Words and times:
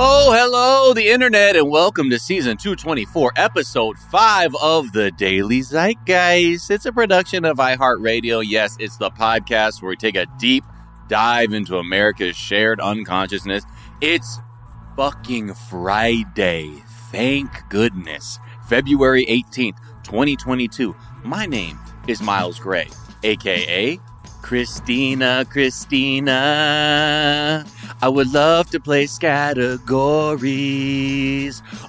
Oh, 0.00 0.32
hello, 0.32 0.94
the 0.94 1.08
internet, 1.08 1.56
and 1.56 1.68
welcome 1.68 2.08
to 2.10 2.20
season 2.20 2.56
224, 2.56 3.32
episode 3.34 3.98
5 3.98 4.54
of 4.62 4.92
the 4.92 5.10
Daily 5.10 5.58
Zeitgeist. 5.58 6.70
It's 6.70 6.86
a 6.86 6.92
production 6.92 7.44
of 7.44 7.56
iHeartRadio. 7.56 8.44
Yes, 8.46 8.76
it's 8.78 8.96
the 8.96 9.10
podcast 9.10 9.82
where 9.82 9.88
we 9.88 9.96
take 9.96 10.14
a 10.14 10.26
deep 10.38 10.62
dive 11.08 11.52
into 11.52 11.78
America's 11.78 12.36
shared 12.36 12.80
unconsciousness. 12.80 13.64
It's 14.00 14.38
fucking 14.96 15.54
Friday. 15.54 16.80
Thank 17.10 17.50
goodness. 17.68 18.38
February 18.68 19.26
18th, 19.26 19.78
2022. 20.04 20.94
My 21.24 21.44
name 21.44 21.76
is 22.06 22.22
Miles 22.22 22.60
Gray, 22.60 22.86
aka 23.24 23.98
Christina, 24.42 25.44
Christina. 25.48 26.34
I 28.00 28.08
would 28.08 28.32
love 28.32 28.70
to 28.70 28.78
play 28.80 29.08
categories, 29.08 29.82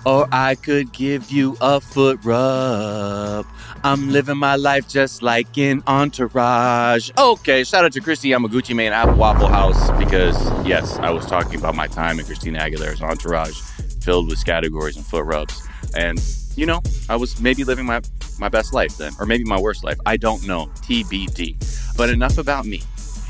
or 0.06 0.28
I 0.32 0.56
could 0.56 0.92
give 0.92 1.32
you 1.32 1.56
a 1.62 1.80
foot 1.80 2.20
rub. 2.24 3.46
I'm 3.84 4.12
living 4.12 4.38
my 4.38 4.56
life 4.56 4.88
just 4.90 5.22
like 5.22 5.58
in 5.58 5.84
Entourage. 5.88 7.12
Okay, 7.18 7.64
shout 7.64 7.86
out 7.86 7.94
to 7.94 8.02
Christy 8.02 8.30
Yamaguchi 8.30 8.76
Main 8.76 8.92
Apple 8.92 9.16
Waffle 9.16 9.48
House 9.48 9.92
because, 9.92 10.36
yes, 10.68 10.98
I 10.98 11.12
was 11.12 11.26
talking 11.26 11.60
about 11.60 11.76
my 11.76 11.88
time 11.88 12.20
in 12.20 12.26
Christina 12.26 12.60
Aguilera's 12.60 13.02
Entourage 13.02 13.58
filled 14.02 14.28
with 14.28 14.44
categories 14.44 14.98
and 14.98 15.06
foot 15.06 15.26
rubs. 15.26 15.62
And, 15.96 16.20
you 16.56 16.66
know, 16.66 16.82
I 17.08 17.16
was 17.16 17.40
maybe 17.40 17.64
living 17.64 17.86
my, 17.86 18.02
my 18.38 18.50
best 18.50 18.74
life 18.74 18.98
then, 18.98 19.14
or 19.20 19.26
maybe 19.26 19.44
my 19.44 19.60
worst 19.60 19.84
life. 19.84 20.00
I 20.06 20.18
don't 20.18 20.46
know. 20.46 20.68
TBD. 20.82 21.56
But 22.00 22.10
enough 22.10 22.38
about 22.38 22.66
me 22.66 22.82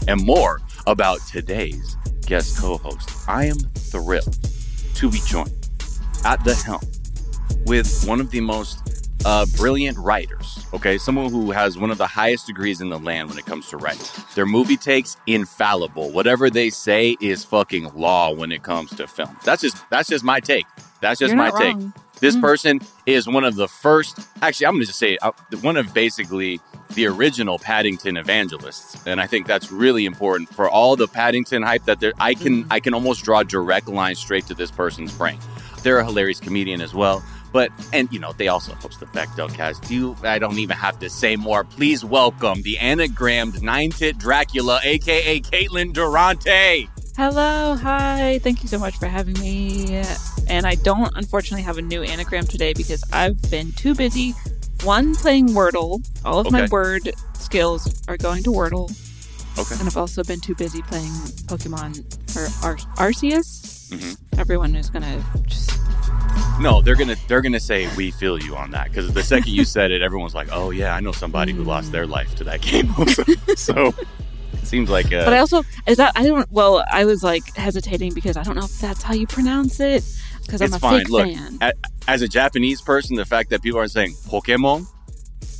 and 0.07 0.23
more 0.23 0.61
about 0.85 1.21
today's 1.21 1.97
guest 2.27 2.59
co 2.59 2.77
host. 2.77 3.09
I 3.27 3.45
am 3.45 3.57
thrilled 3.57 4.37
to 4.93 5.09
be 5.09 5.17
joined 5.25 5.49
at 6.23 6.43
the 6.43 6.53
helm 6.53 6.79
with 7.65 8.05
one 8.07 8.21
of 8.21 8.29
the 8.29 8.41
most 8.41 9.09
uh, 9.25 9.47
brilliant 9.57 9.97
writers. 9.97 10.63
Okay, 10.71 10.99
someone 10.99 11.31
who 11.31 11.49
has 11.49 11.79
one 11.79 11.89
of 11.89 11.97
the 11.97 12.05
highest 12.05 12.45
degrees 12.45 12.79
in 12.79 12.89
the 12.89 12.99
land 12.99 13.29
when 13.29 13.39
it 13.39 13.47
comes 13.47 13.67
to 13.69 13.77
writing. 13.77 14.05
Their 14.35 14.45
movie 14.45 14.77
takes 14.77 15.17
infallible. 15.25 16.11
Whatever 16.11 16.51
they 16.51 16.69
say 16.69 17.17
is 17.19 17.43
fucking 17.43 17.95
law 17.95 18.31
when 18.31 18.51
it 18.51 18.61
comes 18.61 18.91
to 18.97 19.07
film. 19.07 19.35
That's 19.45 19.63
just 19.63 19.83
that's 19.89 20.07
just 20.07 20.23
my 20.23 20.39
take. 20.39 20.67
That's 21.01 21.19
just 21.19 21.33
You're 21.33 21.37
my 21.37 21.49
take. 21.57 21.73
wrong. 21.73 21.91
This 22.19 22.35
Mm. 22.35 22.41
person 22.41 22.79
is 23.05 23.27
one 23.27 23.43
of 23.43 23.55
the 23.55 23.67
first. 23.67 24.17
Actually, 24.41 24.67
I'm 24.67 24.73
going 24.73 24.81
to 24.81 24.87
just 24.87 24.99
say 24.99 25.17
uh, 25.21 25.31
one 25.61 25.77
of 25.77 25.93
basically 25.93 26.59
the 26.95 27.05
original 27.07 27.59
Paddington 27.59 28.17
evangelists, 28.17 28.97
and 29.05 29.21
I 29.21 29.27
think 29.27 29.47
that's 29.47 29.71
really 29.71 30.05
important 30.05 30.53
for 30.53 30.69
all 30.69 30.95
the 30.95 31.07
Paddington 31.07 31.61
hype 31.63 31.85
that 31.85 31.99
there. 31.99 32.13
I 32.19 32.33
can 32.33 32.65
I 32.69 32.79
can 32.79 32.93
almost 32.93 33.23
draw 33.23 33.43
direct 33.43 33.87
lines 33.87 34.19
straight 34.19 34.47
to 34.47 34.53
this 34.53 34.71
person's 34.71 35.11
brain. 35.13 35.37
They're 35.83 35.99
a 35.99 36.05
hilarious 36.05 36.39
comedian 36.39 36.81
as 36.81 36.93
well. 36.93 37.23
But 37.51 37.71
and 37.93 38.07
you 38.11 38.19
know 38.19 38.31
they 38.33 38.47
also 38.47 38.73
host 38.75 38.99
the 38.99 39.07
Bechdel 39.07 39.51
cast. 39.53 39.89
You, 39.89 40.15
I 40.23 40.37
don't 40.39 40.59
even 40.59 40.77
have 40.77 40.99
to 40.99 41.09
say 41.09 41.35
more. 41.35 41.63
Please 41.63 42.03
welcome 42.05 42.61
the 42.63 42.75
anagrammed 42.77 43.61
nine 43.63 43.89
tit 43.91 44.17
Dracula, 44.19 44.79
aka 44.83 45.39
Caitlin 45.41 45.93
Durante. 45.93 46.89
Hello, 47.17 47.75
hi. 47.75 48.39
Thank 48.43 48.61
you 48.61 48.67
so 48.67 48.77
much 48.77 48.97
for 48.97 49.07
having 49.07 49.33
me. 49.39 50.03
And 50.49 50.65
I 50.65 50.75
don't 50.75 51.15
unfortunately 51.15 51.63
have 51.63 51.77
a 51.77 51.81
new 51.81 52.01
anagram 52.01 52.45
today 52.45 52.73
because 52.73 53.03
I've 53.13 53.39
been 53.51 53.71
too 53.73 53.93
busy. 53.95 54.33
One, 54.83 55.13
playing 55.15 55.49
Wordle. 55.49 56.03
All 56.25 56.39
of 56.39 56.51
my 56.51 56.67
word 56.67 57.11
skills 57.33 58.01
are 58.07 58.17
going 58.17 58.43
to 58.43 58.49
Wordle. 58.51 58.89
Okay. 59.59 59.75
And 59.79 59.87
I've 59.87 59.97
also 59.97 60.23
been 60.23 60.39
too 60.39 60.55
busy 60.55 60.81
playing 60.83 61.11
Pokemon 61.47 61.99
or 62.35 62.67
Ar- 62.67 63.09
Arceus. 63.09 63.89
Mhm. 63.89 64.17
Everyone 64.39 64.75
is 64.75 64.89
going 64.89 65.03
to 65.03 65.23
just. 65.47 65.77
No, 66.59 66.81
they're 66.81 66.95
gonna 66.95 67.15
they're 67.27 67.41
gonna 67.41 67.59
say 67.59 67.87
we 67.95 68.11
feel 68.11 68.37
you 68.37 68.55
on 68.55 68.71
that 68.71 68.89
because 68.89 69.11
the 69.13 69.23
second 69.23 69.51
you 69.51 69.63
said 69.75 69.91
it, 69.91 70.01
everyone's 70.01 70.35
like, 70.35 70.49
oh 70.51 70.71
yeah, 70.71 70.93
I 70.93 70.99
know 70.99 71.11
somebody 71.11 71.53
who 71.53 71.63
lost 71.63 71.91
their 71.91 72.05
life 72.05 72.35
to 72.35 72.43
that 72.45 72.61
game. 72.61 72.93
so, 73.07 73.23
so 73.55 73.93
it 74.53 74.67
seems 74.67 74.89
like 74.89 75.07
uh, 75.07 75.23
But 75.25 75.33
I 75.33 75.39
also. 75.39 75.63
Is 75.87 75.97
that. 75.97 76.11
I 76.15 76.23
don't. 76.25 76.49
Well, 76.51 76.83
I 76.91 77.05
was 77.05 77.23
like 77.23 77.55
hesitating 77.55 78.13
because 78.13 78.37
I 78.37 78.43
don't 78.43 78.55
know 78.55 78.65
if 78.65 78.79
that's 78.79 79.01
how 79.03 79.13
you 79.13 79.25
pronounce 79.25 79.79
it. 79.79 80.03
Because 80.49 80.61
I'm 80.61 80.67
It's 80.67 80.75
a 80.75 80.79
fine. 80.79 81.03
Look, 81.05 81.27
fan. 81.27 81.57
a- 81.61 81.73
as 82.07 82.21
a 82.21 82.27
Japanese 82.27 82.81
person, 82.81 83.15
the 83.15 83.25
fact 83.25 83.49
that 83.51 83.61
people 83.61 83.79
are 83.79 83.87
saying 83.87 84.13
Pokemon, 84.27 84.85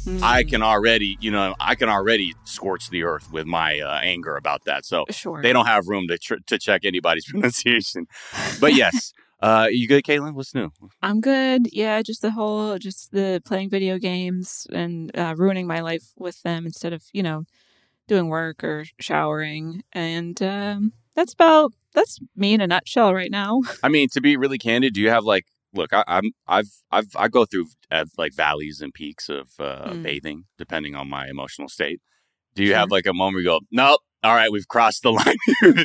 Mm, 0.06 0.24
I 0.24 0.44
can 0.44 0.62
already 0.64 1.18
you 1.20 1.30
know 1.30 1.56
I 1.60 1.76
can 1.76 1.90
already 1.90 2.34
scorch 2.46 2.90
the 2.90 3.04
earth 3.04 3.30
with 3.34 3.46
my 3.46 3.80
uh, 3.82 4.00
anger 4.02 4.38
about 4.38 4.64
that. 4.64 4.86
So 4.86 5.06
Sure. 5.10 5.42
they 5.42 5.52
don't 5.52 5.66
have 5.66 5.88
room 5.90 6.08
to 6.08 6.18
tr- 6.18 6.42
to 6.48 6.58
check 6.58 6.86
anybody's 6.86 7.26
pronunciation. 7.32 8.08
But 8.62 8.76
yes, 8.76 9.12
uh, 9.42 9.68
you 9.70 9.88
good, 9.90 10.04
Caitlin? 10.06 10.34
What's 10.36 10.56
new? 10.56 10.72
I'm 11.02 11.20
good. 11.20 11.68
Yeah, 11.74 12.02
just 12.02 12.22
the 12.22 12.32
whole, 12.32 12.78
just 12.78 13.12
the 13.12 13.42
playing 13.46 13.70
video 13.70 13.98
games 13.98 14.66
and 14.72 15.12
uh, 15.18 15.36
ruining 15.38 15.68
my 15.68 15.82
life 15.82 16.14
with 16.18 16.42
them 16.44 16.66
instead 16.66 16.94
of, 16.94 17.04
you 17.14 17.22
know, 17.24 17.44
doing 18.08 18.30
work 18.30 18.64
or 18.64 18.86
showering. 19.00 19.84
And 19.94 20.42
um, 20.42 20.94
that's 21.16 21.34
about, 21.34 21.74
that's 21.94 22.20
me 22.36 22.54
in 22.54 22.62
a 22.62 22.68
nutshell 22.68 23.14
right 23.14 23.32
now. 23.32 23.62
I 23.84 23.90
mean, 23.90 24.08
to 24.14 24.22
be 24.22 24.38
really 24.38 24.58
candid, 24.58 24.94
do 24.94 25.02
you 25.02 25.10
have 25.10 25.24
like 25.24 25.46
look? 25.74 25.94
I, 25.94 26.04
I'm 26.08 26.32
I've 26.48 26.70
I've 26.92 27.08
I 27.16 27.28
go 27.28 27.46
through 27.46 27.68
uh, 27.92 28.06
like 28.18 28.34
valleys 28.34 28.82
and 28.82 28.94
peaks 28.94 29.30
of 29.30 29.50
uh, 29.60 29.92
Mm. 29.94 30.04
bathing 30.04 30.44
depending 30.58 30.96
on 30.96 31.10
my 31.10 31.28
emotional 31.28 31.70
state. 31.70 32.00
Do 32.56 32.64
you 32.64 32.74
have 32.74 32.92
like 32.92 33.06
a 33.06 33.14
moment 33.14 33.36
where 33.36 33.42
you 33.44 33.50
go, 33.50 33.60
nope, 33.72 34.02
all 34.24 34.36
right, 34.36 34.52
we've 34.52 34.68
crossed 34.68 35.04
the 35.04 35.12
line. 35.20 35.38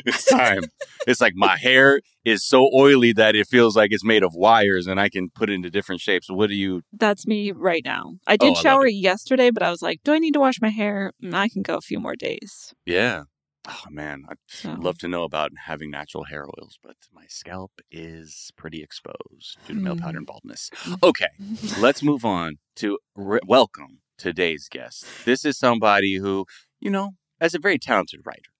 it's 0.05 0.25
time. 0.25 0.63
it's 1.07 1.21
like 1.21 1.33
my 1.35 1.55
hair 1.57 2.01
is 2.25 2.43
so 2.43 2.69
oily 2.75 3.13
that 3.13 3.35
it 3.35 3.47
feels 3.47 3.77
like 3.77 3.91
it's 3.93 4.03
made 4.03 4.23
of 4.23 4.33
wires, 4.33 4.87
and 4.87 4.99
I 4.99 5.07
can 5.09 5.29
put 5.29 5.49
it 5.49 5.53
into 5.53 5.69
different 5.69 6.01
shapes. 6.01 6.27
What 6.29 6.47
do 6.49 6.55
you? 6.55 6.81
That's 6.91 7.25
me 7.27 7.51
right 7.51 7.83
now. 7.85 8.15
I 8.27 8.33
Oh, 8.33 8.37
did 8.37 8.47
love 8.49 8.57
shower 8.57 8.87
yesterday, 8.87 9.51
but 9.51 9.63
I 9.63 9.69
was 9.69 9.81
like, 9.81 9.99
do 10.03 10.11
I 10.11 10.19
need 10.19 10.33
to 10.33 10.39
wash 10.39 10.59
my 10.61 10.69
hair? 10.69 11.13
Mm, 11.23 11.33
I 11.33 11.47
can 11.47 11.61
go 11.61 11.75
a 11.77 11.81
few 11.81 11.99
more 11.99 12.15
days. 12.15 12.73
Yeah. 12.85 13.23
Oh 13.67 13.83
man, 13.89 14.25
I'd 14.29 14.37
So, 14.47 14.73
love 14.73 14.97
to 14.99 15.07
know 15.07 15.23
about 15.23 15.51
having 15.65 15.89
natural 15.89 16.25
hair 16.25 16.45
oils, 16.45 16.77
but 16.83 16.95
my 17.13 17.25
scalp 17.27 17.71
is 17.91 18.51
pretty 18.55 18.83
exposed 18.83 19.57
due 19.65 19.73
to 19.75 19.79
male 19.79 19.95
Mm. 19.95 20.01
pattern 20.01 20.23
baldness. 20.25 20.69
Okay. 21.01 21.27
let's 21.79 22.03
move 22.03 22.23
on 22.25 22.57
to 22.77 22.99
re- 23.15 23.39
welcome 23.47 23.99
today's 24.17 24.67
guest. 24.69 25.05
This 25.25 25.43
is 25.45 25.57
somebody 25.57 26.15
who, 26.15 26.45
you 26.79 26.89
know, 26.91 27.11
as 27.41 27.55
a 27.55 27.59
very 27.59 27.79
talented 27.79 28.21
writer, 28.25 28.51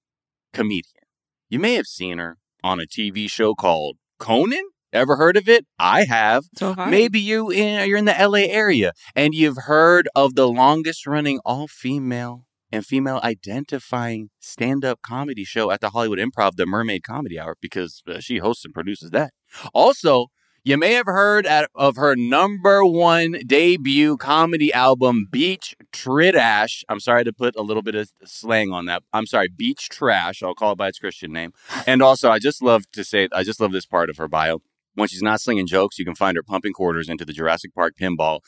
comedian. 0.54 1.04
You 1.50 1.60
may 1.60 1.76
have 1.76 1.86
seen 1.86 2.18
her 2.18 2.38
on 2.64 2.80
a 2.80 2.86
TV 2.88 3.30
show 3.30 3.54
called 3.54 3.98
Conan. 4.20 4.70
Ever 4.92 5.18
heard 5.18 5.36
of 5.36 5.50
it? 5.50 5.66
I 5.78 6.06
have. 6.06 6.46
so. 6.56 6.74
Maybe 6.74 7.20
you 7.20 7.50
in, 7.52 7.88
you're 7.88 7.98
in 7.98 8.06
the 8.06 8.16
LA 8.18 8.48
area 8.48 8.94
and 9.14 9.34
you've 9.34 9.58
heard 9.66 10.08
of 10.16 10.36
the 10.36 10.48
longest 10.48 11.06
running 11.06 11.40
all 11.46 11.68
female 11.68 12.45
and 12.72 12.86
female 12.86 13.20
identifying 13.24 14.30
stand 14.40 14.84
up 14.84 15.02
comedy 15.02 15.44
show 15.44 15.72
at 15.72 15.82
the 15.82 15.92
Hollywood 15.92 16.20
Improv, 16.20 16.56
the 16.56 16.66
Mermaid 16.66 17.04
Comedy 17.04 17.40
Hour, 17.40 17.56
because 17.62 18.02
uh, 18.08 18.20
she 18.20 18.38
hosts 18.38 18.66
and 18.66 18.74
produces 18.74 19.12
that. 19.12 19.34
Also, 19.74 20.28
you 20.68 20.78
may 20.78 20.94
have 20.94 21.06
heard 21.06 21.46
at, 21.46 21.70
of 21.76 21.96
her 21.96 22.16
number 22.16 22.84
one 22.84 23.36
debut 23.46 24.18
comedy 24.18 24.74
album, 24.74 25.28
Beach 25.30 25.76
Tridash. 25.94 26.84
I'm 26.90 27.00
sorry 27.00 27.24
to 27.24 27.32
put 27.32 27.56
a 27.56 27.62
little 27.62 27.84
bit 27.84 27.94
of 27.94 28.12
slang 28.24 28.72
on 28.72 28.86
that. 28.88 29.04
I'm 29.14 29.28
sorry, 29.28 29.48
Beach 29.48 29.90
Trash. 29.90 30.42
I'll 30.42 30.56
call 30.56 30.72
it 30.72 30.80
by 30.80 30.88
its 30.88 30.98
Christian 30.98 31.32
name. 31.32 31.54
And 31.86 32.02
also, 32.02 32.32
I 32.32 32.40
just 32.40 32.64
love 32.64 32.90
to 32.94 33.04
say, 33.04 33.30
I 33.32 33.44
just 33.44 33.60
love 33.60 33.74
this 33.74 33.86
part 33.86 34.10
of 34.10 34.18
her 34.18 34.28
bio. 34.28 34.60
When 34.96 35.08
she's 35.08 35.22
not 35.22 35.40
slinging 35.40 35.68
jokes, 35.68 36.00
you 36.00 36.06
can 36.06 36.16
find 36.16 36.36
her 36.36 36.42
pumping 36.42 36.74
quarters 36.74 37.10
into 37.10 37.26
the 37.26 37.34
Jurassic 37.34 37.76
Park 37.76 37.94
pinball 37.96 38.40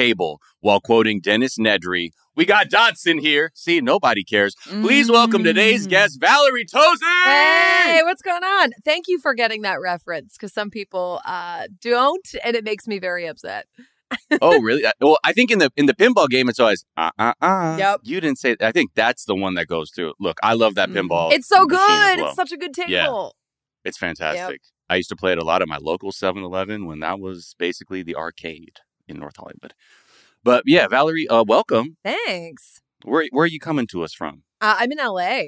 table 0.00 0.40
while 0.60 0.80
quoting 0.80 1.20
Dennis 1.20 1.58
Nedry. 1.58 2.10
We 2.34 2.44
got 2.44 2.68
Dodgson 2.68 3.18
here. 3.18 3.50
See, 3.54 3.80
nobody 3.80 4.22
cares. 4.22 4.54
Please 4.66 5.10
welcome 5.10 5.42
today's 5.42 5.86
Mm. 5.86 5.90
guest, 5.90 6.18
Valerie 6.20 6.66
Tosi. 6.66 7.24
Hey, 7.24 8.00
what's 8.02 8.20
going 8.22 8.44
on? 8.44 8.70
Thank 8.84 9.06
you 9.08 9.18
for 9.18 9.32
getting 9.34 9.62
that 9.62 9.80
reference 9.80 10.34
because 10.36 10.52
some 10.52 10.68
people 10.70 11.20
uh, 11.24 11.68
don't, 11.80 12.26
and 12.44 12.54
it 12.54 12.62
makes 12.64 12.86
me 12.86 12.98
very 12.98 13.26
upset. 13.26 13.66
oh, 14.42 14.60
really? 14.60 14.84
Uh, 14.84 14.92
Well, 15.00 15.18
I 15.24 15.32
think 15.32 15.50
in 15.50 15.58
the 15.58 15.70
in 15.76 15.86
the 15.86 15.94
pinball 15.94 16.28
game, 16.28 16.48
it's 16.48 16.60
always 16.60 16.84
uh 16.96 17.10
uh 17.18 17.32
uh. 17.40 17.76
Yep. 17.78 18.00
You 18.04 18.20
didn't 18.20 18.38
say. 18.38 18.54
I 18.60 18.70
think 18.70 18.90
that's 18.94 19.24
the 19.24 19.34
one 19.34 19.54
that 19.54 19.66
goes 19.66 19.90
through. 19.90 20.12
Look, 20.20 20.38
I 20.42 20.52
love 20.54 20.74
that 20.76 20.90
Mm. 20.90 21.08
pinball. 21.08 21.32
it's 21.32 21.48
so 21.48 21.64
good. 21.66 21.76
well. 22.20 22.26
It's 22.26 22.36
such 22.36 22.52
a 22.52 22.56
good 22.56 22.72
table. 22.74 22.92
Yeah. 22.92 23.88
It's 23.88 23.98
fantastic. 23.98 24.60
I 24.88 24.96
used 24.96 25.08
to 25.08 25.16
play 25.16 25.32
it 25.32 25.38
a 25.38 25.44
lot 25.44 25.62
at 25.62 25.68
my 25.68 25.78
local 25.78 26.12
7-Eleven 26.12 26.86
when 26.86 27.00
that 27.00 27.18
was 27.18 27.56
basically 27.58 28.02
the 28.04 28.14
arcade 28.14 28.78
in 29.08 29.18
North 29.18 29.36
Hollywood. 29.36 29.74
But 30.44 30.62
yeah, 30.66 30.86
Valerie, 30.88 31.28
uh, 31.28 31.44
welcome. 31.46 31.96
Thanks. 32.04 32.80
Where 33.04 33.26
where 33.30 33.44
are 33.44 33.48
you 33.48 33.58
coming 33.60 33.86
to 33.88 34.02
us 34.04 34.12
from? 34.12 34.42
Uh, 34.60 34.76
I'm 34.78 34.92
in 34.92 34.98
LA. 34.98 35.40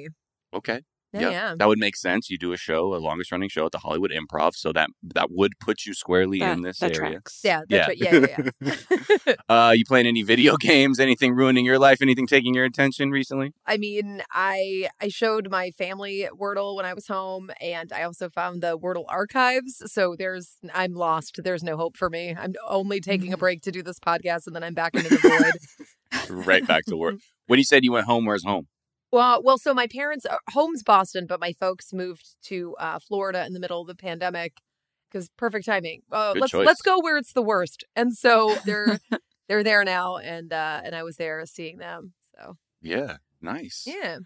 Okay. 0.53 0.81
Yeah, 1.13 1.19
Yeah. 1.21 1.29
yeah. 1.31 1.55
That 1.57 1.67
would 1.67 1.79
make 1.79 1.95
sense. 1.95 2.29
You 2.29 2.37
do 2.37 2.53
a 2.53 2.57
show, 2.57 2.93
a 2.93 2.97
longest 2.97 3.31
running 3.31 3.49
show 3.49 3.65
at 3.65 3.71
the 3.71 3.79
Hollywood 3.79 4.11
Improv, 4.11 4.55
so 4.55 4.71
that 4.73 4.89
that 5.15 5.31
would 5.31 5.53
put 5.59 5.85
you 5.85 5.93
squarely 5.93 6.39
that, 6.39 6.57
in 6.57 6.61
this 6.63 6.79
that 6.79 6.95
area. 6.95 7.11
tracks. 7.13 7.41
Yeah, 7.43 7.61
Yeah. 7.67 7.87
that's 7.87 8.01
right. 8.01 8.13
Yeah, 8.13 8.51
yeah, 8.61 8.75
yeah. 9.27 9.35
Uh, 9.49 9.71
you 9.75 9.83
playing 9.85 10.05
any 10.05 10.21
video 10.21 10.55
games? 10.59 10.99
Anything 10.99 11.33
ruining 11.33 11.65
your 11.65 11.79
life? 11.79 12.01
Anything 12.01 12.27
taking 12.27 12.53
your 12.53 12.65
attention 12.65 13.09
recently? 13.09 13.53
I 13.65 13.77
mean, 13.77 14.21
I 14.31 14.87
I 15.01 15.07
showed 15.07 15.49
my 15.49 15.71
family 15.71 16.27
Wordle 16.39 16.75
when 16.75 16.85
I 16.85 16.93
was 16.93 17.07
home, 17.07 17.49
and 17.59 17.91
I 17.91 18.03
also 18.03 18.29
found 18.29 18.61
the 18.61 18.77
Wordle 18.77 19.05
archives. 19.07 19.81
So 19.91 20.15
there's 20.17 20.57
I'm 20.73 20.93
lost. 20.93 21.39
There's 21.43 21.63
no 21.63 21.75
hope 21.77 21.97
for 21.97 22.09
me. 22.09 22.35
I'm 22.37 22.53
only 22.67 22.99
taking 22.99 23.33
a 23.33 23.37
break 23.37 23.61
to 23.63 23.71
do 23.71 23.81
this 23.81 23.99
podcast, 23.99 24.45
and 24.45 24.55
then 24.55 24.63
I'm 24.63 24.73
back 24.75 24.93
into 24.93 25.09
the 25.09 25.17
void. 25.17 26.29
right 26.47 26.65
back 26.67 26.85
to 26.85 26.95
work. 26.97 27.15
When 27.47 27.57
you 27.57 27.65
said 27.65 27.83
you 27.83 27.91
went 27.91 28.05
home, 28.05 28.25
where's 28.25 28.43
home? 28.43 28.67
Well, 29.11 29.41
well, 29.43 29.57
so 29.57 29.73
my 29.73 29.87
parents, 29.87 30.25
uh, 30.25 30.37
home's 30.51 30.83
Boston, 30.83 31.25
but 31.27 31.39
my 31.39 31.53
folks 31.53 31.91
moved 31.93 32.35
to 32.43 32.75
uh, 32.79 32.99
Florida 32.99 33.45
in 33.45 33.53
the 33.53 33.59
middle 33.59 33.81
of 33.81 33.87
the 33.87 33.95
pandemic 33.95 34.61
because 35.09 35.29
perfect 35.37 35.65
timing. 35.65 36.01
Uh, 36.11 36.33
let's 36.37 36.51
choice. 36.51 36.65
let's 36.65 36.81
go 36.81 36.99
where 36.99 37.17
it's 37.17 37.33
the 37.33 37.41
worst, 37.41 37.83
and 37.95 38.15
so 38.15 38.55
they're 38.65 38.99
they're 39.47 39.63
there 39.63 39.83
now, 39.83 40.17
and 40.17 40.53
uh, 40.53 40.81
and 40.83 40.95
I 40.95 41.03
was 41.03 41.17
there 41.17 41.43
seeing 41.45 41.77
them. 41.77 42.13
So 42.35 42.57
Yeah, 42.81 43.17
nice. 43.41 43.85
yeah, 43.87 44.19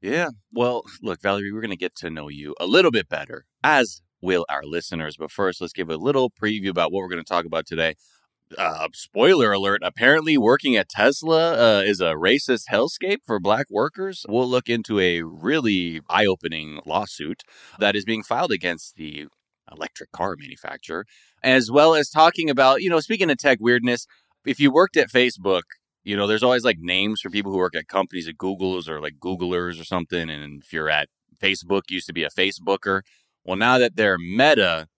Yeah. 0.00 0.28
Well, 0.52 0.84
look, 1.02 1.20
Valerie, 1.20 1.52
we're 1.52 1.60
going 1.60 1.70
to 1.70 1.76
get 1.76 1.94
to 1.96 2.10
know 2.10 2.28
you 2.28 2.54
a 2.58 2.66
little 2.66 2.90
bit 2.90 3.08
better, 3.08 3.44
as 3.62 4.00
will 4.22 4.46
our 4.48 4.64
listeners. 4.64 5.16
But 5.18 5.30
first, 5.30 5.60
let's 5.60 5.72
give 5.72 5.90
a 5.90 5.96
little 5.96 6.30
preview 6.30 6.70
about 6.70 6.92
what 6.92 7.00
we're 7.00 7.08
going 7.08 7.24
to 7.24 7.28
talk 7.28 7.44
about 7.44 7.66
today. 7.66 7.94
Uh, 8.58 8.88
spoiler 8.92 9.52
alert 9.52 9.80
apparently, 9.84 10.36
working 10.36 10.76
at 10.76 10.88
Tesla 10.88 11.78
uh, 11.78 11.82
is 11.82 12.00
a 12.00 12.14
racist 12.14 12.64
hellscape 12.70 13.18
for 13.24 13.38
black 13.38 13.66
workers. 13.70 14.26
We'll 14.28 14.48
look 14.48 14.68
into 14.68 14.98
a 14.98 15.22
really 15.22 16.00
eye 16.08 16.26
opening 16.26 16.80
lawsuit 16.84 17.42
that 17.78 17.94
is 17.94 18.04
being 18.04 18.24
filed 18.24 18.50
against 18.50 18.96
the 18.96 19.28
electric 19.70 20.10
car 20.10 20.34
manufacturer, 20.36 21.06
as 21.44 21.70
well 21.70 21.94
as 21.94 22.10
talking 22.10 22.50
about, 22.50 22.82
you 22.82 22.90
know, 22.90 22.98
speaking 22.98 23.30
of 23.30 23.38
tech 23.38 23.58
weirdness, 23.60 24.06
if 24.44 24.58
you 24.58 24.72
worked 24.72 24.96
at 24.96 25.10
Facebook, 25.10 25.62
you 26.02 26.16
know, 26.16 26.26
there's 26.26 26.42
always 26.42 26.64
like 26.64 26.78
names 26.80 27.20
for 27.20 27.30
people 27.30 27.52
who 27.52 27.58
work 27.58 27.76
at 27.76 27.86
companies 27.86 28.26
at 28.26 28.38
Google's 28.38 28.88
or 28.88 29.00
like 29.00 29.20
Googlers 29.20 29.80
or 29.80 29.84
something. 29.84 30.28
And 30.28 30.62
if 30.62 30.72
you're 30.72 30.90
at 30.90 31.08
Facebook, 31.40 31.82
used 31.88 32.06
to 32.08 32.12
be 32.12 32.24
a 32.24 32.30
Facebooker. 32.30 33.02
Well, 33.44 33.56
now 33.56 33.78
that 33.78 33.96
they're 33.96 34.18
Meta, 34.18 34.88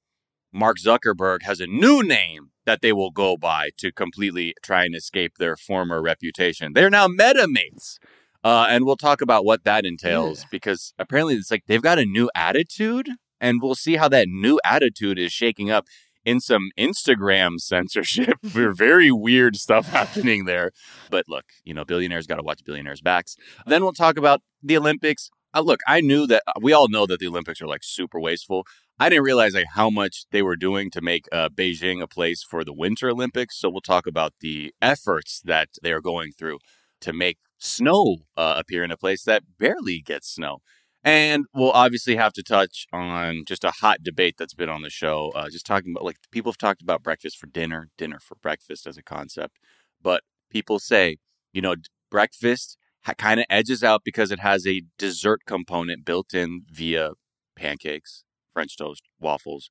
Mark 0.53 0.79
Zuckerberg 0.79 1.43
has 1.43 1.61
a 1.61 1.67
new 1.67 2.03
name 2.03 2.52
that 2.67 2.81
they 2.81 2.93
will 2.93 3.11
go 3.11 3.37
by 3.37 3.71
to 3.79 3.93
completely 3.93 4.55
try 4.63 4.85
and 4.85 4.95
escape 4.95 5.35
their 5.39 5.57
former 5.57 6.01
reputation. 6.01 6.73
They're 6.73 6.91
now 6.91 7.09
MetaMates. 7.09 7.99
Uh, 8.45 8.67
and 8.69 8.85
we'll 8.85 8.97
talk 8.97 9.21
about 9.21 9.45
what 9.45 9.65
that 9.65 9.87
entails 9.87 10.45
because 10.51 10.95
apparently 10.99 11.35
it's 11.35 11.51
like 11.51 11.63
they've 11.67 11.83
got 11.83 11.99
a 11.99 12.05
new 12.05 12.29
attitude, 12.35 13.09
and 13.41 13.61
we'll 13.63 13.77
see 13.77 13.97
how 13.97 14.09
that 14.09 14.27
new 14.29 14.59
attitude 14.65 15.19
is 15.19 15.33
shaking 15.33 15.71
up 15.71 15.87
in 16.25 16.41
some 16.41 16.71
Instagram 16.79 17.59
censorship. 17.61 18.39
We're 18.55 18.73
very 18.73 19.13
weird 19.13 19.57
stuff 19.57 19.89
happening 19.89 20.45
there. 20.45 20.73
But 21.11 21.27
look, 21.29 21.45
you 21.65 21.75
know, 21.75 21.85
billionaires 21.85 22.27
got 22.27 22.37
to 22.37 22.43
watch 22.43 22.65
billionaires' 22.65 23.01
backs. 23.01 23.37
Then 23.67 23.83
we'll 23.83 23.93
talk 23.93 24.17
about 24.17 24.41
the 24.63 24.77
Olympics. 24.77 25.31
Uh, 25.55 25.61
look, 25.61 25.81
I 25.87 26.01
knew 26.01 26.27
that 26.29 26.43
we 26.61 26.73
all 26.73 26.89
know 26.89 27.07
that 27.07 27.21
the 27.21 27.29
Olympics 27.29 27.61
are 27.61 27.67
like 27.67 27.85
super 27.85 28.19
wasteful. 28.19 28.67
I 28.99 29.09
didn't 29.09 29.25
realize 29.25 29.55
like 29.55 29.67
how 29.75 29.91
much 29.91 30.27
they 30.31 30.43
were 30.43 30.57
doing 30.57 30.91
to 30.91 31.01
make 31.01 31.27
uh, 31.33 31.49
Beijing 31.49 32.03
a 32.03 32.07
place 32.07 32.43
for 32.43 32.65
the 32.65 32.73
Winter 32.73 33.11
Olympics. 33.11 33.59
So 33.59 33.69
we'll 33.69 33.81
talk 33.81 34.07
about 34.07 34.35
the 34.41 34.73
efforts 34.81 35.41
that 35.45 35.71
they 35.83 35.93
are 35.93 36.01
going 36.01 36.33
through 36.33 36.59
to 37.01 37.13
make 37.13 37.39
snow 37.59 38.19
uh, 38.37 38.55
appear 38.59 38.85
in 38.85 38.91
a 38.91 38.97
place 38.97 39.25
that 39.25 39.43
barely 39.59 40.01
gets 40.01 40.35
snow. 40.35 40.59
And 41.05 41.47
we'll 41.53 41.73
obviously 41.73 42.15
have 42.15 42.33
to 42.35 42.45
touch 42.45 42.87
on 42.93 43.43
just 43.47 43.65
a 43.65 43.73
hot 43.73 44.05
debate 44.05 44.37
that's 44.39 44.55
been 44.55 44.69
on 44.69 44.83
the 44.83 44.91
show. 44.91 45.33
Uh, 45.35 45.51
just 45.51 45.67
talking 45.67 45.93
about 45.93 46.05
like 46.05 46.19
people 46.31 46.53
have 46.53 46.59
talked 46.59 46.81
about 46.83 47.03
breakfast 47.03 47.39
for 47.39 47.49
dinner, 47.49 47.89
dinner 47.99 48.21
for 48.21 48.37
breakfast 48.37 48.87
as 48.87 48.97
a 48.97 49.03
concept. 49.03 49.59
But 50.01 50.23
people 50.49 50.79
say, 50.79 51.17
you 51.53 51.61
know, 51.61 51.75
breakfast 52.09 52.77
ha- 53.05 53.15
kind 53.19 53.41
of 53.41 53.47
edges 53.51 53.83
out 53.83 54.03
because 54.05 54.31
it 54.31 54.39
has 54.41 54.65
a 54.65 54.83
dessert 54.97 55.41
component 55.45 56.05
built 56.05 56.35
in 56.35 56.63
via 56.71 57.13
pancakes, 57.57 58.23
French 58.53 58.77
toast, 58.77 59.03
waffles. 59.21 59.69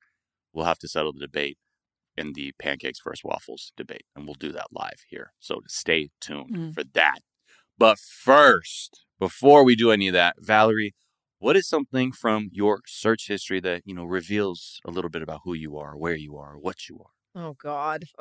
We'll 0.54 0.66
have 0.66 0.80
to 0.80 0.88
settle 0.88 1.14
the 1.14 1.20
debate 1.20 1.58
in 2.18 2.34
the 2.34 2.52
pancakes 2.60 3.00
versus 3.04 3.24
waffles 3.24 3.72
debate, 3.78 4.06
and 4.16 4.26
we'll 4.26 4.36
do 4.36 4.52
that 4.52 4.68
live 4.72 5.04
here. 5.10 5.32
So 5.40 5.62
stay 5.68 6.10
tuned 6.20 6.56
Mm. 6.56 6.74
for 6.74 6.84
that. 6.84 7.20
But 7.78 7.98
first, 8.00 9.06
before 9.20 9.64
we 9.64 9.76
do 9.76 9.92
any 9.92 10.08
of 10.08 10.14
that, 10.14 10.36
Valerie, 10.40 10.94
what 11.40 11.56
is 11.56 11.68
something 11.68 12.12
from 12.12 12.50
your 12.52 12.82
search 12.86 13.28
history 13.28 13.60
that 13.62 13.82
you 13.86 13.96
know 13.96 14.04
reveals 14.04 14.80
a 14.86 14.92
little 14.92 15.10
bit 15.10 15.22
about 15.22 15.42
who 15.44 15.54
you 15.54 15.78
are, 15.78 15.98
where 15.98 16.16
you 16.16 16.38
are, 16.38 16.58
what 16.58 16.90
you 16.90 17.00
are? 17.00 17.44
Oh 17.44 17.54
God. 17.54 18.04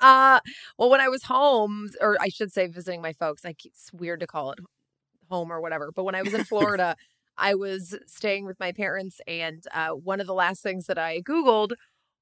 uh, 0.00 0.40
well, 0.78 0.90
when 0.90 1.00
I 1.00 1.08
was 1.08 1.24
home, 1.24 1.90
or 2.00 2.16
I 2.20 2.28
should 2.28 2.52
say, 2.52 2.66
visiting 2.66 3.02
my 3.02 3.12
folks, 3.12 3.44
I 3.44 3.52
keep, 3.52 3.72
it's 3.72 3.92
weird 3.92 4.20
to 4.20 4.26
call 4.26 4.50
it 4.52 4.58
home 5.30 5.52
or 5.52 5.60
whatever. 5.60 5.92
But 5.94 6.04
when 6.04 6.14
I 6.14 6.22
was 6.22 6.32
in 6.34 6.44
Florida, 6.44 6.96
I 7.36 7.54
was 7.54 7.96
staying 8.06 8.46
with 8.46 8.58
my 8.60 8.72
parents, 8.72 9.20
and 9.26 9.62
uh, 9.72 9.90
one 9.90 10.20
of 10.20 10.26
the 10.26 10.34
last 10.34 10.62
things 10.62 10.86
that 10.86 10.98
I 10.98 11.20
Googled 11.20 11.72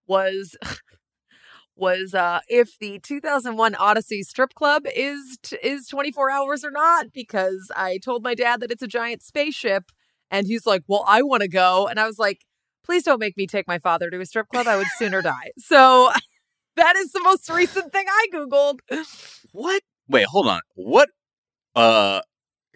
was 0.06 0.56
was 1.76 2.14
uh, 2.14 2.40
if 2.48 2.78
the 2.78 2.98
2001 3.00 3.74
Odyssey 3.74 4.22
strip 4.22 4.54
club 4.54 4.84
is 4.94 5.38
t- 5.42 5.58
is 5.62 5.86
24 5.88 6.30
hours 6.30 6.64
or 6.64 6.70
not. 6.70 7.12
Because 7.12 7.70
I 7.76 7.98
told 7.98 8.22
my 8.22 8.34
dad 8.34 8.60
that 8.60 8.70
it's 8.70 8.82
a 8.82 8.88
giant 8.88 9.22
spaceship, 9.22 9.90
and 10.30 10.46
he's 10.46 10.66
like, 10.66 10.82
"Well, 10.86 11.04
I 11.06 11.22
want 11.22 11.42
to 11.42 11.48
go," 11.48 11.86
and 11.86 11.98
I 12.00 12.06
was 12.06 12.18
like 12.18 12.40
please 12.84 13.02
don't 13.02 13.20
make 13.20 13.36
me 13.36 13.46
take 13.46 13.66
my 13.66 13.78
father 13.78 14.10
to 14.10 14.20
a 14.20 14.26
strip 14.26 14.48
club. 14.48 14.66
I 14.66 14.76
would 14.76 14.86
sooner 14.98 15.22
die. 15.22 15.52
So 15.58 16.10
that 16.76 16.96
is 16.96 17.12
the 17.12 17.20
most 17.22 17.48
recent 17.50 17.92
thing 17.92 18.06
I 18.08 18.26
Googled. 18.32 18.80
What? 19.52 19.82
Wait, 20.08 20.26
hold 20.26 20.48
on. 20.48 20.60
What? 20.74 21.08
Uh, 21.74 22.20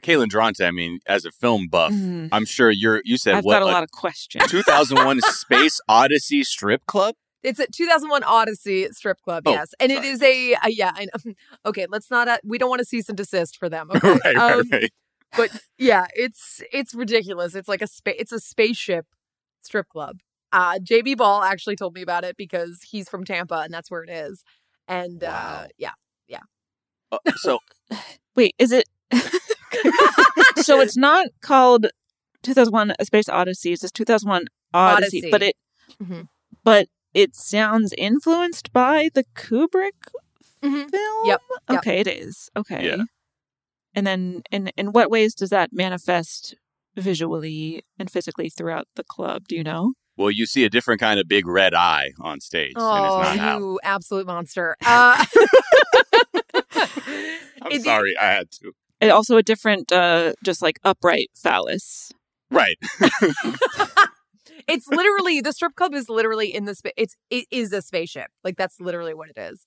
Caitlin 0.03 0.29
Durante. 0.29 0.65
I 0.65 0.71
mean, 0.71 1.01
as 1.07 1.25
a 1.25 1.31
film 1.31 1.69
buff, 1.69 1.93
Mhm. 1.93 2.29
I'm 2.33 2.45
sure 2.45 2.71
you're. 2.71 3.01
You 3.05 3.17
said 3.19 3.35
I've 3.37 3.45
what? 3.45 3.55
got 3.55 3.63
a 3.63 3.65
like, 3.67 3.75
lot 3.75 3.83
of 3.83 3.91
questions. 3.91 4.51
2001 4.51 5.21
Space 5.33 5.81
Odyssey 5.89 6.43
strip 6.45 6.87
club. 6.87 7.15
It's 7.43 7.61
a 7.61 7.67
2001 7.69 8.25
Odyssey 8.25 8.89
strip 8.93 9.21
club, 9.23 9.45
Oh, 9.47 9.53
yes. 9.53 9.73
And 9.79 9.93
it 9.93 9.97
sorry. 9.99 10.09
is 10.09 10.23
a, 10.23 10.55
uh, 10.55 10.59
yeah, 10.69 10.91
I 10.95 11.05
know. 11.25 11.33
Okay, 11.67 11.87
let's 11.89 12.11
not, 12.11 12.27
uh, 12.27 12.39
we 12.45 12.59
don't 12.59 12.69
want 12.69 12.81
to 12.81 12.85
cease 12.85 13.09
and 13.09 13.17
desist 13.17 13.57
for 13.57 13.69
them. 13.69 13.89
Okay. 13.95 14.09
right, 14.25 14.37
right, 14.37 14.37
Um, 14.37 14.69
right. 14.73 14.91
But 15.37 15.51
yeah, 15.79 16.07
it's, 16.17 16.61
it's 16.73 16.93
ridiculous. 16.95 17.55
It's 17.55 17.69
like 17.69 17.83
a 17.83 17.87
space, 17.87 18.17
it's 18.19 18.33
a 18.33 18.41
spaceship 18.41 19.07
strip 19.63 19.89
club. 19.89 20.19
Uh, 20.51 20.79
JB 20.81 21.19
Ball 21.19 21.43
actually 21.45 21.77
told 21.77 21.95
me 21.95 22.03
about 22.03 22.25
it 22.25 22.37
because 22.37 22.81
he's 22.91 23.09
from 23.09 23.25
Tampa 23.25 23.59
and 23.61 23.73
that's 23.73 23.91
where 23.93 24.03
it 24.03 24.11
is. 24.11 24.43
And 24.89 25.23
uh, 25.23 25.29
Wow. 25.29 25.91
yeah. 26.29 26.39
Uh, 27.13 27.19
so 27.37 27.61
Wait, 28.35 28.55
is 28.59 28.73
it? 28.73 28.89
So 30.57 30.81
it's 30.81 30.97
not 30.97 31.27
called 31.43 31.87
2001: 32.43 32.93
A 32.99 33.05
Space 33.05 33.29
Odyssey. 33.29 33.73
It's 33.73 33.83
just 33.83 33.95
2001 33.95 34.47
Odyssey, 34.75 35.19
Odyssey. 35.19 35.31
but 35.31 35.43
it, 35.43 35.57
Mhm. 36.03 36.29
but 36.65 36.89
it 37.15 37.35
sounds 37.37 37.93
influenced 37.97 38.73
by 38.73 39.09
the 39.15 39.25
Kubrick 39.35 39.93
Mhm. 40.63 40.91
film. 40.91 41.27
Yep, 41.27 41.41
yep. 41.71 41.79
Okay, 41.79 41.99
it 42.01 42.07
is. 42.07 42.51
Okay. 42.57 42.87
Yeah. 42.87 43.05
And 43.95 44.07
then, 44.07 44.43
in 44.51 44.69
in 44.77 44.93
what 44.93 45.11
ways 45.11 45.35
does 45.35 45.51
that 45.51 45.71
manifest 45.73 46.55
visually 46.97 47.85
and 47.99 48.11
physically 48.11 48.49
throughout 48.51 48.87
the 48.97 49.05
club? 49.05 49.49
Do 49.49 49.57
you 49.57 49.65
know? 49.65 49.93
well, 50.19 50.31
you 50.31 50.47
see 50.47 50.65
a 50.65 50.71
different 50.71 50.99
kind 50.99 51.21
of 51.21 51.29
big 51.29 51.47
red 51.47 51.75
eye 51.75 52.09
on 52.21 52.41
stage, 52.41 52.73
Oh, 52.77 52.95
and 52.95 53.05
it's 53.07 53.39
not 53.39 53.39
Hal. 53.39 53.59
you 53.61 53.81
absolute 53.83 54.27
monster. 54.27 54.75
Uh, 54.87 55.25
I'm 57.63 57.73
it- 57.73 57.83
sorry, 57.83 58.15
I 58.21 58.27
had 58.27 58.51
to. 58.63 58.73
And 59.01 59.11
also 59.11 59.37
a 59.37 59.43
different, 59.43 59.93
uh, 59.93 60.33
just 60.45 60.63
like 60.63 60.79
upright 60.85 61.31
phallus. 61.35 62.13
Right. 62.51 62.79
it's 64.69 64.89
literally 64.89 65.41
the 65.41 65.53
strip 65.53 65.75
club 65.75 65.95
is 65.95 66.09
literally 66.09 66.55
in 66.55 66.65
the 66.65 66.75
space. 66.75 66.93
It's 66.97 67.17
it 67.31 67.47
is 67.51 67.73
a 67.73 67.83
spaceship. 67.83 68.29
Like 68.45 68.57
that's 68.57 68.81
literally 68.81 69.15
what 69.15 69.29
it 69.29 69.39
is. 69.39 69.67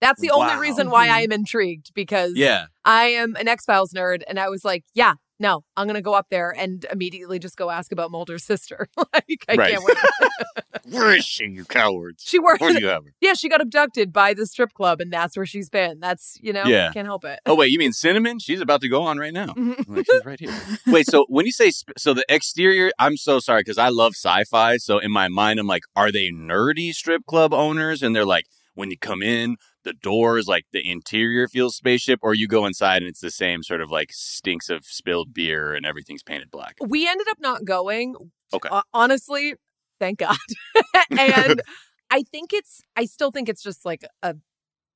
That's 0.00 0.20
the 0.20 0.30
only 0.30 0.56
reason 0.56 0.90
why. 0.90 1.08
I 1.08 1.20
am 1.22 1.32
intrigued 1.32 1.92
because 1.92 2.34
Yeah. 2.36 2.66
I 2.84 3.06
am 3.06 3.34
an 3.36 3.48
X 3.48 3.64
Files 3.64 3.92
nerd, 3.92 4.22
and 4.28 4.38
I 4.38 4.48
was 4.48 4.64
like, 4.64 4.84
yeah, 4.94 5.14
no, 5.38 5.64
I'm 5.76 5.86
gonna 5.86 6.02
go 6.02 6.14
up 6.14 6.26
there 6.30 6.54
and 6.56 6.84
immediately 6.92 7.38
just 7.38 7.56
go 7.56 7.70
ask 7.70 7.92
about 7.92 8.10
Mulder's 8.10 8.44
sister. 8.44 8.88
like 9.14 9.44
I 9.48 9.54
Right. 9.54 9.72
can't 9.72 9.84
wait. 9.84 9.96
Where 10.90 11.14
is 11.14 11.24
she, 11.24 11.44
you 11.44 11.64
cowards? 11.64 12.22
she 12.26 12.38
worked. 12.38 12.60
Where 12.60 12.72
do 12.72 12.80
you 12.80 12.86
have 12.88 13.04
her? 13.04 13.12
yeah, 13.20 13.34
she 13.34 13.48
got 13.48 13.60
abducted 13.60 14.12
by 14.12 14.32
the 14.34 14.46
strip 14.46 14.72
club, 14.72 15.00
and 15.00 15.12
that's 15.12 15.36
where 15.36 15.44
she's 15.46 15.68
been. 15.68 16.00
That's 16.00 16.38
you 16.40 16.52
know, 16.52 16.64
Yeah. 16.64 16.90
can't 16.92 17.06
help 17.06 17.24
it. 17.24 17.40
Oh 17.46 17.54
wait, 17.54 17.70
you 17.70 17.78
mean 17.78 17.92
Cinnamon? 17.92 18.38
She's 18.38 18.60
about 18.60 18.80
to 18.82 18.88
go 18.88 19.02
on 19.02 19.18
right 19.18 19.32
now. 19.32 19.48
Mhm. 19.48 19.84
Like, 19.88 20.06
she's 20.10 20.24
right 20.24 20.40
here. 20.40 20.54
Wait, 20.86 21.06
so 21.06 21.26
when 21.28 21.44
you 21.46 21.52
say 21.52 21.70
sp- 21.70 21.96
so 21.98 22.14
the 22.14 22.24
exterior, 22.28 22.90
I'm 22.98 23.16
so 23.16 23.38
sorry 23.38 23.60
because 23.60 23.78
I 23.78 23.88
love 23.90 24.12
sci-fi. 24.14 24.78
So 24.78 24.98
in 24.98 25.10
my 25.12 25.28
mind, 25.28 25.60
I'm 25.60 25.66
like, 25.66 25.82
are 25.94 26.10
they 26.10 26.30
nerdy 26.30 26.92
strip 26.94 27.26
club 27.26 27.52
owners? 27.52 28.02
And 28.02 28.14
they're 28.16 28.24
like, 28.24 28.46
when 28.74 28.90
you 28.90 28.98
come 28.98 29.22
in, 29.22 29.56
the 29.84 29.92
doors, 29.92 30.46
like 30.46 30.64
the 30.72 30.88
interior 30.90 31.48
feels 31.48 31.76
spaceship, 31.76 32.18
or 32.22 32.34
you 32.34 32.48
go 32.48 32.66
inside 32.66 33.02
and 33.02 33.08
it's 33.08 33.20
the 33.20 33.30
same 33.30 33.62
sort 33.62 33.80
of 33.80 33.90
like 33.90 34.10
stinks 34.12 34.68
of 34.68 34.84
spilled 34.84 35.32
beer 35.32 35.74
and 35.74 35.86
everything's 35.86 36.22
painted 36.22 36.50
black. 36.50 36.76
We 36.80 37.08
ended 37.08 37.28
up 37.30 37.38
not 37.40 37.64
going. 37.64 38.14
Okay. 38.52 38.68
Uh, 38.70 38.82
honestly, 38.92 39.54
thank 40.00 40.18
God. 40.18 40.36
and 41.18 41.62
I 42.10 42.22
think 42.22 42.52
it's, 42.52 42.80
I 42.96 43.04
still 43.04 43.30
think 43.30 43.48
it's 43.48 43.62
just 43.62 43.84
like 43.84 44.04
a 44.22 44.36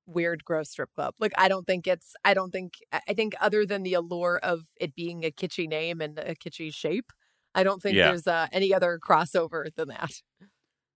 weird, 0.06 0.44
gross 0.44 0.70
strip 0.70 0.90
club. 0.94 1.14
Like, 1.18 1.32
I 1.38 1.48
don't 1.48 1.66
think 1.66 1.86
it's, 1.86 2.14
I 2.24 2.34
don't 2.34 2.50
think, 2.50 2.74
I 2.92 3.14
think 3.14 3.34
other 3.40 3.64
than 3.64 3.82
the 3.82 3.94
allure 3.94 4.40
of 4.42 4.62
it 4.80 4.94
being 4.94 5.24
a 5.24 5.30
kitschy 5.30 5.68
name 5.68 6.00
and 6.00 6.18
a 6.18 6.34
kitschy 6.34 6.74
shape, 6.74 7.12
I 7.54 7.62
don't 7.62 7.80
think 7.82 7.96
Yeah. 7.96 8.08
there's 8.08 8.26
uh, 8.26 8.46
any 8.52 8.74
other 8.74 8.98
crossover 8.98 9.66
than 9.76 9.88
that. 9.88 10.12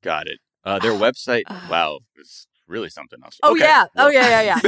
Got 0.02 0.26
it. 0.26 0.38
Uh, 0.64 0.78
their 0.78 0.92
website, 1.06 1.44
wow, 1.70 2.00
is 2.16 2.46
really 2.68 2.88
something 2.90 3.18
else. 3.24 3.38
Oh, 3.42 3.52
Okay. 3.52 3.64
yeah. 3.64 3.84
Oh, 3.96 4.04
Well, 4.04 4.12
yeah, 4.12 4.42
yeah, 4.42 4.60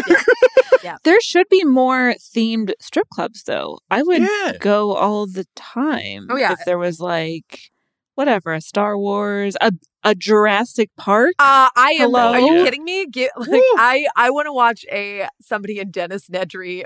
yeah. 0.82 0.96
There 1.04 1.20
should 1.20 1.48
be 1.50 1.64
more 1.64 2.14
themed 2.18 2.72
strip 2.80 3.08
clubs, 3.10 3.42
though. 3.44 3.78
I 3.90 4.02
would 4.02 4.22
Yeah. 4.22 4.52
go 4.60 4.94
all 4.94 5.26
the 5.26 5.46
time. 5.56 6.28
Oh, 6.30 6.36
yeah. 6.36 6.52
If 6.52 6.64
there 6.64 6.78
was 6.78 7.00
like 7.00 7.70
whatever, 8.14 8.52
a 8.52 8.60
Star 8.60 8.98
Wars, 8.98 9.56
a 9.60 9.72
a 10.04 10.14
Jurassic 10.14 10.90
Park. 10.96 11.34
Uh, 11.38 11.68
I 11.76 11.90
am. 11.98 12.10
Hello? 12.10 12.32
Are 12.32 12.40
you 12.40 12.64
kidding 12.64 12.84
me? 12.84 13.06
Get, 13.06 13.30
like, 13.36 13.48
Woo. 13.48 13.60
I 13.76 14.06
I 14.16 14.30
want 14.30 14.46
to 14.46 14.52
watch 14.52 14.84
a 14.90 15.28
somebody 15.40 15.78
in 15.80 15.90
Dennis 15.90 16.28
Nedry 16.28 16.84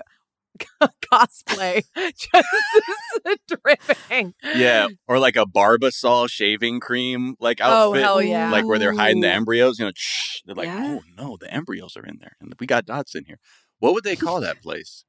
cosplay 1.12 1.82
just 1.96 3.40
dripping. 3.48 4.34
Yeah, 4.54 4.88
or 5.08 5.18
like 5.18 5.36
a 5.36 5.44
Barbasol 5.44 6.28
shaving 6.28 6.80
cream 6.80 7.36
like 7.40 7.60
oh, 7.60 7.64
outfit. 7.90 8.02
Oh 8.02 8.04
hell 8.04 8.22
yeah! 8.22 8.50
Like 8.50 8.66
where 8.66 8.78
they're 8.78 8.94
hiding 8.94 9.20
the 9.20 9.30
embryos, 9.30 9.78
you 9.78 9.86
know, 9.86 9.92
shh, 9.94 10.40
they're 10.44 10.54
like, 10.54 10.66
Yeah. 10.66 10.98
oh 10.98 11.02
no, 11.16 11.36
the 11.40 11.52
embryos 11.52 11.96
are 11.96 12.04
in 12.04 12.18
there, 12.20 12.36
and 12.40 12.54
we 12.58 12.66
got 12.66 12.86
Dodgson 12.86 13.24
here. 13.26 13.38
What 13.78 13.94
would 13.94 14.04
they 14.04 14.16
call 14.16 14.40
that 14.40 14.62
place? 14.62 15.04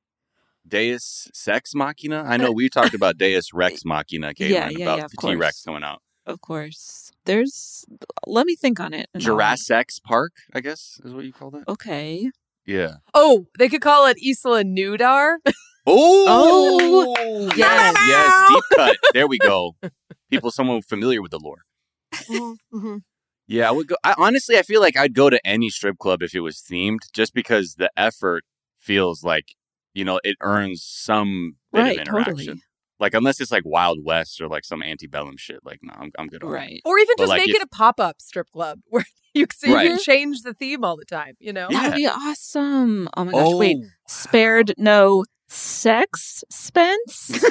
Deus 0.67 1.29
Sex 1.33 1.71
Machina. 1.75 2.23
I 2.25 2.37
know 2.37 2.49
uh, 2.49 2.53
we 2.53 2.69
talked 2.69 2.93
about 2.93 3.17
Deus 3.17 3.53
Rex 3.53 3.83
Machina, 3.83 4.33
Caitlin, 4.33 4.49
Yeah, 4.49 4.69
yeah, 4.69 4.85
about 4.85 4.99
yeah, 4.99 5.07
the 5.07 5.27
T 5.27 5.35
Rex 5.35 5.63
coming 5.63 5.83
out. 5.83 6.01
Of 6.25 6.39
course. 6.39 7.11
There's. 7.25 7.85
Let 8.25 8.45
me 8.45 8.55
think 8.55 8.79
on 8.79 8.93
it. 8.93 9.07
Jurassic 9.17 9.89
Park, 10.05 10.31
I 10.53 10.61
guess, 10.61 10.99
is 11.03 11.13
what 11.13 11.25
you 11.25 11.33
call 11.33 11.51
that. 11.51 11.67
Okay. 11.67 12.31
Yeah. 12.65 12.95
Oh, 13.13 13.47
they 13.59 13.69
could 13.69 13.81
call 13.81 14.07
it 14.07 14.17
Isla 14.23 14.63
Nudar. 14.63 15.37
Oh, 15.85 17.51
yes. 17.57 17.57
yes, 17.57 18.07
yes, 18.07 18.49
deep 18.49 18.63
cut. 18.77 18.97
There 19.13 19.27
we 19.27 19.37
go. 19.37 19.75
People, 20.29 20.49
someone 20.49 20.81
familiar 20.81 21.21
with 21.21 21.31
the 21.31 21.39
lore. 21.39 21.63
Mhm. 22.73 23.01
Yeah, 23.47 23.67
I 23.67 23.71
would 23.71 23.87
go. 23.87 23.97
I, 24.01 24.15
honestly, 24.17 24.57
I 24.57 24.61
feel 24.61 24.79
like 24.79 24.95
I'd 24.95 25.13
go 25.13 25.29
to 25.29 25.45
any 25.45 25.69
strip 25.69 25.97
club 25.97 26.21
if 26.23 26.33
it 26.33 26.39
was 26.39 26.59
themed, 26.65 26.99
just 27.11 27.33
because 27.33 27.75
the 27.75 27.91
effort 27.97 28.45
feels 28.77 29.25
like 29.25 29.55
you 29.93 30.05
know 30.05 30.21
it 30.23 30.37
earns 30.39 30.83
some 30.85 31.57
bit 31.73 31.81
Right, 31.81 31.95
of 31.97 32.01
interaction. 32.07 32.35
totally. 32.35 32.61
Like 33.03 33.13
unless 33.15 33.41
it's 33.41 33.51
like 33.51 33.63
Wild 33.65 33.99
West 34.01 34.39
or 34.39 34.47
like 34.47 34.63
some 34.63 34.81
antebellum 34.81 35.35
shit. 35.35 35.59
Like 35.65 35.79
no, 35.83 35.93
I'm 35.93 36.09
I'm 36.17 36.27
good 36.27 36.41
on 36.41 36.49
that. 36.51 36.55
Right. 36.55 36.81
Or 36.85 36.97
even 36.97 37.15
But, 37.17 37.23
just 37.23 37.29
like, 37.31 37.41
make 37.41 37.49
if- 37.49 37.57
it 37.57 37.61
a 37.61 37.67
pop 37.67 37.99
up 37.99 38.21
strip 38.21 38.49
club 38.49 38.79
where 38.87 39.03
you 39.33 39.45
so 39.53 39.67
you 39.67 39.89
can 39.89 39.99
change 39.99 40.41
the 40.43 40.53
theme 40.53 40.85
all 40.85 40.95
the 40.95 41.03
time. 41.03 41.35
You 41.39 41.51
know. 41.51 41.67
Yeah. 41.69 41.81
That 41.81 41.89
would 41.89 41.97
be 41.97 42.07
awesome. 42.07 43.09
Oh 43.17 43.25
my 43.25 43.31
gosh. 43.33 43.53
Wait. 43.55 43.77
Oh, 43.81 43.87
Spared 44.07 44.73
no 44.77 45.25
sex 45.49 46.45
Spence? 46.49 47.43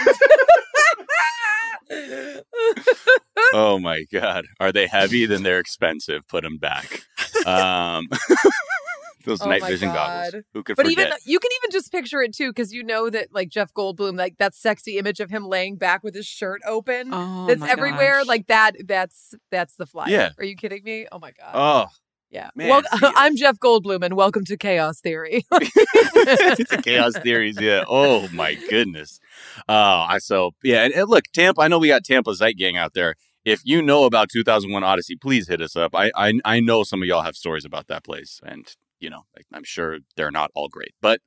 oh 3.52 3.78
my 3.78 4.04
god, 4.10 4.46
are 4.58 4.72
they 4.72 4.86
heavy? 4.86 5.26
Then 5.26 5.42
they're 5.42 5.58
expensive. 5.58 6.26
Put 6.28 6.44
them 6.44 6.56
back. 6.56 7.02
Um, 7.46 8.08
those 9.24 9.40
Oh 9.42 9.48
night 9.48 9.62
vision 9.64 9.88
God. 9.88 10.24
goggles. 10.32 10.44
Who 10.54 10.62
could 10.62 10.76
But 10.76 10.86
forget? 10.86 11.06
even 11.06 11.18
you 11.24 11.38
can 11.38 11.50
even 11.62 11.70
just 11.70 11.90
picture 11.92 12.22
it 12.22 12.34
too, 12.34 12.50
because 12.50 12.72
you 12.72 12.82
know 12.82 13.10
that 13.10 13.28
like 13.32 13.48
Jeff 13.48 13.72
Goldblum, 13.74 14.16
like 14.16 14.38
that 14.38 14.54
sexy 14.54 14.98
image 14.98 15.20
of 15.20 15.30
him 15.30 15.46
laying 15.46 15.76
back 15.76 16.02
with 16.02 16.14
his 16.14 16.26
shirt 16.26 16.60
open. 16.66 17.10
Oh, 17.12 17.46
that's 17.46 17.62
everywhere. 17.62 18.18
gosh. 18.20 18.26
Like 18.26 18.46
that. 18.48 18.76
That's 18.86 19.34
that's 19.50 19.76
the 19.76 19.86
flyer. 19.86 20.08
Yeah. 20.10 20.30
Are 20.38 20.44
you 20.44 20.56
kidding 20.56 20.82
me? 20.84 21.06
Oh 21.12 21.18
my 21.18 21.32
god. 21.32 21.50
oh, 21.54 21.86
yeah. 22.30 22.48
man, 22.54 22.68
well, 22.70 22.82
I'm 23.16 23.36
Jeff 23.36 23.58
Goldblum, 23.58 24.02
and 24.04 24.14
welcome 24.16 24.44
to 24.46 24.56
Chaos 24.56 25.00
Theory. 25.00 25.44
it's 25.52 26.72
a 26.72 26.80
chaos 26.80 27.14
theories. 27.18 27.60
Yeah. 27.60 27.84
Oh 27.88 28.28
my 28.32 28.54
goodness. 28.70 29.20
Oh, 29.68 29.74
I 30.08 30.18
so 30.18 30.52
yeah. 30.62 30.84
And, 30.84 30.94
and 30.94 31.08
look, 31.08 31.24
Tampa. 31.32 31.60
I 31.60 31.68
know 31.68 31.78
we 31.78 31.88
got 31.88 32.04
Tampa 32.04 32.34
Zeit 32.34 32.56
Gang 32.56 32.76
out 32.76 32.94
there. 32.94 33.14
If 33.44 33.60
you 33.64 33.82
know 33.82 34.04
about 34.04 34.28
2001 34.30 34.84
Odyssey, 34.84 35.16
please 35.16 35.48
hit 35.48 35.60
us 35.60 35.74
up. 35.76 35.94
I 35.94 36.10
I, 36.16 36.32
I 36.44 36.60
know 36.60 36.84
some 36.84 37.02
of 37.02 37.08
y'all 37.08 37.22
have 37.22 37.36
stories 37.36 37.64
about 37.64 37.88
that 37.88 38.04
place, 38.04 38.40
and 38.44 38.66
you 39.02 39.10
know, 39.10 39.24
like, 39.36 39.46
I'm 39.52 39.64
sure 39.64 39.98
they're 40.16 40.30
not 40.30 40.50
all 40.54 40.68
great, 40.68 40.94
but 41.00 41.20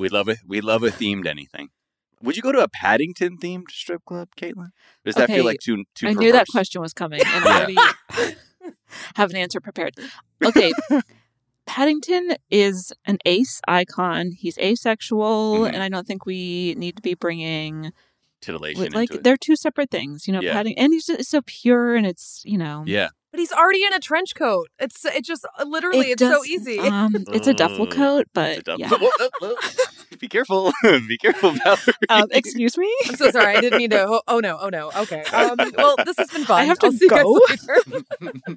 we 0.00 0.08
love 0.08 0.28
it. 0.28 0.38
We 0.46 0.60
love 0.60 0.82
a 0.82 0.90
themed 0.90 1.26
anything. 1.26 1.68
Would 2.22 2.36
you 2.36 2.42
go 2.42 2.52
to 2.52 2.60
a 2.62 2.68
Paddington 2.68 3.38
themed 3.38 3.70
strip 3.70 4.04
club, 4.04 4.28
Caitlin? 4.36 4.70
Does 5.04 5.16
that 5.16 5.28
feel 5.28 5.44
like 5.44 5.60
too 5.60 5.84
too? 5.94 6.08
I 6.08 6.12
knew 6.12 6.32
that 6.32 6.46
question 6.50 6.80
was 6.80 6.92
coming 6.92 7.20
and 7.24 7.44
I 7.44 7.56
already 7.58 7.76
have 9.16 9.30
an 9.30 9.36
answer 9.36 9.60
prepared. 9.60 9.94
Okay. 10.44 10.72
Paddington 11.66 12.36
is 12.50 12.92
an 13.06 13.18
ace 13.24 13.60
icon. 13.66 14.32
He's 14.32 14.56
asexual, 14.58 15.60
Mhm. 15.60 15.72
and 15.74 15.82
I 15.82 15.88
don't 15.88 16.06
think 16.06 16.24
we 16.24 16.74
need 16.76 16.96
to 16.96 17.02
be 17.02 17.14
bringing 17.14 17.92
Titillation 18.40 18.92
like 18.92 19.10
into 19.10 19.18
it. 19.18 19.24
they're 19.24 19.36
two 19.36 19.56
separate 19.56 19.90
things. 19.90 20.26
You 20.28 20.32
know, 20.34 20.40
Yeah. 20.40 20.52
Paddington, 20.52 20.84
and 20.84 20.92
he's 20.92 21.10
so 21.28 21.42
pure, 21.44 21.96
and 21.96 22.06
it's 22.06 22.42
you 22.44 22.56
know, 22.56 22.84
Yeah. 22.86 23.08
But 23.36 23.40
he's 23.40 23.52
already 23.52 23.84
in 23.84 23.92
a 23.92 23.98
trench 24.00 24.34
coat. 24.34 24.68
It's 24.78 25.04
it 25.04 25.24
just 25.24 25.44
literally 25.64 26.10
it 26.10 26.20
it's 26.20 26.22
so 26.22 26.42
easy. 26.44 26.78
Um, 26.78 27.14
it's 27.28 27.46
a 27.46 27.52
duffel 27.54 27.82
Ugh, 27.86 27.92
coat, 27.92 28.20
It's 28.22 28.30
a 28.30 28.32
but 28.32 28.64
dumb- 28.64 28.80
yeah. 28.80 28.88
Whoa, 28.88 29.10
whoa, 29.18 29.28
whoa. 29.40 29.54
Be 30.20 30.28
careful. 30.28 30.72
Be 30.82 31.18
careful, 31.18 31.50
Valerie. 31.52 31.78
um, 32.08 32.28
excuse 32.30 32.78
me. 32.78 32.90
I'm 33.06 33.16
so 33.16 33.30
sorry. 33.30 33.54
I 33.56 33.60
didn't 33.60 33.76
mean 33.78 33.90
to. 33.90 34.06
Oh, 34.08 34.22
oh 34.26 34.40
no. 34.40 34.56
Oh 34.58 34.70
no. 34.70 34.90
Okay. 34.96 35.22
Um, 35.24 35.56
well, 35.76 35.96
this 36.06 36.16
has 36.16 36.30
been 36.30 36.44
fun. 36.46 36.60
I 36.60 36.64
have 36.64 36.78
to 36.78 36.86
I'll 36.86 36.92
see 36.92 37.04
you 37.04 37.10
go. 37.10 37.40
guys 37.48 37.66
later. 37.68 38.02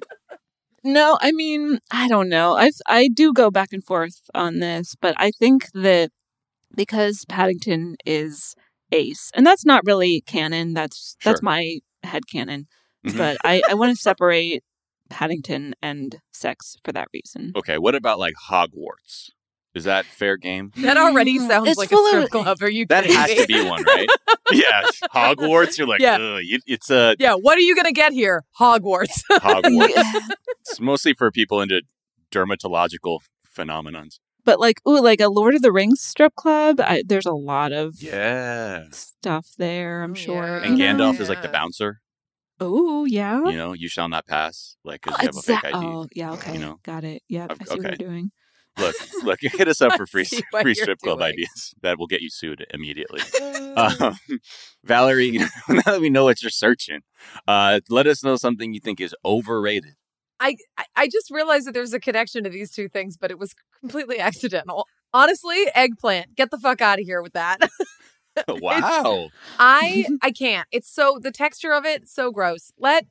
No, 0.82 1.18
I 1.20 1.32
mean, 1.32 1.78
I 1.90 2.08
don't 2.08 2.30
know. 2.30 2.56
I 2.56 2.70
I 2.86 3.08
do 3.08 3.34
go 3.34 3.50
back 3.50 3.68
and 3.72 3.84
forth 3.84 4.22
on 4.34 4.60
this, 4.60 4.94
but 4.98 5.14
I 5.18 5.30
think 5.30 5.66
that 5.74 6.10
because 6.74 7.26
Paddington 7.28 7.96
is 8.06 8.54
Ace, 8.90 9.30
and 9.34 9.46
that's 9.46 9.66
not 9.66 9.84
really 9.84 10.22
canon. 10.26 10.72
That's 10.72 11.16
that's 11.22 11.42
my 11.42 11.80
head 12.02 12.22
canon. 12.32 12.66
Mhm. 13.06 13.18
But 13.18 13.36
I 13.44 13.60
I 13.68 13.74
want 13.74 13.94
to 13.94 14.00
separate 14.00 14.62
Paddington 15.10 15.74
and 15.82 16.20
sex 16.32 16.76
for 16.84 16.92
that 16.92 17.08
reason. 17.12 17.52
Okay, 17.56 17.76
what 17.78 17.94
about 17.94 18.18
like 18.18 18.34
Hogwarts? 18.48 19.30
Is 19.74 19.84
that 19.84 20.04
fair 20.04 20.36
game? 20.36 20.72
That 20.78 20.96
already 20.96 21.38
Mm, 21.38 21.46
sounds 21.46 21.68
it's 21.68 21.78
like 21.78 21.92
a 21.92 21.94
full 21.94 22.08
strip 22.08 22.24
of- 22.24 22.30
club. 22.30 22.58
Are 22.62 22.68
you 22.70 22.86
That 22.86 23.04
kidding 23.04 23.16
has 23.18 23.30
me? 23.30 23.36
to 23.36 23.46
be 23.46 23.68
one, 23.68 23.84
right? 23.84 24.08
yeah, 24.52 24.82
Hogwarts. 25.14 25.78
You're 25.78 25.86
like, 25.86 26.00
Yeah. 26.00 26.16
Ugh, 26.16 26.40
it's 26.66 26.90
a 26.90 27.14
Yeah. 27.20 27.34
What 27.34 27.56
are 27.56 27.60
you 27.60 27.76
gonna 27.76 27.92
get 27.92 28.12
here? 28.12 28.42
Hogwarts. 28.58 29.22
Hogwarts. 29.30 30.30
It's 30.62 30.80
mostly 30.80 31.14
for 31.14 31.30
people 31.30 31.60
into 31.60 31.82
dermatological 32.32 33.20
phenomenons. 33.56 34.18
but 34.44 34.58
like, 34.58 34.80
ooh, 34.88 35.00
like 35.00 35.20
a 35.20 35.28
Lord 35.28 35.54
of 35.54 35.62
the 35.62 35.70
Rings 35.72 36.00
strip 36.00 36.34
club. 36.34 36.80
I, 36.80 37.02
there's 37.06 37.26
a 37.26 37.32
lot 37.32 37.72
of 37.72 38.02
Yeah, 38.02 38.84
stuff 38.90 39.48
there. 39.58 40.02
I'm 40.02 40.12
Oh, 40.12 40.14
sure. 40.14 40.34
yeah. 40.58 40.64
and 40.64 40.78
you 40.78 40.92
know? 40.92 41.12
Gandalf 41.12 41.20
is 41.20 41.28
like 41.28 41.42
the 41.42 41.48
bouncer. 41.48 42.00
Oh 42.60 43.04
yeah. 43.06 43.44
You 43.44 43.56
know, 43.56 43.72
you 43.72 43.88
shall 43.88 44.08
not 44.08 44.26
pass, 44.26 44.76
like 44.84 45.02
because 45.02 45.20
you 45.22 45.26
have 45.28 45.36
a 45.36 45.42
fake 45.42 45.64
ID. 45.64 45.74
oh 45.74 46.06
yeah. 46.14 46.32
Okay. 46.32 46.54
you 46.54 46.58
know? 46.58 46.78
Got 46.82 47.04
it. 47.04 47.22
Yeah, 47.28 47.46
I 47.48 47.54
see 47.54 47.70
what 47.70 47.78
okay. 47.78 47.88
you're 47.98 48.08
doing. 48.10 48.30
Look, 48.78 48.96
look, 49.24 49.38
hit 49.42 49.68
us 49.68 49.80
up 49.80 49.94
for 49.96 50.06
free 50.06 50.24
free 50.60 50.74
strip 50.74 50.98
club 51.00 51.18
doing. 51.18 51.32
ideas. 51.32 51.74
That 51.82 51.98
will 51.98 52.06
get 52.06 52.20
you 52.20 52.30
sued 52.30 52.66
immediately. 52.72 53.20
Um, 53.70 54.16
Valerie, 54.82 55.30
now 55.30 55.46
that 55.86 56.00
we 56.00 56.10
know 56.10 56.24
what 56.24 56.42
you're 56.42 56.50
searching, 56.50 57.02
uh, 57.46 57.78
let 57.88 58.08
us 58.08 58.24
know 58.24 58.34
something 58.34 58.74
you 58.74 58.80
think 58.80 59.00
is 59.00 59.14
overrated. 59.24 59.94
I 60.40 60.56
I 60.96 61.06
just 61.06 61.30
realized 61.30 61.68
that 61.68 61.72
there's 61.72 61.92
a 61.92 62.00
connection 62.00 62.42
to 62.42 62.50
these 62.50 62.72
two 62.72 62.88
things, 62.88 63.16
but 63.16 63.30
it 63.30 63.38
was 63.38 63.54
completely 63.78 64.18
accidental. 64.18 64.88
Honestly, 65.14 65.66
eggplant. 65.72 66.34
Get 66.34 66.50
the 66.50 66.58
fuck 66.58 66.80
out 66.80 66.98
of 66.98 67.04
here 67.04 67.22
with 67.22 67.34
that. 67.34 67.58
wow. 68.48 69.28
I 69.58 70.06
I 70.22 70.30
can't. 70.30 70.66
It's 70.72 70.90
so 70.92 71.18
the 71.20 71.30
texture 71.30 71.72
of 71.72 71.84
it 71.84 72.08
so 72.08 72.30
gross. 72.30 72.70
Let 72.78 73.06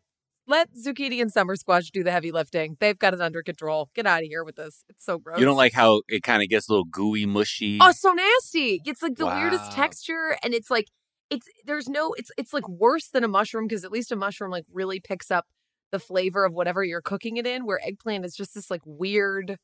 let 0.47 0.69
zucchini 0.73 1.21
and 1.21 1.31
summer 1.31 1.55
squash 1.55 1.91
do 1.91 2.03
the 2.03 2.11
heavy 2.11 2.31
lifting. 2.31 2.75
They've 2.79 2.97
got 2.97 3.13
it 3.13 3.21
under 3.21 3.43
control. 3.43 3.89
Get 3.93 4.07
out 4.07 4.23
of 4.23 4.27
here 4.27 4.43
with 4.43 4.55
this. 4.55 4.83
It's 4.89 5.05
so 5.05 5.19
gross. 5.19 5.39
You 5.39 5.45
don't 5.45 5.57
like 5.57 5.73
how 5.73 6.01
it 6.07 6.23
kind 6.23 6.41
of 6.41 6.49
gets 6.49 6.67
a 6.67 6.71
little 6.71 6.85
gooey, 6.85 7.25
mushy. 7.27 7.77
Oh, 7.81 7.91
so 7.91 8.11
nasty. 8.13 8.81
It's 8.85 9.03
like 9.03 9.15
the 9.15 9.27
weirdest 9.27 9.71
texture 9.71 10.37
and 10.43 10.53
it's 10.53 10.71
like 10.71 10.87
it's 11.29 11.47
there's 11.65 11.87
no 11.87 12.13
it's 12.17 12.31
it's 12.37 12.53
like 12.53 12.67
worse 12.67 13.09
than 13.09 13.23
a 13.23 13.27
mushroom 13.27 13.67
because 13.67 13.85
at 13.85 13.91
least 13.91 14.11
a 14.11 14.15
mushroom 14.15 14.49
like 14.49 14.65
really 14.73 14.99
picks 14.99 15.29
up 15.29 15.45
the 15.91 15.99
flavor 15.99 16.43
of 16.45 16.53
whatever 16.53 16.83
you're 16.83 17.01
cooking 17.01 17.37
it 17.37 17.45
in 17.45 17.65
where 17.65 17.79
eggplant 17.85 18.25
is 18.25 18.35
just 18.35 18.53
this 18.55 18.69
like 18.71 18.81
weird 18.85 19.57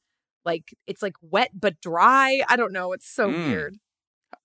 like 0.44 0.76
it's 0.86 1.02
like 1.02 1.16
wet 1.22 1.50
but 1.60 1.82
dry. 1.82 2.42
I 2.48 2.56
don't 2.56 2.72
know. 2.72 2.94
It's 2.94 3.08
so 3.10 3.30
Mm. 3.32 3.48
weird. 3.48 3.78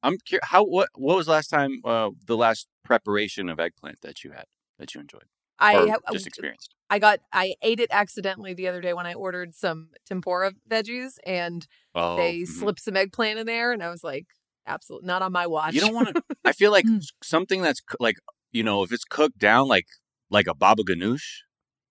I'm 0.02 0.16
curious. 0.18 0.46
How 0.48 0.64
what 0.64 0.88
what 0.94 1.16
was 1.16 1.28
last 1.28 1.48
time? 1.48 1.80
Uh, 1.84 2.10
the 2.26 2.36
last 2.36 2.68
preparation 2.84 3.48
of 3.48 3.60
eggplant 3.60 4.00
that 4.02 4.24
you 4.24 4.32
had 4.32 4.44
that 4.78 4.94
you 4.94 5.00
enjoyed? 5.00 5.24
I 5.60 5.94
just 6.12 6.26
experienced. 6.26 6.74
I 6.88 6.98
got 6.98 7.20
I 7.32 7.54
ate 7.62 7.80
it 7.80 7.90
accidentally 7.92 8.54
the 8.54 8.66
other 8.66 8.80
day 8.80 8.94
when 8.94 9.06
I 9.06 9.14
ordered 9.14 9.54
some 9.54 9.90
tempura 10.06 10.52
veggies 10.68 11.14
and 11.26 11.66
Oh, 11.94 12.16
they 12.16 12.40
mhm. 12.40 12.48
slipped 12.48 12.80
some 12.80 12.96
eggplant 12.96 13.38
in 13.38 13.46
there 13.46 13.72
and 13.72 13.82
I 13.82 13.90
was 13.90 14.02
like, 14.02 14.26
absolutely 14.66 15.06
not 15.06 15.22
on 15.22 15.32
my 15.32 15.46
watch. 15.46 15.74
You 15.74 15.80
don't 15.82 15.94
want 15.94 16.14
to. 16.14 16.22
I 16.44 16.52
feel 16.52 16.70
like 16.70 16.86
something 17.22 17.62
that's 17.62 17.80
like 17.98 18.16
you 18.52 18.62
know 18.62 18.82
if 18.82 18.92
it's 18.92 19.04
cooked 19.04 19.38
down 19.38 19.68
like 19.68 19.86
like 20.30 20.46
a 20.46 20.54
baba 20.54 20.82
ganoush. 20.82 21.42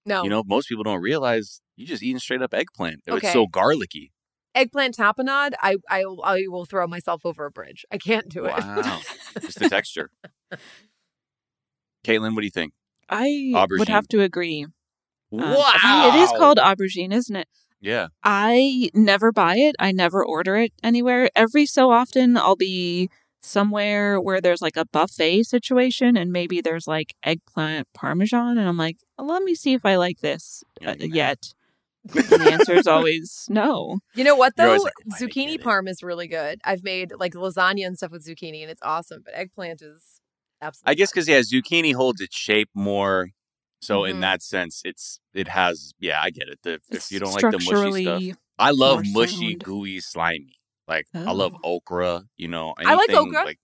no 0.05 0.23
You 0.23 0.29
know, 0.29 0.43
most 0.45 0.67
people 0.67 0.83
don't 0.83 1.01
realize 1.01 1.61
you 1.75 1.85
just 1.85 2.03
eating 2.03 2.19
straight 2.19 2.41
up 2.41 2.53
eggplant. 2.53 3.01
Okay. 3.07 3.27
It's 3.27 3.33
so 3.33 3.45
garlicky. 3.47 4.11
Eggplant 4.55 4.97
tapenade. 4.97 5.53
I 5.61 5.77
I 5.89 6.03
I 6.23 6.43
will 6.47 6.65
throw 6.65 6.87
myself 6.87 7.25
over 7.25 7.45
a 7.45 7.51
bridge. 7.51 7.85
I 7.91 7.97
can't 7.97 8.29
do 8.29 8.45
it. 8.45 8.53
Wow, 8.53 8.99
just 9.41 9.59
the 9.59 9.69
texture. 9.69 10.11
Caitlin, 12.05 12.33
what 12.35 12.41
do 12.41 12.45
you 12.45 12.51
think? 12.51 12.73
I 13.09 13.51
Aubergine. 13.55 13.79
would 13.79 13.89
have 13.89 14.07
to 14.09 14.21
agree. 14.21 14.63
Um, 15.31 15.39
wow, 15.41 16.11
It 16.13 16.15
is 16.15 16.31
called 16.37 16.57
aubergine, 16.57 17.13
isn't 17.13 17.35
it? 17.35 17.47
Yeah, 17.81 18.07
I 18.23 18.89
never 18.93 19.31
buy 19.31 19.55
it. 19.57 19.75
I 19.79 19.91
never 19.91 20.25
order 20.25 20.57
it 20.57 20.73
anywhere. 20.83 21.29
Every 21.35 21.65
so 21.65 21.91
often, 21.91 22.35
I'll 22.37 22.55
be 22.55 23.09
somewhere 23.41 24.19
where 24.19 24.41
there's 24.41 24.61
like 24.61 24.75
a 24.75 24.85
buffet 24.85 25.43
situation 25.43 26.17
and 26.17 26.31
maybe 26.31 26.59
there's 26.59 26.87
like 26.87 27.15
eggplant 27.23 27.87
parmesan. 27.93 28.57
And 28.57 28.67
I'm 28.67 28.75
like, 28.77 28.97
let 29.17 29.43
me 29.43 29.55
see 29.55 29.73
if 29.73 29.85
I 29.85 29.95
like 29.95 30.19
this 30.19 30.61
Yeah, 30.81 30.89
uh, 30.91 30.95
you 30.99 31.09
may. 31.09 31.15
yet. 31.15 31.53
And 32.15 32.41
the 32.41 32.51
answer 32.51 32.73
is 32.73 32.87
always 32.87 33.45
no. 33.49 33.99
You 34.15 34.23
know 34.23 34.35
what 34.35 34.53
though? 34.55 34.75
like, 34.75 34.93
"Why 35.05 35.17
zucchini 35.19 35.59
parm 35.59 35.87
is 35.89 36.01
really 36.03 36.27
good. 36.27 36.59
I've 36.63 36.83
made 36.83 37.13
like 37.19 37.33
lasagna 37.33 37.85
and 37.85 37.97
stuff 37.97 38.11
with 38.11 38.25
zucchini 38.25 38.61
and 38.61 38.71
it's 38.71 38.81
awesome. 38.83 39.21
But 39.23 39.33
eggplant 39.35 39.81
is 39.81 40.21
absolutely. 40.61 40.91
I 40.91 40.95
guess 40.95 41.11
because 41.11 41.27
yeah, 41.27 41.39
zucchini 41.41 41.93
holds 41.93 42.21
its 42.21 42.35
shape 42.35 42.69
more. 42.73 43.29
So 43.81 44.03
in 44.03 44.17
Mhm. 44.17 44.21
that 44.21 44.41
sense, 44.43 44.81
it's 44.83 45.19
it 45.33 45.47
has 45.49 45.93
yeah, 45.99 46.21
I 46.21 46.29
get 46.31 46.49
it. 46.49 46.59
The, 46.63 46.79
if 46.91 47.11
you 47.11 47.19
don't 47.19 47.33
like 47.33 47.49
the 47.51 47.59
mushy 47.59 48.03
stuff, 48.03 48.23
I 48.57 48.71
love 48.71 49.03
mushy, 49.05 49.51
sound. 49.51 49.63
gooey, 49.63 49.99
slimy. 50.01 50.55
Like 50.87 51.05
I 51.13 51.31
love 51.31 51.53
Oh. 51.63 51.75
okra. 51.77 52.23
You 52.35 52.47
know, 52.49 52.73
I 52.77 52.95
like 52.95 53.09
okra. 53.13 53.43
Like, 53.45 53.59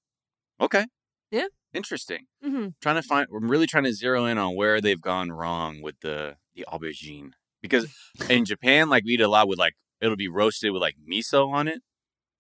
okay, 0.62 0.86
Yeah. 1.32 1.48
interesting. 1.74 2.28
Mhm. 2.44 2.76
Trying 2.82 2.96
to 2.96 3.02
find, 3.04 3.28
I'm 3.36 3.50
really 3.52 3.68
trying 3.68 3.84
to 3.86 3.94
zero 3.94 4.26
in 4.26 4.38
on 4.38 4.56
where 4.56 4.80
they've 4.80 5.02
gone 5.02 5.32
wrong 5.32 5.82
with 5.82 6.00
the 6.02 6.38
the 6.56 6.66
aubergine 6.72 7.32
because 7.70 7.88
in 8.30 8.46
Japan, 8.46 8.90
like 8.90 9.04
we 9.06 9.14
eat 9.14 9.22
a 9.22 9.28
lot 9.28 9.48
with 9.48 9.60
like 9.60 9.74
it'll 10.02 10.16
be 10.16 10.28
roasted 10.28 10.72
with 10.72 10.82
like 10.82 10.96
miso 11.10 11.52
on 11.52 11.68
it, 11.68 11.82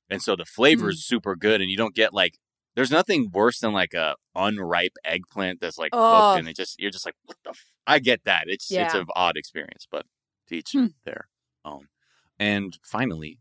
and 0.09 0.21
so 0.21 0.35
the 0.35 0.45
flavor 0.45 0.87
Mm. 0.87 0.93
is 0.93 1.05
super 1.05 1.35
good, 1.35 1.61
and 1.61 1.69
you 1.69 1.77
don't 1.77 1.95
get 1.95 2.13
like. 2.13 2.37
There's 2.75 2.91
nothing 2.91 3.29
worse 3.33 3.59
than 3.59 3.71
like 3.71 3.93
a 3.93 4.15
unripe 4.35 4.97
eggplant 5.05 5.61
that's 5.61 5.77
like 5.77 5.91
Oh. 5.93 6.09
cooked 6.09 6.39
and 6.39 6.49
it 6.49 6.57
just 6.57 6.77
you're 6.77 6.91
just 6.91 7.05
like 7.05 7.15
what 7.23 7.37
the 7.45 7.51
f-? 7.51 7.63
I 7.87 7.99
get 7.99 8.25
that 8.25 8.43
it's 8.47 8.69
it's 8.69 8.93
an 8.93 9.05
odd 9.15 9.37
experience 9.37 9.87
but 9.89 10.05
to 10.47 10.55
each 10.57 10.71
Hmm. 10.73 10.87
their 11.05 11.29
own. 11.63 11.87
And 12.37 12.77
finally, 12.83 13.39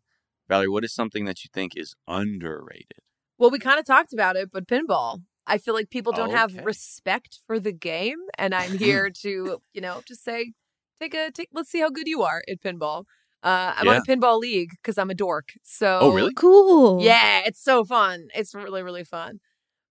Valerie, 0.48 0.68
what 0.68 0.84
is 0.84 0.94
something 0.94 1.24
that 1.24 1.42
you 1.42 1.50
think 1.52 1.72
is 1.76 1.96
underrated? 2.06 3.00
Well, 3.38 3.50
we 3.50 3.58
kind 3.58 3.80
of 3.80 3.86
talked 3.86 4.12
about 4.12 4.36
it, 4.36 4.50
but 4.52 4.68
pinball. 4.68 5.22
I 5.48 5.58
feel 5.58 5.74
like 5.74 5.90
people 5.90 6.12
don't 6.12 6.30
have 6.30 6.54
respect 6.64 7.40
for 7.44 7.58
the 7.58 7.72
game, 7.72 8.18
and 8.38 8.54
I'm 8.54 8.78
here 8.78 9.10
to, 9.22 9.60
you 9.72 9.80
know, 9.80 10.00
just 10.06 10.22
say, 10.22 10.52
take 11.00 11.14
a 11.14 11.30
take. 11.30 11.48
Let's 11.52 11.70
see 11.70 11.80
how 11.80 11.90
good 11.90 12.06
you 12.06 12.22
are 12.22 12.42
at 12.48 12.60
pinball. 12.60 13.04
Uh, 13.42 13.74
I'm 13.76 13.88
on 13.88 13.96
a 13.96 14.00
pinball 14.00 14.38
league 14.38 14.70
because 14.82 14.96
I'm 14.96 15.10
a 15.10 15.14
dork. 15.14 15.50
So, 15.62 15.98
Oh, 16.00 16.12
really? 16.12 16.32
Cool. 16.32 17.02
Yeah, 17.02 17.42
it's 17.44 17.62
so 17.62 17.84
fun. 17.84 18.28
It's 18.34 18.54
really 18.54 18.82
really 18.82 19.04
fun. 19.04 19.40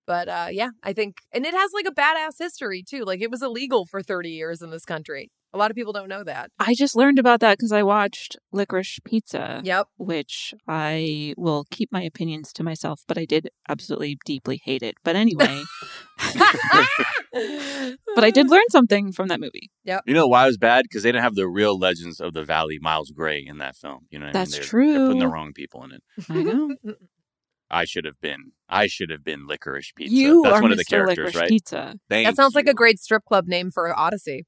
But 0.05 0.27
uh, 0.27 0.47
yeah, 0.51 0.69
I 0.83 0.91
think, 0.93 1.17
and 1.31 1.45
it 1.45 1.53
has 1.53 1.71
like 1.73 1.85
a 1.87 1.91
badass 1.91 2.37
history 2.39 2.83
too. 2.87 3.03
Like 3.05 3.21
it 3.21 3.31
was 3.31 3.41
illegal 3.41 3.85
for 3.85 4.01
30 4.01 4.29
years 4.31 4.61
in 4.61 4.69
this 4.69 4.85
country. 4.85 5.31
A 5.53 5.57
lot 5.57 5.69
of 5.69 5.75
people 5.75 5.93
don't 5.93 6.09
know 6.09 6.23
that. 6.23 6.49
I 6.57 6.73
just 6.75 6.95
learned 6.95 7.19
about 7.19 7.39
that 7.41 7.57
because 7.57 7.71
I 7.71 7.83
watched 7.83 8.37
Licorice 8.51 8.99
Pizza, 9.05 9.61
Yep. 9.63 9.87
which 9.97 10.53
I 10.67 11.35
will 11.37 11.65
keep 11.69 11.91
my 11.91 12.01
opinions 12.01 12.51
to 12.53 12.63
myself, 12.63 13.01
but 13.07 13.19
I 13.19 13.25
did 13.25 13.49
absolutely 13.69 14.17
deeply 14.25 14.59
hate 14.63 14.81
it. 14.81 14.95
But 15.03 15.15
anyway, 15.15 15.63
but 18.15 18.23
I 18.23 18.31
did 18.31 18.49
learn 18.49 18.67
something 18.69 19.11
from 19.11 19.27
that 19.27 19.39
movie. 19.39 19.69
Yep. 19.83 20.03
You 20.05 20.13
know 20.13 20.27
why 20.27 20.43
it 20.43 20.47
was 20.47 20.57
bad? 20.57 20.83
Because 20.83 21.03
they 21.03 21.11
didn't 21.11 21.23
have 21.23 21.35
the 21.35 21.47
real 21.47 21.77
legends 21.77 22.19
of 22.19 22.33
the 22.33 22.43
Valley, 22.43 22.79
Miles 22.81 23.11
Gray, 23.11 23.43
in 23.45 23.57
that 23.59 23.75
film. 23.75 24.07
You 24.09 24.19
know, 24.19 24.25
what 24.27 24.33
That's 24.33 24.55
I 24.55 24.59
mean? 24.59 24.69
They're, 24.71 24.97
They're 24.97 25.07
putting 25.07 25.19
the 25.19 25.27
wrong 25.27 25.53
people 25.53 25.83
in 25.83 25.91
it. 25.91 26.01
I 26.29 26.41
know. 26.43 26.75
I 27.69 27.85
should 27.85 28.05
have 28.05 28.19
been. 28.21 28.51
I 28.69 28.87
should 28.87 29.09
have 29.09 29.23
been 29.23 29.47
Licorice 29.47 29.93
Pizza. 29.95 30.13
You 30.13 30.43
That's 30.43 30.55
are 30.57 30.61
one 30.61 30.71
of 30.71 30.77
the 30.77 30.85
characters, 30.85 31.33
Licorice 31.33 31.35
right? 31.39 31.49
Pizza. 31.49 31.95
Thank 32.09 32.27
that 32.27 32.35
sounds 32.35 32.53
like 32.53 32.67
a 32.67 32.73
great 32.73 32.99
strip 32.99 33.23
club 33.25 33.47
name 33.47 33.71
for 33.71 33.97
Odyssey. 33.97 34.45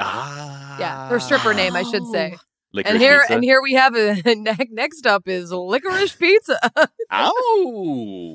Ah 0.00 0.76
Yeah, 0.78 1.08
her 1.08 1.20
stripper 1.20 1.54
name, 1.54 1.74
I 1.76 1.82
should 1.82 2.06
say. 2.06 2.32
Oh. 2.36 2.40
Licorice 2.72 2.92
and 2.94 3.00
here 3.02 3.20
Pizza. 3.20 3.34
and 3.34 3.44
here 3.44 3.62
we 3.62 3.72
have 3.74 3.94
a 3.94 4.14
ne- 4.34 4.68
next 4.70 5.06
up 5.06 5.26
is 5.28 5.50
licorice 5.50 6.14
pizza. 6.16 6.58
Ow! 7.12 8.34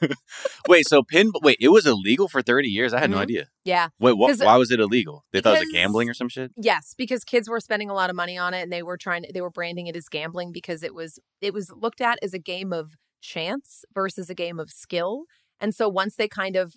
wait, 0.68 0.88
so 0.88 1.02
pin? 1.02 1.30
Wait, 1.42 1.58
it 1.60 1.68
was 1.68 1.86
illegal 1.86 2.28
for 2.28 2.42
thirty 2.42 2.68
years. 2.68 2.92
I 2.92 2.98
had 3.00 3.10
no 3.10 3.18
Mhm. 3.18 3.22
idea. 3.22 3.48
yeah. 3.64 3.88
Wait, 4.00 4.12
wh- 4.12 4.40
why 4.40 4.56
was 4.56 4.70
it 4.70 4.80
illegal? 4.80 5.24
They 5.32 5.40
thought 5.40 5.56
it 5.56 5.60
was 5.60 5.68
because- 5.68 5.72
gambling 5.74 6.08
or 6.08 6.14
some 6.14 6.28
shit. 6.28 6.50
Yes, 6.56 6.94
because 6.96 7.24
kids 7.24 7.48
were 7.48 7.60
spending 7.60 7.88
a 7.90 7.94
lot 7.94 8.10
of 8.10 8.16
money 8.16 8.36
on 8.36 8.54
it 8.54 8.62
and 8.62 8.72
they 8.72 8.82
were 8.82 8.96
trying 8.96 9.24
they 9.32 9.40
were 9.40 9.50
branding 9.50 9.86
it 9.86 9.96
as 9.96 10.08
gambling 10.08 10.50
because 10.50 10.82
it 10.82 10.94
was 10.94 11.18
it 11.40 11.54
was 11.54 11.70
looked 11.70 12.00
at 12.00 12.18
as 12.22 12.34
a 12.34 12.38
game 12.40 12.72
of 12.72 12.92
chance 13.20 13.84
versus 13.94 14.28
a 14.28 14.34
game 14.34 14.58
of 14.58 14.70
skill. 14.70 15.24
And 15.60 15.72
so 15.74 15.88
once 15.88 16.16
they 16.16 16.26
kind 16.26 16.56
of 16.56 16.74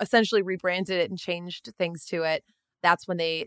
essentially 0.00 0.42
rebranded 0.42 0.98
it 0.98 1.08
and 1.08 1.18
changed 1.18 1.70
things 1.78 2.04
to 2.06 2.24
it, 2.24 2.44
that's 2.82 3.06
when 3.08 3.16
they 3.16 3.46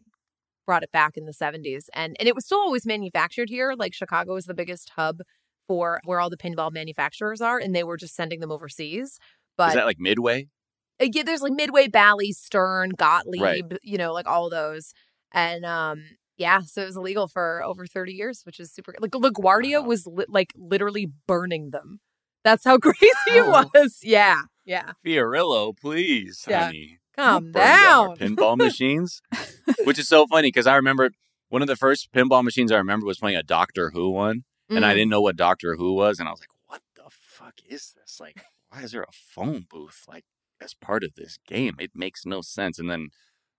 brought 0.66 0.84
it 0.84 0.92
back 0.92 1.16
in 1.18 1.26
the 1.26 1.32
70s. 1.34 1.86
And 1.94 2.16
and 2.20 2.28
it 2.28 2.36
was 2.36 2.46
still 2.46 2.60
always 2.60 2.86
manufactured 2.86 3.50
here. 3.50 3.74
Like 3.78 3.94
Chicago 3.94 4.36
is 4.36 4.46
the 4.46 4.54
biggest 4.54 4.92
hub 4.96 5.20
for 5.68 6.00
where 6.06 6.20
all 6.20 6.30
the 6.30 6.38
pinball 6.38 6.72
manufacturers 6.72 7.42
are 7.42 7.58
and 7.60 7.76
they 7.76 7.84
were 7.84 7.98
just 7.98 8.16
sending 8.16 8.40
them 8.40 8.52
overseas. 8.52 9.20
But 9.58 9.70
Is 9.70 9.76
that 9.76 9.86
like 9.86 10.00
Midway? 10.00 10.48
uh, 11.02 11.08
yeah, 11.12 11.24
there's 11.24 11.42
like 11.42 11.54
Midway, 11.54 11.88
Bally, 11.88 12.32
Stern, 12.32 12.92
Gottlieb, 12.98 13.42
Right. 13.42 13.64
you 13.84 13.98
know, 13.98 14.14
like 14.14 14.28
all 14.28 14.50
those. 14.50 14.94
And 15.32 15.66
um, 15.66 16.04
yeah, 16.38 16.62
so 16.62 16.82
it 16.82 16.86
was 16.86 16.98
illegal 16.98 17.28
for 17.28 17.64
over 17.64 17.86
30 17.86 18.14
years, 18.14 18.42
which 18.46 18.60
is 18.60 18.72
super. 18.74 18.94
Like 19.00 19.12
LaGuardia 19.12 19.82
Wow. 19.82 19.88
was 19.88 20.08
li- 20.08 20.26
like 20.30 20.52
literally 20.56 21.08
burning 21.28 21.72
them. 21.72 22.00
That's 22.44 22.64
how 22.64 22.78
crazy 22.80 23.00
Wow. 23.30 23.62
it 23.62 23.68
was. 23.74 24.00
Yeah, 24.04 24.42
yeah. 24.66 24.92
Fiorello, 25.06 25.76
please, 25.78 26.46
Yeah. 26.48 26.66
honey. 26.66 27.00
Calm 27.16 27.52
down 27.52 28.18
pinball 28.18 28.58
machines, 28.58 29.22
which 29.84 30.00
is 30.00 30.08
so 30.08 30.28
funny 30.28 30.50
because 30.50 30.68
I 30.68 30.76
remember 30.76 31.10
one 31.50 31.62
of 31.62 31.68
the 31.68 31.76
first 31.76 32.12
pinball 32.14 32.44
machines 32.44 32.72
I 32.72 32.78
remember 32.78 33.06
was 33.06 33.20
playing 33.20 33.38
a 33.38 33.44
Doctor 33.44 33.92
Who 33.92 34.10
one, 34.12 34.44
and 34.70 34.86
I 34.86 34.92
Mm. 34.92 34.96
didn't 34.96 35.10
know 35.12 35.22
what 35.22 35.36
Doctor 35.36 35.76
Who 35.76 35.94
was, 35.94 36.20
and 36.20 36.28
I 36.28 36.32
was 36.32 36.40
like, 36.40 36.50
"What 36.68 36.82
the 36.96 37.10
fuck 37.10 37.56
is 37.68 37.94
this? 37.96 38.20
Like, 38.20 38.44
why 38.70 38.82
is 38.82 38.92
there 38.92 39.04
a 39.04 39.12
phone 39.12 39.66
booth 39.70 40.04
like 40.08 40.26
as 40.60 40.74
part 40.74 41.04
of 41.04 41.16
this 41.16 41.38
game? 41.48 41.76
It 41.80 41.92
makes 41.96 42.26
no 42.26 42.42
sense." 42.42 42.80
And 42.80 42.90
then 42.90 43.10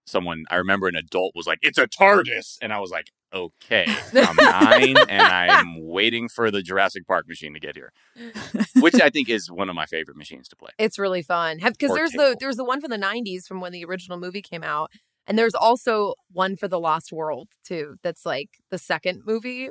someone 0.06 0.44
I 0.50 0.56
remember 0.56 0.88
an 0.88 0.96
adult 0.96 1.32
was 1.34 1.46
like, 1.46 1.58
"It's 1.62 1.78
a 1.78 1.86
TARDIS," 1.86 2.58
and 2.62 2.72
I 2.72 2.78
was 2.80 2.90
like, 2.90 3.10
"Okay, 3.34 3.86
I'm 4.14 4.36
nine, 4.36 4.96
and 5.08 5.22
I'm 5.22 5.86
waiting 5.86 6.28
for 6.28 6.50
the 6.50 6.62
Jurassic 6.62 7.06
Park 7.06 7.28
machine 7.28 7.54
to 7.54 7.60
get 7.60 7.76
here," 7.76 7.92
which 8.80 9.00
I 9.00 9.10
think 9.10 9.28
is 9.28 9.50
one 9.50 9.68
of 9.68 9.74
my 9.74 9.86
favorite 9.86 10.16
machines 10.16 10.48
to 10.48 10.56
play. 10.56 10.70
It's 10.78 10.98
really 10.98 11.22
fun. 11.22 11.58
Because 11.58 11.92
there's 11.94 12.12
the 12.12 12.36
there's 12.40 12.56
the 12.56 12.64
one 12.64 12.80
from 12.80 12.90
the 12.90 12.98
90s 12.98 13.46
from 13.46 13.60
when 13.60 13.72
the 13.72 13.84
original 13.84 14.18
movie 14.18 14.42
came 14.42 14.62
out. 14.62 14.90
And 15.28 15.36
there's 15.36 15.56
also 15.56 16.14
one 16.30 16.54
for 16.54 16.68
the 16.68 16.78
Lost 16.78 17.10
World 17.10 17.48
too. 17.66 17.96
That's 18.04 18.24
like 18.24 18.50
the 18.70 18.78
second 18.78 19.22
movie. 19.26 19.70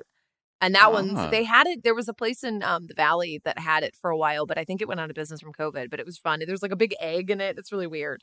And 0.59 0.75
that 0.75 0.87
Ah. 0.87 0.91
one 0.91 1.29
they 1.31 1.45
had 1.45 1.65
it 1.67 1.83
there 1.83 1.95
was 1.95 2.09
a 2.09 2.13
place 2.13 2.43
in 2.43 2.61
um 2.61 2.87
the 2.87 2.93
valley 2.93 3.39
that 3.45 3.59
had 3.59 3.83
it 3.83 3.95
for 4.01 4.09
a 4.09 4.17
while, 4.17 4.45
but 4.45 4.57
I 4.57 4.65
think 4.65 4.81
it 4.81 4.87
went 4.89 4.99
out 4.99 5.09
of 5.09 5.15
business 5.15 5.39
from 5.39 5.53
COVID, 5.53 5.89
but 5.89 5.99
it 6.01 6.05
was 6.05 6.17
fun. 6.17 6.41
There's 6.45 6.61
like 6.61 6.73
a 6.73 6.75
big 6.75 6.93
egg 6.99 7.29
in 7.31 7.39
it. 7.39 7.57
It's 7.57 7.71
really 7.71 7.87
weird. 7.87 8.21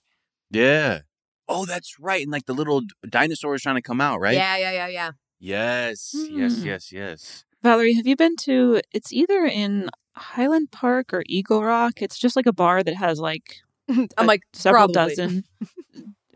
Yeah. 0.51 1.01
Oh, 1.49 1.67
that's 1.67 1.99
right. 1.99 2.23
And 2.23 2.31
like 2.33 2.47
the 2.47 2.55
little 2.55 2.81
d- 2.83 2.89
dinosaur 3.09 3.55
is 3.55 3.63
trying 3.63 3.77
to 3.77 3.83
come 3.83 4.01
out, 4.01 4.21
right? 4.21 4.35
Yeah, 4.35 4.57
yeah, 4.57 4.73
yeah, 4.73 4.87
yeah. 4.89 5.11
Yes. 5.41 6.15
Yes. 6.15 6.59
Hmm. 6.59 6.67
Yes. 6.67 6.93
Yes. 6.93 7.45
Valerie, 7.63 7.95
have 7.95 8.07
you 8.07 8.17
been 8.17 8.37
to? 8.37 8.81
It's 8.93 9.13
either 9.13 9.45
in 9.45 9.91
Highland 10.17 10.71
Park 10.71 11.13
or 11.13 11.23
Eagle 11.27 11.63
Rock. 11.65 12.03
It's 12.03 12.19
just 12.19 12.37
like 12.37 12.47
a 12.47 12.53
bar 12.53 12.83
that 12.83 12.95
has 12.95 13.21
like 13.21 13.61
I'm 13.89 14.27
like 14.27 14.43
several 14.53 14.89
probably. 14.89 15.15
dozen 15.15 15.45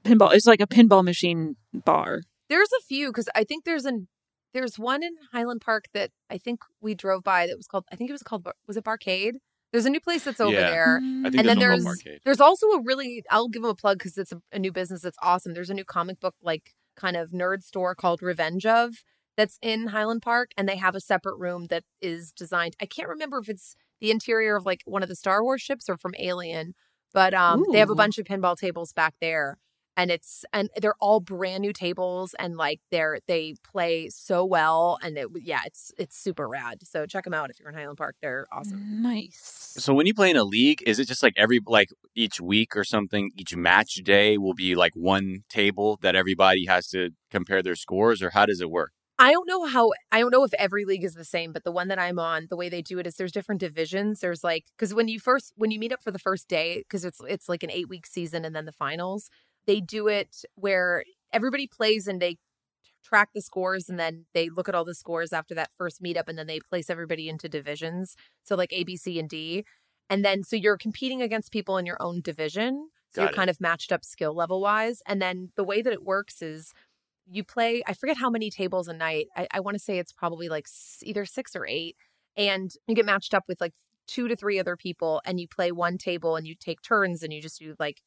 pinball. 0.04 0.32
It's 0.34 0.46
like 0.46 0.60
a 0.60 0.66
pinball 0.66 1.04
machine 1.04 1.56
bar. 1.72 2.22
There's 2.48 2.70
a 2.78 2.82
few 2.82 3.08
because 3.08 3.28
I 3.34 3.44
think 3.44 3.64
there's 3.64 3.84
an 3.84 4.08
there's 4.54 4.78
one 4.78 5.02
in 5.02 5.12
Highland 5.32 5.60
Park 5.60 5.86
that 5.94 6.10
I 6.30 6.38
think 6.38 6.60
we 6.80 6.94
drove 6.94 7.22
by 7.22 7.46
that 7.46 7.56
was 7.56 7.66
called 7.66 7.84
I 7.92 7.96
think 7.96 8.10
it 8.10 8.14
was 8.14 8.22
called 8.22 8.46
was 8.66 8.76
it 8.76 8.84
Barcade? 8.84 9.34
There's 9.72 9.86
a 9.86 9.90
new 9.90 10.00
place 10.00 10.24
that's 10.24 10.40
over 10.40 10.52
Yeah. 10.52 10.70
there. 10.70 10.96
I 10.98 11.00
think 11.00 11.24
and 11.24 11.34
there's 11.34 11.46
then 11.46 11.58
one 11.58 11.68
there's 11.84 12.02
Barcade. 12.02 12.18
there's 12.24 12.40
also 12.40 12.66
a 12.68 12.80
really 12.82 13.24
I'll 13.30 13.48
give 13.48 13.62
them 13.62 13.70
a 13.70 13.74
plug 13.74 13.98
because 13.98 14.16
it's 14.16 14.32
a, 14.32 14.40
a 14.52 14.58
new 14.58 14.72
business 14.72 15.02
that's 15.02 15.18
awesome. 15.22 15.54
There's 15.54 15.70
a 15.70 15.74
new 15.74 15.84
comic 15.84 16.20
book 16.20 16.34
like 16.42 16.74
kind 16.96 17.16
of 17.16 17.30
nerd 17.30 17.62
store 17.62 17.94
called 17.94 18.22
Revenge 18.22 18.64
of 18.64 18.94
that's 19.36 19.58
in 19.60 19.88
Highland 19.88 20.22
Park, 20.22 20.52
and 20.56 20.66
they 20.68 20.76
have 20.76 20.94
a 20.94 21.00
separate 21.00 21.36
room 21.38 21.66
that 21.66 21.84
is 22.00 22.32
designed. 22.32 22.74
I 22.80 22.86
can't 22.86 23.08
remember 23.08 23.38
if 23.38 23.48
it's 23.50 23.74
the 24.00 24.10
interior 24.10 24.56
of 24.56 24.64
like 24.64 24.80
one 24.86 25.02
of 25.02 25.08
the 25.10 25.16
Star 25.16 25.42
Wars 25.42 25.60
ships 25.60 25.88
or 25.90 25.96
from 25.98 26.14
Alien, 26.18 26.74
but 27.12 27.34
um, 27.34 27.64
they 27.72 27.78
have 27.78 27.90
a 27.90 27.94
bunch 27.94 28.16
of 28.18 28.24
pinball 28.24 28.56
tables 28.56 28.92
back 28.94 29.14
there. 29.20 29.58
And 29.96 30.10
it's 30.10 30.44
and 30.52 30.70
they're 30.76 30.94
all 31.00 31.20
brand 31.20 31.62
new 31.62 31.72
tables 31.72 32.34
and 32.38 32.56
like 32.56 32.80
they're 32.90 33.18
they 33.26 33.54
play 33.62 34.08
so 34.08 34.44
well 34.44 34.98
and 35.02 35.16
it 35.16 35.28
yeah 35.42 35.60
it's 35.64 35.92
it's 35.98 36.16
super 36.16 36.48
rad 36.48 36.78
so 36.86 37.06
check 37.06 37.24
them 37.24 37.34
out 37.34 37.50
if 37.50 37.58
you're 37.58 37.68
in 37.68 37.74
highland 37.74 37.98
park 37.98 38.16
they're 38.20 38.46
awesome 38.52 38.96
Nice. 39.02 39.74
So 39.78 39.94
when 39.94 40.06
you 40.06 40.14
play 40.14 40.30
in 40.30 40.36
a 40.36 40.44
league, 40.44 40.82
is 40.86 40.98
it 40.98 41.06
just 41.06 41.22
like 41.22 41.34
every 41.36 41.60
like 41.66 41.90
each 42.14 42.40
week 42.40 42.76
or 42.76 42.84
something? 42.84 43.30
Each 43.36 43.54
match 43.54 43.96
day 43.96 44.38
will 44.38 44.54
be 44.54 44.74
like 44.74 44.94
one 44.94 45.44
table 45.48 45.98
that 46.02 46.16
everybody 46.16 46.66
has 46.66 46.88
to 46.88 47.10
compare 47.30 47.62
their 47.62 47.76
scores, 47.76 48.22
or 48.22 48.30
how 48.30 48.46
does 48.46 48.60
it 48.60 48.70
work? 48.70 48.92
I 49.18 49.32
don't 49.32 49.48
know 49.48 49.64
how 49.64 49.92
I 50.12 50.20
don't 50.20 50.30
know 50.30 50.44
if 50.44 50.54
every 50.54 50.84
league 50.84 51.04
is 51.04 51.14
the 51.14 51.24
same, 51.24 51.52
but 51.52 51.64
the 51.64 51.72
one 51.72 51.88
that 51.88 51.98
I'm 51.98 52.18
on, 52.18 52.46
the 52.50 52.56
way 52.56 52.68
they 52.68 52.82
do 52.82 52.98
it 52.98 53.06
is 53.06 53.16
there's 53.16 53.32
different 53.32 53.60
divisions. 53.60 54.20
There's 54.20 54.44
like 54.44 54.64
because 54.76 54.94
when 54.94 55.08
you 55.08 55.20
first 55.20 55.52
when 55.56 55.70
you 55.70 55.78
meet 55.78 55.92
up 55.92 56.02
for 56.02 56.10
the 56.10 56.18
first 56.18 56.48
day, 56.48 56.78
because 56.78 57.04
it's 57.04 57.20
it's 57.28 57.48
like 57.48 57.62
an 57.62 57.70
eight 57.70 57.88
week 57.88 58.06
season 58.06 58.44
and 58.44 58.54
then 58.54 58.66
the 58.66 58.72
finals, 58.72 59.30
they 59.66 59.80
do 59.80 60.08
it 60.08 60.44
where 60.54 61.04
everybody 61.32 61.66
plays 61.66 62.06
and 62.06 62.20
they 62.20 62.38
track 63.04 63.30
the 63.34 63.40
scores 63.42 63.88
and 63.88 63.98
then 63.98 64.24
they 64.34 64.48
look 64.48 64.68
at 64.68 64.74
all 64.74 64.84
the 64.84 64.94
scores 64.94 65.32
after 65.32 65.54
that 65.54 65.70
first 65.76 66.02
meetup 66.02 66.28
and 66.28 66.36
then 66.36 66.46
they 66.46 66.58
place 66.58 66.90
everybody 66.90 67.28
into 67.28 67.48
divisions. 67.48 68.16
So 68.42 68.56
like 68.56 68.72
A, 68.72 68.84
B, 68.84 68.96
C, 68.96 69.18
and 69.18 69.28
D. 69.28 69.64
And 70.10 70.24
then 70.24 70.42
so 70.42 70.56
you're 70.56 70.76
competing 70.76 71.22
against 71.22 71.52
people 71.52 71.78
in 71.78 71.86
your 71.86 72.00
own 72.00 72.20
division. 72.20 72.88
So 73.10 73.20
Got 73.20 73.22
you're 73.22 73.30
it. 73.32 73.36
kind 73.36 73.50
of 73.50 73.60
matched 73.60 73.92
up 73.92 74.04
skill 74.04 74.34
level 74.34 74.60
wise. 74.60 75.02
And 75.06 75.22
then 75.22 75.50
the 75.56 75.64
way 75.64 75.82
that 75.82 75.92
it 75.92 76.04
works 76.04 76.42
is 76.42 76.72
you 77.28 77.44
play, 77.44 77.82
I 77.86 77.92
forget 77.92 78.16
how 78.16 78.30
many 78.30 78.50
tables 78.50 78.88
a 78.88 78.92
night. 78.92 79.28
I, 79.36 79.46
I 79.52 79.60
want 79.60 79.76
to 79.76 79.82
say 79.82 79.98
it's 79.98 80.12
probably 80.12 80.48
like 80.48 80.66
either 81.02 81.24
six 81.24 81.54
or 81.54 81.66
eight. 81.66 81.96
And 82.36 82.70
you 82.86 82.94
get 82.94 83.06
matched 83.06 83.34
up 83.34 83.44
with 83.48 83.60
like 83.60 83.72
two 84.06 84.28
to 84.28 84.36
three 84.36 84.58
other 84.58 84.76
people 84.76 85.20
and 85.24 85.40
you 85.40 85.48
play 85.48 85.72
one 85.72 85.98
table 85.98 86.36
and 86.36 86.46
you 86.46 86.54
take 86.54 86.82
turns 86.82 87.22
and 87.22 87.32
you 87.32 87.40
just 87.40 87.58
do 87.58 87.74
like 87.78 88.02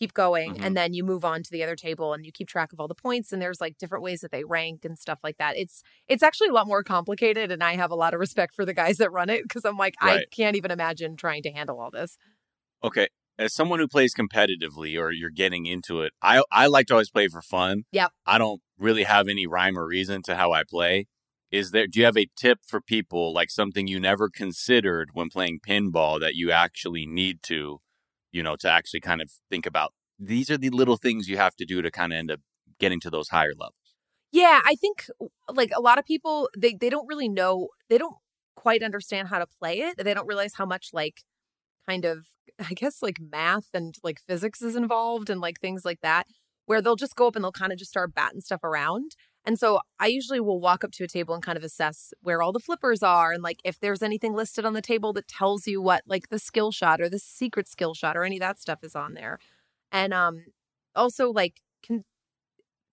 keep 0.00 0.14
going 0.14 0.54
Mhm. 0.54 0.64
and 0.64 0.76
then 0.76 0.94
you 0.94 1.04
move 1.04 1.24
on 1.24 1.42
to 1.42 1.50
the 1.50 1.62
other 1.62 1.76
table 1.76 2.14
and 2.14 2.24
you 2.24 2.32
keep 2.32 2.48
track 2.48 2.72
of 2.72 2.80
all 2.80 2.88
the 2.88 2.94
points 2.94 3.32
and 3.32 3.40
there's 3.42 3.60
like 3.60 3.76
different 3.78 4.02
ways 4.02 4.20
that 4.22 4.32
they 4.32 4.42
rank 4.44 4.84
and 4.84 4.98
stuff 4.98 5.20
like 5.22 5.36
that 5.36 5.56
it's 5.58 5.82
it's 6.08 6.22
actually 6.22 6.48
a 6.48 6.52
lot 6.52 6.66
more 6.66 6.82
complicated 6.82 7.52
and 7.52 7.62
i 7.62 7.76
have 7.76 7.90
a 7.90 7.94
lot 7.94 8.14
of 8.14 8.20
respect 8.20 8.54
for 8.54 8.64
the 8.64 8.72
guys 8.74 8.96
that 8.96 9.12
run 9.12 9.28
it 9.28 9.42
because 9.42 9.64
i'm 9.66 9.76
like 9.76 9.94
i 10.00 10.24
can't 10.32 10.56
even 10.56 10.70
imagine 10.70 11.16
trying 11.16 11.42
to 11.42 11.52
handle 11.52 11.78
all 11.78 11.90
this 11.90 12.16
Okay, 12.82 13.08
as 13.38 13.52
someone 13.54 13.78
who 13.78 13.86
plays 13.86 14.14
competitively 14.14 14.98
or 14.98 15.10
you're 15.12 15.28
getting 15.28 15.66
into 15.66 16.00
it, 16.00 16.14
I 16.22 16.42
I 16.50 16.66
like 16.66 16.86
to 16.86 16.94
always 16.94 17.10
play 17.10 17.28
for 17.28 17.42
fun. 17.42 17.82
Yep. 17.92 18.12
I 18.24 18.38
don't 18.38 18.62
really 18.78 19.04
have 19.04 19.28
any 19.28 19.46
rhyme 19.46 19.78
or 19.78 19.86
reason 19.86 20.22
to 20.22 20.34
how 20.36 20.52
I 20.52 20.62
play. 20.64 21.06
Is 21.50 21.72
there? 21.72 21.86
Do 21.86 21.98
you 21.98 22.06
have 22.06 22.16
a 22.16 22.28
tip 22.36 22.60
for 22.66 22.80
people 22.80 23.34
like 23.34 23.50
something 23.50 23.86
you 23.86 24.00
never 24.00 24.30
considered 24.30 25.10
when 25.12 25.28
playing 25.28 25.60
pinball 25.60 26.18
that 26.20 26.34
you 26.36 26.50
actually 26.50 27.04
need 27.06 27.42
to, 27.44 27.80
you 28.32 28.42
know, 28.42 28.56
to 28.56 28.68
actually 28.70 29.00
kind 29.00 29.20
of 29.22 29.30
think 29.50 29.66
about? 29.66 29.92
These 30.18 30.50
are 30.50 30.58
the 30.58 30.70
little 30.70 30.96
things 30.96 31.28
you 31.28 31.36
have 31.38 31.56
to 31.56 31.64
do 31.64 31.82
to 31.82 31.90
kind 31.90 32.12
of 32.12 32.18
end 32.18 32.30
up 32.30 32.40
getting 32.78 33.00
to 33.00 33.10
those 33.10 33.28
higher 33.28 33.52
levels. 33.58 33.74
yeah 34.32 34.60
i 34.64 34.74
think 34.74 35.06
like 35.52 35.70
a 35.76 35.80
lot 35.80 35.98
of 35.98 36.04
people 36.04 36.48
they 36.56 36.74
they 36.74 36.88
don't 36.90 37.06
really 37.06 37.28
know 37.28 37.68
they 37.88 37.98
don't 37.98 38.16
quite 38.56 38.82
understand 38.82 39.28
how 39.28 39.38
to 39.38 39.46
play 39.46 39.80
it 39.80 39.96
they 40.02 40.14
don't 40.14 40.26
realize 40.26 40.54
how 40.54 40.64
much 40.66 40.88
like 40.92 41.22
kind 41.88 42.04
of 42.04 42.26
i 42.70 42.72
guess 42.74 43.02
like 43.02 43.18
math 43.20 43.68
and 43.74 43.94
like 44.02 44.18
physics 44.26 44.62
is 44.62 44.76
involved 44.76 45.30
and 45.30 45.40
like 45.40 45.60
things 45.60 45.84
like 45.84 46.00
that 46.02 46.26
where 46.66 46.80
they'll 46.80 46.96
just 46.96 47.16
go 47.16 47.26
up 47.26 47.34
and 47.36 47.44
they'll 47.44 47.52
kind 47.52 47.72
of 47.72 47.78
just 47.78 47.90
start 47.90 48.14
batting 48.14 48.40
stuff 48.40 48.62
around 48.64 49.12
and 49.50 49.58
so 49.58 49.80
i 49.98 50.06
usually 50.06 50.38
will 50.38 50.60
walk 50.60 50.84
up 50.84 50.92
to 50.92 51.02
a 51.02 51.08
table 51.08 51.34
and 51.34 51.42
kind 51.42 51.58
of 51.58 51.64
assess 51.64 52.14
where 52.22 52.40
all 52.40 52.52
the 52.52 52.60
flippers 52.60 53.02
are 53.02 53.32
and 53.32 53.42
like 53.42 53.60
if 53.64 53.80
there's 53.80 54.00
anything 54.00 54.32
listed 54.32 54.64
on 54.64 54.74
the 54.74 54.80
table 54.80 55.12
that 55.12 55.26
tells 55.26 55.66
you 55.66 55.82
what 55.82 56.04
like 56.06 56.28
the 56.28 56.38
skill 56.38 56.70
shot 56.70 57.00
or 57.00 57.08
the 57.08 57.18
secret 57.18 57.66
skill 57.66 57.92
shot 57.92 58.16
or 58.16 58.22
any 58.22 58.36
of 58.36 58.40
that 58.40 58.60
stuff 58.60 58.84
is 58.84 58.94
on 58.94 59.14
there 59.14 59.40
and 59.90 60.14
um 60.14 60.44
also 60.94 61.32
like 61.32 61.60
can 61.82 62.04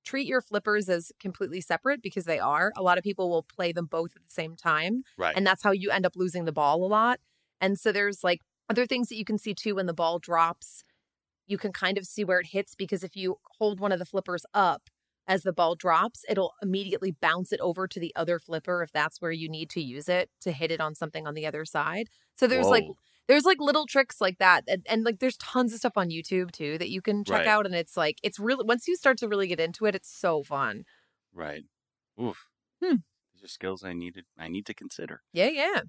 treat 0.04 0.26
your 0.26 0.41
flippers 0.41 0.89
as 0.89 1.12
completely 1.20 1.60
separate 1.60 2.02
because 2.02 2.24
they 2.24 2.39
are. 2.39 2.72
A 2.78 2.82
lot 2.82 2.98
of 2.98 3.04
people 3.04 3.30
will 3.30 3.43
play 3.43 3.74
them 3.74 3.88
both 3.88 4.15
at 4.15 4.24
the 4.24 4.34
same 4.34 4.56
time. 4.56 5.04
Right. 5.17 5.36
And 5.36 5.46
that's 5.46 5.62
how 5.62 5.72
you 5.72 5.91
end 5.91 6.06
up 6.06 6.15
losing 6.15 6.46
the 6.46 6.54
ball 6.54 6.82
a 6.86 6.88
lot. 6.88 7.20
And 7.60 7.78
so 7.78 7.91
there's 7.91 8.24
like 8.24 8.39
other 8.70 8.86
things 8.86 9.10
that 9.10 9.17
you 9.17 9.26
can 9.26 9.38
see 9.38 9.54
too 9.54 9.76
when 9.76 9.86
the 9.86 9.93
ball 9.93 10.17
drops. 10.17 10.84
You 11.46 11.58
can 11.58 11.74
kind 11.74 11.98
of 11.98 12.06
see 12.06 12.24
where 12.24 12.39
it 12.39 12.48
hits 12.48 12.74
because 12.74 13.04
if 13.04 13.17
you 13.17 13.36
hold 13.60 13.82
one 13.82 13.91
of 13.91 14.00
the 14.00 14.06
flippers 14.06 14.46
up 14.54 14.89
as 15.28 15.44
the 15.44 15.54
ball 15.54 15.76
drops, 15.76 16.24
it'll 16.30 16.54
immediately 16.62 17.12
bounce 17.12 17.52
it 17.52 17.60
over 17.60 17.88
to 17.88 18.00
the 18.00 18.13
other 18.16 18.40
flipper 18.40 18.82
if 18.84 18.92
that's 18.92 19.22
where 19.22 19.32
you 19.32 19.50
need 19.50 19.70
to 19.72 19.82
use 19.82 20.08
it 20.10 20.30
to 20.42 20.52
hit 20.52 20.72
it 20.72 20.80
on 20.82 20.96
something 20.96 21.28
on 21.28 21.34
the 21.34 21.46
other 21.46 21.66
side. 21.66 22.08
So 22.38 22.48
there's 22.48 22.68
like 22.68 22.86
there's 23.28 23.44
like 23.44 23.60
little 23.60 23.86
tricks 23.86 24.22
like 24.22 24.38
that 24.38 24.63
and, 24.70 24.86
and 24.90 25.04
like 25.04 25.20
there's 25.20 25.36
tons 25.38 25.74
of 25.74 25.80
stuff 25.80 25.98
on 25.98 26.10
youtube 26.10 26.50
too 26.52 26.78
that 26.78 26.90
you 26.90 27.02
can 27.02 27.26
check 27.26 27.40
Right. 27.40 27.48
out 27.48 27.66
and 27.66 27.76
it's 27.76 27.98
like 27.98 28.20
it's 28.24 28.40
really 28.40 28.63
once 28.63 28.88
you 28.88 28.96
start 28.96 29.18
to 29.18 29.28
really 29.28 29.48
get 29.48 29.60
into 29.60 29.86
it 29.86 29.96
it's 29.96 30.10
so 30.10 30.44
fun 30.44 30.84
right. 31.34 31.63
Oof. 32.22 32.38
Hmm. 32.82 32.98
These 33.34 33.44
are 33.44 33.48
skills 33.50 33.84
I 33.84 33.92
needed. 33.94 34.26
I 34.40 34.48
need 34.48 34.66
to 34.68 34.74
consider. 34.74 35.22
yeah 35.34 35.50
yeah 35.50 35.82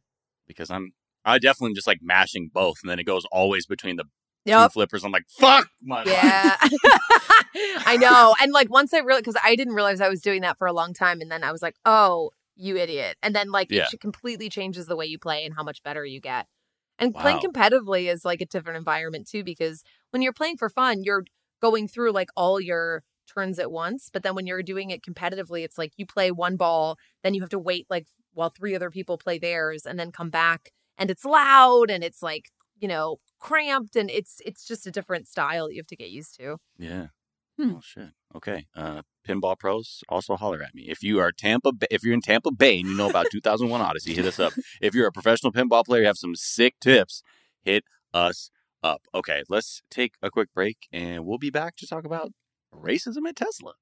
because 0.49 0.69
I'm 0.71 0.93
I 1.25 1.39
definitely 1.39 1.75
just 1.75 1.87
like 1.87 1.99
mashing 2.01 2.51
both, 2.53 2.77
and 2.83 2.91
then 2.91 2.99
it 2.99 3.05
goes 3.05 3.25
always 3.31 3.67
between 3.67 3.97
the 3.97 4.05
yep 4.45 4.71
two 4.71 4.75
flippers. 4.75 5.05
I'm 5.05 5.13
like, 5.13 5.27
fuck 5.29 5.69
my 5.83 5.99
life. 6.05 6.07
yeah 6.09 6.57
i 7.87 7.97
know 7.97 8.35
and 8.41 8.53
like 8.53 8.71
once 8.71 8.93
i 8.95 8.99
realized 8.99 9.25
because 9.25 9.41
i 9.45 9.57
didn't 9.57 9.75
realize 9.75 10.01
i 10.01 10.09
was 10.09 10.21
doing 10.21 10.43
that 10.43 10.59
for 10.59 10.67
a 10.67 10.73
long 10.73 10.93
time 10.93 11.21
and 11.21 11.31
then 11.31 11.43
i 11.43 11.51
was 11.53 11.63
like 11.63 11.75
oh 11.85 12.31
you 12.57 12.77
idiot 12.77 13.17
and 13.23 13.35
then 13.35 13.51
like 13.51 13.69
Yeah. 13.71 13.87
it 13.93 14.01
completely 14.01 14.49
changes 14.49 14.87
the 14.87 14.97
way 14.97 15.07
you 15.07 15.19
play 15.19 15.45
and 15.45 15.55
how 15.55 15.63
much 15.63 15.83
better 15.83 16.05
you 16.05 16.21
get 16.21 16.47
and 16.99 17.15
playing 17.15 17.39
competitively 17.39 18.13
is 18.13 18.25
like 18.25 18.41
a 18.41 18.47
different 18.47 18.77
environment 18.77 19.29
too 19.29 19.45
because 19.45 19.83
when 20.11 20.23
you're 20.23 20.33
playing 20.33 20.57
for 20.57 20.69
fun 20.69 21.03
you're 21.05 21.25
going 21.63 21.89
through 21.89 22.13
like 22.13 22.29
all 22.37 22.61
your 22.61 23.03
turns 23.33 23.59
at 23.59 23.71
once 23.71 24.11
but 24.13 24.23
then 24.23 24.35
when 24.35 24.47
you're 24.47 24.63
doing 24.63 24.91
it 24.91 25.03
competitively 25.03 25.63
it's 25.65 25.79
like 25.79 25.93
you 25.97 26.05
play 26.07 26.31
one 26.31 26.57
ball 26.57 26.97
then 27.23 27.35
you 27.35 27.41
have 27.41 27.51
to 27.51 27.59
wait 27.59 27.87
like 27.89 28.07
while 28.35 28.51
three 28.51 28.75
other 28.75 28.91
people 28.91 29.19
play 29.19 29.39
theirs 29.39 29.85
and 29.87 29.99
then 29.99 30.11
come 30.13 30.31
back 30.31 30.71
and 30.97 31.11
it's 31.11 31.25
loud 31.25 31.91
and 31.91 32.03
it's 32.03 32.23
like 32.23 32.51
you 32.81 32.89
know 32.89 33.19
cramped 33.39 33.97
and 33.97 34.11
it's 34.11 34.41
it's 34.45 34.65
just 34.65 34.87
a 34.87 34.91
different 34.91 35.29
style 35.29 35.71
you 35.71 35.79
have 35.79 35.87
to 35.87 35.97
get 35.97 36.11
used 36.11 36.37
to 36.39 36.57
Yeah. 36.79 37.09
Hmm. 37.59 37.75
Oh 37.77 37.81
shit. 37.83 38.11
Okay. 38.37 38.67
Uh, 38.77 39.03
pinball 39.27 39.59
pros 39.59 40.03
also 40.09 40.37
holler 40.37 40.63
at 40.63 40.75
me 40.75 40.83
if 40.89 41.03
you 41.03 41.19
are 41.19 41.33
Tampa. 41.33 41.73
Bay, 41.73 41.89
if 41.91 42.05
you're 42.05 42.15
in 42.15 42.21
Tampa 42.21 42.53
Bay 42.53 42.79
and 42.79 42.89
you 42.89 42.97
know 42.97 43.11
about 43.11 43.27
2001 43.33 43.81
Odyssey, 43.81 44.15
hit 44.15 44.25
us 44.27 44.39
up. 44.39 44.53
If 44.81 44.95
you're 44.95 45.09
a 45.09 45.13
professional 45.13 45.53
pinball 45.53 45.85
player, 45.85 46.03
you 46.03 46.07
have 46.07 46.17
some 46.17 46.37
sick 46.37 46.75
tips. 46.81 47.23
Hit 47.63 47.85
us 48.15 48.51
up. 48.85 49.03
Okay, 49.13 49.43
let's 49.49 49.83
take 49.91 50.15
a 50.23 50.31
quick 50.31 50.51
break 50.55 50.87
and 50.93 51.27
we'll 51.27 51.39
be 51.39 51.51
back 51.51 51.75
to 51.77 51.87
talk 51.87 52.05
about 52.05 52.31
racism 52.73 53.29
at 53.29 53.35
Tesla. 53.37 53.73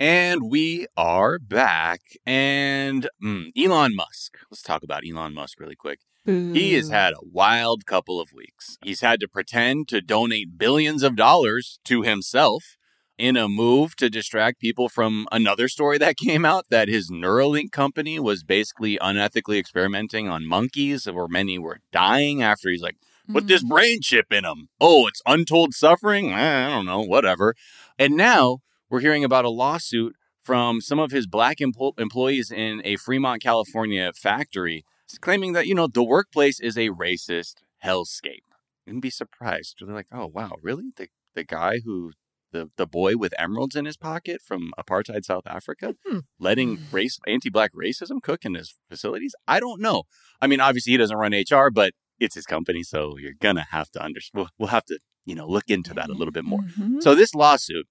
And 0.00 0.42
we 0.48 0.86
are 0.96 1.38
back. 1.38 2.00
And 2.24 3.08
mm, 3.22 3.50
Elon 3.56 3.96
Musk. 3.96 4.38
Let's 4.50 4.62
talk 4.62 4.82
about 4.84 5.02
Elon 5.08 5.34
Musk 5.34 5.58
really 5.58 5.74
quick. 5.76 6.00
He 6.24 6.74
has 6.74 6.90
had 6.90 7.14
a 7.14 7.24
wild 7.32 7.86
couple 7.86 8.20
of 8.20 8.34
weeks. 8.34 8.76
He's 8.84 9.00
had 9.00 9.18
to 9.20 9.28
pretend 9.28 9.88
to 9.88 10.02
donate 10.02 10.58
billions 10.58 11.02
of 11.02 11.16
dollars 11.16 11.80
to 11.86 12.02
himself 12.02 12.76
in 13.16 13.34
a 13.38 13.48
move 13.48 13.96
to 13.96 14.10
distract 14.10 14.60
people 14.60 14.90
from 14.90 15.26
another 15.32 15.68
story 15.68 15.96
that 15.96 16.18
came 16.18 16.44
out 16.44 16.66
that 16.68 16.86
his 16.86 17.10
Neuralink 17.10 17.72
company 17.72 18.20
was 18.20 18.44
basically 18.44 18.98
unethically 18.98 19.58
experimenting 19.58 20.28
on 20.28 20.46
monkeys, 20.46 21.06
where 21.06 21.28
many 21.28 21.58
were 21.58 21.78
dying 21.92 22.42
after 22.42 22.68
he's 22.68 22.82
like, 22.82 22.96
put 23.32 23.46
this 23.46 23.64
Mhm. 23.64 23.68
brain 23.70 23.98
chip 24.02 24.30
in 24.30 24.44
them. 24.44 24.68
Oh, 24.78 25.06
it's 25.06 25.22
untold 25.24 25.72
suffering? 25.72 26.30
Eh, 26.30 26.66
I 26.66 26.68
don't 26.68 26.84
know, 26.84 27.00
whatever. 27.00 27.54
And 27.98 28.16
now 28.18 28.58
we're 28.90 29.00
hearing 29.00 29.24
about 29.24 29.44
a 29.44 29.50
lawsuit 29.50 30.14
from 30.42 30.80
some 30.80 30.98
of 30.98 31.10
his 31.10 31.26
black 31.26 31.58
empo- 31.58 31.98
employees 31.98 32.50
in 32.50 32.80
a 32.84 32.96
Fremont, 32.96 33.42
California 33.42 34.12
factory 34.14 34.84
claiming 35.20 35.52
that, 35.54 35.66
you 35.66 35.74
know, 35.74 35.86
the 35.86 36.04
workplace 36.04 36.60
is 36.60 36.76
a 36.76 36.88
racist 36.90 37.54
hellscape. 37.84 38.44
You'd 38.86 39.00
be 39.00 39.10
surprised. 39.10 39.76
They're 39.80 39.94
like, 39.94 40.06
oh, 40.12 40.26
wow, 40.26 40.52
really? 40.62 40.90
The, 40.96 41.08
the 41.34 41.44
guy 41.44 41.80
who, 41.84 42.12
the, 42.52 42.70
the 42.76 42.86
boy 42.86 43.16
with 43.16 43.32
emeralds 43.38 43.76
in 43.76 43.84
his 43.84 43.96
pocket 43.96 44.40
from 44.44 44.72
apartheid 44.78 45.24
South 45.24 45.46
Africa, 45.46 45.94
Hmm. 46.06 46.18
letting 46.38 46.78
race 46.92 47.18
anti-black 47.26 47.72
racism 47.74 48.22
cook 48.22 48.44
in 48.44 48.54
his 48.54 48.74
facilities? 48.88 49.34
I 49.46 49.60
don't 49.60 49.80
know. 49.80 50.04
I 50.40 50.46
mean, 50.46 50.60
obviously 50.60 50.92
he 50.92 50.96
doesn't 50.98 51.16
run 51.16 51.32
HR, 51.34 51.70
but 51.70 51.92
it's 52.18 52.34
his 52.34 52.46
company, 52.46 52.82
so 52.82 53.16
you're 53.18 53.34
gonna 53.40 53.66
have 53.70 53.90
to 53.92 54.02
understand. 54.02 54.38
We'll, 54.38 54.48
we'll 54.58 54.68
have 54.68 54.84
to, 54.86 54.98
you 55.24 55.34
know, 55.34 55.46
look 55.46 55.64
into 55.68 55.94
that 55.94 56.08
a 56.10 56.14
little 56.14 56.32
bit 56.32 56.44
more. 56.44 56.60
Mhm. 56.78 57.02
So 57.02 57.14
this 57.14 57.34
lawsuit 57.34 57.86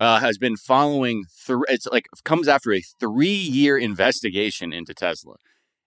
uh, 0.00 0.18
has 0.20 0.38
been 0.38 0.56
following. 0.56 1.24
Th- 1.46 1.58
it's 1.68 1.86
like 1.86 2.08
comes 2.24 2.48
after 2.48 2.72
a 2.72 2.80
three-year 2.80 3.78
investigation 3.78 4.72
into 4.72 4.94
Tesla, 4.94 5.34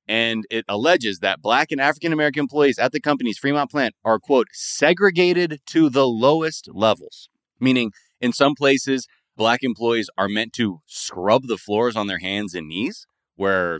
and 0.08 0.45
it 0.49 0.63
alleges 0.69 1.19
that 1.19 1.41
Black 1.41 1.71
and 1.71 1.82
African 1.82 2.13
American 2.13 2.41
employees 2.41 2.80
at 2.80 2.91
the 2.91 3.02
company's 3.02 3.38
Fremont 3.38 3.71
plant 3.71 3.95
are 4.06 4.19
quote 4.19 4.47
segregated 4.54 5.60
to 5.67 5.89
the 5.89 6.08
lowest 6.08 6.69
levels, 6.73 7.28
meaning 7.60 7.91
in 8.21 8.32
some 8.32 8.56
places 8.56 9.08
Black 9.36 9.63
employees 9.63 10.10
are 10.17 10.30
meant 10.30 10.54
to 10.54 10.82
scrub 10.86 11.47
the 11.47 11.58
floors 11.58 11.95
on 11.95 12.08
their 12.08 12.19
hands 12.19 12.54
and 12.54 12.67
knees, 12.67 13.08
where 13.36 13.80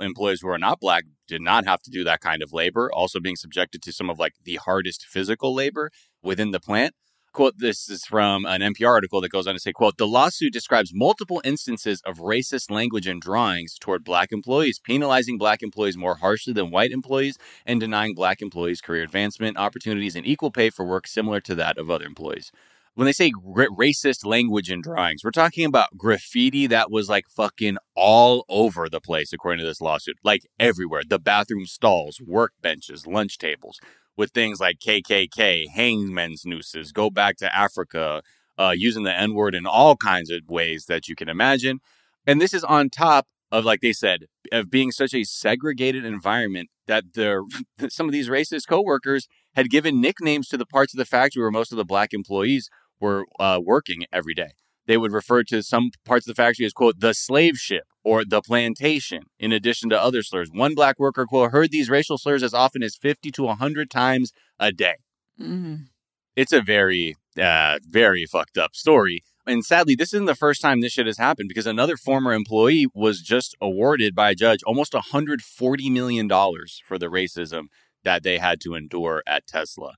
employees 0.00 0.40
who 0.40 0.48
are 0.48 0.58
not 0.58 0.80
black 0.80 1.04
did 1.28 1.42
not 1.42 1.66
have 1.66 1.82
to 1.82 1.90
do 1.90 2.04
that 2.04 2.20
kind 2.20 2.42
of 2.42 2.52
labor, 2.52 2.90
also 2.92 3.20
being 3.20 3.36
subjected 3.36 3.82
to 3.82 3.92
some 3.92 4.08
of 4.08 4.18
like 4.18 4.34
the 4.44 4.56
hardest 4.56 5.04
physical 5.04 5.54
labor 5.54 5.90
within 6.22 6.50
the 6.52 6.60
plant. 6.60 6.94
Quote, 7.32 7.54
this 7.56 7.88
is 7.88 8.04
from 8.04 8.44
an 8.44 8.60
NPR 8.60 8.88
article 8.88 9.22
that 9.22 9.30
goes 9.30 9.46
on 9.46 9.54
to 9.54 9.60
say, 9.60 9.72
quote, 9.72 9.96
the 9.96 10.06
lawsuit 10.06 10.52
describes 10.52 10.92
multiple 10.92 11.40
instances 11.44 12.02
of 12.04 12.18
racist 12.18 12.70
language 12.70 13.06
and 13.06 13.22
drawings 13.22 13.76
toward 13.80 14.04
black 14.04 14.32
employees, 14.32 14.78
penalizing 14.78 15.38
black 15.38 15.62
employees 15.62 15.96
more 15.96 16.16
harshly 16.16 16.52
than 16.52 16.70
white 16.70 16.90
employees 16.90 17.38
and 17.64 17.80
denying 17.80 18.14
black 18.14 18.42
employees 18.42 18.82
career 18.82 19.02
advancement 19.02 19.56
opportunities 19.56 20.14
and 20.14 20.26
equal 20.26 20.50
pay 20.50 20.68
for 20.68 20.84
work 20.84 21.06
similar 21.06 21.40
to 21.40 21.54
that 21.54 21.78
of 21.78 21.90
other 21.90 22.04
employees. 22.04 22.52
When 22.94 23.06
they 23.06 23.12
say 23.12 23.32
ra- 23.42 23.64
racist 23.74 24.26
language 24.26 24.68
and 24.68 24.82
drawings, 24.82 25.24
we're 25.24 25.30
talking 25.30 25.64
about 25.64 25.96
graffiti 25.96 26.66
that 26.66 26.90
was 26.90 27.08
like 27.08 27.24
fucking 27.30 27.78
all 27.96 28.44
over 28.50 28.90
the 28.90 29.00
place, 29.00 29.32
according 29.32 29.60
to 29.60 29.66
this 29.66 29.80
lawsuit, 29.80 30.18
like 30.22 30.42
everywhere 30.60 31.00
the 31.08 31.18
bathroom 31.18 31.64
stalls, 31.64 32.18
workbenches, 32.18 33.06
lunch 33.06 33.38
tables 33.38 33.80
with 34.16 34.30
things 34.30 34.60
like 34.60 34.78
KKK, 34.78 35.68
hangman's 35.68 36.44
nooses, 36.44 36.92
go 36.92 37.10
back 37.10 37.36
to 37.38 37.54
Africa, 37.54 38.22
uh, 38.58 38.74
using 38.76 39.04
the 39.04 39.16
N 39.16 39.34
word 39.34 39.54
in 39.54 39.66
all 39.66 39.96
kinds 39.96 40.30
of 40.30 40.42
ways 40.48 40.86
that 40.86 41.08
you 41.08 41.16
can 41.16 41.28
imagine. 41.28 41.80
And 42.26 42.40
this 42.40 42.54
is 42.54 42.64
on 42.64 42.90
top 42.90 43.26
of, 43.50 43.64
like 43.64 43.80
they 43.80 43.92
said, 43.92 44.26
of 44.50 44.70
being 44.70 44.90
such 44.92 45.14
a 45.14 45.24
segregated 45.24 46.04
environment 46.04 46.70
that 46.86 47.14
the 47.14 47.44
some 47.88 48.06
of 48.06 48.12
these 48.12 48.28
racist 48.28 48.66
coworkers 48.68 49.28
had 49.54 49.70
given 49.70 50.00
nicknames 50.00 50.48
to 50.48 50.56
the 50.56 50.66
parts 50.66 50.94
of 50.94 50.98
the 50.98 51.04
factory 51.04 51.42
where 51.42 51.50
most 51.50 51.72
of 51.72 51.78
the 51.78 51.84
black 51.84 52.12
employees 52.12 52.68
were 53.00 53.26
uh, 53.38 53.60
working 53.62 54.04
every 54.12 54.34
day. 54.34 54.52
They 54.86 54.96
would 54.96 55.12
refer 55.12 55.42
to 55.44 55.62
some 55.62 55.90
parts 56.04 56.26
of 56.26 56.34
the 56.34 56.42
factory 56.42 56.66
as, 56.66 56.72
quote, 56.72 57.00
the 57.00 57.14
slave 57.14 57.56
ship 57.56 57.84
or 58.04 58.24
the 58.24 58.42
plantation, 58.42 59.24
in 59.38 59.52
addition 59.52 59.88
to 59.90 60.00
other 60.00 60.22
slurs. 60.22 60.50
One 60.52 60.74
black 60.74 60.98
worker, 60.98 61.24
quote, 61.26 61.52
heard 61.52 61.70
these 61.70 61.90
racial 61.90 62.18
slurs 62.18 62.42
as 62.42 62.54
often 62.54 62.82
as 62.82 62.96
50 62.96 63.30
to 63.32 63.42
100 63.44 63.90
times 63.90 64.32
a 64.58 64.72
day. 64.72 64.96
Mm. 65.40 65.86
It's 66.34 66.52
a 66.52 66.60
very, 66.60 67.16
uh, 67.40 67.78
very 67.84 68.26
fucked 68.26 68.58
up 68.58 68.74
story. 68.74 69.22
And 69.46 69.64
sadly, 69.64 69.94
this 69.94 70.14
isn't 70.14 70.26
the 70.26 70.34
first 70.34 70.60
time 70.60 70.80
this 70.80 70.92
shit 70.92 71.06
has 71.06 71.18
happened 71.18 71.48
because 71.48 71.66
another 71.66 71.96
former 71.96 72.32
employee 72.32 72.86
was 72.94 73.20
just 73.20 73.56
awarded 73.60 74.14
by 74.14 74.30
a 74.30 74.34
judge 74.34 74.62
almost 74.64 74.92
$140 74.92 75.92
million 75.92 76.28
for 76.28 76.98
the 76.98 77.08
racism 77.08 77.64
that 78.04 78.22
they 78.22 78.38
had 78.38 78.60
to 78.60 78.74
endure 78.74 79.22
at 79.26 79.46
Tesla. 79.46 79.94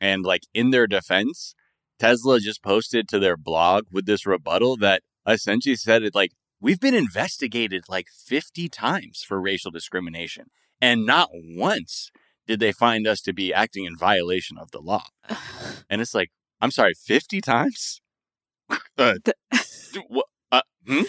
And 0.00 0.24
like 0.24 0.42
in 0.54 0.70
their 0.70 0.86
defense, 0.86 1.54
Tesla 1.98 2.38
just 2.40 2.62
posted 2.62 3.08
to 3.08 3.18
their 3.18 3.36
blog 3.36 3.86
with 3.90 4.06
this 4.06 4.26
rebuttal 4.26 4.76
that 4.78 5.02
essentially 5.26 5.76
said 5.76 6.02
it 6.02 6.14
like, 6.14 6.32
we've 6.60 6.80
been 6.80 6.94
investigated 6.94 7.84
like 7.88 8.08
50 8.08 8.68
times 8.68 9.22
for 9.26 9.40
racial 9.40 9.70
discrimination, 9.70 10.46
and 10.80 11.06
not 11.06 11.30
once 11.32 12.10
did 12.46 12.60
they 12.60 12.72
find 12.72 13.06
us 13.06 13.20
to 13.22 13.32
be 13.32 13.54
acting 13.54 13.84
in 13.84 13.96
violation 13.96 14.58
of 14.58 14.70
the 14.70 14.80
law. 14.80 15.04
And 15.90 16.00
it's 16.00 16.14
like, 16.14 16.30
I'm 16.62 16.70
sorry, 16.70 16.94
50 16.94 17.42
times? 17.42 18.00
uh, 18.98 19.14
uh, 20.50 20.60
hmm? 20.86 21.02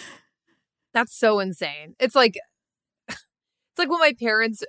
That's 0.92 1.18
so 1.18 1.40
insane. 1.40 1.94
It's 1.98 2.14
like 2.14 2.38
it's 3.08 3.78
like 3.78 3.90
when 3.90 4.00
my 4.00 4.14
parents 4.18 4.62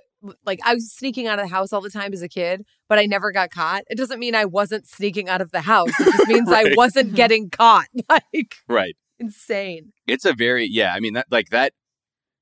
like 0.44 0.60
I 0.64 0.74
was 0.74 0.92
sneaking 0.92 1.26
out 1.26 1.38
of 1.38 1.44
the 1.46 1.54
house 1.54 1.72
all 1.72 1.80
the 1.80 1.90
time 1.90 2.12
as 2.12 2.22
a 2.22 2.28
kid, 2.28 2.64
but 2.88 2.98
I 2.98 3.06
never 3.06 3.32
got 3.32 3.50
caught. 3.50 3.82
It 3.88 3.96
doesn't 3.96 4.18
mean 4.18 4.34
I 4.34 4.44
wasn't 4.44 4.86
sneaking 4.86 5.28
out 5.28 5.40
of 5.40 5.52
the 5.52 5.60
house. 5.60 5.90
It 6.00 6.12
just 6.12 6.28
means 6.28 6.50
I 6.50 6.72
wasn't 6.76 7.14
getting 7.14 7.50
caught. 7.50 7.86
Like 8.08 8.56
Right. 8.68 8.96
Insane. 9.18 9.92
It's 10.06 10.24
a 10.24 10.32
very, 10.32 10.66
yeah, 10.66 10.92
I 10.94 11.00
mean, 11.00 11.14
that, 11.14 11.26
like 11.30 11.48
that, 11.50 11.72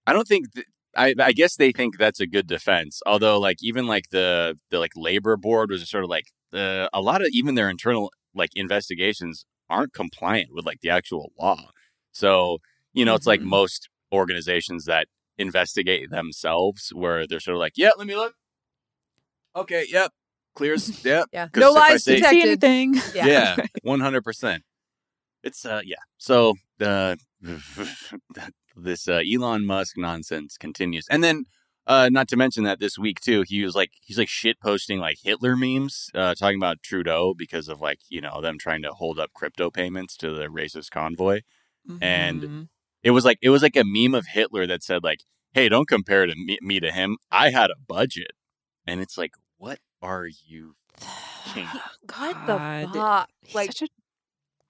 I 0.07 0.13
don't 0.13 0.27
think, 0.29 0.53
th- 0.55 0.67
I, 0.97 1.15
I 1.21 1.33
guess 1.33 1.57
they 1.57 1.73
think 1.73 1.99
that's 1.99 2.21
a 2.21 2.27
good 2.27 2.47
defense. 2.47 3.01
Although, 3.07 3.39
like, 3.39 3.59
even 3.63 3.87
like 3.87 4.11
the, 4.11 4.59
the 4.71 4.79
like 4.79 4.93
labor 4.97 5.37
board 5.37 5.71
was 5.71 5.89
sort 5.91 6.05
of 6.05 6.11
like, 6.11 6.27
uh, 6.53 6.89
a 6.93 7.01
lot 7.01 7.21
of 7.23 7.29
even 7.33 7.55
their 7.55 7.69
internal 7.69 8.11
like 8.35 8.51
investigations 8.55 9.45
aren't 9.69 9.93
compliant 9.93 10.51
with 10.53 10.65
like 10.65 10.81
the 10.81 10.89
actual 10.91 11.33
law. 11.39 11.71
So, 12.13 12.59
you 12.95 13.05
know, 13.05 13.15
it's 13.15 13.27
like 13.27 13.41
Mhm. 13.41 13.45
most 13.47 13.89
organizations 14.13 14.85
that 14.87 15.07
investigate 15.39 16.09
themselves 16.11 16.91
where 16.95 17.27
they're 17.27 17.41
sort 17.41 17.57
of 17.57 17.61
like, 17.61 17.73
yeah, 17.77 17.91
let 17.99 18.07
me 18.07 18.15
look. 18.17 18.35
Okay, 19.55 19.85
yep. 19.91 20.13
Clears, 20.55 21.05
yep. 21.05 21.29
Yeah. 21.33 21.49
'Cause 21.49 21.61
No 21.61 21.73
lies 21.73 22.05
say- 22.05 22.17
Didn't 22.21 22.31
detected. 22.33 22.65
anything. 22.65 22.95
Yeah. 23.15 23.27
yeah, 23.27 23.57
one 23.83 24.01
hundred 24.01 24.23
percent. 24.23 24.63
It's 25.47 25.65
uh, 25.65 25.81
yeah. 25.85 26.03
So 26.19 26.55
uh, 26.81 27.15
this 28.77 29.09
uh, 29.09 29.21
Elon 29.33 29.65
Musk 29.65 29.97
nonsense 29.97 30.57
continues, 30.59 31.07
and 31.11 31.23
then 31.23 31.45
uh, 31.87 32.09
not 32.11 32.27
to 32.29 32.37
mention 32.37 32.65
that 32.65 32.81
this 32.81 32.99
week 32.99 33.21
too, 33.21 33.45
he 33.47 33.63
was 33.65 33.75
like 33.75 33.93
he's 34.03 34.19
like 34.19 34.29
shit 34.29 34.61
posting 34.61 34.99
like 34.99 35.19
Hitler 35.23 35.57
memes, 35.57 36.11
uh, 36.15 36.35
talking 36.35 36.59
about 36.59 36.83
Trudeau 36.83 37.33
because 37.33 37.69
of 37.69 37.81
like 37.81 38.01
you 38.09 38.21
know 38.21 38.41
them 38.41 38.59
trying 38.59 38.83
to 38.83 38.91
hold 38.93 39.19
up 39.21 39.31
crypto 39.35 39.71
payments 39.71 40.17
to 40.19 40.33
the 40.35 40.47
racist 40.47 40.91
convoy. 40.91 41.41
And- 42.01 42.43
Mhm. 42.43 42.69
It 43.05 43.13
was 43.13 43.25
like 43.25 43.39
it 43.41 43.51
was 43.51 43.63
like 43.63 43.77
a 43.77 43.85
meme 43.85 44.15
of 44.17 44.27
Hitler 44.27 44.67
that 44.67 44.83
said 44.83 45.05
like, 45.05 45.21
"Hey, 45.53 45.69
don't 45.69 45.87
compare 45.87 46.27
to 46.27 46.35
me, 46.35 46.59
me 46.61 46.81
to 46.81 46.91
him. 46.91 47.19
I 47.31 47.51
had 47.51 47.71
a 47.71 47.77
budget," 47.87 48.33
and 48.85 49.01
it's 49.01 49.17
like, 49.17 49.31
what 49.59 49.79
are 50.03 50.27
you? 50.27 50.75
King. 51.55 51.69
What 51.69 52.47
the 52.47 52.57
God. 52.59 52.93
fuck? 52.93 53.29
He's 53.43 53.55
Like 53.55 53.71
such 53.73 53.83
a 53.83 53.89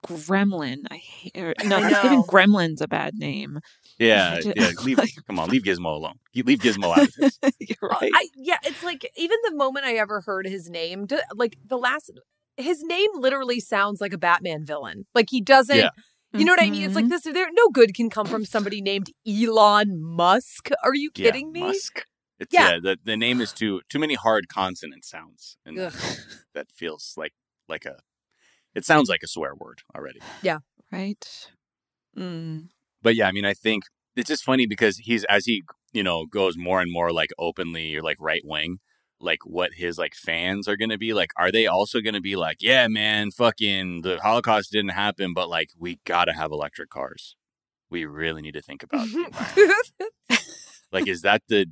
gremlin. 0.07 0.77
I 0.89 0.97
hate. 0.97 1.37
Or, 1.37 1.53
no, 1.65 1.77
I 1.77 1.89
he's 1.89 1.97
giving 2.01 2.23
gremlins 2.23 2.81
a 2.81 2.87
bad 2.87 3.15
name. 3.15 3.59
Yeah, 3.99 4.39
Just- 4.41 4.53
yeah. 4.55 4.71
Leave, 4.83 4.97
like- 4.97 5.13
come 5.27 5.39
on, 5.39 5.49
leave 5.49 5.63
Gizmo 5.63 5.85
alone. 5.95 6.15
Leave 6.35 6.59
Gizmo 6.59 6.91
out 6.97 7.07
of 7.07 7.13
this. 7.15 7.39
You're 7.59 7.89
right. 7.89 8.11
I 8.13 8.27
yeah, 8.35 8.57
it's 8.63 8.83
like 8.83 9.09
even 9.15 9.37
the 9.49 9.55
moment 9.55 9.85
I 9.85 9.93
ever 9.95 10.21
heard 10.21 10.47
his 10.47 10.69
name, 10.69 11.07
like 11.35 11.57
the 11.65 11.77
last, 11.77 12.11
his 12.57 12.81
name 12.83 13.09
literally 13.15 13.59
sounds 13.59 13.99
like 14.01 14.13
a 14.13 14.17
Batman 14.17 14.65
villain. 14.65 15.05
Like 15.15 15.27
he 15.29 15.41
doesn't. 15.41 15.75
Yeah. 15.77 15.89
You 16.33 16.43
know 16.45 16.51
what 16.51 16.61
I 16.61 16.69
mean? 16.69 16.83
It's 16.83 16.93
like 16.93 17.05
Mhm. 17.05 17.09
this. 17.09 17.21
There, 17.23 17.47
no 17.53 17.69
good 17.69 17.95
can 17.95 18.09
come 18.09 18.25
from 18.27 18.43
somebody 18.45 18.81
named 18.81 19.07
Elon 19.27 19.99
Musk. 20.01 20.69
Are 20.83 20.93
you 20.93 21.09
Yeah, 21.15 21.25
kidding 21.27 21.51
me? 21.53 21.61
Musk. 21.61 22.03
It's, 22.39 22.53
Yeah. 22.53 22.71
yeah, 22.73 22.79
the, 22.83 22.97
the 23.03 23.17
name 23.17 23.41
is 23.41 23.51
too 23.53 23.81
too 23.89 23.97
many 23.97 24.13
hard 24.13 24.47
consonant 24.49 25.05
sounds, 25.05 25.57
and 25.65 25.79
Ugh. 25.79 25.93
that 26.53 26.67
feels 26.71 27.13
like 27.17 27.33
like 27.69 27.85
a. 27.85 27.97
It 28.77 28.85
sounds 28.85 29.09
like 29.09 29.23
a 29.23 29.27
swear 29.27 29.55
word 29.55 29.81
already. 29.95 30.19
Yeah. 30.43 30.59
Right. 30.91 31.49
Mm. 32.15 32.67
But 33.01 33.15
yeah, 33.15 33.27
I 33.27 33.31
mean, 33.31 33.43
I 33.43 33.55
think 33.55 33.85
it's 34.15 34.27
just 34.29 34.43
funny 34.43 34.67
because 34.67 34.97
he's 34.97 35.23
as 35.23 35.45
he 35.45 35.63
you 35.93 36.03
know 36.03 36.27
goes 36.27 36.55
more 36.55 36.79
and 36.79 36.91
more 36.91 37.11
like 37.11 37.31
openly 37.39 37.95
or 37.95 38.03
like 38.03 38.17
right 38.19 38.43
wing, 38.45 38.77
like 39.19 39.39
what 39.45 39.71
his 39.73 39.97
like 39.97 40.13
fans 40.13 40.67
are 40.67 40.77
gonna 40.77 40.99
be 40.99 41.15
like. 41.15 41.31
Are 41.37 41.51
they 41.51 41.65
also 41.65 42.01
gonna 42.01 42.21
be 42.21 42.35
like, 42.35 42.57
yeah, 42.59 42.87
man, 42.87 43.31
fucking 43.31 44.03
the 44.03 44.19
Holocaust 44.21 44.71
didn't 44.71 44.91
happen, 44.91 45.33
but 45.33 45.49
like 45.49 45.71
we 45.75 45.99
gotta 46.05 46.33
have 46.33 46.51
electric 46.51 46.91
cars. 46.91 47.35
We 47.89 48.05
really 48.05 48.43
need 48.43 48.53
to 48.53 48.61
think 48.61 48.83
about 48.83 49.07
like 50.91 51.07
is 51.07 51.23
that 51.23 51.41
the 51.47 51.65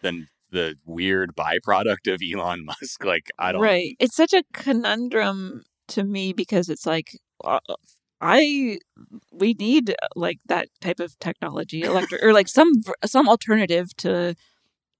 the 0.00 0.24
the 0.50 0.74
weird 0.84 1.36
byproduct 1.36 2.12
of 2.12 2.20
Elon 2.20 2.64
Musk? 2.64 3.04
Like 3.04 3.30
I 3.38 3.52
don't 3.52 3.62
Right. 3.62 3.94
It's 4.00 4.16
such 4.16 4.32
a 4.32 4.42
conundrum 4.52 5.62
to 5.92 6.04
me 6.04 6.32
because 6.32 6.68
it's 6.68 6.86
like 6.86 7.18
uh, 7.44 7.60
I 8.20 8.78
we 9.32 9.54
need 9.54 9.90
uh, 9.90 10.08
like 10.14 10.38
that 10.46 10.68
type 10.80 11.00
of 11.00 11.18
technology, 11.18 11.82
electric 11.82 12.22
or 12.22 12.32
like 12.32 12.48
some 12.48 12.70
some 13.04 13.28
alternative 13.28 13.94
to 13.98 14.34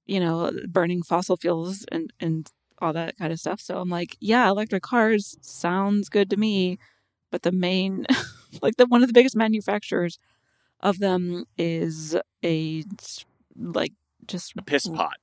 you 0.07 0.20
know 0.20 0.50
burning 0.68 1.02
fossil 1.02 1.37
fuels 1.37 1.85
and 1.92 2.12
and 2.20 2.50
all 2.81 2.92
that 2.92 3.16
kind 3.16 3.33
of 3.33 3.38
stuff. 3.38 3.61
So 3.61 3.78
I'm 3.78 3.88
like, 3.88 4.16
yeah, 4.20 4.48
electric 4.48 4.83
cars 4.83 5.37
sounds 5.40 6.09
good 6.09 6.28
to 6.31 6.37
me, 6.37 6.78
but 7.31 7.42
the 7.42 7.52
main 7.52 8.07
like 8.62 8.76
the 8.76 8.87
one 8.87 9.02
of 9.02 9.09
the 9.09 9.14
biggest 9.14 9.37
manufacturers 9.37 10.18
of 10.81 10.98
them 10.98 11.44
is 11.57 12.16
a 12.44 12.83
like 13.57 13.92
just 14.26 14.52
a 14.59 14.62
piss 14.62 14.88
pot, 14.88 15.18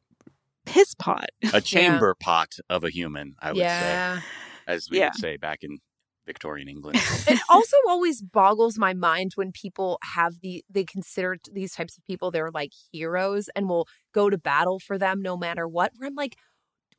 piss 0.66 0.96
pot. 0.96 1.30
a 1.54 1.60
chamber 1.74 2.16
pot 2.16 2.56
of 2.70 2.86
a 2.86 2.90
human. 2.90 3.36
I 3.42 3.52
would 3.52 3.58
say, 3.58 3.64
yeah. 3.64 4.22
As 4.70 4.88
we 4.90 5.00
Yeah. 5.00 5.08
would 5.08 5.16
say 5.20 5.36
back 5.38 5.60
in 5.64 5.80
Victorian 6.26 6.70
England. 6.70 7.00
it 7.28 7.40
also 7.50 7.76
always 7.88 8.22
boggles 8.22 8.78
my 8.78 8.94
mind 8.94 9.32
when 9.36 9.52
people 9.52 9.98
have 10.14 10.36
the 10.42 10.64
they 10.70 10.84
consider 10.84 11.38
these 11.52 11.74
types 11.74 11.98
of 11.98 12.06
people 12.06 12.30
they're 12.30 12.52
like 12.52 12.72
heroes 12.92 13.50
and 13.56 13.68
will 13.68 13.88
go 14.14 14.30
to 14.30 14.38
battle 14.38 14.80
for 14.80 14.98
them 14.98 15.22
no 15.22 15.36
matter 15.36 15.68
what. 15.68 15.92
Where 15.98 16.08
I'm 16.08 16.16
like, 16.16 16.36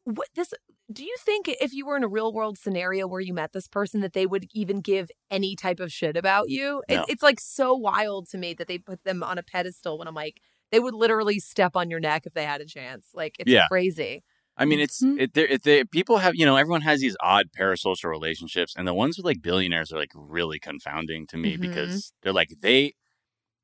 what 0.05 0.29
this? 0.35 0.53
Do 0.93 1.05
you 1.05 1.15
think 1.21 1.47
if 1.49 1.73
you 1.73 1.87
were 1.87 1.97
in 1.97 2.03
a 2.03 2.09
real 2.09 2.33
world 2.33 2.59
scenario 2.59 3.07
where 3.07 3.21
you 3.21 3.33
met 3.33 3.53
this 3.53 3.69
person 3.69 4.01
that 4.01 4.13
they 4.13 4.27
would 4.27 4.47
even 4.53 4.81
give 4.81 5.09
any 5.31 5.55
type 5.55 5.79
of 5.79 5.93
shit 5.93 6.17
about 6.17 6.49
you? 6.49 6.83
It, 6.89 7.05
it's 7.09 7.23
like 7.23 7.39
so 7.39 7.75
wild 7.75 8.29
to 8.31 8.39
me 8.39 8.55
that 8.55 8.67
they 8.67 8.79
put 8.79 9.05
them 9.05 9.23
on 9.23 9.39
a 9.39 9.45
pedestal 9.45 9.97
when 9.99 10.09
I'm 10.09 10.15
like, 10.15 10.41
they 10.73 10.81
would 10.81 10.95
literally 10.95 11.39
step 11.39 11.77
on 11.77 11.91
your 11.91 12.01
neck 12.01 12.27
if 12.27 12.33
they 12.33 12.45
had 12.45 12.61
a 12.61 12.67
chance. 12.67 13.11
Like 13.15 13.37
it's 13.39 13.53
Yeah. 13.53 13.69
crazy. 13.69 14.25
I 14.61 14.65
mean, 14.67 14.79
it's 14.79 15.03
Mhm. 15.03 15.21
it, 15.23 15.37
it, 15.37 15.63
they, 15.65 15.85
people 15.85 16.19
have 16.19 16.35
you 16.37 16.45
know 16.47 16.57
everyone 16.57 16.83
has 16.83 17.01
these 17.01 17.17
odd 17.21 17.47
parasocial 17.59 18.11
relationships, 18.11 18.75
and 18.77 18.87
the 18.87 18.95
ones 18.95 19.17
with 19.17 19.25
like 19.25 19.43
billionaires 19.43 19.91
are 19.93 19.99
like 19.99 20.13
really 20.15 20.59
confounding 20.61 21.27
to 21.29 21.37
me 21.39 21.57
Mhm. 21.57 21.61
because 21.61 22.13
they're 22.23 22.33
like 22.33 22.51
they 22.61 22.93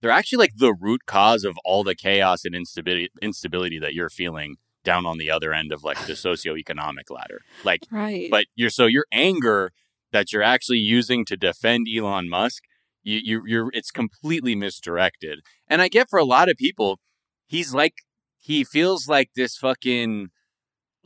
they're 0.01 0.11
actually 0.11 0.39
like 0.39 0.57
the 0.57 0.75
root 0.75 1.03
cause 1.07 1.45
of 1.45 1.57
all 1.65 1.85
the 1.85 1.95
chaos 1.95 2.45
and 2.45 2.55
instability 2.55 3.09
instability 3.23 3.79
that 3.79 3.95
you're 3.95 4.11
feeling 4.11 4.57
down 4.85 5.05
on 5.05 5.19
the 5.19 5.31
other 5.31 5.53
end 5.53 5.73
of 5.73 5.85
like 5.85 5.99
the 6.07 6.13
socioeconomic 6.27 7.11
ladder. 7.11 7.41
Like 7.65 7.83
Right. 7.91 8.31
but 8.31 8.47
your 8.55 8.71
so 8.71 8.87
your 8.87 9.05
anger 9.13 9.73
that 10.13 10.33
you're 10.33 10.43
actually 10.43 10.79
using 10.79 11.25
to 11.27 11.37
defend 11.37 11.87
Elon 11.95 12.29
Musk, 12.29 12.63
you, 13.03 13.21
you 13.23 13.43
you're 13.47 13.71
it's 13.75 13.91
completely 13.91 14.55
misdirected. 14.55 15.41
And 15.69 15.83
I 15.83 15.89
get 15.89 16.09
for 16.09 16.19
a 16.19 16.25
lot 16.25 16.49
of 16.49 16.57
people, 16.57 17.01
he's 17.47 17.75
like 17.75 17.95
he 18.39 18.65
feels 18.65 19.09
like 19.09 19.31
this 19.35 19.57
fucking 19.57 20.29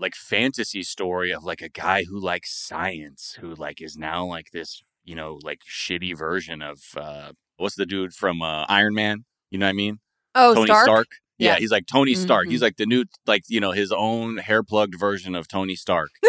like 0.00 0.14
fantasy 0.14 0.82
story 0.82 1.30
of 1.30 1.44
like 1.44 1.60
a 1.62 1.68
guy 1.68 2.04
who 2.04 2.18
likes 2.18 2.52
science, 2.66 3.36
who 3.40 3.54
like 3.54 3.80
is 3.80 3.96
now 3.96 4.24
like 4.24 4.50
this, 4.52 4.80
you 5.04 5.14
know, 5.14 5.38
like 5.42 5.60
shitty 5.70 6.16
version 6.16 6.62
of 6.62 6.78
uh 6.96 7.32
what's 7.58 7.76
the 7.76 7.86
dude 7.86 8.14
from 8.14 8.42
uh 8.42 8.64
Iron 8.68 8.94
Man? 8.94 9.24
You 9.50 9.58
know 9.58 9.66
what 9.66 9.70
I 9.70 9.74
mean? 9.74 9.98
Oh, 10.34 10.54
Tony 10.54 10.66
Stark. 10.66 10.84
Stark. 10.84 11.08
Yeah, 11.38 11.52
Yeah. 11.52 11.58
he's 11.58 11.70
like 11.70 11.86
Tony 11.86 12.14
Stark. 12.14 12.46
Mhm. 12.46 12.50
He's 12.50 12.62
like 12.62 12.76
the 12.76 12.86
new, 12.86 13.04
like 13.26 13.42
you 13.48 13.60
know, 13.60 13.72
his 13.72 13.92
own 13.92 14.38
hair 14.38 14.62
plugged 14.62 14.98
version 14.98 15.34
of 15.34 15.48
Tony 15.48 15.76
Stark. 15.76 16.10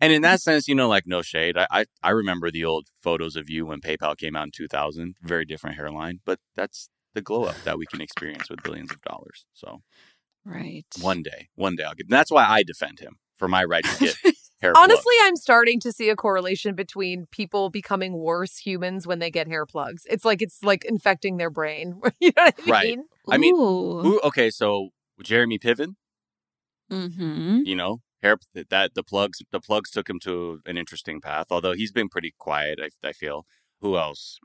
And 0.00 0.12
in 0.14 0.22
that 0.22 0.40
sense, 0.40 0.66
you 0.66 0.74
know, 0.74 0.88
like 0.88 1.06
no 1.06 1.20
shade. 1.20 1.58
I, 1.58 1.66
I 1.70 1.84
I 2.02 2.10
remember 2.10 2.50
the 2.50 2.64
old 2.64 2.86
photos 3.02 3.36
of 3.36 3.50
you 3.50 3.66
when 3.66 3.80
PayPal 3.80 4.16
came 4.16 4.34
out 4.34 4.44
in 4.44 4.50
2000. 4.50 5.14
Very 5.22 5.44
different 5.44 5.76
hairline, 5.76 6.20
but 6.24 6.38
that's 6.56 6.88
the 7.14 7.20
glow 7.20 7.44
up 7.44 7.56
that 7.64 7.76
we 7.76 7.84
can 7.86 8.00
experience 8.00 8.48
with 8.48 8.62
billions 8.62 8.90
of 8.90 9.02
dollars. 9.02 9.44
So 9.52 9.82
right. 10.44 10.84
one 11.00 11.22
day, 11.22 11.48
one 11.54 11.76
day 11.76 11.84
I'll 11.84 11.94
get. 11.94 12.08
That's 12.08 12.30
why 12.30 12.44
I 12.46 12.62
defend 12.62 13.00
him 13.00 13.16
for 13.36 13.48
my 13.48 13.64
right 13.64 13.84
to 13.84 13.98
get 13.98 14.16
hair. 14.60 14.72
Honestly, 14.76 15.14
I'm 15.22 15.36
starting 15.36 15.80
to 15.80 15.92
see 15.92 16.08
a 16.10 16.16
correlation 16.16 16.74
between 16.74 17.26
people 17.30 17.70
becoming 17.70 18.12
worse 18.18 18.58
humans 18.58 19.06
when 19.06 19.18
they 19.18 19.30
get 19.30 19.48
hair 19.48 19.64
plugs. 19.66 20.02
It's 20.10 20.24
like 20.24 20.42
it's 20.42 20.62
like 20.62 20.84
infecting 20.84 21.36
their 21.38 21.50
brain. 21.50 22.00
you 22.20 22.32
know 22.36 22.44
what 22.44 22.54
I 22.66 22.70
Right. 22.70 22.84
mean? 22.98 23.04
I 23.28 23.38
mean, 23.38 23.56
Who, 23.56 24.20
okay, 24.24 24.50
so 24.50 24.90
Jeremy 25.22 25.58
Piven, 25.58 25.94
Mm-hmm. 26.90 27.60
you 27.64 27.76
know, 27.76 28.00
hair 28.22 28.36
that 28.70 28.94
the 28.94 29.02
plugs 29.04 29.38
the 29.52 29.60
plugs 29.60 29.90
took 29.90 30.10
him 30.10 30.18
to 30.20 30.60
an 30.66 30.76
interesting 30.76 31.20
path. 31.20 31.46
Although 31.50 31.72
he's 31.72 31.92
been 31.92 32.08
pretty 32.08 32.34
quiet, 32.38 32.80
I, 32.82 33.08
I 33.08 33.12
feel. 33.12 33.46
Who 33.80 33.96
else? 33.96 34.38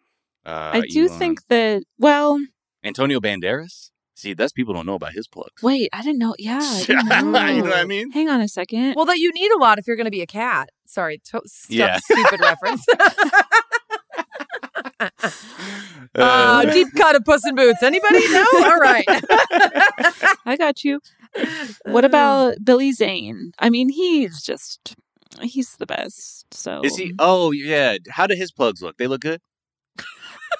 Uh, 0.46 0.72
I 0.74 0.82
do 0.88 1.08
Elon- 1.08 1.20
think 1.20 1.48
that. 1.48 1.84
Well, 1.98 2.40
Antonio 2.84 3.20
Banderas. 3.20 3.90
See, 4.16 4.34
that's 4.34 4.54
people 4.54 4.74
don't 4.74 4.86
know 4.86 4.96
about 4.96 5.12
his 5.14 5.28
plugs. 5.28 5.62
wait. 5.62 5.90
I 5.94 6.02
didn't 6.02 6.20
know. 6.20 6.36
Yeah. 6.40 6.60
I 6.62 6.80
you 6.80 6.86
didn't 6.86 7.10
know 7.10 7.22
know. 7.32 7.62
what 7.64 7.76
I 7.76 7.84
mean? 7.86 8.12
Hang 8.12 8.30
on 8.30 8.40
a 8.42 8.48
second. 8.48 8.94
Well, 8.96 9.06
that 9.06 9.18
you 9.18 9.32
need 9.34 9.52
a 9.52 9.58
lot 9.58 9.78
if 9.78 9.88
you're 9.88 9.98
going 9.98 10.06
to 10.06 10.12
be 10.12 10.22
a 10.22 10.28
cat. 10.28 10.70
Sorry, 10.86 11.20
to- 11.32 11.42
stu- 11.46 11.76
Yeah. 11.76 11.98
stupid 12.04 12.40
reference. 12.40 12.86
Uh, 16.18 16.22
uh, 16.66 16.72
deep 16.72 16.88
cut 16.96 17.16
of 17.16 17.26
Puss 17.26 17.46
in 17.46 17.56
Boots. 17.56 17.84
Anybody? 17.84 18.20
No. 18.32 18.46
All 18.56 18.78
right. 18.78 19.04
I 20.46 20.56
got 20.58 20.84
you. 20.86 21.02
What 21.86 22.06
about 22.06 22.56
Billy 22.64 22.94
Zane? 22.94 23.52
I 23.60 23.70
mean, 23.70 23.90
he's 23.90 24.42
just. 24.42 24.96
He's 25.42 25.76
the 25.76 25.86
best. 25.86 26.46
So 26.54 26.82
Is 26.86 26.96
he? 26.96 27.14
Oh, 27.20 27.52
yeah. 27.52 27.98
How 28.10 28.28
do 28.28 28.36
his 28.36 28.52
plugs 28.54 28.82
look? 28.82 28.98
They 28.98 29.08
look 29.08 29.22
good. 29.22 29.42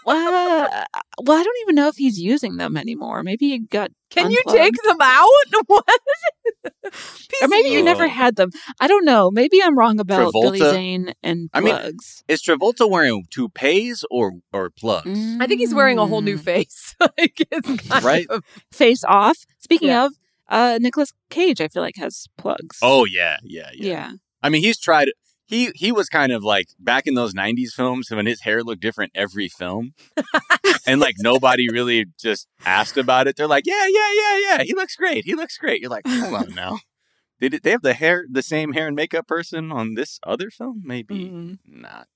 Well, 0.06 0.68
uh, 0.72 0.84
well, 1.24 1.40
I 1.40 1.44
don't 1.44 1.58
even 1.62 1.76
know 1.76 1.88
if 1.88 1.96
he's 1.96 2.20
using 2.20 2.58
them 2.58 2.76
anymore. 2.78 3.24
Maybe 3.24 3.50
he 3.50 3.60
got. 3.60 3.92
Can 4.12 4.32
you 4.32 4.42
take 4.50 4.74
them 4.84 4.98
out? 5.02 5.30
What? 5.68 5.86
Or 7.42 7.48
maybe 7.48 7.68
of 7.70 7.72
he 7.74 7.78
you. 7.80 7.84
never 7.84 8.08
had 8.08 8.36
them. 8.36 8.52
I 8.80 8.88
don't 8.88 9.04
know. 9.06 9.32
Maybe 9.32 9.62
I'm 9.62 9.78
wrong 9.78 10.00
about 10.00 10.32
Billy 10.32 10.60
Travolta? 10.60 10.72
Zane 10.72 11.14
and 11.24 11.50
I 11.54 11.60
mean, 11.60 11.76
plugs. 11.76 12.24
Is 12.28 12.42
Travolta 12.44 12.90
wearing 12.90 13.26
toupees 13.32 14.06
or 14.12 14.34
or 14.54 14.70
plugs? 14.70 15.20
I 15.42 15.48
think 15.48 15.60
he's 15.60 15.74
wearing 15.74 15.98
a 15.98 16.06
whole 16.06 16.22
new 16.22 16.38
Mm. 16.38 16.42
face. 16.44 16.96
like 17.00 17.42
it's 17.52 18.04
Right? 18.04 18.28
of- 18.30 18.44
face 18.72 19.04
off. 19.08 19.38
Speaking 19.60 19.90
Yeah. 19.90 20.06
of, 20.06 20.14
uh, 20.48 20.78
Nicolas 20.80 21.12
Cage, 21.30 21.60
I 21.60 21.68
feel 21.68 21.82
like 21.82 21.96
has 21.98 22.28
plugs. 22.38 22.78
Oh 22.82 23.06
yeah, 23.06 23.38
yeah, 23.44 23.70
yeah, 23.74 23.88
yeah. 23.92 24.12
I 24.44 24.50
mean, 24.50 24.62
he's 24.62 24.78
tried. 24.80 25.10
He 25.48 25.72
he 25.76 25.92
was 25.92 26.10
kind 26.10 26.32
of 26.32 26.44
like 26.44 26.68
back 26.80 27.06
in 27.08 27.14
those 27.14 27.34
'90s 27.34 27.72
films 27.72 28.10
when 28.10 28.26
his 28.26 28.42
hair 28.42 28.64
looked 28.64 28.82
different 28.82 29.12
every 29.16 29.48
film, 29.48 29.94
and 30.88 31.00
like 31.00 31.16
nobody 31.20 31.68
really 31.72 32.06
just 32.20 32.48
asked 32.66 32.98
about 32.98 33.28
it. 33.28 33.36
They're 33.38 33.48
like, 33.48 33.66
yeah, 33.68 33.88
yeah, 33.88 34.12
yeah, 34.14 34.38
yeah. 34.40 34.64
He 34.64 34.74
looks 34.74 34.96
great. 34.96 35.26
He 35.26 35.36
looks 35.36 35.58
great. 35.58 35.82
You're 35.82 35.92
like, 35.92 36.08
hold 36.08 36.34
on 36.34 36.56
now. 36.56 36.80
Did 37.40 37.54
it, 37.56 37.64
they 37.64 37.72
have 37.72 37.82
the 37.82 37.94
hair, 37.94 38.26
the 38.32 38.42
same 38.42 38.74
hair 38.74 38.88
and 38.88 38.96
makeup 38.96 39.28
person 39.28 39.72
on 39.72 39.96
this 39.96 40.20
other 40.24 40.50
film? 40.50 40.82
Maybe 40.86 41.16
Mm. 41.30 41.60
not. 41.68 42.08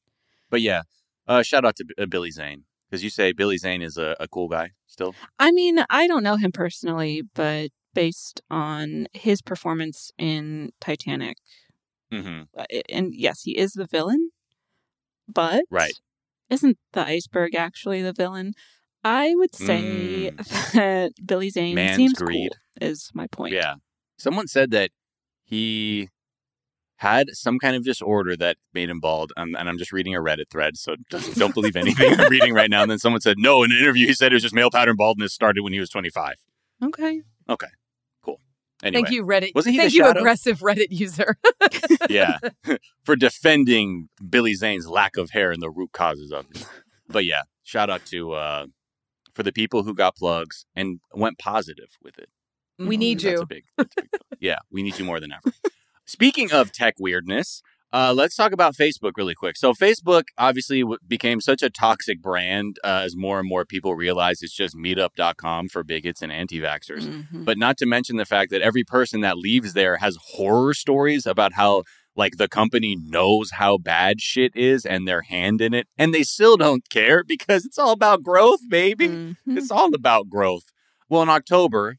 But 0.50 0.62
yeah, 0.62 0.84
uh, 1.28 1.44
shout 1.44 1.66
out 1.66 1.76
to 1.76 1.86
uh, 2.00 2.06
Billy 2.06 2.32
Zane 2.32 2.64
because 2.90 3.04
you 3.04 3.10
say 3.10 3.34
Billy 3.34 3.58
Zane 3.58 3.82
is 3.82 3.98
a, 3.98 4.16
a 4.20 4.28
cool 4.28 4.48
guy 4.48 4.72
still. 4.88 5.14
I 5.38 5.52
mean, 5.52 5.84
I 5.90 6.08
don't 6.08 6.24
know 6.24 6.38
him 6.38 6.52
personally, 6.54 7.22
but 7.36 7.70
based 7.94 8.42
on 8.50 9.08
his 9.14 9.42
performance 9.42 10.10
in 10.18 10.72
Titanic, 10.80 11.38
Mm-hmm. 12.12 12.42
uh, 12.58 12.66
and 12.90 13.14
yes, 13.14 13.42
he 13.44 13.58
is 13.58 13.74
the 13.74 13.86
villain, 13.86 14.32
but 15.28 15.64
Right. 15.70 15.94
isn't 16.50 16.78
the 16.94 17.06
iceberg 17.06 17.56
actually 17.56 18.02
the 18.02 18.14
villain? 18.14 18.54
I 19.04 19.34
would 19.36 19.54
say 19.56 20.30
that 20.74 21.12
Billy 21.26 21.50
Zane 21.50 21.74
Mm. 21.74 21.76
Man's 21.76 21.96
seems 21.98 22.14
greed. 22.14 22.52
cool. 22.82 22.90
Is 22.90 23.10
my 23.14 23.28
point? 23.28 23.54
Yeah. 23.54 23.76
Someone 24.18 24.48
said 24.48 24.72
that 24.72 24.92
he 25.44 26.10
had 26.98 27.30
some 27.32 27.60
kind 27.60 27.76
of 27.78 27.86
disorder 27.86 28.36
that 28.36 28.58
made 28.74 28.90
him 28.90 29.00
bald. 29.00 29.32
Um, 29.38 29.56
and 29.58 29.70
I'm 29.70 29.78
just 29.78 29.94
reading 29.94 30.14
a 30.16 30.20
Reddit 30.20 30.50
thread, 30.52 30.76
so 30.76 30.96
don't, 31.10 31.36
don't 31.36 31.54
believe 31.54 31.78
anything 31.78 32.20
I'm 32.20 32.30
reading 32.30 32.54
right 32.54 32.70
now. 32.70 32.82
And 32.82 32.92
then 32.92 33.00
someone 33.00 33.22
said, 33.22 33.38
no, 33.40 33.64
in 33.64 33.72
an 33.72 33.78
interview, 33.78 34.06
he 34.08 34.14
said 34.14 34.34
it 34.34 34.36
was 34.36 34.44
just 34.44 34.54
male 34.56 34.70
pattern 34.70 34.98
baldness 34.98 35.34
started 35.34 35.62
when 35.64 35.72
he 35.72 35.80
was 35.80 35.90
25. 35.90 36.36
Okay. 36.84 37.22
Okay. 37.48 37.68
Anyway, 38.82 39.02
Thank 39.04 39.14
you, 39.14 39.26
Reddit. 39.26 39.54
Wasn't 39.56 39.74
he 39.74 39.78
the 39.78 39.84
Thank 39.84 39.94
you, 39.94 40.04
shadow? 40.06 40.20
aggressive 40.20 40.60
Reddit 40.60 40.88
user. 40.90 41.36
yeah, 42.10 42.38
for 43.04 43.16
defending 43.16 44.10
Billy 44.30 44.54
Zane's 44.54 44.88
lack 44.88 45.18
of 45.18 45.32
hair 45.32 45.52
and 45.52 45.62
the 45.62 45.70
root 45.70 45.92
causes 45.92 46.32
of 46.32 46.46
it. 46.56 46.66
But 47.08 47.26
yeah, 47.26 47.42
shout 47.64 47.90
out 47.90 48.06
to 48.08 48.32
uh, 48.34 48.66
for 49.34 49.44
the 49.44 49.52
people 49.52 49.84
who 49.84 49.94
got 49.94 50.16
plugs 50.16 50.66
and 50.76 51.00
went 51.14 51.38
positive 51.40 51.90
with 52.02 52.18
it. 52.20 52.30
we 52.78 52.96
need 52.98 53.20
That's 53.20 53.34
you. 53.34 53.42
a 53.42 53.46
big, 53.46 53.64
that's 53.78 53.96
a 53.98 54.02
big 54.02 54.10
yeah, 54.40 54.60
we 54.72 54.82
need 54.84 54.98
you 54.98 55.04
more 55.06 55.20
than 55.20 55.32
ever. 55.34 55.54
Speaking 56.06 56.52
of 56.54 56.72
tech 56.72 56.96
weirdness, 57.00 57.62
uh, 57.92 58.14
let's 58.16 58.36
talk 58.36 58.52
about 58.52 58.76
Facebook 58.76 59.14
really 59.18 59.34
quick. 59.34 59.58
So, 59.58 59.74
Facebook 59.74 60.24
obviously 60.38 60.82
w- 60.82 61.00
became 61.08 61.42
such 61.42 61.62
a 61.64 61.70
toxic 61.70 62.22
brand 62.22 62.78
uh, 62.84 63.02
as 63.06 63.16
more 63.16 63.40
and 63.40 63.48
more 63.50 63.66
people 63.66 63.96
realize 63.96 64.42
it's 64.42 64.56
just 64.56 64.76
meetup.com 64.76 65.70
for 65.70 65.84
bigots 65.84 66.22
and 66.22 66.32
anti 66.32 66.60
vaxxers. 66.60 67.06
Mhm. 67.06 67.46
But 67.46 67.58
not 67.58 67.78
to 67.78 67.86
mention 67.86 68.18
the 68.18 68.26
fact 68.26 68.52
that 68.52 68.62
every 68.62 68.84
person 68.84 69.22
that 69.22 69.38
leaves 69.38 69.74
there 69.74 69.98
has 69.98 70.18
horror 70.36 70.74
stories 70.74 71.26
about 71.26 71.54
how, 71.54 71.84
like, 72.16 72.38
the 72.38 72.48
company 72.48 72.96
knows 72.96 73.52
how 73.54 73.78
bad 73.78 74.22
shit 74.22 74.56
is 74.56 74.86
and 74.86 75.08
their 75.08 75.22
hand 75.24 75.60
in 75.62 75.74
it, 75.74 75.88
and 75.98 76.14
they 76.14 76.24
still 76.24 76.58
don't 76.58 76.88
care 76.90 77.24
because 77.24 77.66
it's 77.66 77.80
all 77.80 77.92
about 77.92 78.22
growth, 78.24 78.60
baby. 78.70 79.08
Mhm. 79.08 79.36
It's 79.48 79.72
all 79.72 79.94
about 79.96 80.30
growth. 80.30 80.66
Well, 81.10 81.24
in 81.24 81.30
October, 81.30 81.96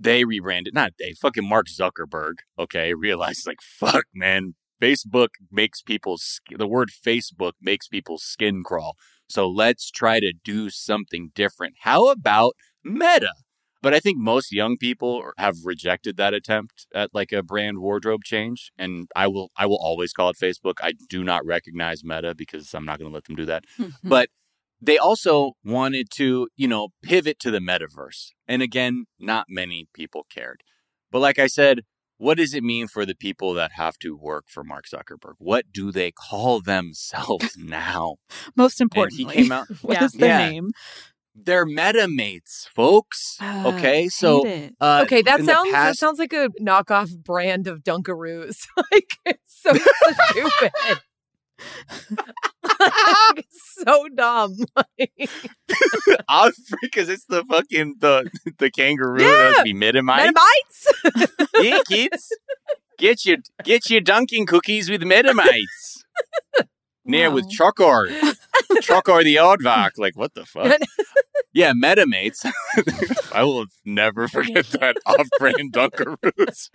they 0.00 0.24
rebranded, 0.24 0.74
not 0.74 0.92
they, 0.98 1.12
fucking 1.12 1.48
Mark 1.48 1.66
Zuckerberg, 1.68 2.34
okay, 2.58 2.92
realized 2.92 3.46
like, 3.46 3.60
fuck, 3.62 4.06
man, 4.12 4.54
Facebook 4.82 5.28
makes 5.50 5.80
people's, 5.82 6.22
sk- 6.22 6.58
the 6.58 6.66
word 6.66 6.88
Facebook 6.90 7.52
makes 7.60 7.86
people's 7.86 8.24
skin 8.24 8.62
crawl. 8.64 8.96
So 9.28 9.48
let's 9.48 9.90
try 9.90 10.20
to 10.20 10.32
do 10.44 10.70
something 10.70 11.30
different. 11.34 11.74
How 11.82 12.08
about 12.08 12.54
Meta? 12.84 13.32
But 13.80 13.94
I 13.94 14.00
think 14.00 14.18
most 14.18 14.52
young 14.52 14.76
people 14.76 15.24
have 15.38 15.56
rejected 15.64 16.16
that 16.16 16.34
attempt 16.34 16.86
at 16.94 17.10
like 17.12 17.32
a 17.32 17.42
brand 17.42 17.78
wardrobe 17.80 18.22
change, 18.24 18.70
and 18.78 19.08
I 19.16 19.26
will 19.26 19.50
I 19.56 19.66
will 19.66 19.80
always 19.82 20.12
call 20.12 20.30
it 20.30 20.36
Facebook. 20.40 20.74
I 20.80 20.92
do 21.08 21.24
not 21.24 21.44
recognize 21.44 22.04
Meta 22.04 22.32
because 22.32 22.72
I'm 22.74 22.84
not 22.84 23.00
going 23.00 23.10
to 23.10 23.14
let 23.14 23.24
them 23.24 23.34
do 23.34 23.46
that 23.46 23.64
but 24.04 24.28
they 24.80 24.98
also 24.98 25.52
wanted 25.64 26.08
to, 26.16 26.48
you 26.56 26.66
know, 26.66 26.88
pivot 27.02 27.38
to 27.40 27.50
the 27.50 27.60
metaverse. 27.60 28.30
And 28.48 28.62
again, 28.62 29.06
not 29.18 29.46
many 29.48 29.86
people 29.94 30.26
cared. 30.28 30.62
But 31.12 31.20
like 31.20 31.38
I 31.38 31.46
said, 31.46 31.82
what 32.22 32.38
does 32.38 32.54
it 32.54 32.62
mean 32.62 32.86
for 32.86 33.04
the 33.04 33.16
people 33.16 33.52
that 33.54 33.72
have 33.72 33.98
to 33.98 34.16
work 34.16 34.44
for 34.48 34.62
Mark 34.62 34.84
Zuckerberg? 34.86 35.34
What 35.38 35.72
do 35.72 35.90
they 35.90 36.12
call 36.12 36.60
themselves 36.60 37.54
now? 37.58 38.16
most 38.56 38.80
And 38.80 38.86
importantly, 38.86 39.34
he 39.34 39.42
came 39.42 39.52
out, 39.52 39.66
what 39.82 39.94
Yeah. 39.94 40.04
is 40.04 40.12
their 40.12 40.28
Yeah. 40.28 40.48
name? 40.50 40.70
they're 41.34 41.64
metamates, 41.66 42.68
folks. 42.68 43.38
Ah, 43.40 43.66
Okay, 43.68 44.08
so 44.10 44.44
uh, 44.80 45.00
Okay, 45.04 45.22
that 45.22 45.40
in 45.40 45.46
the 45.46 45.52
sounds 45.52 45.72
that 45.72 45.96
sounds 45.96 46.18
like 46.18 46.32
a 46.34 46.50
knockoff 46.60 47.16
brand 47.16 47.66
of 47.66 47.82
Dunkaroos. 47.82 48.66
like 48.92 49.16
it's 49.24 49.62
so 49.62 49.72
stupid. 50.30 50.98
It's 53.36 53.76
so 53.86 54.08
dumb. 54.14 54.56
because 56.82 57.08
it's 57.08 57.24
the 57.26 57.44
fucking 57.48 57.96
the 58.00 58.30
the 58.58 58.70
kangaroo 58.70 59.20
Yeah. 59.22 59.52
that 59.56 59.64
be 59.64 59.74
yeah, 61.60 61.78
kids, 61.88 62.28
get 62.98 63.24
your 63.24 63.38
get 63.64 63.90
your 63.90 64.00
dunking 64.00 64.46
cookies 64.46 64.90
with 64.90 65.02
Metamites. 65.02 66.02
Near 67.04 67.30
with 67.32 67.46
Wow. 67.58 67.72
Chokor. 67.76 68.06
Chokor 68.82 69.24
the 69.24 69.34
Aardvark. 69.36 69.98
Like, 69.98 70.16
what 70.16 70.34
the 70.34 70.44
fuck? 70.44 70.78
Yeah, 71.54 71.74
MetaMates. 71.74 72.50
I 73.34 73.42
will 73.44 73.66
never 73.84 74.26
forget 74.26 74.64
that 74.68 74.96
off-brand 75.04 75.70
Dunkaroos. 75.74 76.70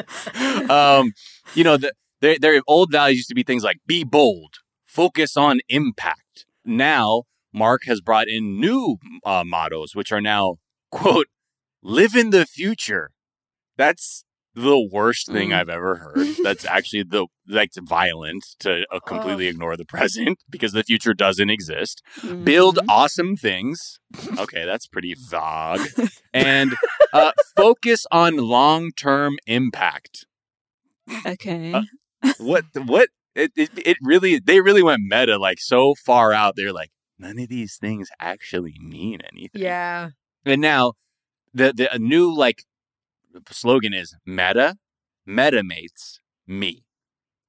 Um, 0.69 1.13
you 1.55 1.63
know, 1.63 1.77
the, 1.77 1.93
their 2.21 2.37
their 2.37 2.61
old 2.67 2.91
values 2.91 3.17
used 3.17 3.29
to 3.29 3.33
be 3.33 3.41
things 3.41 3.63
like 3.63 3.77
be 3.87 4.03
bold, 4.03 4.57
focus 4.97 5.37
on 5.37 5.59
impact. 5.69 6.45
Now, 6.65 7.23
Mark 7.53 7.81
has 7.85 7.99
brought 8.01 8.27
in 8.27 8.59
new 8.59 8.97
uh, 9.25 9.43
mottos, 9.45 9.95
which 9.95 10.11
are 10.11 10.21
now 10.21 10.55
quote 10.91 11.27
live 11.83 12.15
in 12.15 12.29
the 12.31 12.45
future. 12.45 13.11
That's 13.77 14.23
the 14.55 14.79
worst 14.91 15.27
thing 15.35 15.49
Mm. 15.51 15.55
I've 15.57 15.69
ever 15.79 15.93
heard. 16.05 16.27
That's 16.43 16.65
actually 16.65 17.03
the 17.03 17.27
like 17.47 17.71
violent 17.97 18.43
to 18.63 18.71
uh, 18.91 18.99
completely 19.11 19.47
ignore 19.47 19.77
the 19.77 19.85
present 19.95 20.37
because 20.49 20.71
the 20.73 20.83
future 20.83 21.13
doesn't 21.25 21.51
exist 21.57 22.01
build 22.43 22.75
Mhm. 22.77 22.85
awesome 22.89 23.33
things. 23.47 23.99
Okay, 24.43 24.63
that's 24.65 24.87
pretty 24.87 25.13
vague. 25.33 25.87
And 26.33 26.69
uh, 27.13 27.31
focus 27.55 28.01
on 28.11 28.31
long 28.37 28.91
term 29.05 29.31
impact. 29.59 30.25
Okay. 31.33 31.73
uh, 31.73 31.83
What? 32.39 32.65
What? 32.93 33.09
It, 33.37 33.51
it 33.55 33.69
it 33.77 33.97
really 34.01 34.39
they 34.39 34.61
really 34.61 34.81
went 34.81 35.01
meta 35.03 35.37
like 35.37 35.59
so 35.59 35.93
far 35.93 36.33
out. 36.33 36.55
They're 36.55 36.73
like 36.73 36.89
none 37.19 37.37
of 37.37 37.49
these 37.49 37.77
things 37.77 38.09
actually 38.19 38.75
mean 38.79 39.19
anything. 39.31 39.61
Yeah. 39.61 40.09
And 40.43 40.59
now 40.59 40.93
the 41.53 41.71
the 41.71 41.93
a 41.93 41.99
new 41.99 42.33
like 42.33 42.63
the 43.31 43.53
slogan 43.53 43.93
is 43.93 44.15
meta 44.25 44.75
metamates 45.27 46.19
me. 46.47 46.83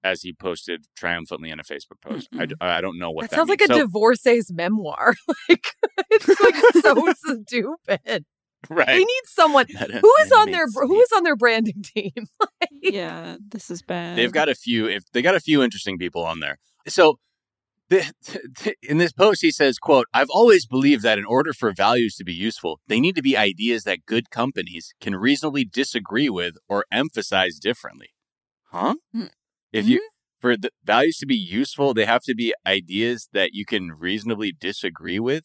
As 0.05 0.23
he 0.23 0.33
posted 0.33 0.85
triumphantly 0.97 1.51
in 1.51 1.59
a 1.59 1.65
Facebook 1.65 2.01
post, 2.01 2.29
I, 2.33 2.47
mm-hmm. 2.47 2.53
I 2.61 2.81
don't 2.81 3.01
know 3.01 3.11
what 3.11 3.23
That 3.23 3.31
that, 3.31 3.37
sounds 3.37 3.49
like 3.49 3.63
a 3.63 3.67
So- 3.67 3.79
divorcee's 3.79 4.53
memoir. 4.53 5.15
like 5.49 5.75
it's 6.11 6.29
like 6.29 6.55
so 6.83 7.13
stupid. 7.43 8.25
They 8.69 8.75
right. 8.75 8.99
need 8.99 9.23
someone 9.27 9.67
Meta 9.71 10.01
who 10.01 10.13
is 10.23 10.33
on 10.33 10.51
their 10.51 10.67
metamates 10.67 10.87
who 10.89 10.95
me. 10.95 10.99
is 11.01 11.13
on 11.17 11.23
their 11.23 11.37
branding 11.37 11.83
team. 11.95 12.13
Like, 12.41 12.71
yeah, 12.83 13.37
this 13.49 13.71
is 13.71 13.83
bad. 13.83 14.17
They've 14.19 14.33
got 14.33 14.49
a 14.49 14.55
few. 14.55 14.87
If 14.87 15.05
they 15.13 15.23
got 15.23 15.35
a 15.37 15.41
few 15.41 15.63
interesting 15.63 15.97
people 15.99 16.25
on 16.25 16.41
there. 16.41 16.59
So, 16.87 17.19
the, 17.89 18.13
the- 18.65 18.75
in 18.83 18.99
this 18.99 19.13
post, 19.13 19.43
he 19.43 19.51
says, 19.51 19.79
"quote 19.79 20.07
I've 20.13 20.29
always 20.31 20.67
believed 20.67 21.03
that 21.05 21.19
in 21.19 21.25
order 21.25 21.53
for 21.53 21.73
values 21.73 22.17
to 22.17 22.25
be 22.25 22.35
useful, 22.35 22.81
they 22.89 23.01
need 23.01 23.15
to 23.17 23.23
be 23.23 23.37
ideas 23.37 23.85
that 23.85 24.05
good 24.07 24.31
companies 24.31 24.93
can 25.01 25.15
reasonably 25.15 25.65
disagree 25.65 26.29
with 26.29 26.55
or 26.69 26.85
emphasize 26.91 27.59
differently." 27.59 28.09
Huh? 28.73 28.97
Hmm. 29.13 29.27
If 29.73 29.87
you 29.87 30.01
for 30.41 30.57
the 30.57 30.71
values 30.85 31.17
to 31.19 31.27
be 31.27 31.37
useful, 31.37 31.95
they 31.95 32.05
have 32.05 32.23
to 32.25 32.35
be 32.35 32.53
ideas 32.67 33.29
that 33.33 33.51
you 33.53 33.65
can 33.65 33.93
reasonably 33.93 34.53
disagree 34.59 35.19
with. 35.21 35.45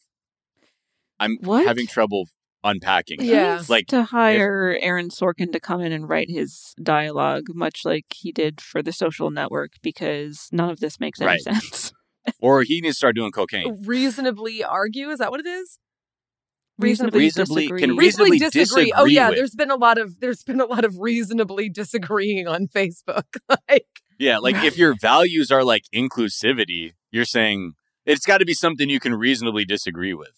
I'm 1.20 1.36
What? 1.40 1.64
having 1.66 1.86
trouble 1.86 2.26
unpacking. 2.64 3.18
Yeah. 3.22 3.56
Needs 3.56 3.70
like 3.70 3.86
to 3.88 4.02
hire 4.04 4.76
Aaron 4.80 5.10
Sorkin 5.10 5.52
to 5.52 5.60
come 5.60 5.80
in 5.80 5.92
and 5.92 6.08
write 6.08 6.30
his 6.30 6.74
dialogue, 6.82 7.44
much 7.50 7.82
like 7.84 8.06
he 8.14 8.32
did 8.32 8.60
for 8.60 8.82
the 8.82 8.92
Social 8.92 9.30
Network, 9.30 9.72
because 9.82 10.48
none 10.50 10.70
of 10.70 10.80
this 10.80 10.98
makes 10.98 11.20
any 11.20 11.28
Right. 11.28 11.40
sense. 11.42 11.92
or 12.40 12.62
he 12.62 12.80
needs 12.80 12.96
to 12.96 12.98
start 12.98 13.14
doing 13.14 13.30
cocaine. 13.30 13.84
reasonably 13.86 14.64
argue 14.64 15.10
is 15.10 15.18
that 15.20 15.30
what 15.30 15.40
it 15.40 15.46
is? 15.46 15.78
Reasonably, 16.76 17.20
Reasonably- 17.20 17.62
disagree. 17.62 17.80
can 17.80 17.96
Reasonably 17.96 18.30
Reasonably 18.32 18.50
disagree. 18.50 18.92
Oh 18.96 19.04
yeah, 19.04 19.28
with. 19.28 19.38
there's 19.38 19.54
been 19.54 19.70
a 19.70 19.76
lot 19.76 19.96
of 19.96 20.18
there's 20.18 20.42
been 20.42 20.60
a 20.60 20.64
lot 20.66 20.84
of 20.84 20.98
reasonably 20.98 21.68
disagreeing 21.68 22.48
on 22.48 22.66
Facebook. 22.66 23.22
like 23.70 23.86
Yeah, 24.18 24.38
like 24.38 24.56
if 24.64 24.76
your 24.76 24.94
values 25.00 25.52
are 25.52 25.62
like 25.62 25.84
inclusivity, 25.94 26.94
you're 27.12 27.24
saying 27.26 27.74
it's 28.04 28.26
got 28.26 28.38
to 28.38 28.44
be 28.44 28.54
something 28.54 28.88
you 28.90 28.98
can 28.98 29.14
reasonably 29.14 29.64
disagree 29.64 30.14
with. 30.14 30.32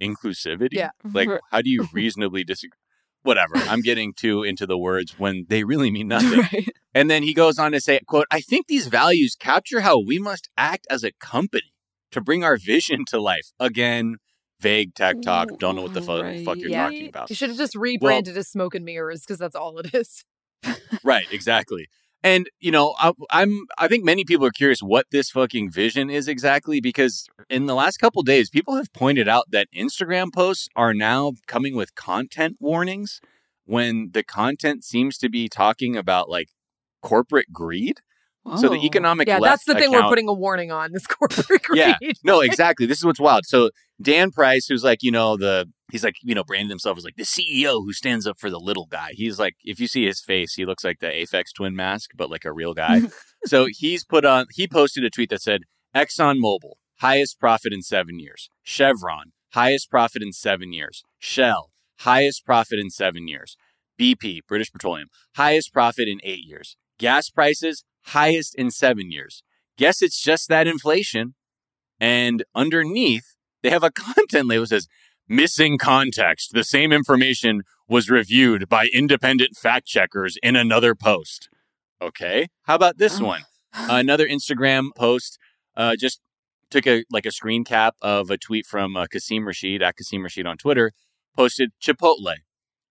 Inclusivity? 0.00 0.68
Yeah. 0.72 0.90
Like, 1.04 1.28
how 1.50 1.62
do 1.62 1.70
you 1.70 1.88
reasonably 1.92 2.44
disagree? 2.44 2.76
Whatever. 3.22 3.56
I'm 3.56 3.82
getting 3.82 4.14
too 4.14 4.42
into 4.42 4.66
the 4.66 4.78
words 4.78 5.18
when 5.18 5.44
they 5.48 5.62
really 5.64 5.90
mean 5.90 6.08
nothing. 6.16 6.40
right. 6.40 6.68
And 6.94 7.10
then 7.10 7.22
he 7.22 7.34
goes 7.34 7.58
on 7.58 7.72
to 7.72 7.80
say, 7.80 8.00
quote, 8.06 8.26
I 8.30 8.40
think 8.40 8.66
these 8.66 8.86
values 8.86 9.36
capture 9.38 9.80
how 9.80 9.98
we 10.00 10.18
must 10.18 10.48
act 10.56 10.86
as 10.90 11.04
a 11.04 11.12
company 11.20 11.72
to 12.12 12.20
bring 12.20 12.42
our 12.42 12.56
vision 12.56 13.04
to 13.08 13.20
life. 13.20 13.52
Again, 13.60 14.16
vague 14.58 14.94
tech 14.94 15.20
talk. 15.22 15.48
Don't 15.58 15.76
know 15.76 15.82
what 15.82 15.94
the 15.94 16.02
fu- 16.02 16.20
Right. 16.22 16.44
fuck 16.44 16.56
you're 16.58 16.70
yeah, 16.70 16.84
talking 16.84 17.08
about. 17.08 17.28
you 17.30 17.36
should 17.36 17.50
have 17.50 17.58
just 17.58 17.74
rebranded 17.76 18.36
as 18.36 18.48
smoke 18.48 18.74
and 18.74 18.84
mirrors 18.84 19.20
because 19.20 19.38
that's 19.38 19.54
all 19.54 19.78
it 19.78 19.94
is. 19.94 20.24
Right, 21.04 21.26
exactly. 21.30 21.88
And 22.22 22.50
you 22.60 22.70
know, 22.70 22.94
I, 22.98 23.12
I'm 23.30 23.66
I 23.78 23.88
think 23.88 24.04
many 24.04 24.24
people 24.24 24.44
are 24.46 24.50
curious 24.50 24.80
what 24.82 25.06
this 25.10 25.30
fucking 25.30 25.70
vision 25.70 26.10
is 26.10 26.28
exactly 26.28 26.80
because 26.80 27.26
in 27.48 27.66
the 27.66 27.74
last 27.74 27.96
couple 27.98 28.22
days, 28.22 28.50
people 28.50 28.76
have 28.76 28.92
pointed 28.92 29.26
out 29.28 29.50
that 29.50 29.68
Instagram 29.74 30.32
posts 30.32 30.68
are 30.76 30.92
now 30.92 31.32
coming 31.46 31.74
with 31.74 31.94
content 31.94 32.56
warnings 32.60 33.20
when 33.64 34.10
the 34.12 34.22
content 34.22 34.84
seems 34.84 35.16
to 35.18 35.28
be 35.30 35.48
talking 35.48 35.96
about 35.96 36.28
like 36.28 36.48
corporate 37.02 37.52
greed. 37.52 38.00
So 38.56 38.68
the 38.68 38.76
Oh. 38.76 38.84
economic 38.84 39.28
yeah, 39.28 39.38
left 39.38 39.52
that's 39.52 39.64
the 39.64 39.74
thing 39.74 39.92
we're 39.92 40.08
putting 40.08 40.26
a 40.26 40.32
warning 40.32 40.72
on 40.72 40.92
this 40.92 41.06
corporate 41.06 41.62
greed. 41.62 41.78
Yeah. 42.00 42.12
No, 42.24 42.40
exactly. 42.48 42.86
This 42.86 42.98
is 42.98 43.04
what's 43.04 43.20
wild. 43.20 43.44
So 43.46 43.70
Dan 44.00 44.30
Price, 44.30 44.66
who's 44.66 44.82
like, 44.82 45.02
you 45.02 45.10
know, 45.10 45.36
the 45.36 45.68
he's 45.90 46.04
like, 46.04 46.16
you 46.22 46.34
know, 46.34 46.44
branded 46.44 46.70
himself 46.70 46.98
as 46.98 47.04
like 47.04 47.16
the 47.16 47.22
CEO 47.24 47.82
who 47.84 47.92
stands 47.92 48.26
up 48.26 48.38
for 48.38 48.50
the 48.50 48.58
little 48.58 48.86
guy. 48.86 49.10
He's 49.12 49.38
like, 49.38 49.54
if 49.64 49.80
you 49.80 49.86
see 49.86 50.06
his 50.06 50.20
face, 50.20 50.54
he 50.54 50.64
looks 50.64 50.84
like 50.84 51.00
the 51.00 51.06
Aphex 51.06 51.46
twin 51.54 51.74
mask, 51.74 52.10
but 52.14 52.30
like 52.30 52.44
a 52.44 52.52
real 52.52 52.74
guy. 52.74 53.02
so 53.44 53.66
he's 53.70 54.04
put 54.04 54.24
on 54.24 54.46
he 54.52 54.66
posted 54.68 55.04
a 55.04 55.10
tweet 55.10 55.30
that 55.30 55.42
said, 55.42 55.62
ExxonMobil, 55.94 56.74
highest 57.00 57.38
profit 57.40 57.72
in 57.72 57.82
seven 57.82 58.18
years. 58.18 58.50
Chevron, 58.62 59.32
highest 59.52 59.90
profit 59.90 60.22
in 60.22 60.32
seven 60.32 60.72
years. 60.72 61.02
Shell, 61.18 61.70
highest 62.00 62.44
profit 62.44 62.78
in 62.78 62.90
seven 62.90 63.28
years. 63.28 63.56
BP, 63.98 64.40
British 64.48 64.72
Petroleum, 64.72 65.08
highest 65.34 65.72
profit 65.72 66.08
in 66.08 66.20
eight 66.22 66.44
years. 66.44 66.76
Gas 66.98 67.28
prices, 67.28 67.84
highest 68.06 68.54
in 68.54 68.70
seven 68.70 69.10
years. 69.10 69.42
Guess 69.76 70.02
it's 70.02 70.20
just 70.20 70.48
that 70.48 70.66
inflation. 70.66 71.34
And 71.98 72.44
underneath, 72.54 73.34
they 73.62 73.70
have 73.70 73.82
a 73.82 73.90
content 74.16 74.48
label 74.48 74.64
that 74.64 74.68
says 74.68 74.88
missing 75.30 75.78
context. 75.78 76.50
The 76.52 76.64
same 76.64 76.92
information 76.92 77.62
was 77.88 78.10
reviewed 78.10 78.68
by 78.68 78.88
independent 78.92 79.56
fact 79.56 79.86
checkers 79.86 80.36
in 80.42 80.56
another 80.56 80.94
post. 80.94 81.48
Okay. 82.02 82.48
How 82.64 82.74
about 82.74 82.98
this 82.98 83.20
Oh. 83.20 83.24
one? 83.26 83.42
Another 83.72 84.26
Instagram 84.28 84.88
post 84.96 85.38
uh, 85.76 85.94
just 85.98 86.20
took 86.70 86.86
a 86.86 87.04
like 87.10 87.24
a 87.26 87.30
screen 87.32 87.64
cap 87.64 87.94
of 88.02 88.30
a 88.30 88.36
tweet 88.36 88.66
from 88.66 88.96
uh, 88.96 89.06
Qasim 89.06 89.46
Rashid 89.46 89.82
at 89.82 89.94
Qasim 89.96 90.22
Rashid 90.22 90.44
on 90.46 90.56
Twitter. 90.58 90.92
Posted 91.36 91.70
Chipotle, 91.80 92.34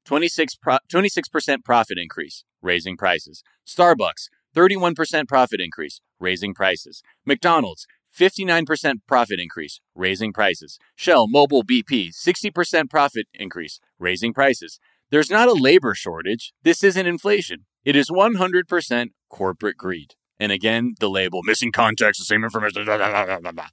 26 0.05 0.55
pro- 0.55 0.77
26% 0.91 1.63
profit 1.65 1.97
increase, 1.97 2.45
raising 2.61 2.95
prices. 2.95 3.43
Starbucks, 3.67 4.29
31% 4.55 5.27
profit 5.27 5.59
increase, 5.59 5.99
raising 6.19 6.53
prices. 6.53 7.01
McDonald's, 7.25 7.85
59% 8.19 8.95
profit 9.07 9.39
increase, 9.39 9.79
raising 9.95 10.33
prices. 10.33 10.77
Shell, 10.95 11.27
Mobil, 11.27 11.63
BP, 11.63 12.09
60% 12.09 12.89
profit 12.89 13.27
increase, 13.33 13.79
raising 13.97 14.33
prices. 14.33 14.79
There's 15.09 15.29
not 15.29 15.47
a 15.47 15.53
labor 15.53 15.95
shortage. 15.95 16.53
This 16.63 16.83
isn't 16.83 17.07
inflation. 17.07 17.65
It 17.85 17.95
is 17.95 18.09
100% 18.09 19.07
corporate 19.29 19.77
greed. 19.77 20.15
And 20.39 20.51
again, 20.51 20.95
the 20.99 21.09
label 21.09 21.41
missing 21.43 21.71
context, 21.71 22.19
the 22.19 22.25
same 22.25 22.43
information. 22.43 22.85
blah, 22.85 23.39
blah, 23.39 23.51
blah. 23.51 23.67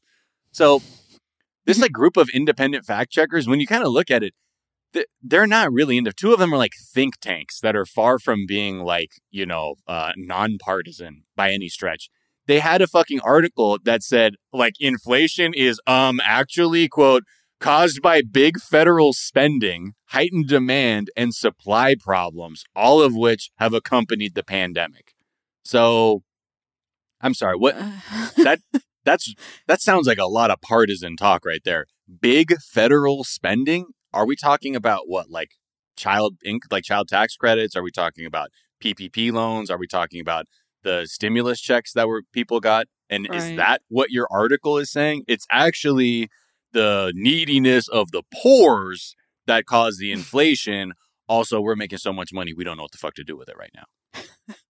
So, 0.53 0.81
this 1.65 1.81
like 1.81 1.93
group 1.93 2.17
of 2.17 2.29
independent 2.33 2.85
fact 2.85 3.11
checkers, 3.11 3.49
when 3.49 3.61
you 3.61 3.67
kind 3.67 3.85
of 3.85 3.93
look 3.93 4.11
at 4.11 4.23
it, 4.23 4.35
they're 5.23 5.47
not 5.47 5.73
really 5.73 5.99
into. 5.99 6.13
Two 6.13 6.33
of 6.33 6.39
them 6.39 6.55
are 6.55 6.57
like 6.57 6.73
think 6.95 7.19
tanks 7.21 7.61
that 7.61 7.77
are 7.77 7.85
far 7.85 8.19
from 8.19 8.47
being 8.47 8.79
like 8.79 9.11
you 9.31 9.45
know 9.45 9.75
uh, 9.87 10.13
nonpartisan 10.17 11.25
by 11.35 11.51
any 11.53 11.69
stretch. 11.69 12.09
They 12.47 12.61
had 12.61 12.81
a 12.81 12.87
fucking 12.87 13.21
article 13.21 13.79
that 13.85 14.03
said 14.03 14.35
like 14.53 14.75
inflation 14.79 15.53
is 15.55 15.81
um 15.87 16.21
actually 16.25 16.89
quote 16.89 17.25
caused 17.61 18.03
by 18.03 18.23
big 18.23 18.61
federal 18.61 19.13
spending, 19.13 19.93
heightened 20.09 20.47
demand, 20.49 21.11
and 21.17 21.35
supply 21.35 21.95
problems, 21.99 22.65
all 22.75 23.01
of 23.01 23.15
which 23.15 23.51
have 23.57 23.75
accompanied 23.75 24.35
the 24.35 24.43
pandemic. 24.45 25.15
So, 25.65 26.23
I'm 27.21 27.35
sorry, 27.35 27.57
what 27.57 27.77
that 28.37 28.61
that's 29.05 29.35
that 29.67 29.81
sounds 29.81 30.07
like 30.07 30.19
a 30.19 30.27
lot 30.27 30.51
of 30.51 30.61
partisan 30.61 31.17
talk 31.17 31.45
right 31.45 31.63
there. 31.65 31.87
Big 32.21 32.61
federal 32.61 33.25
spending? 33.25 33.87
Are 34.13 34.27
we 34.27 34.37
talking 34.37 34.77
about 34.77 35.09
what 35.09 35.31
like 35.31 35.51
child 35.97 36.37
inc- 36.47 36.71
like 36.71 36.85
child 36.85 37.09
tax 37.09 37.37
credits? 37.37 37.75
Are 37.75 37.83
we 37.83 37.91
talking 37.91 38.27
about 38.27 38.51
PPP 38.83 39.33
loans? 39.33 39.71
Are 39.71 39.79
we 39.79 39.87
talking 39.87 40.21
about 40.21 40.47
the 40.87 41.05
stimulus 41.07 41.61
checks 41.61 41.93
that 41.93 42.07
were 42.07 42.23
people 42.33 42.61
got? 42.61 42.87
And 43.11 43.29
is 43.33 43.57
that 43.57 43.83
what 43.89 44.11
your 44.11 44.29
article 44.31 44.79
is 44.79 44.91
saying? 44.91 45.25
It's 45.29 45.47
actually 45.51 46.29
the 46.73 47.13
neediness 47.15 47.89
of 47.89 48.13
the 48.13 48.23
poors 48.33 49.15
that 49.47 49.67
caused 49.67 49.99
the 50.01 50.13
inflation. 50.19 50.95
Also, 51.29 51.61
we're 51.61 51.77
making 51.77 51.99
so 51.99 52.13
much 52.13 52.33
money, 52.33 52.55
we 52.55 52.65
don't 52.65 52.77
know 52.77 52.85
what 52.85 52.93
the 52.93 52.99
fuck 52.99 53.15
to 53.15 53.25
do 53.25 53.37
with 53.37 53.49
it 53.49 53.57
right 53.59 53.73
now. 53.75 54.15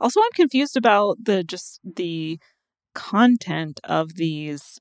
Also, 0.00 0.20
I'm 0.20 0.32
confused 0.32 0.76
about 0.76 1.16
the 1.20 1.42
just 1.42 1.80
the 1.82 2.38
content 2.94 3.80
of 3.82 4.14
these 4.14 4.78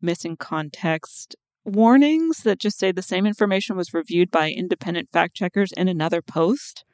missing 0.00 0.38
context 0.38 1.36
warnings 1.64 2.38
that 2.44 2.58
just 2.58 2.78
say 2.78 2.92
the 2.92 3.02
same 3.02 3.26
information 3.26 3.76
was 3.76 3.92
reviewed 3.92 4.30
by 4.30 4.50
independent 4.50 5.10
fact 5.12 5.34
checkers 5.34 5.70
in 5.72 5.86
another 5.86 6.22
post. 6.22 6.84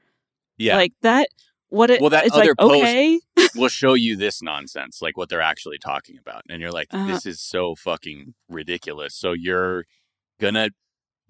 Yeah. 0.56 0.76
Like 0.76 0.92
that 1.02 1.28
what 1.68 1.90
it 1.90 2.00
Well, 2.00 2.10
that 2.10 2.26
it's 2.26 2.34
other 2.34 2.54
like 2.56 2.56
post- 2.58 2.82
okay. 2.82 3.20
will 3.56 3.68
show 3.68 3.94
you 3.94 4.16
this 4.16 4.42
nonsense, 4.42 5.00
like 5.02 5.16
what 5.16 5.28
they're 5.28 5.40
actually 5.40 5.78
talking 5.78 6.16
about. 6.18 6.42
And 6.48 6.60
you're 6.62 6.70
like, 6.72 6.88
Uh-huh. 6.92 7.06
this 7.06 7.26
is 7.26 7.40
so 7.40 7.74
fucking 7.74 8.34
ridiculous. 8.48 9.14
So 9.14 9.32
you're 9.32 9.84
gonna, 10.40 10.70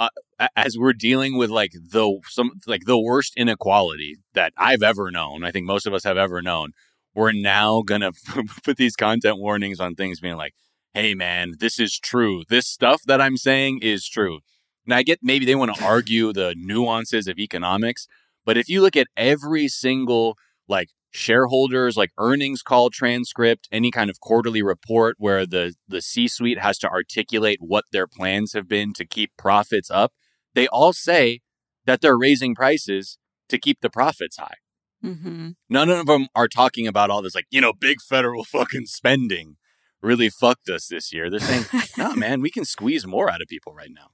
uh, 0.01 0.09
as 0.57 0.77
we're 0.79 0.93
dealing 0.93 1.37
with 1.37 1.51
like 1.51 1.73
the 1.73 2.21
some 2.29 2.53
like 2.67 2.85
the 2.85 2.99
worst 2.99 3.33
inequality 3.37 4.17
that 4.35 4.53
I've 4.57 4.83
ever 4.83 5.11
known, 5.11 5.45
I 5.45 5.51
think 5.51 5.67
most 5.67 5.87
of 5.87 5.95
us 5.95 6.05
have 6.05 6.17
ever 6.17 6.41
known. 6.43 6.73
We're 7.15 7.33
now 7.33 7.83
gonna 7.83 8.13
put 8.65 8.77
these 8.77 8.95
content 8.95 9.39
warnings 9.39 9.81
on 9.81 9.95
things, 9.97 10.21
being 10.21 10.37
like, 10.37 10.55
"Hey, 10.95 11.15
man, 11.15 11.55
this 11.59 11.81
is 11.81 11.99
true. 11.99 12.45
This 12.49 12.67
stuff 12.69 13.03
that 13.07 13.21
I'm 13.21 13.37
saying 13.37 13.81
is 13.83 14.07
true." 14.09 14.39
And 14.87 14.95
I 14.95 15.03
get 15.03 15.19
maybe 15.21 15.45
they 15.45 15.57
want 15.57 15.75
to 15.75 15.85
argue 15.85 16.33
the 16.33 16.55
nuances 16.57 17.27
of 17.27 17.39
economics, 17.39 18.07
but 18.49 18.57
if 18.57 18.67
you 18.71 18.81
look 18.81 18.97
at 18.97 19.09
every 19.15 19.69
single 19.69 20.39
like 20.69 20.89
shareholders 21.11 21.99
like 21.99 22.11
earnings 22.17 22.63
call 22.63 22.89
transcript 22.89 23.69
any 23.71 23.91
kind 23.91 24.09
of 24.09 24.21
quarterly 24.21 24.63
report 24.63 25.17
where 25.19 25.45
the 25.45 25.75
the 25.87 26.01
C-suite 26.01 26.59
has 26.59 26.79
to 26.79 26.89
articulate 26.89 27.59
what 27.61 27.85
their 27.93 28.07
plans 28.07 28.55
have 28.55 28.67
been 28.67 28.95
to 28.95 29.05
keep 29.05 29.33
profits 29.37 29.91
up 29.91 30.15
they 30.55 30.67
all 30.69 30.95
say 30.95 31.41
that 31.85 32.01
they're 32.01 32.17
raising 32.17 32.55
prices 32.55 33.19
to 33.51 33.59
keep 33.59 33.81
the 33.83 33.91
profits 33.91 34.39
high. 34.39 34.57
Hmm 35.03 35.51
none 35.69 35.91
of 35.91 36.07
them 36.07 36.29
are 36.35 36.49
talking 36.49 36.87
about 36.87 37.11
all 37.11 37.21
this 37.21 37.35
like 37.35 37.49
you 37.51 37.61
know 37.61 37.75
big 37.75 38.01
federal 38.01 38.45
fucking 38.57 38.87
spending 38.87 39.57
really 40.01 40.31
fucked 40.31 40.71
us 40.71 40.87
this 40.87 41.13
year. 41.13 41.29
They're 41.29 41.41
saying 41.41 41.67
no 41.99 42.15
man 42.15 42.41
we 42.41 42.51
can 42.51 42.65
squeeze 42.65 43.07
more 43.07 43.31
out 43.31 43.43
of 43.43 43.49
people 43.49 43.75
right 43.75 43.93
now. 43.93 44.09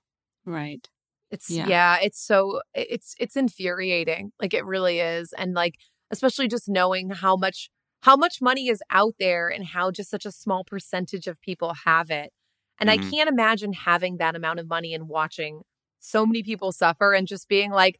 Right. 0.44 0.88
It's 1.34 1.50
Yeah. 1.50 1.66
yeah. 1.68 1.98
it's 2.00 2.20
so 2.20 2.60
it's 2.74 3.14
it's 3.18 3.36
infuriating. 3.36 4.32
Like 4.40 4.54
it 4.54 4.64
really 4.64 5.00
is. 5.00 5.32
And 5.36 5.52
like 5.54 5.74
especially 6.10 6.48
just 6.48 6.68
knowing 6.68 7.10
how 7.10 7.36
much 7.36 7.70
how 8.02 8.16
much 8.16 8.40
money 8.40 8.68
is 8.68 8.82
out 8.90 9.14
there 9.18 9.48
and 9.48 9.64
how 9.66 9.90
just 9.90 10.10
such 10.10 10.26
a 10.26 10.32
small 10.32 10.62
percentage 10.64 11.26
of 11.26 11.40
people 11.42 11.74
have 11.84 12.10
it. 12.10 12.32
And 12.78 12.90
I 12.90 12.98
Mhm. 12.98 13.10
can't 13.10 13.28
imagine 13.28 13.72
having 13.72 14.16
that 14.18 14.36
amount 14.36 14.60
of 14.60 14.68
money 14.68 14.94
and 14.94 15.08
watching 15.08 15.62
so 16.00 16.26
many 16.26 16.42
people 16.42 16.70
suffer 16.72 17.12
and 17.14 17.26
just 17.26 17.48
being 17.48 17.70
like, 17.70 17.98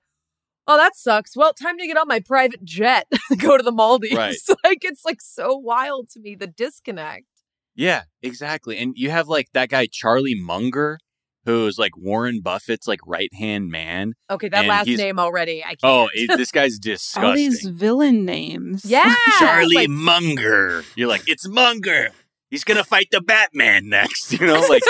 "Oh, 0.67 0.77
that 0.77 0.95
sucks. 0.97 1.37
Well, 1.37 1.55
time 1.55 1.79
to 1.79 1.87
get 1.87 1.97
on 1.97 2.07
my 2.09 2.21
private 2.21 2.63
jet, 2.65 3.07
go 3.39 3.57
to 3.57 3.63
the 3.63 3.73
Maldives." 3.73 4.15
Right. 4.15 4.37
like 4.65 4.85
it's 4.85 5.05
like 5.05 5.21
so 5.23 5.55
wild 5.57 6.09
to 6.11 6.21
me 6.21 6.35
the 6.35 6.47
disconnect. 6.47 7.27
Yeah, 7.75 8.03
exactly. 8.23 8.77
And 8.79 8.93
you 8.97 9.11
have 9.11 9.27
like 9.29 9.49
that 9.55 9.69
guy 9.71 9.87
Charlie 9.91 10.35
Munger, 10.41 10.99
who's 11.45 11.79
like 11.79 11.97
Warren 11.97 12.41
Buffett's 12.41 12.87
like 12.89 13.01
right 13.07 13.33
hand 13.35 13.71
man. 13.71 14.15
Okay, 14.31 14.49
that 14.49 14.61
And 14.61 14.69
last 14.69 14.87
name 14.89 15.19
already. 15.19 15.63
I 15.65 15.69
can't. 15.77 15.79
Oh, 15.85 16.09
it, 16.15 16.37
this 16.37 16.51
guy's 16.51 16.79
disgusting. 16.79 17.23
All 17.29 17.35
these 17.35 17.65
villain 17.67 18.25
names. 18.25 18.85
yeah, 18.85 19.15
Charlie 19.39 19.75
like- 19.77 19.89
Munger. 19.91 20.85
You're 20.97 21.09
like, 21.09 21.29
it's 21.29 21.49
Munger. 21.49 22.11
He's 22.51 22.65
gonna 22.65 22.85
fight 22.85 23.09
the 23.11 23.21
Batman 23.21 23.89
next. 23.89 24.33
You 24.33 24.47
know, 24.47 24.61
like 24.69 24.83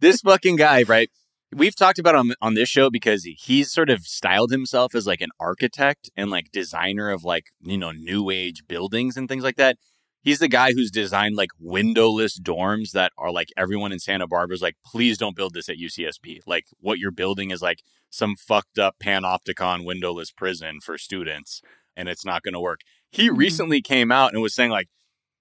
this 0.00 0.20
fucking 0.22 0.56
guy, 0.56 0.82
right? 0.84 1.10
We've 1.52 1.74
talked 1.74 1.98
about 1.98 2.14
him 2.14 2.32
on 2.40 2.54
this 2.54 2.68
show 2.68 2.90
because 2.90 3.24
he's 3.24 3.72
sort 3.72 3.90
of 3.90 4.02
styled 4.06 4.52
himself 4.52 4.94
as 4.94 5.04
like 5.04 5.20
an 5.20 5.30
architect 5.40 6.08
and 6.16 6.30
like 6.30 6.52
designer 6.52 7.10
of 7.10 7.24
like, 7.24 7.46
you 7.60 7.76
know, 7.76 7.90
new 7.90 8.30
age 8.30 8.62
buildings 8.68 9.16
and 9.16 9.28
things 9.28 9.42
like 9.42 9.56
that. 9.56 9.76
He's 10.22 10.38
the 10.38 10.48
guy 10.48 10.72
who's 10.72 10.90
designed 10.90 11.36
like 11.36 11.50
windowless 11.58 12.38
dorms 12.38 12.90
that 12.92 13.12
are 13.16 13.30
like 13.30 13.48
everyone 13.56 13.90
in 13.92 13.98
Santa 13.98 14.26
Barbara's 14.26 14.60
like, 14.62 14.76
please 14.84 15.16
don't 15.16 15.36
build 15.36 15.54
this 15.54 15.68
at 15.68 15.78
UCSB. 15.78 16.40
Like 16.46 16.66
what 16.78 16.98
you're 16.98 17.10
building 17.10 17.50
is 17.50 17.62
like 17.62 17.82
some 18.10 18.36
fucked 18.36 18.78
up 18.78 18.96
panopticon 19.02 19.84
windowless 19.84 20.30
prison 20.30 20.80
for 20.82 20.98
students 20.98 21.62
and 21.96 22.08
it's 22.08 22.24
not 22.24 22.42
going 22.42 22.54
to 22.54 22.60
work. 22.60 22.80
He 23.10 23.28
Mhm. 23.30 23.36
recently 23.38 23.80
came 23.82 24.12
out 24.12 24.32
and 24.32 24.42
was 24.42 24.54
saying 24.54 24.70
like, 24.70 24.88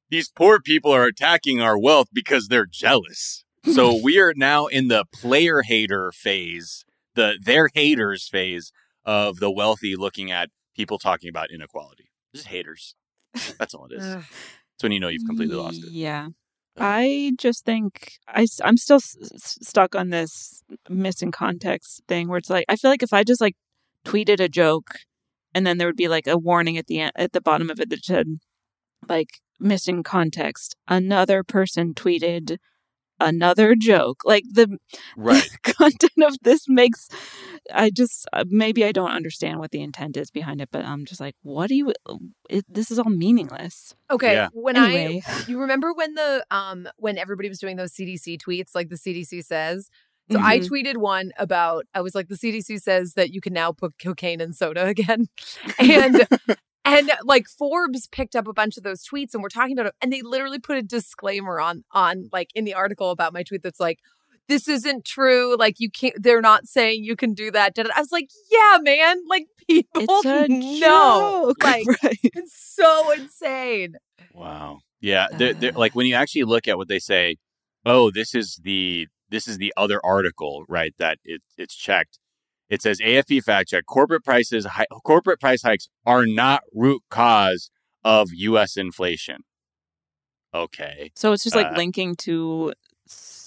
these 0.10 0.30
poor 0.30 0.60
people 0.62 0.92
are 0.92 1.04
attacking 1.06 1.60
our 1.62 1.78
wealth 1.78 2.08
because 2.14 2.48
they're 2.48 2.66
jealous. 2.66 3.44
So 3.74 4.00
we 4.04 4.18
are 4.20 4.34
now 4.36 4.68
in 4.68 4.88
the 4.88 5.06
player 5.14 5.62
hater 5.62 6.12
phase, 6.14 6.86
the 7.16 7.38
their 7.42 7.70
haters 7.74 8.28
phase 8.30 8.72
of 9.04 9.40
the 9.40 9.52
wealthy 9.52 9.96
looking 9.96 10.32
at 10.32 10.50
people 10.76 10.98
talking 10.98 11.30
about 11.30 11.52
inequality. 11.52 12.10
Just 12.34 12.48
haters. 12.48 12.96
That's 13.60 13.74
all 13.74 13.86
it 13.92 14.02
is. 14.02 14.24
That's 14.80 14.86
when 14.86 14.92
you 14.94 15.02
know 15.02 15.10
you've 15.10 15.26
completely 15.26 15.58
lost 15.58 15.84
it. 15.84 15.92
Yeah. 15.92 16.30
I 16.80 17.34
just 17.38 17.66
think 17.66 18.14
I, 18.30 18.48
I'm 18.64 18.78
still 18.78 18.96
s- 18.98 19.18
stuck 19.62 19.94
on 19.94 20.10
this 20.10 20.64
missing 20.88 21.32
context 21.32 22.02
thing 22.08 22.30
where 22.30 22.38
it's 22.38 22.50
like, 22.50 22.64
I 22.70 22.78
feel 22.78 22.90
like 22.90 23.04
if 23.04 23.12
I 23.12 23.26
just 23.26 23.42
like 23.42 23.56
tweeted 24.06 24.40
a 24.40 24.48
joke 24.48 24.92
and 25.54 25.68
then 25.68 25.78
there 25.78 25.88
would 25.90 25.98
be 25.98 26.08
like 26.08 26.28
a 26.28 26.38
warning 26.38 26.78
at 26.78 26.88
the 26.88 27.02
end, 27.02 27.12
at 27.18 27.34
the 27.34 27.42
bottom 27.42 27.70
of 27.70 27.82
it 27.82 27.90
that 27.90 28.06
said 28.06 28.28
like 29.10 29.42
missing 29.60 30.02
context, 30.02 30.78
another 30.88 31.44
person 31.44 31.94
tweeted 31.94 32.56
another 33.20 33.76
joke. 33.76 34.22
Like 34.24 34.46
the 34.50 34.78
Right. 35.18 35.50
content 35.64 36.24
of 36.24 36.38
this 36.44 36.70
makes 36.70 37.10
I 37.74 37.90
just 37.90 38.28
uh, 38.34 38.44
maybe 38.48 38.84
I 38.86 38.92
don't 38.92 39.12
understand 39.12 39.60
what 39.60 39.72
the 39.72 39.82
intent 39.82 40.18
is 40.18 40.32
behind 40.32 40.62
it, 40.62 40.70
but 40.72 40.86
I'm 40.86 41.06
just 41.06 41.20
like, 41.22 41.36
what 41.44 41.68
do 41.68 41.76
you? 41.76 41.94
It, 42.50 42.66
this 42.68 42.92
is 42.92 43.00
all 43.00 43.10
meaningless. 43.10 43.96
Okay, 44.12 44.34
Yeah. 44.34 44.50
when 44.54 44.76
Anyway, 44.76 45.22
I 45.26 45.44
you 45.48 45.60
remember 45.60 45.94
when 45.94 46.14
the 46.16 46.46
um 46.52 46.88
when 46.98 47.18
everybody 47.18 47.50
was 47.50 47.60
doing 47.60 47.78
those 47.78 47.94
CDC 47.94 48.38
tweets 48.42 48.76
like 48.76 48.90
the 48.90 48.96
CDC 48.98 49.44
says. 49.44 49.90
So 50.32 50.40
I 50.40 50.60
Mhm. 50.60 50.70
tweeted 50.70 50.98
one 50.98 51.32
about 51.38 51.86
I 51.96 52.02
was 52.02 52.14
like 52.16 52.28
the 52.28 52.36
CDC 52.36 52.80
says 52.82 53.14
that 53.14 53.32
you 53.34 53.42
can 53.42 53.54
now 53.54 53.72
put 53.72 53.94
cocaine 54.02 54.42
in 54.42 54.54
soda 54.54 54.86
again. 54.96 55.28
And 55.80 56.26
and 56.86 57.12
like 57.24 57.48
Forbes 57.48 58.08
picked 58.08 58.36
up 58.36 58.48
a 58.48 58.54
bunch 58.54 58.78
of 58.78 58.84
those 58.84 59.04
tweets 59.06 59.34
and 59.34 59.44
we're 59.44 59.50
talking 59.50 59.78
about 59.78 59.88
it 59.88 59.96
and 60.02 60.12
they 60.14 60.22
literally 60.22 60.60
put 60.60 60.78
a 60.78 60.82
disclaimer 60.82 61.60
on 61.60 61.84
on 61.92 62.30
like 62.32 62.50
in 62.56 62.64
the 62.66 62.74
article 62.74 63.12
about 63.12 63.34
my 63.34 63.44
tweet 63.44 63.64
that's 63.64 63.80
like 63.80 64.00
this 64.50 64.68
isn't 64.68 65.06
true 65.06 65.56
like 65.58 65.76
you 65.80 65.90
can't 65.90 66.16
they're 66.22 66.42
not 66.42 66.68
saying 66.68 67.04
you 67.04 67.16
can 67.16 67.34
do 67.34 67.52
that. 67.52 67.74
I 67.78 68.00
was 68.00 68.12
like, 68.12 68.30
"Yeah, 68.52 68.80
man, 68.82 69.22
like 69.30 69.46
people 69.70 69.94
it's 69.96 70.50
know." 70.50 71.54
joke, 71.54 71.58
Like 71.64 71.88
right? 72.04 72.18
it's 72.24 72.54
so 72.76 73.12
insane. 73.12 73.96
Wow. 74.34 74.80
Yeah. 75.00 75.28
They're, 75.32 75.54
they're, 75.54 75.72
like 75.72 75.96
when 75.96 76.06
you 76.08 76.16
actually 76.16 76.44
look 76.44 76.68
at 76.68 76.78
what 76.78 76.88
they 76.90 77.00
say, 77.00 77.38
oh, 77.86 78.12
this 78.12 78.36
is 78.36 78.60
the 78.64 79.08
this 79.30 79.48
is 79.48 79.58
the 79.58 79.74
other 79.78 80.02
article, 80.04 80.66
right? 80.68 80.94
That 80.98 81.20
it, 81.24 81.42
it's 81.58 81.76
checked. 81.76 82.20
It 82.70 82.82
says 82.82 83.00
AFP 83.00 83.44
fact 83.44 83.70
check: 83.70 83.86
corporate 83.86 84.24
prices, 84.24 84.66
hi, 84.66 84.86
corporate 85.06 85.40
price 85.40 85.62
hikes 85.62 85.88
are 86.06 86.26
not 86.26 86.62
root 86.74 87.02
cause 87.10 87.72
of 88.04 88.30
U.S. 88.34 88.76
inflation. 88.78 89.38
Okay. 90.54 91.12
So 91.16 91.32
it's 91.32 91.44
just 91.44 91.56
like 91.56 91.68
Uh, 91.68 91.78
linking 91.78 92.16
to 92.18 92.74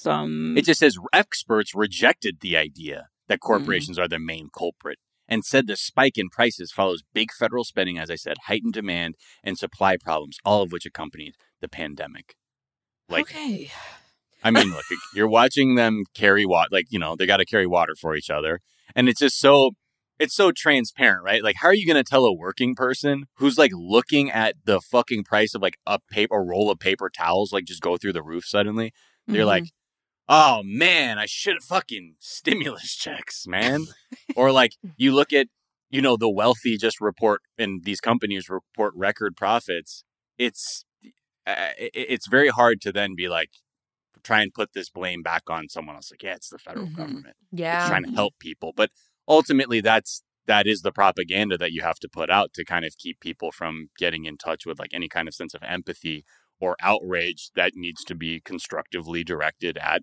some. 0.03 0.57
It 0.57 0.64
just 0.64 0.80
says 0.80 0.96
experts 1.12 1.74
rejected 1.74 2.38
the 2.40 2.57
idea 2.57 3.09
that 3.28 3.40
corporations 3.40 3.98
are 3.98 4.09
the 4.09 4.18
main 4.18 4.48
culprit 4.57 4.98
and 5.28 5.44
said 5.44 5.66
the 5.66 5.76
spike 5.76 6.18
in 6.18 6.28
prices 6.28 6.72
follows 6.72 7.03
big 7.14 7.32
federal 7.32 7.64
spending, 7.64 7.98
as 7.98 8.11
I 8.11 8.16
said, 8.16 8.36
heightened 8.46 8.74
demand 8.74 9.14
and 9.42 9.57
supply 9.57 9.96
problems, 9.96 10.36
all 10.44 10.62
of 10.62 10.72
which 10.72 10.84
accompanied 10.84 11.34
the 11.61 11.68
pandemic. 11.68 12.34
Like, 13.09 13.30
okay. 13.30 13.70
I 14.42 14.50
mean, 14.50 14.70
look, 14.70 14.84
you're 15.14 15.28
watching 15.28 15.76
them 15.76 16.05
carry 16.14 16.44
water, 16.44 16.68
like, 16.72 16.86
you 16.90 16.98
know, 16.98 17.14
they 17.16 17.26
got 17.26 17.38
to 17.38 17.44
carry 17.46 17.66
water 17.66 17.94
for 18.00 18.16
each 18.16 18.28
other. 18.30 18.61
And 18.94 19.09
it's 19.09 19.20
just 19.20 19.38
so, 19.38 19.70
it's 20.18 20.34
so 20.34 20.53
transparent, 20.53 21.24
right? 21.24 21.42
Like, 21.42 21.57
how 21.61 21.68
are 21.68 21.74
you 21.74 21.86
going 21.86 22.03
to 22.03 22.09
tell 22.09 22.24
a 22.24 22.34
working 22.34 22.74
person 22.74 23.24
who's 23.36 23.57
like 23.57 23.72
looking 23.74 24.30
at 24.30 24.57
the 24.64 24.80
fucking 24.80 25.24
price 25.24 25.55
of 25.55 25.62
like 25.62 25.76
a 25.86 25.98
paper, 26.11 26.34
a 26.36 26.44
roll 26.44 26.70
of 26.70 26.78
paper 26.78 27.09
towels, 27.09 27.53
like 27.53 27.64
just 27.64 27.80
go 27.80 27.96
through 27.96 28.12
the 28.12 28.22
roof 28.22 28.44
suddenly? 28.44 28.92
They're 29.26 29.44
Mhm. 29.44 29.46
like, 29.46 29.64
oh 30.28 30.62
man, 30.64 31.18
I 31.18 31.26
should 31.26 31.54
have 31.54 31.64
fucking 31.64 32.16
stimulus 32.18 32.94
checks, 32.94 33.46
man. 33.46 33.86
or 34.36 34.52
like 34.52 34.72
you 34.96 35.12
look 35.12 35.32
at, 35.32 35.48
you 35.90 36.00
know, 36.02 36.16
the 36.16 36.30
wealthy 36.30 36.76
just 36.76 37.00
report 37.00 37.42
and 37.58 37.84
these 37.84 38.00
companies 38.00 38.48
report 38.48 38.94
record 38.96 39.36
profits. 39.36 40.04
It's 40.38 40.84
uh, 41.46 41.70
it- 41.78 41.90
it's 41.94 42.28
very 42.28 42.48
hard 42.48 42.80
to 42.82 42.92
then 42.92 43.14
be 43.16 43.28
like 43.28 43.50
try 44.22 44.40
and 44.42 44.54
put 44.54 44.72
this 44.72 44.88
blame 44.88 45.20
back 45.22 45.42
on 45.48 45.68
someone 45.68 45.96
else. 45.96 46.10
Like, 46.12 46.22
yeah, 46.22 46.34
it's 46.34 46.48
the 46.48 46.58
federal 46.58 46.86
Mhm. 46.86 46.94
government 46.96 47.36
Yeah. 47.50 47.80
it's 47.80 47.88
trying 47.88 48.04
to 48.04 48.12
help 48.12 48.34
people, 48.38 48.72
but 48.76 48.90
ultimately 49.26 49.80
that's 49.80 50.22
that 50.46 50.66
is 50.66 50.82
the 50.82 50.92
propaganda 50.92 51.56
that 51.58 51.70
you 51.72 51.82
have 51.82 51.98
to 52.00 52.08
put 52.08 52.28
out 52.30 52.52
to 52.54 52.64
kind 52.64 52.84
of 52.84 52.96
keep 52.98 53.20
people 53.20 53.52
from 53.52 53.88
getting 53.98 54.24
in 54.24 54.36
touch 54.36 54.66
with 54.66 54.78
like 54.78 54.90
any 54.92 55.08
kind 55.08 55.26
of 55.28 55.34
sense 55.34 55.54
of 55.54 55.62
empathy 55.64 56.24
or 56.60 56.76
outrage 56.80 57.50
that 57.54 57.72
needs 57.76 58.02
to 58.04 58.14
be 58.14 58.40
constructively 58.40 59.22
directed 59.24 59.76
at 59.78 60.02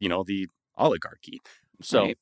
you 0.00 0.08
know 0.08 0.22
the 0.24 0.48
oligarchy 0.76 1.40
so 1.82 2.02
Right. 2.02 2.18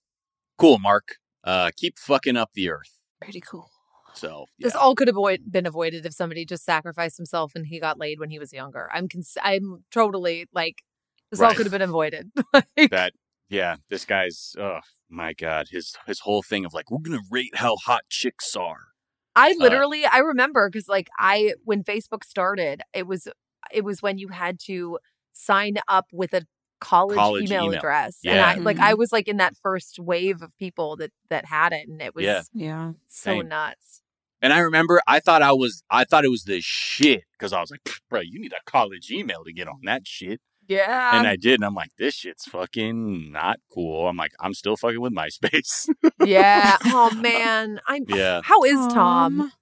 cool 0.58 0.78
mark 0.78 1.16
uh 1.44 1.70
keep 1.76 1.98
fucking 1.98 2.36
up 2.36 2.50
the 2.54 2.70
earth 2.70 3.00
Pretty 3.20 3.40
cool. 3.40 3.70
so 4.14 4.46
yeah. 4.58 4.66
This 4.66 4.74
all 4.74 4.94
could 4.94 5.08
have 5.08 5.16
avoid- 5.16 5.50
been 5.50 5.66
avoided 5.66 6.04
if 6.06 6.12
somebody 6.12 6.44
just 6.44 6.64
sacrificed 6.64 7.16
himself 7.16 7.52
and 7.54 7.66
he 7.66 7.80
got 7.80 7.98
laid 7.98 8.20
when 8.20 8.28
he 8.30 8.38
was 8.38 8.52
younger. 8.52 8.88
I'm 8.92 9.08
cons- 9.08 9.38
I'm 9.42 9.84
totally 9.90 10.46
like 10.52 10.82
this 11.30 11.40
all 11.40 11.54
could 11.54 11.64
have 11.66 11.72
been 11.72 11.80
avoided. 11.82 12.30
Like, 12.52 12.90
that 12.90 13.12
Yeah, 13.48 13.76
this 13.88 14.04
guy's 14.04 14.54
oh 14.58 14.80
my 15.08 15.32
god, 15.32 15.68
his 15.70 15.94
his 16.06 16.20
whole 16.20 16.42
thing 16.42 16.64
of 16.66 16.74
like 16.74 16.90
we're 16.90 16.98
gonna 16.98 17.22
rate 17.30 17.54
how 17.56 17.76
hot 17.76 18.02
chicks 18.10 18.54
are. 18.56 18.88
I 19.34 19.50
Uh, 19.52 19.54
literally 19.58 20.04
I 20.04 20.18
remember 20.18 20.68
because 20.70 20.86
like 20.88 21.08
I 21.18 21.54
when 21.64 21.82
Facebook 21.82 22.24
started, 22.24 22.82
it 22.92 23.06
was 23.06 23.26
it 23.72 23.84
was 23.84 24.02
when 24.02 24.18
you 24.18 24.28
had 24.28 24.58
to 24.66 24.98
sign 25.32 25.76
up 25.88 26.06
with 26.12 26.34
a 26.34 26.42
college, 26.84 27.16
College 27.16 27.44
email, 27.50 27.64
email. 27.64 27.78
address. 27.78 28.18
Yeah. 28.22 28.32
And 28.32 28.40
I 28.40 28.54
like 28.62 28.76
Mhm. 28.76 28.82
I 28.82 28.94
was 28.94 29.10
like 29.12 29.26
in 29.28 29.38
that 29.38 29.56
first 29.56 29.98
wave 29.98 30.42
of 30.42 30.56
people 30.58 30.96
that 30.96 31.12
that 31.30 31.46
had 31.46 31.72
it 31.72 31.88
and 31.88 32.00
it 32.02 32.14
was 32.14 32.24
Yeah. 32.24 32.42
Yeah. 32.52 32.92
so 33.08 33.30
Same. 33.30 33.48
nuts. 33.48 34.02
And 34.42 34.52
I 34.52 34.58
remember 34.58 35.00
I 35.06 35.20
thought 35.20 35.40
I 35.42 35.52
was 35.52 35.82
I 35.90 36.04
thought 36.04 36.24
it 36.24 36.30
was 36.30 36.44
the 36.44 36.60
shit 36.60 37.22
because 37.32 37.52
I 37.52 37.60
was 37.60 37.70
like, 37.70 37.80
bro, 38.10 38.20
you 38.20 38.38
need 38.38 38.52
a 38.52 38.70
college 38.70 39.10
email 39.10 39.42
to 39.44 39.52
get 39.52 39.68
on 39.68 39.80
that 39.84 40.06
shit. 40.06 40.40
Yeah. 40.66 41.18
and 41.18 41.26
I 41.26 41.36
did, 41.36 41.56
and 41.56 41.64
I'm 41.64 41.74
like, 41.74 41.90
this 41.98 42.14
shit's 42.14 42.46
fucking 42.46 43.30
not 43.30 43.60
cool. 43.72 44.08
I'm 44.08 44.16
like, 44.16 44.32
I'm 44.40 44.54
still 44.54 44.76
fucking 44.78 44.98
with 45.00 45.12
MySpace. 45.12 45.90
yeah. 46.24 46.78
Oh 46.86 47.10
man. 47.16 47.80
I'm 47.86 48.04
yeah, 48.08 48.40
how 48.44 48.62
is 48.64 48.92
Tom? 48.92 49.52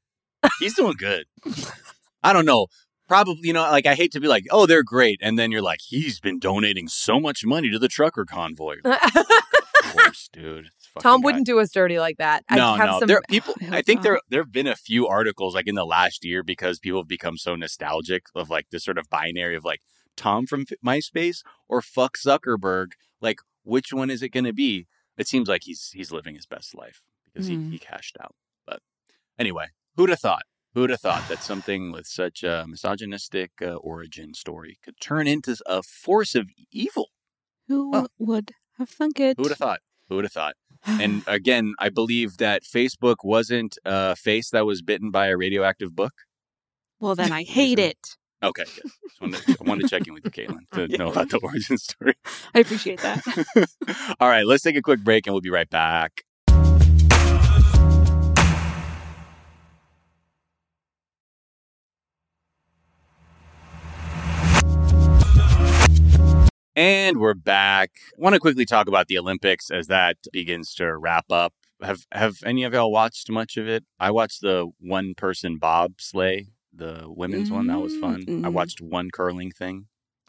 he's 0.60 0.74
doing 0.74 0.94
good. 0.96 1.26
I 2.22 2.32
don't 2.32 2.44
know. 2.46 2.68
Probably, 3.08 3.40
you 3.48 3.52
know, 3.52 3.62
like 3.62 3.86
I 3.86 3.94
hate 3.94 4.12
to 4.12 4.20
be 4.20 4.28
like, 4.28 4.44
oh, 4.50 4.66
they're 4.66 4.82
great, 4.84 5.18
and 5.22 5.38
then 5.38 5.50
you're 5.52 5.60
like, 5.62 5.80
he's 5.86 6.20
been 6.20 6.38
donating 6.38 6.88
so 6.88 7.20
much 7.20 7.44
money 7.44 7.70
to 7.70 7.78
the 7.78 7.88
trucker 7.88 8.24
convoy. 8.24 8.76
Of 9.84 9.94
course, 9.94 10.28
dude. 10.32 10.68
Tom 11.00 11.20
guy. 11.20 11.24
wouldn't 11.26 11.44
do 11.44 11.58
us 11.58 11.70
dirty 11.70 11.98
like 11.98 12.16
that. 12.18 12.44
I 12.48 12.56
No, 12.56 12.74
have 12.74 12.86
no. 12.88 12.98
some 13.00 13.08
There 13.08 13.20
people. 13.28 13.54
I 13.70 13.82
think 13.82 14.02
there 14.02 14.20
there 14.30 14.40
have 14.40 14.52
been 14.52 14.68
a 14.68 14.76
few 14.76 15.06
articles 15.08 15.54
like 15.54 15.66
in 15.66 15.74
the 15.74 15.84
last 15.84 16.24
year 16.24 16.42
because 16.42 16.78
people 16.78 17.00
have 17.00 17.08
become 17.08 17.36
so 17.36 17.56
nostalgic 17.56 18.26
of 18.34 18.48
like 18.48 18.70
this 18.70 18.84
sort 18.84 18.96
of 18.96 19.10
binary 19.10 19.56
of 19.56 19.64
like 19.64 19.80
Tom 20.16 20.46
from 20.46 20.64
MySpace 20.86 21.42
or 21.68 21.82
fuck 21.82 22.16
Zuckerberg. 22.16 22.92
Like, 23.20 23.40
which 23.64 23.92
one 23.92 24.08
is 24.08 24.22
it 24.22 24.28
going 24.30 24.44
to 24.44 24.52
be? 24.52 24.86
It 25.18 25.26
seems 25.28 25.48
like 25.48 25.64
he's 25.64 25.90
he's 25.92 26.12
living 26.12 26.36
his 26.36 26.46
best 26.46 26.74
life 26.76 27.02
because 27.26 27.48
Hmm. 27.48 27.64
he, 27.66 27.70
he 27.72 27.78
cashed 27.78 28.16
out. 28.22 28.34
But 28.66 28.80
anyway, 29.38 29.66
who'd 29.96 30.10
have 30.10 30.20
thought? 30.20 30.44
Who'd 30.74 30.90
have 30.90 31.00
thought 31.00 31.28
that 31.28 31.42
something 31.42 31.92
with 31.92 32.06
such 32.06 32.42
a 32.42 32.64
misogynistic 32.66 33.50
uh, 33.60 33.74
origin 33.74 34.32
story 34.32 34.78
could 34.82 34.94
turn 35.00 35.26
into 35.26 35.56
a 35.66 35.82
force 35.82 36.34
of 36.34 36.48
evil? 36.70 37.08
Who 37.68 37.90
Well, 37.90 38.06
would 38.18 38.52
have 38.78 38.88
thunk 38.88 39.20
it? 39.20 39.36
Who 39.36 39.42
would 39.42 39.52
have 39.52 39.58
thought? 39.58 39.80
Who 40.08 40.16
would 40.16 40.24
have 40.24 40.32
thought? 40.32 40.54
And 40.86 41.22
again, 41.26 41.74
I 41.78 41.90
believe 41.90 42.38
that 42.38 42.62
Facebook 42.64 43.16
wasn't 43.22 43.76
a 43.84 44.16
face 44.16 44.50
that 44.50 44.64
was 44.66 44.82
bitten 44.82 45.10
by 45.10 45.26
a 45.28 45.36
radioactive 45.36 45.94
book. 45.94 46.12
well, 47.00 47.14
then 47.14 47.32
I 47.40 47.42
hate 47.44 47.78
it. 47.78 48.16
Okay, 48.42 48.64
good. 48.64 48.90
Just 49.08 49.20
wanted 49.20 49.40
to, 49.42 49.56
I 49.60 49.68
wanted 49.68 49.82
to 49.82 49.88
check 49.88 50.08
in 50.08 50.14
with 50.14 50.24
you, 50.24 50.30
Caitlin, 50.48 50.58
to 50.72 50.88
know 50.98 51.12
about 51.12 51.28
the 51.30 51.38
origin 51.38 51.78
story. 51.78 52.14
I 52.54 52.58
appreciate 52.60 52.98
that. 53.00 53.22
All 54.20 54.28
right, 54.28 54.44
let's 54.46 54.64
take 54.64 54.74
a 54.76 54.82
quick 54.82 55.00
break 55.04 55.26
and 55.26 55.34
we'll 55.34 55.40
be 55.42 55.50
right 55.50 55.70
back. 55.70 56.22
And 66.74 67.18
we're 67.18 67.34
back. 67.34 67.90
I 68.16 68.20
want 68.22 68.34
to 68.34 68.40
quickly 68.40 68.64
talk 68.64 68.88
about 68.88 69.08
the 69.08 69.18
Olympics 69.18 69.70
as 69.70 69.88
that 69.88 70.16
begins 70.32 70.74
to 70.76 70.96
wrap 70.96 71.26
up. 71.30 71.52
Have 71.82 72.06
have 72.12 72.36
any 72.46 72.64
of 72.64 72.72
y'all 72.72 72.90
watched 72.92 73.30
much 73.30 73.56
of 73.56 73.68
it? 73.68 73.84
I 74.00 74.10
watched 74.10 74.40
the 74.40 74.70
one 74.78 75.14
person 75.14 75.58
bobsleigh, 75.58 76.46
the 76.72 77.04
women's 77.06 77.50
one. 77.50 77.66
That 77.66 77.80
was 77.80 77.96
fun. 77.96 78.22
I 78.26 78.30
Mm-mm. 78.30 78.52
watched 78.52 78.80
one 78.80 79.10
curling 79.10 79.50
thing. 79.50 79.86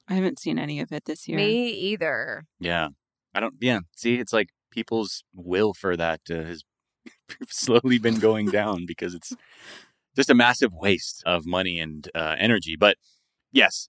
I 0.09 0.15
haven't 0.15 0.39
seen 0.39 0.59
any 0.59 0.81
of 0.81 0.91
it 0.91 1.05
this 1.05 1.27
year. 1.27 1.37
me 1.37 1.69
either. 1.69 2.43
Yeah. 2.59 2.89
I 3.33 3.39
don't, 3.39 3.53
yeah. 3.61 3.79
See, 3.95 4.15
it's 4.15 4.33
like 4.33 4.49
people's 4.69 5.23
will 5.33 5.73
for 5.73 5.95
that 5.95 6.21
uh, 6.29 6.43
has 6.43 6.63
slowly 7.47 7.99
been 7.99 8.19
going 8.19 8.47
down 8.51 8.85
because 8.85 9.13
it's 9.13 9.33
just 10.15 10.29
a 10.29 10.35
massive 10.35 10.73
waste 10.73 11.23
of 11.25 11.45
money 11.45 11.79
and 11.79 12.09
uh, 12.13 12.35
energy. 12.37 12.75
But 12.77 12.97
yes, 13.51 13.87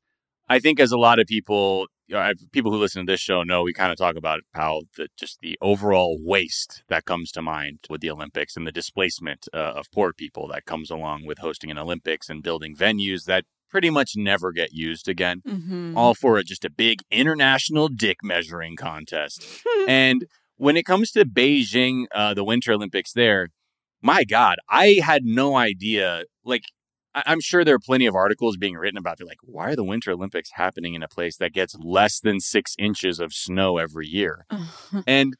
I 0.48 0.60
think 0.60 0.78
as 0.78 0.92
a 0.92 0.98
lot 0.98 1.18
of 1.18 1.26
people, 1.26 1.88
you 2.06 2.14
know, 2.14 2.20
I- 2.20 2.34
people 2.52 2.70
who 2.70 2.78
listen 2.78 3.04
to 3.06 3.10
this 3.12 3.20
show 3.20 3.42
know, 3.42 3.62
we 3.62 3.72
kind 3.72 3.90
of 3.92 3.98
talk 3.98 4.16
about 4.16 4.40
how 4.54 4.82
the, 4.96 5.08
just 5.18 5.40
the 5.40 5.56
overall 5.62 6.18
waste 6.20 6.82
that 6.88 7.04
comes 7.04 7.30
to 7.32 7.42
mind 7.42 7.78
with 7.88 8.00
the 8.00 8.10
Olympics 8.10 8.56
and 8.56 8.66
the 8.66 8.72
displacement 8.72 9.48
uh, 9.54 9.56
of 9.76 9.90
poor 9.92 10.12
people 10.12 10.46
that 10.48 10.64
comes 10.66 10.90
along 10.90 11.24
with 11.26 11.38
hosting 11.38 11.70
an 11.70 11.78
Olympics 11.78 12.28
and 12.28 12.42
building 12.42 12.76
venues 12.76 13.24
that 13.24 13.44
pretty 13.70 13.90
much 13.90 14.12
never 14.16 14.52
get 14.52 14.72
used 14.72 15.08
again 15.08 15.42
Mhm. 15.46 15.96
all 15.96 16.14
for 16.14 16.36
a, 16.38 16.44
just 16.44 16.64
a 16.64 16.70
big 16.70 17.00
international 17.10 17.88
dick 17.88 18.18
measuring 18.22 18.76
contest. 18.76 19.44
and 19.88 20.26
when 20.56 20.76
it 20.76 20.84
comes 20.84 21.10
to 21.12 21.24
Beijing, 21.24 22.04
uh, 22.14 22.34
the 22.34 22.44
Winter 22.44 22.72
Olympics 22.72 23.12
there, 23.12 23.48
my 24.00 24.22
God, 24.24 24.56
I 24.68 25.00
had 25.02 25.24
no 25.24 25.56
idea. 25.56 26.24
Like, 26.44 26.62
I'm 27.14 27.40
sure 27.40 27.64
there 27.64 27.76
are 27.76 27.80
plenty 27.80 28.06
of 28.06 28.14
articles 28.14 28.56
being 28.56 28.74
written 28.74 28.98
about. 28.98 29.18
They're 29.18 29.26
like, 29.26 29.38
why 29.42 29.70
are 29.70 29.76
the 29.76 29.84
Winter 29.84 30.10
Olympics 30.12 30.50
happening 30.54 30.94
in 30.94 31.02
a 31.02 31.08
place 31.08 31.36
that 31.36 31.52
gets 31.52 31.76
less 31.76 32.18
than 32.18 32.40
six 32.40 32.74
inches 32.78 33.20
of 33.20 33.32
snow 33.32 33.78
every 33.78 34.06
year? 34.06 34.46
and 35.06 35.34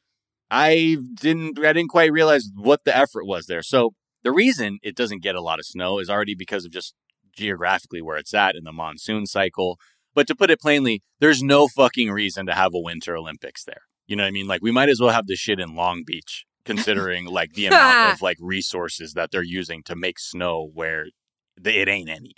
I 0.49 0.97
didn't 1.15 1.59
I 1.59 1.73
didn't 1.73 1.89
quite 1.89 2.11
realize 2.11 2.49
what 2.55 2.81
the 2.85 2.95
effort 2.95 3.25
was 3.25 3.47
there. 3.47 3.61
So 3.61 3.91
the 4.23 4.31
reason 4.31 4.79
it 4.83 4.95
doesn't 4.95 5.23
get 5.23 5.35
a 5.35 5.41
lot 5.41 5.59
of 5.59 5.65
snow 5.65 5.99
is 5.99 6.09
already 6.09 6.35
because 6.35 6.65
of 6.65 6.71
just 6.71 6.93
geographically 7.35 8.01
where 8.01 8.17
it's 8.17 8.33
at 8.33 8.55
in 8.55 8.63
the 8.63 8.71
monsoon 8.71 9.25
cycle. 9.25 9.77
But 10.13 10.27
to 10.27 10.35
put 10.35 10.49
it 10.49 10.61
plainly, 10.61 11.03
there's 11.19 11.43
no 11.43 11.67
fucking 11.67 12.09
reason 12.09 12.45
to 12.45 12.53
have 12.53 12.73
a 12.73 12.79
winter 12.79 13.17
Olympics 13.17 13.65
there. 13.65 13.81
You 14.07 14.15
know 14.15 14.23
what 14.23 14.29
I 14.29 14.31
mean? 14.31 14.47
Like 14.47 14.61
we 14.61 14.71
might 14.71 14.89
as 14.89 15.01
well 15.01 15.09
have 15.09 15.27
this 15.27 15.39
shit 15.39 15.59
in 15.59 15.75
Long 15.75 16.03
Beach, 16.05 16.45
considering 16.63 17.25
like 17.25 17.53
the 17.53 17.65
amount 17.67 18.13
of 18.13 18.21
like 18.21 18.37
resources 18.39 19.13
that 19.13 19.31
they're 19.31 19.43
using 19.43 19.83
to 19.83 19.95
make 19.95 20.19
snow 20.19 20.69
where 20.73 21.07
it 21.63 21.87
ain't 21.87 22.09
any. 22.09 22.35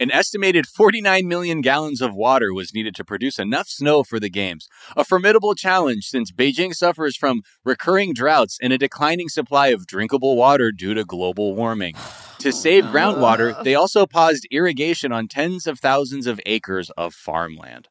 An 0.00 0.10
estimated 0.10 0.66
49 0.66 1.28
million 1.28 1.60
gallons 1.60 2.00
of 2.00 2.14
water 2.14 2.54
was 2.54 2.72
needed 2.72 2.94
to 2.94 3.04
produce 3.04 3.38
enough 3.38 3.68
snow 3.68 4.02
for 4.02 4.18
the 4.18 4.30
games. 4.30 4.66
A 4.96 5.04
formidable 5.04 5.54
challenge 5.54 6.06
since 6.06 6.32
Beijing 6.32 6.74
suffers 6.74 7.18
from 7.18 7.42
recurring 7.66 8.14
droughts 8.14 8.56
and 8.62 8.72
a 8.72 8.78
declining 8.78 9.28
supply 9.28 9.68
of 9.68 9.86
drinkable 9.86 10.36
water 10.36 10.72
due 10.72 10.94
to 10.94 11.04
global 11.04 11.54
warming. 11.54 11.96
To 12.38 12.50
save 12.52 12.84
groundwater, 12.84 13.62
they 13.64 13.74
also 13.74 14.06
paused 14.06 14.48
irrigation 14.50 15.12
on 15.12 15.28
tens 15.28 15.66
of 15.66 15.78
thousands 15.78 16.26
of 16.26 16.40
acres 16.46 16.88
of 16.96 17.12
farmland. 17.12 17.88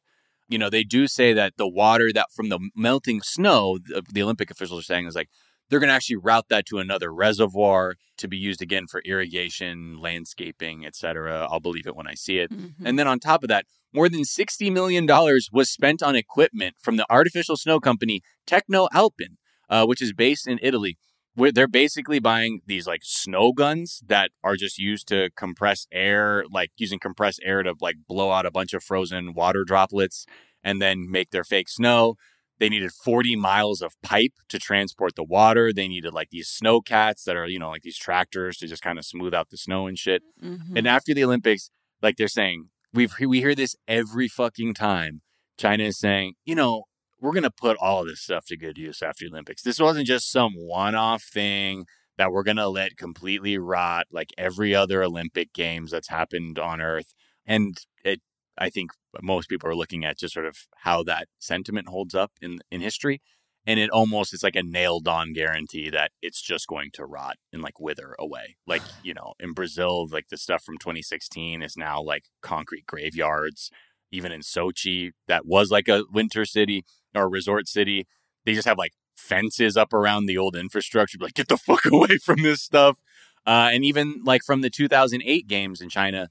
You 0.48 0.58
know, 0.58 0.68
they 0.68 0.82
do 0.82 1.06
say 1.06 1.32
that 1.32 1.58
the 1.58 1.68
water 1.68 2.10
that 2.12 2.32
from 2.34 2.48
the 2.48 2.58
melting 2.74 3.22
snow, 3.22 3.78
the, 3.78 4.02
the 4.12 4.22
Olympic 4.24 4.50
officials 4.50 4.80
are 4.80 4.82
saying 4.82 5.06
is 5.06 5.14
like 5.14 5.28
they're 5.70 5.80
going 5.80 5.88
to 5.88 5.94
actually 5.94 6.16
route 6.16 6.46
that 6.50 6.66
to 6.66 6.78
another 6.78 7.14
reservoir 7.14 7.94
to 8.18 8.28
be 8.28 8.36
used 8.36 8.60
again 8.60 8.86
for 8.86 9.00
irrigation, 9.04 9.98
landscaping, 10.00 10.84
etc. 10.84 11.46
I'll 11.50 11.60
believe 11.60 11.86
it 11.86 11.96
when 11.96 12.06
I 12.06 12.14
see 12.14 12.38
it. 12.38 12.50
Mhm. 12.50 12.74
And 12.84 12.98
then 12.98 13.06
on 13.08 13.18
top 13.20 13.42
of 13.42 13.48
that, 13.48 13.64
more 13.92 14.08
than 14.08 14.24
$60 14.24 14.70
million 14.70 15.06
was 15.52 15.70
spent 15.70 16.02
on 16.02 16.14
equipment 16.16 16.76
from 16.80 16.96
the 16.96 17.06
artificial 17.08 17.56
snow 17.56 17.80
company 17.80 18.20
TechnoAlpin, 18.46 19.36
uh, 19.68 19.86
which 19.86 20.02
is 20.02 20.12
based 20.12 20.46
in 20.46 20.58
Italy. 20.62 20.98
Where 21.34 21.52
they're 21.52 21.68
basically 21.68 22.18
buying 22.18 22.60
these 22.66 22.88
like 22.88 23.02
snow 23.04 23.52
guns 23.52 24.02
that 24.04 24.32
are 24.42 24.56
just 24.56 24.78
used 24.78 25.06
to 25.08 25.30
compress 25.36 25.86
air, 25.92 26.44
like 26.50 26.70
using 26.76 26.98
compressed 26.98 27.40
air 27.44 27.62
to 27.62 27.74
like 27.80 27.98
blow 28.08 28.32
out 28.32 28.46
a 28.46 28.50
bunch 28.50 28.74
of 28.74 28.82
frozen 28.82 29.32
water 29.32 29.64
droplets 29.64 30.26
and 30.64 30.82
then 30.82 31.08
make 31.08 31.30
their 31.30 31.44
fake 31.44 31.68
snow. 31.68 32.16
They 32.60 32.68
needed 32.68 32.92
40 32.92 33.34
miles 33.36 33.80
of 33.82 33.94
pipe 34.02 34.34
to 34.50 34.58
transport 34.58 35.16
the 35.16 35.24
water. 35.24 35.72
They 35.72 35.88
needed 35.88 36.12
like 36.12 36.28
these 36.30 36.48
snow 36.48 36.80
cats 36.82 37.24
that 37.24 37.34
are, 37.36 37.46
you 37.46 37.58
know, 37.58 37.70
like 37.70 37.82
these 37.82 37.98
tractors 37.98 38.58
to 38.58 38.68
just 38.68 38.82
kind 38.82 38.98
of 38.98 39.04
smooth 39.06 39.34
out 39.34 39.48
the 39.50 39.56
snow 39.56 39.86
and 39.88 39.98
shit. 39.98 40.22
Mhm. 40.42 40.76
And 40.76 40.86
after 40.86 41.14
the 41.14 41.24
Olympics, 41.24 41.70
like 42.02 42.16
they're 42.16 42.28
saying, 42.28 42.68
we've 42.92 43.14
we 43.18 43.40
hear 43.40 43.54
this 43.54 43.74
every 43.88 44.28
fucking 44.28 44.74
time. 44.74 45.22
China 45.58 45.84
is 45.84 45.98
saying, 45.98 46.34
you 46.44 46.54
know, 46.54 46.84
we're 47.18 47.32
gonna 47.32 47.50
put 47.50 47.76
all 47.78 48.04
this 48.04 48.20
stuff 48.20 48.44
to 48.46 48.56
good 48.56 48.78
use 48.78 49.02
after 49.02 49.24
the 49.24 49.30
Olympics. 49.32 49.62
This 49.62 49.80
wasn't 49.80 50.06
just 50.06 50.30
some 50.30 50.52
one-off 50.54 51.22
thing 51.22 51.86
that 52.18 52.30
we're 52.30 52.42
gonna 52.42 52.68
let 52.68 52.96
completely 52.98 53.56
rot 53.56 54.06
like 54.12 54.30
every 54.36 54.74
other 54.74 55.02
Olympic 55.02 55.52
games 55.54 55.90
that's 55.90 56.08
happened 56.08 56.58
on 56.58 56.80
Earth. 56.80 57.14
And 57.46 57.76
it, 58.04 58.20
I 58.58 58.68
think 58.70 58.90
most 59.22 59.48
people 59.48 59.68
are 59.68 59.74
looking 59.74 60.04
at 60.04 60.18
just 60.18 60.34
sort 60.34 60.46
of 60.46 60.56
how 60.78 61.02
that 61.04 61.28
sentiment 61.38 61.88
holds 61.88 62.14
up 62.14 62.32
in 62.40 62.60
in 62.70 62.80
history. 62.80 63.20
And 63.66 63.78
it 63.78 63.90
almost 63.90 64.32
is 64.32 64.42
like 64.42 64.56
a 64.56 64.62
nailed 64.62 65.06
on 65.06 65.34
guarantee 65.34 65.90
that 65.90 66.12
it's 66.22 66.40
just 66.40 66.66
going 66.66 66.90
to 66.94 67.04
rot 67.04 67.36
and 67.52 67.60
like 67.62 67.78
wither 67.78 68.16
away. 68.18 68.56
Like, 68.66 68.82
you 69.02 69.14
know, 69.14 69.34
in 69.38 69.52
Brazil, 69.52 70.06
like 70.10 70.28
the 70.28 70.36
stuff 70.36 70.62
from 70.62 70.78
2016 70.78 71.62
is 71.62 71.76
now 71.76 72.00
like 72.00 72.24
concrete 72.40 72.86
graveyards. 72.86 73.70
Even 74.12 74.32
in 74.32 74.40
Sochi, 74.40 75.12
that 75.28 75.46
was 75.46 75.70
like 75.70 75.88
a 75.88 76.04
winter 76.10 76.44
city 76.44 76.84
or 77.14 77.24
a 77.24 77.28
resort 77.28 77.68
city, 77.68 78.06
they 78.44 78.54
just 78.54 78.66
have 78.66 78.78
like 78.78 78.92
fences 79.16 79.76
up 79.76 79.92
around 79.92 80.26
the 80.26 80.38
old 80.38 80.56
infrastructure. 80.56 81.18
Like, 81.20 81.34
get 81.34 81.48
the 81.48 81.56
fuck 81.66 81.84
away 81.86 82.18
from 82.18 82.42
this 82.42 82.62
stuff. 82.62 82.98
Uh, 83.46 83.70
and 83.72 83.84
even 83.84 84.22
like 84.24 84.42
from 84.44 84.62
the 84.62 84.70
2008 84.70 85.46
games 85.46 85.80
in 85.80 85.88
China, 85.88 86.28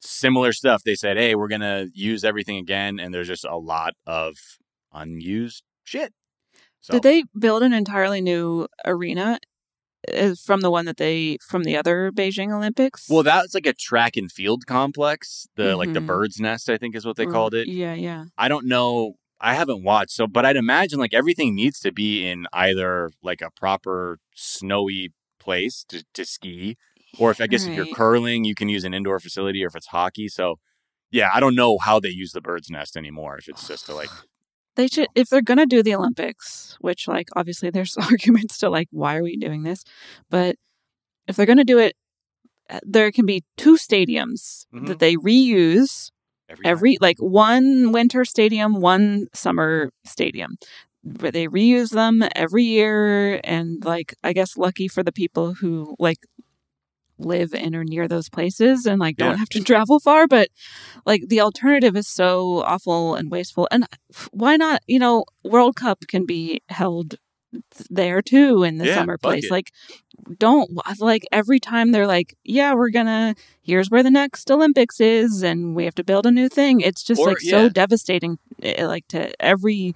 similar 0.00 0.52
stuff. 0.52 0.82
They 0.84 0.94
said, 0.94 1.16
hey, 1.16 1.34
we're 1.34 1.48
going 1.48 1.60
to 1.62 1.88
use 1.94 2.24
everything 2.24 2.56
again. 2.58 2.98
And 3.00 3.12
there's 3.14 3.28
just 3.28 3.44
a 3.44 3.56
lot 3.56 3.94
of 4.06 4.36
unused 4.92 5.62
shit. 5.84 6.12
So 6.80 6.92
Did 6.94 7.02
they 7.02 7.24
build 7.38 7.62
an 7.62 7.72
entirely 7.72 8.20
new 8.20 8.68
arena 8.84 9.38
uh, 10.16 10.34
from 10.44 10.60
the 10.60 10.70
one 10.70 10.84
that 10.84 10.98
they 10.98 11.36
from 11.48 11.64
the 11.64 11.76
other 11.76 12.12
Beijing 12.12 12.52
Olympics? 12.54 13.06
well, 13.10 13.24
that's 13.24 13.54
like 13.54 13.66
a 13.66 13.72
track 13.72 14.16
and 14.16 14.30
field 14.30 14.66
complex. 14.66 15.48
The 15.56 15.76
like 15.76 15.92
the 15.92 16.00
Mhm. 16.00 16.06
bird's 16.06 16.38
nest, 16.38 16.70
I 16.70 16.76
think, 16.76 16.94
is 16.94 17.04
what 17.04 17.16
they 17.16 17.26
called 17.26 17.54
it. 17.54 17.66
Yeah, 17.66 17.94
yeah. 17.94 18.26
I 18.38 18.46
don't 18.48 18.66
know. 18.66 19.14
I 19.40 19.54
haven't 19.54 19.82
watched, 19.82 20.12
so 20.12 20.26
but 20.28 20.46
I'd 20.46 20.56
imagine 20.56 20.98
like 21.00 21.12
everything 21.12 21.54
needs 21.54 21.80
to 21.80 21.92
be 21.92 22.24
in 22.26 22.46
either 22.52 23.10
like 23.22 23.42
a 23.42 23.50
proper 23.50 24.18
snowy 24.34 25.12
place 25.40 25.84
to, 25.88 26.04
to 26.14 26.24
ski, 26.24 26.76
or 27.18 27.30
if 27.30 27.40
I 27.40 27.46
guess 27.46 27.66
if 27.66 27.74
you're 27.74 27.86
curling, 27.94 28.44
you 28.44 28.54
can 28.54 28.68
use 28.68 28.84
an 28.84 28.94
indoor 28.94 29.18
facility, 29.20 29.64
or 29.64 29.68
if 29.68 29.76
it's 29.76 29.88
hockey. 29.88 30.28
So 30.28 30.56
yeah, 31.10 31.30
I 31.32 31.40
don't 31.40 31.54
know 31.54 31.78
how 31.78 32.00
they 32.00 32.08
use 32.08 32.32
the 32.32 32.40
bird's 32.40 32.68
nest 32.70 32.96
anymore. 32.96 33.36
If 33.38 33.48
it's 33.48 33.66
just 33.66 33.86
to 33.86 33.94
like 33.94 34.10
They 34.76 34.88
should 34.88 35.08
if 35.14 35.28
they're 35.30 35.40
gonna 35.40 35.66
do 35.66 35.82
the 35.82 35.94
Olympics, 35.94 36.76
which 36.80 37.08
like 37.08 37.28
obviously 37.34 37.70
there's 37.70 37.96
arguments 38.10 38.58
to 38.58 38.68
like 38.68 38.88
why 38.90 39.16
are 39.16 39.22
we 39.22 39.36
doing 39.36 39.62
this, 39.62 39.82
but 40.30 40.56
if 41.26 41.34
they're 41.36 41.46
gonna 41.46 41.64
do 41.64 41.78
it, 41.78 41.94
uh, 42.68 42.80
there 42.82 43.10
can 43.10 43.24
be 43.26 43.42
two 43.56 43.76
stadiums 43.76 44.66
Mhm. 44.74 44.86
that 44.88 44.98
they 44.98 45.16
reuse 45.16 46.10
every, 46.48 46.66
every 46.66 46.98
like 47.00 47.16
one 47.18 47.90
winter 47.92 48.24
stadium, 48.24 48.80
one 48.80 49.28
summer 49.34 49.90
stadium. 50.04 50.56
But 51.02 51.32
they 51.34 51.46
reuse 51.46 51.90
them 51.90 52.22
every 52.34 52.64
year, 52.64 53.40
and 53.44 53.82
like 53.84 54.14
I 54.24 54.32
guess 54.32 54.56
lucky 54.58 54.88
for 54.88 55.02
the 55.02 55.12
people 55.12 55.54
who 55.54 55.94
like 55.98 56.18
live 57.18 57.54
in 57.54 57.74
or 57.74 57.84
near 57.84 58.06
those 58.08 58.28
places 58.28 58.86
and 58.86 59.00
like 59.00 59.16
don't 59.16 59.32
Yeah. 59.32 59.36
have 59.36 59.48
to 59.50 59.62
travel 59.64 60.00
far. 60.00 60.26
But 60.26 60.48
like 61.04 61.22
the 61.28 61.40
alternative 61.40 61.96
is 61.96 62.08
so 62.08 62.62
awful 62.64 63.14
and 63.14 63.30
wasteful. 63.30 63.68
And 63.70 63.86
why 64.32 64.56
not? 64.56 64.82
You 64.86 64.98
know, 64.98 65.24
World 65.44 65.76
Cup 65.76 66.00
can 66.08 66.26
be 66.26 66.60
held 66.68 67.16
there 67.88 68.20
too 68.22 68.62
in 68.64 68.78
the 68.78 68.86
Yeah, 68.86 68.96
summer 68.96 69.16
place. 69.16 69.44
it. 69.46 69.50
Like, 69.50 69.70
don't 70.38 70.70
like 71.00 71.24
every 71.32 71.60
time 71.60 71.92
they're 71.92 72.06
like, 72.06 72.36
yeah, 72.44 72.74
we're 72.74 72.90
gonna 72.90 73.34
here's 73.62 73.90
where 73.90 74.02
the 74.02 74.10
next 74.10 74.50
Olympics 74.50 75.00
is, 75.00 75.42
and 75.42 75.74
we 75.74 75.84
have 75.84 75.94
to 75.94 76.04
build 76.04 76.26
a 76.26 76.30
new 76.30 76.48
thing. 76.48 76.80
It's 76.80 77.02
just 77.02 77.20
Or- 77.20 77.28
like 77.28 77.42
yeah. 77.42 77.50
so 77.50 77.68
devastating, 77.68 78.38
eh, 78.62 78.86
like 78.86 79.06
to 79.08 79.30
every. 79.42 79.94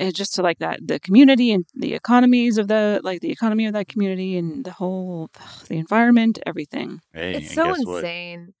It's 0.00 0.16
just 0.16 0.34
to 0.36 0.42
like 0.42 0.58
that 0.60 0.80
the 0.82 0.98
community 0.98 1.52
and 1.52 1.66
the 1.74 1.92
economies 1.94 2.56
of 2.56 2.68
the 2.68 3.00
like 3.04 3.20
the 3.20 3.30
economy 3.30 3.66
of 3.66 3.74
that 3.74 3.88
community 3.88 4.36
and 4.38 4.64
the 4.64 4.72
whole 4.72 5.28
the 5.68 5.76
environment 5.76 6.38
everything. 6.46 7.00
Hey, 7.12 7.34
It's 7.34 7.54
so 7.54 7.66
guess 7.66 7.84
what? 7.84 7.96
insane. 7.98 8.54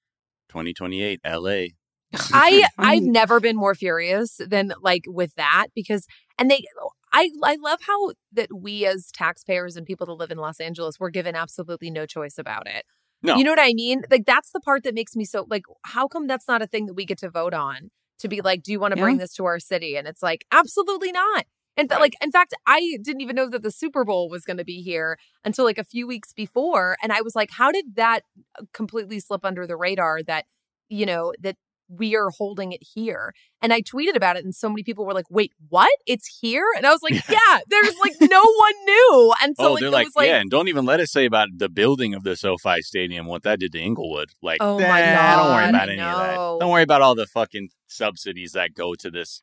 2028 0.50 1.20
LA. 1.24 1.66
I 2.32 2.64
I've 2.78 3.02
never 3.04 3.40
been 3.40 3.56
more 3.56 3.74
furious 3.74 4.38
than 4.46 4.72
like 4.82 5.04
with 5.06 5.34
that 5.36 5.68
because 5.74 6.06
and 6.38 6.50
they 6.50 6.62
I 7.12 7.30
I 7.42 7.56
love 7.60 7.80
how 7.86 8.12
that 8.32 8.48
we 8.54 8.84
as 8.84 9.10
taxpayers 9.12 9.76
and 9.76 9.86
people 9.86 10.06
that 10.08 10.14
live 10.14 10.30
in 10.30 10.38
Los 10.38 10.60
Angeles 10.60 11.00
were 11.00 11.10
given 11.10 11.34
absolutely 11.34 11.90
no 11.90 12.04
choice 12.04 12.36
about 12.36 12.66
it. 12.66 12.84
No. 13.22 13.36
You 13.36 13.44
know 13.44 13.52
what 13.52 13.60
I 13.60 13.72
mean? 13.74 14.02
Like 14.10 14.26
that's 14.26 14.50
the 14.50 14.60
part 14.60 14.82
that 14.84 14.94
makes 14.94 15.16
me 15.16 15.24
so 15.24 15.46
like 15.48 15.62
how 15.84 16.06
come 16.06 16.26
that's 16.26 16.48
not 16.48 16.60
a 16.62 16.66
thing 16.66 16.86
that 16.86 16.94
we 16.94 17.06
get 17.06 17.18
to 17.18 17.30
vote 17.30 17.54
on 17.54 17.90
to 18.20 18.28
be 18.28 18.40
like 18.40 18.62
do 18.62 18.72
you 18.72 18.80
want 18.80 18.94
to 18.94 19.00
bring 19.00 19.18
this 19.18 19.34
to 19.34 19.44
our 19.44 19.58
city 19.58 19.96
and 19.96 20.06
it's 20.08 20.22
like 20.22 20.46
absolutely 20.52 21.12
not. 21.12 21.46
And 21.76 21.90
Right. 21.90 22.00
like 22.00 22.14
in 22.22 22.30
fact 22.30 22.54
I 22.66 22.98
didn't 23.02 23.20
even 23.22 23.36
know 23.36 23.48
that 23.48 23.62
the 23.62 23.70
Super 23.70 24.04
Bowl 24.04 24.28
was 24.28 24.44
going 24.44 24.58
to 24.58 24.64
be 24.64 24.82
here 24.82 25.18
until 25.44 25.64
like 25.64 25.78
a 25.78 25.84
few 25.84 26.06
weeks 26.06 26.32
before 26.32 26.96
and 27.02 27.12
I 27.12 27.22
was 27.22 27.34
like 27.34 27.50
how 27.50 27.70
did 27.72 27.96
that 27.96 28.22
uh, 28.58 28.64
completely 28.72 29.20
slip 29.20 29.44
under 29.44 29.66
the 29.66 29.76
radar 29.76 30.22
that 30.24 30.46
you 30.88 31.06
know 31.06 31.32
that 31.40 31.56
we 31.90 32.16
are 32.16 32.30
holding 32.30 32.72
it 32.72 32.82
here. 32.94 33.34
And 33.60 33.72
I 33.72 33.82
tweeted 33.82 34.16
about 34.16 34.36
it, 34.36 34.44
and 34.44 34.54
so 34.54 34.68
many 34.68 34.82
people 34.82 35.04
were 35.04 35.12
like, 35.12 35.30
"Wait, 35.30 35.52
what? 35.68 35.90
It's 36.06 36.38
here?" 36.40 36.64
And 36.76 36.86
I 36.86 36.90
was 36.90 37.02
like, 37.02 37.14
"Yeah, 37.28 37.58
there's 37.68 37.96
like 37.98 38.14
no 38.20 38.40
one 38.40 38.84
knew." 38.84 39.34
And 39.42 39.56
so 39.56 39.68
oh, 39.68 39.72
like, 39.72 39.80
they're 39.80 39.90
like, 39.90 40.08
like, 40.16 40.28
yeah, 40.28 40.40
and 40.40 40.50
don't 40.50 40.68
even 40.68 40.84
let 40.84 41.00
us 41.00 41.10
say 41.10 41.26
about 41.26 41.48
the 41.56 41.68
building 41.68 42.14
of 42.14 42.22
the 42.22 42.36
SoFi 42.36 42.80
Stadium, 42.80 43.26
what 43.26 43.42
that 43.42 43.60
did 43.60 43.72
to 43.72 43.80
Inglewood. 43.80 44.30
Like, 44.42 44.58
Oh 44.60 44.78
my 44.78 45.00
nah, 45.00 45.36
don't 45.36 45.54
worry 45.54 45.68
about 45.68 45.88
any 45.88 46.00
of 46.00 46.18
that. 46.18 46.34
Don't 46.34 46.70
worry 46.70 46.82
about 46.82 47.02
all 47.02 47.14
the 47.14 47.26
fucking 47.26 47.70
subsidies 47.88 48.52
that 48.52 48.74
go 48.74 48.94
to 48.94 49.10
this 49.10 49.42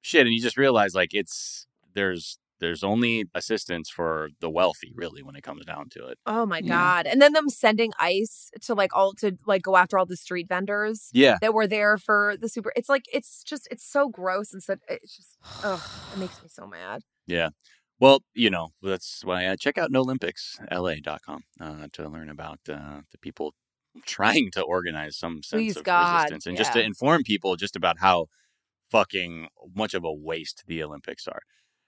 shit. 0.00 0.26
And 0.26 0.34
you 0.34 0.40
just 0.40 0.56
realize, 0.56 0.94
like, 0.94 1.10
it's 1.12 1.66
there's 1.94 2.38
there's 2.62 2.84
only 2.84 3.26
assistance 3.34 3.90
for 3.90 4.30
the 4.40 4.50
wealthy, 4.50 4.92
really, 4.96 5.22
when 5.22 5.36
it 5.36 5.42
comes 5.44 5.66
down 5.66 5.90
to 5.90 6.06
it. 6.08 6.18
"Oh 6.26 6.46
my 6.46 6.62
Yeah. 6.62 6.92
god!" 6.94 7.06
And 7.06 7.20
then 7.20 7.32
them 7.32 7.48
sending 7.48 7.92
ice 7.98 8.50
to 8.62 8.74
like 8.74 8.94
all 8.96 9.12
to 9.14 9.36
like 9.46 9.62
go 9.62 9.76
after 9.76 9.98
all 9.98 10.06
the 10.06 10.16
street 10.16 10.48
vendors 10.48 11.12
Yeah, 11.12 11.38
that 11.40 11.54
were 11.54 11.66
there 11.66 11.98
for 11.98 12.36
the 12.40 12.48
super. 12.48 12.72
It's 12.76 12.88
like 12.88 13.04
it's 13.12 13.42
just 13.44 13.68
it's 13.70 13.84
so 13.84 14.08
gross 14.08 14.52
and 14.52 14.62
so 14.62 14.76
it's 14.88 15.16
just 15.16 15.38
ugh, 15.62 15.82
it 16.12 16.18
makes 16.18 16.40
me 16.42 16.48
so 16.48 16.66
mad. 16.66 17.02
yeah. 17.26 17.50
Well, 18.00 18.22
you 18.34 18.50
know, 18.50 18.70
that's 18.82 19.24
why 19.24 19.48
I 19.48 19.56
check 19.56 19.78
out 19.78 19.90
NoOlympicsLA.com 19.92 21.42
uh, 21.60 21.86
to 21.92 22.08
learn 22.08 22.28
about 22.30 22.58
uh, 22.68 23.02
the 23.12 23.18
people 23.20 23.54
trying 24.06 24.50
to 24.52 24.62
organize 24.62 25.16
some 25.16 25.42
sense 25.42 25.52
Please, 25.58 25.76
of 25.76 25.86
God, 25.86 25.94
resistance 25.94 26.46
and 26.46 26.56
just 26.56 26.72
to 26.74 26.82
inform 26.82 27.22
people 27.24 27.56
just 27.56 27.76
about 27.76 27.98
how 28.00 28.26
fucking 28.90 29.48
much 29.74 29.94
of 29.94 30.04
a 30.04 30.12
waste 30.12 30.64
the 30.66 30.82
Olympics 30.82 31.28
are. 31.28 31.42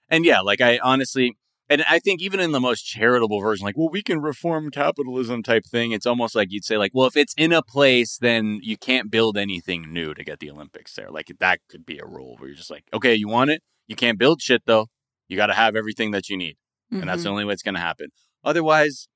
And 0.09 0.25
yeah, 0.25 0.41
like 0.41 0.61
I 0.61 0.79
honestly, 0.83 1.35
and 1.69 1.83
I 1.89 1.99
think 1.99 2.21
even 2.21 2.39
in 2.39 2.51
the 2.51 2.59
most 2.59 2.83
charitable 2.83 3.39
version, 3.39 3.65
like, 3.65 3.77
well, 3.77 3.89
we 3.89 4.03
can 4.03 4.21
reform 4.21 4.69
capitalism 4.69 5.41
type 5.41 5.65
thing, 5.65 5.91
it's 5.91 6.05
almost 6.05 6.35
like 6.35 6.51
you'd 6.51 6.63
say, 6.65 6.77
like, 6.77 6.91
well, 6.93 7.07
if 7.07 7.17
it's 7.17 7.33
in 7.37 7.51
a 7.51 7.63
place, 7.63 8.17
then 8.17 8.59
you 8.61 8.77
can't 8.77 9.09
build 9.09 9.37
anything 9.37 9.91
new 9.91 10.13
to 10.13 10.23
get 10.23 10.39
the 10.39 10.51
Olympics 10.51 10.93
there. 10.93 11.09
Like 11.09 11.31
that 11.39 11.59
could 11.69 11.85
be 11.85 11.97
a 11.97 12.05
rule 12.05 12.35
where 12.37 12.49
you're 12.49 12.57
just 12.57 12.71
like, 12.71 12.85
okay, 12.93 13.15
you 13.15 13.27
want 13.27 13.49
it? 13.49 13.63
You 13.87 13.95
can't 13.95 14.19
build 14.19 14.41
shit 14.41 14.63
though. 14.65 14.87
You 15.27 15.37
got 15.37 15.47
to 15.47 15.53
have 15.53 15.75
everything 15.75 16.11
that 16.11 16.29
you 16.29 16.37
need 16.37 16.57
and 16.91 17.09
that's 17.09 17.23
the 17.23 17.29
only 17.29 17.45
way 17.45 17.53
it's 17.53 17.63
going 17.63 17.75
to 17.75 17.81
happen. 17.81 18.09
Otherwise, 18.43 19.07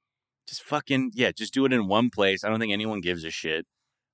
just 0.47 0.63
fucking 0.63 1.11
yeah, 1.13 1.31
just 1.31 1.53
do 1.53 1.65
it 1.65 1.73
in 1.73 1.87
one 1.87 2.09
place. 2.09 2.43
I 2.43 2.49
don't 2.49 2.59
think 2.59 2.73
anyone 2.73 3.01
gives 3.01 3.23
a 3.23 3.31
shit. 3.31 3.65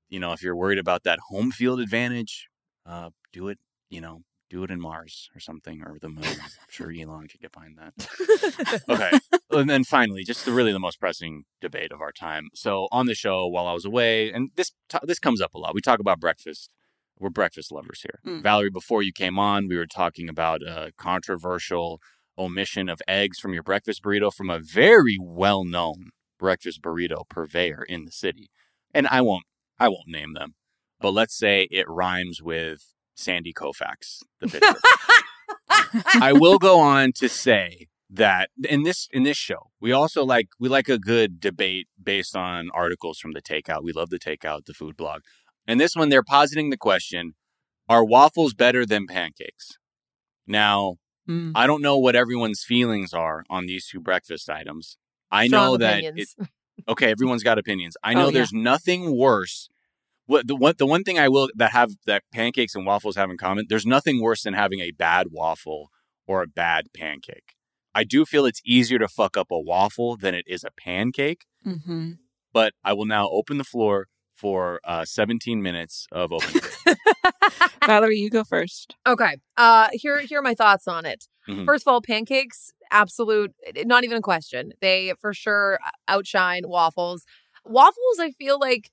You 0.10 0.20
know, 0.20 0.34
if 0.34 0.44
you're 0.44 0.56
worried 0.56 0.80
about 0.80 1.04
that 1.04 1.20
home 1.30 1.52
field 1.52 1.80
advantage, 1.80 2.48
uh, 2.86 3.10
do 3.32 3.48
it. 3.48 3.58
You 3.90 4.02
know, 4.02 4.22
do 4.50 4.64
it 4.64 4.72
in 4.72 4.80
Mars 4.80 5.30
or 5.36 5.40
something 5.40 5.82
or 5.84 5.98
the 6.00 6.10
moon. 6.10 6.24
I'm 6.26 6.50
sure 6.70 6.92
Elon 6.92 7.28
could 7.28 7.42
get 7.42 7.52
behind 7.52 7.78
that. 7.78 8.84
Okay, 8.90 9.20
and 9.52 9.70
then 9.70 9.84
finally, 9.84 10.24
just 10.24 10.46
the 10.46 10.52
really 10.52 10.72
the 10.72 10.80
most 10.80 11.00
pressing 11.00 11.46
debate 11.62 11.92
of 11.92 12.02
our 12.02 12.12
time. 12.12 12.50
So 12.54 12.88
on 12.92 13.06
the 13.06 13.16
show 13.16 13.48
while 13.48 13.68
I 13.68 13.74
was 13.74 13.86
away, 13.86 14.32
and 14.32 14.52
this 14.56 14.72
this 15.04 15.20
comes 15.20 15.42
up 15.42 15.54
a 15.54 15.58
lot. 15.58 15.74
We 15.74 15.82
talk 15.82 16.00
about 16.00 16.20
breakfast. 16.20 16.70
We're 17.18 17.30
breakfast 17.30 17.72
lovers 17.72 18.02
here. 18.02 18.20
Mm. 18.26 18.44
Valerie, 18.44 18.70
before 18.70 19.02
you 19.02 19.14
came 19.14 19.40
on, 19.40 19.68
we 19.70 19.78
were 19.78 19.88
talking 19.88 20.28
about 20.28 20.62
a 20.62 20.92
controversial 20.98 22.02
omission 22.38 22.90
of 22.90 23.02
eggs 23.08 23.40
from 23.40 23.54
your 23.54 23.64
breakfast 23.64 24.04
burrito 24.04 24.34
from 24.34 24.50
a 24.50 24.60
very 24.60 25.18
well-known 25.18 26.10
breakfast 26.38 26.82
burrito 26.82 27.24
purveyor 27.30 27.84
in 27.88 28.04
the 28.04 28.12
city. 28.12 28.50
And 28.94 29.08
I 29.08 29.22
won't 29.22 29.46
I 29.80 29.88
won't 29.88 30.08
name 30.08 30.34
them. 30.34 30.56
But 31.00 31.12
let's 31.12 31.38
say 31.38 31.68
it 31.72 31.88
rhymes 31.88 32.42
with 32.42 32.95
Sandy 33.16 33.54
Koufax, 33.54 34.24
the 34.40 34.48
pitcher. 34.50 34.76
I 36.22 36.34
will 36.34 36.58
go 36.58 36.80
on 36.80 37.12
to 37.14 37.30
say 37.30 37.88
that 38.10 38.50
in 38.70 38.84
this 38.84 39.08
in 39.12 39.24
this 39.24 39.38
show, 39.38 39.72
we 39.82 39.92
also 39.92 40.24
like 40.24 40.50
we 40.60 40.70
like 40.70 40.90
a 40.90 41.00
good 41.00 41.40
debate 41.40 41.88
based 42.02 42.36
on 42.36 42.70
articles 42.74 43.20
from 43.20 43.32
the 43.34 43.42
takeout. 43.42 43.84
We 43.84 43.94
love 43.94 44.10
the 44.10 44.20
takeout, 44.20 44.66
the 44.66 44.74
food 44.74 44.96
blog. 44.98 45.22
And 45.68 45.80
this 45.80 45.96
one 45.96 46.10
they're 46.10 46.24
positing 46.24 46.70
the 46.70 46.78
question, 46.78 47.34
are 47.90 48.06
waffles 48.06 48.54
better 48.54 48.86
than 48.86 49.08
pancakes? 49.08 49.78
Now, 50.48 50.96
Mm. 51.28 51.54
I 51.56 51.66
don't 51.66 51.82
know 51.82 51.98
what 51.98 52.16
everyone's 52.16 52.64
feelings 52.64 53.12
are 53.12 53.46
on 53.50 53.66
these 53.66 53.88
two 53.88 54.00
breakfast 54.00 54.48
items. 54.48 54.96
I 55.32 55.48
Strong 55.48 55.60
know 55.64 55.78
that 55.78 56.04
it, 56.04 56.30
okay, 56.88 57.10
everyone's 57.10 57.42
got 57.42 57.58
opinions. 57.58 57.98
I 58.04 58.14
Oh, 58.14 58.20
know 58.20 58.26
yeah. 58.28 58.32
there's 58.34 58.54
nothing 58.54 59.18
worse. 59.18 59.68
What 60.28 60.48
the 60.48 60.56
one 60.56 60.74
the 60.78 60.86
one 60.86 61.04
thing 61.04 61.20
I 61.20 61.30
will 61.30 61.50
that 61.56 61.72
have 61.72 61.92
that 62.06 62.24
pancakes 62.34 62.76
and 62.76 62.86
waffles 62.86 63.16
have 63.16 63.30
in 63.30 63.38
common, 63.38 63.66
there's 63.70 63.86
nothing 63.86 64.22
worse 64.22 64.44
than 64.44 64.54
having 64.54 64.80
a 64.80 64.92
bad 64.92 65.28
waffle 65.32 65.90
or 66.28 66.42
a 66.42 66.48
bad 66.48 66.88
pancake. 66.94 67.54
I 67.94 68.04
do 68.04 68.26
feel 68.26 68.46
it's 68.46 68.62
easier 68.66 69.00
to 69.00 69.08
fuck 69.08 69.38
up 69.38 69.48
a 69.52 69.60
waffle 69.60 70.18
than 70.18 70.34
it 70.36 70.46
is 70.48 70.64
a 70.64 70.72
pancake, 70.78 71.46
hmm 71.64 72.12
but 72.54 72.74
I 72.86 72.94
will 72.94 73.06
now 73.06 73.28
open 73.30 73.58
the 73.58 73.64
floor 73.66 74.08
for 74.34 74.80
uh, 74.86 75.04
17 75.06 75.62
minutes 75.62 76.08
of 76.12 76.32
open. 76.32 76.54
Valerie, 77.86 78.18
you 78.18 78.30
go 78.30 78.44
first. 78.44 78.96
Okay. 79.08 79.38
Uh 79.58 79.88
here 79.92 80.20
here 80.22 80.40
are 80.40 80.44
my 80.44 80.56
thoughts 80.56 80.88
on 80.88 81.06
it. 81.06 81.26
Mhm. 81.48 81.66
First 81.66 81.84
of 81.88 81.92
all, 81.92 82.02
pancakes, 82.02 82.72
absolute 82.92 83.52
not 83.86 84.04
even 84.04 84.18
a 84.18 84.22
question. 84.22 84.72
They 84.82 85.14
for 85.20 85.34
sure 85.34 85.80
outshine 86.08 86.64
waffles. 86.66 87.26
Waffles, 87.66 88.20
I 88.20 88.32
feel 88.32 88.60
like 88.60 88.90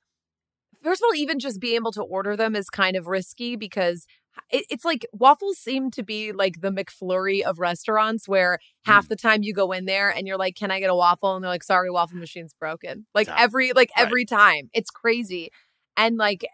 first 0.83 1.01
of 1.01 1.07
all, 1.07 1.15
even 1.15 1.39
just 1.39 1.61
being 1.61 1.77
able 1.77 1.93
to 1.93 2.03
order 2.03 2.37
them 2.37 2.55
is 2.55 2.69
kind 2.71 2.97
of 2.97 3.07
risky 3.07 3.57
because 3.57 4.07
it, 4.51 4.65
it's 4.71 4.85
like 4.85 5.07
waffles 5.13 5.59
seem 5.59 5.91
to 5.93 6.03
be 6.03 6.33
like 6.33 6.61
the 6.61 6.71
McFlurry 6.71 7.43
of 7.43 7.59
restaurants 7.59 8.29
where 8.29 8.59
half 8.85 9.07
mm. 9.07 9.09
the 9.09 9.17
time 9.17 9.43
you 9.43 9.55
go 9.55 9.73
in 9.73 9.85
there 9.85 10.11
and 10.11 10.27
you're 10.27 10.39
like, 10.39 10.57
Can 10.57 10.71
I 10.71 10.81
get 10.81 10.91
a 10.91 10.95
waffle? 10.95 11.35
And 11.35 11.45
they're 11.45 11.51
like, 11.51 11.65
Sorry, 11.65 11.91
waffle 11.91 12.19
machine's 12.19 12.55
broken. 12.59 13.07
Like 13.15 13.29
Yeah. 13.29 13.37
every 13.39 13.73
like 13.73 13.91
Right. 13.97 14.07
every 14.07 14.25
time. 14.25 14.71
It's 14.73 14.91
crazy. 14.91 15.51
And 15.97 16.17
like 16.17 16.47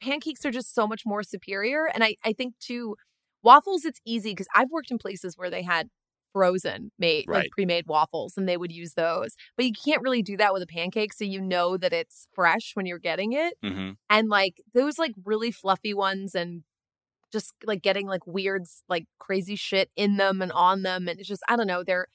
pancakes 0.00 0.44
are 0.44 0.50
just 0.50 0.74
so 0.74 0.86
much 0.86 1.02
more 1.06 1.22
superior. 1.22 1.86
And 1.92 2.02
I, 2.02 2.16
I 2.24 2.32
think 2.32 2.54
too, 2.58 2.96
waffles, 3.42 3.84
it's 3.84 4.00
easy 4.04 4.30
because 4.30 4.48
I've 4.54 4.70
worked 4.70 4.90
in 4.90 4.98
places 4.98 5.36
where 5.36 5.50
they 5.50 5.62
had 5.62 5.88
frozen 6.32 6.90
made 6.98 7.26
Right. 7.26 7.34
like 7.34 7.50
pre-made 7.50 7.86
waffles 7.86 8.36
and 8.36 8.48
they 8.48 8.56
would 8.56 8.72
use 8.72 8.94
those. 8.94 9.36
But 9.56 9.66
you 9.66 9.72
can't 9.72 10.02
really 10.02 10.22
do 10.22 10.36
that 10.38 10.52
with 10.52 10.62
a 10.62 10.66
pancake 10.66 11.12
so 11.12 11.24
you 11.24 11.40
know 11.40 11.76
that 11.76 11.92
it's 11.92 12.26
fresh 12.34 12.72
when 12.74 12.86
you're 12.86 12.98
getting 12.98 13.32
it. 13.32 13.54
hmm 13.62 13.92
And 14.10 14.28
like 14.28 14.62
those 14.74 14.98
like 14.98 15.14
really 15.24 15.52
fluffy 15.52 15.94
ones 15.94 16.34
and 16.34 16.64
just 17.32 17.54
like 17.64 17.82
getting 17.82 18.06
like 18.08 18.26
weird 18.26 18.64
like 18.88 19.06
crazy 19.18 19.56
shit 19.56 19.90
in 19.96 20.16
them 20.16 20.42
and 20.42 20.52
on 20.52 20.82
them 20.82 21.08
and 21.08 21.20
it's 21.20 21.28
just 21.28 21.42
I 21.48 21.56
don't 21.56 21.66
know, 21.68 21.84
they're 21.84 22.08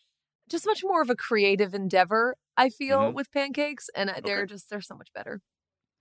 just 0.49 0.65
much 0.67 0.83
more 0.83 1.01
of 1.01 1.09
a 1.11 1.15
creative 1.15 1.73
endeavor 1.75 2.35
I 2.57 2.69
feel 2.69 3.11
Mhm. 3.11 3.13
with 3.13 3.31
pancakes 3.31 3.89
and 3.95 4.09
uh, 4.11 4.21
they're 4.25 4.45
just 4.47 4.69
they're 4.69 4.81
so 4.81 4.95
much 4.95 5.13
better. 5.13 5.41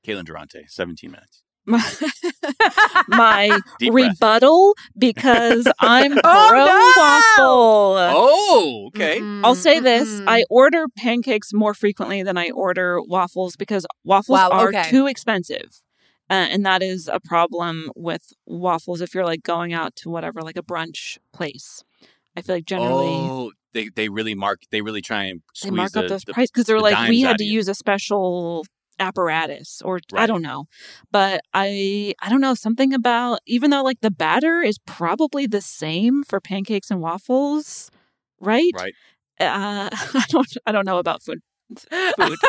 Caitlin 0.05 0.25
Durante, 0.27 0.67
17 0.69 1.11
minutes. 1.11 1.44
my 3.09 3.59
Deep 3.79 3.93
breath. 3.93 4.13
rebuttal 4.13 4.75
because 4.97 5.67
I'm 5.81 6.13
pro 6.13 6.23
Oh, 6.25 6.55
no! 6.55 7.03
waffle. 7.03 7.97
Oh, 8.17 8.85
okay. 8.89 9.21
I'll 9.43 9.55
say 9.55 9.81
this: 9.81 10.09
Mm-mm. 10.09 10.25
I 10.29 10.45
order 10.51 10.87
pancakes 10.97 11.53
more 11.53 11.75
frequently 11.75 12.23
than 12.23 12.37
I 12.37 12.51
order 12.51 13.01
waffles 13.01 13.57
because 13.57 13.87
waffles 14.05 14.37
Wow, 14.39 14.51
are 14.51 14.69
okay. 14.69 14.89
too 14.91 15.07
expensive, 15.07 15.83
uh, 16.31 16.35
and 16.51 16.65
that 16.67 16.83
is 16.83 17.09
a 17.13 17.21
problem 17.21 17.91
with 17.97 18.33
waffles. 18.47 19.01
If 19.01 19.15
you're 19.15 19.25
like 19.27 19.43
going 19.43 19.73
out 19.73 19.97
to 19.97 20.11
whatever, 20.11 20.43
like 20.43 20.57
a 20.57 20.63
brunch 20.63 21.19
place, 21.33 21.83
I 22.37 22.43
feel 22.43 22.57
like 22.57 22.67
generally 22.67 23.09
Oh, 23.11 23.53
they 23.73 23.89
they 23.89 24.09
really 24.09 24.35
mark. 24.35 24.63
They 24.71 24.81
really 24.83 25.03
try 25.03 25.25
and 25.25 25.41
they 25.41 25.69
squeeze 25.69 25.73
mark 25.77 25.93
the, 25.93 26.01
up 26.05 26.09
those 26.09 26.25
the- 26.25 26.33
prices 26.33 26.51
because 26.53 26.67
they're 26.67 26.79
the 26.79 26.83
like 26.83 27.09
we 27.09 27.23
had 27.23 27.39
to 27.39 27.45
you. 27.45 27.53
use 27.55 27.69
a 27.69 27.75
special 27.75 28.65
apparatus 28.99 29.83
or 29.85 30.01
I 30.15 30.27
don't 30.27 30.43
know. 30.43 30.67
But 31.11 31.41
I 31.53 32.15
I 32.21 32.29
don't 32.29 32.41
know 32.41 32.55
something 32.55 32.93
about 32.93 33.41
even 33.47 33.71
though 33.71 33.83
like 33.83 34.01
the 34.01 34.11
batter 34.11 34.63
is 34.63 34.79
probably 34.87 35.47
the 35.47 35.61
same 35.61 36.23
for 36.25 36.41
pancakes 36.41 36.91
and 36.91 37.01
waffles, 37.01 37.91
right? 38.41 38.73
right. 38.75 38.95
Uh, 39.41 39.91
I 40.15 40.25
don't 40.29 40.57
I 40.67 40.73
don't 40.73 40.87
know 40.87 40.99
about 40.99 41.23
food 41.23 41.41
food. 42.19 42.39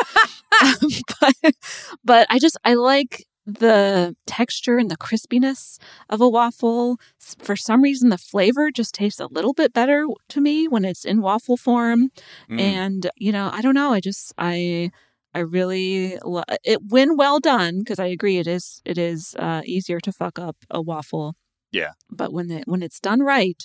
Um, 0.62 0.88
but 1.20 1.54
but 2.02 2.26
I 2.30 2.38
just 2.38 2.56
I 2.64 2.74
like 2.74 3.26
the 3.46 4.16
texture 4.26 4.78
and 4.78 4.90
the 4.90 4.96
crispiness 4.96 5.78
of 6.08 6.20
a 6.20 6.28
waffle. 6.28 6.98
For 7.18 7.56
some 7.56 7.82
reason, 7.82 8.08
the 8.08 8.18
flavor 8.18 8.70
just 8.70 8.94
tastes 8.94 9.20
a 9.20 9.26
little 9.26 9.52
bit 9.52 9.72
better 9.72 10.06
to 10.30 10.40
me 10.40 10.66
when 10.66 10.84
it's 10.84 11.04
in 11.04 11.20
waffle 11.20 11.56
form. 11.56 12.10
Mm. 12.50 12.60
And 12.60 13.10
you 13.16 13.32
know, 13.32 13.50
I 13.52 13.60
don't 13.60 13.74
know. 13.74 13.92
I 13.92 14.00
just 14.00 14.32
I 14.38 14.90
I 15.36 15.40
really 15.40 16.16
lo- 16.24 16.44
it 16.64 16.78
when 16.88 17.14
well 17.14 17.40
done 17.40 17.80
because 17.80 17.98
I 17.98 18.06
agree 18.06 18.38
it 18.38 18.46
is 18.46 18.80
it 18.86 18.96
is 18.96 19.34
uh, 19.38 19.60
easier 19.66 20.00
to 20.00 20.10
fuck 20.10 20.38
up 20.38 20.56
a 20.70 20.80
waffle. 20.80 21.34
Yeah. 21.70 21.90
But 22.10 22.32
when 22.32 22.50
it 22.50 22.64
when 22.66 22.82
it's 22.82 22.98
done 22.98 23.20
right, 23.20 23.62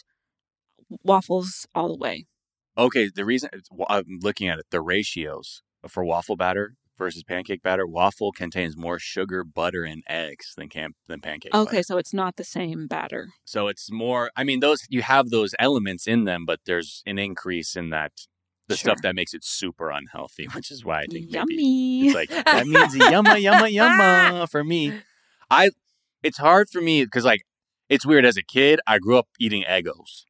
waffles 1.01 1.65
all 1.73 1.87
the 1.87 1.95
way. 1.97 2.25
Okay, 2.77 3.09
the 3.15 3.23
reason 3.23 3.49
I'm 3.87 4.19
looking 4.21 4.49
at 4.49 4.59
it, 4.59 4.65
the 4.69 4.81
ratios 4.81 5.61
for 5.87 6.03
waffle 6.03 6.35
batter 6.35 6.75
versus 6.97 7.23
pancake 7.23 7.63
batter. 7.63 7.87
Waffle 7.87 8.33
contains 8.33 8.75
more 8.75 8.99
sugar, 8.99 9.45
butter, 9.45 9.85
and 9.85 10.03
eggs 10.09 10.53
than 10.57 10.67
camp 10.67 10.97
than 11.07 11.21
pancake. 11.21 11.55
Okay, 11.55 11.77
batter. 11.77 11.83
so 11.83 11.97
it's 11.97 12.13
not 12.13 12.35
the 12.35 12.43
same 12.43 12.85
batter. 12.85 13.29
so 13.45 13.69
it's 13.69 13.89
more. 13.89 14.29
I 14.35 14.43
mean, 14.43 14.59
those 14.59 14.81
you 14.89 15.03
have 15.03 15.29
those 15.29 15.55
elements 15.57 16.05
in 16.05 16.25
them, 16.25 16.43
but 16.45 16.59
there's 16.65 17.01
an 17.05 17.17
increase 17.17 17.77
in 17.77 17.91
that 17.91 18.11
the 18.67 18.75
Sure. 18.77 18.91
stuff 18.91 19.01
that 19.01 19.15
makes 19.15 19.33
it 19.33 19.43
super 19.43 19.89
unhealthy, 19.89 20.45
which 20.53 20.71
is 20.71 20.85
why 20.85 21.01
I 21.01 21.05
think 21.05 21.31
maybe 21.31 21.53
Yummy. 21.55 22.05
it's 22.07 22.15
like 22.15 22.29
that 22.45 22.67
means 22.67 22.95
yumma 22.95 23.41
yumma 23.41 23.71
yumma 23.73 24.41
ah! 24.41 24.45
for 24.45 24.63
me. 24.63 25.01
I 25.49 25.71
it's 26.23 26.37
hard 26.37 26.69
for 26.69 26.81
me 26.81 27.03
because 27.03 27.25
like 27.25 27.41
it's 27.89 28.05
weird 28.05 28.25
as 28.25 28.37
a 28.37 28.43
kid. 28.43 28.79
I 28.87 28.99
grew 28.99 29.17
up 29.17 29.27
eating 29.39 29.63
Eggos, 29.67 30.23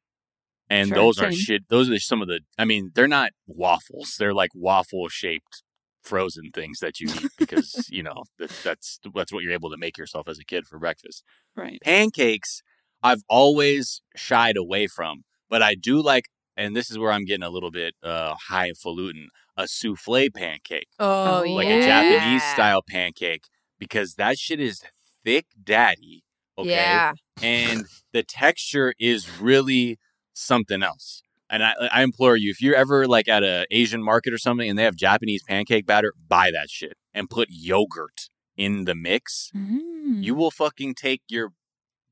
and 0.68 0.88
Sure, 0.88 0.96
those 0.96 1.20
are 1.20 1.30
shit. 1.32 1.68
Those 1.68 1.88
are 1.90 1.98
some 2.00 2.20
of 2.22 2.28
the. 2.28 2.40
I 2.58 2.64
mean, 2.64 2.90
they're 2.94 3.06
not 3.06 3.30
waffles. 3.46 4.16
They're 4.18 4.34
like 4.34 4.50
waffle 4.54 5.08
shaped 5.08 5.62
frozen 6.02 6.50
things 6.52 6.80
that 6.80 6.98
you 6.98 7.06
eat 7.08 7.30
because 7.38 7.86
you 7.88 8.02
know 8.02 8.24
that, 8.40 8.50
that's 8.64 8.98
that's 9.14 9.32
what 9.32 9.44
you're 9.44 9.52
able 9.52 9.70
to 9.70 9.76
make 9.76 9.96
yourself 9.96 10.26
as 10.26 10.38
a 10.40 10.44
kid 10.44 10.66
for 10.66 10.78
breakfast. 10.80 11.22
right. 11.54 11.78
Pancakes, 11.84 12.62
I've 13.02 13.22
always 13.28 14.02
shied 14.16 14.56
away 14.56 14.88
from, 14.88 15.22
but 15.48 15.62
I 15.62 15.74
do 15.76 16.02
like. 16.02 16.24
And 16.56 16.76
this 16.76 16.90
is 16.90 16.98
where 16.98 17.12
I'm 17.12 17.24
getting 17.24 17.42
a 17.44 17.50
little 17.50 17.70
bit 17.70 17.94
uh, 18.02 18.34
highfalutin. 18.48 19.28
A 19.56 19.68
souffle 19.68 20.30
pancake 20.34 20.86
Oh, 20.98 21.42
Oh, 21.44 21.50
like 21.52 21.66
yeah. 21.68 21.74
a 21.74 21.82
Japanese 21.82 22.42
style 22.42 22.80
pancake 22.82 23.44
because 23.78 24.14
that 24.14 24.38
shit 24.38 24.60
is 24.60 24.82
thick 25.24 25.44
daddy. 25.62 26.24
Okay. 26.56 26.70
Yeah. 26.70 27.12
And 27.42 27.84
the 28.14 28.22
texture 28.22 28.94
is 28.98 29.28
really 29.40 29.98
something 30.32 30.82
else. 30.82 31.22
And 31.50 31.62
I, 31.62 31.74
I 31.92 32.02
implore 32.02 32.34
you, 32.36 32.50
if 32.50 32.62
you're 32.62 32.74
ever 32.74 33.06
like 33.06 33.28
at 33.28 33.42
a 33.42 33.66
Asian 33.70 34.02
market 34.02 34.32
or 34.32 34.38
something 34.38 34.68
and 34.70 34.78
they 34.78 34.84
have 34.84 34.96
Japanese 34.96 35.42
pancake 35.46 35.84
batter, 35.84 36.14
buy 36.28 36.50
that 36.50 36.70
shit 36.70 36.94
and 37.12 37.28
put 37.28 37.48
yogurt 37.50 38.28
in 38.56 38.84
the 38.86 38.94
mix. 38.94 39.50
Mm. 39.54 40.22
You 40.24 40.34
will 40.34 40.50
fucking 40.50 40.94
take 40.94 41.20
your 41.28 41.50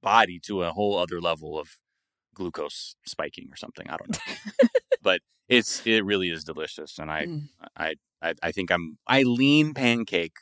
body 0.02 0.38
to 0.44 0.62
a 0.62 0.72
whole 0.72 0.98
other 0.98 1.22
level 1.22 1.58
of 1.58 1.70
glucose 2.34 2.96
spiking 3.06 3.48
or 3.52 3.56
something. 3.56 3.88
I 3.88 3.96
don't 3.96 4.10
know. 4.10 4.34
but 5.02 5.20
it's 5.48 5.84
it 5.86 6.04
really 6.04 6.30
is 6.30 6.44
delicious 6.44 6.98
and 6.98 7.10
I 7.10 7.26
Mm. 7.26 7.48
I, 7.76 7.94
I 8.22 8.34
I 8.42 8.52
think 8.52 8.70
I'm 8.70 8.98
I 9.06 9.22
lean 9.22 9.74
pancake, 9.74 10.36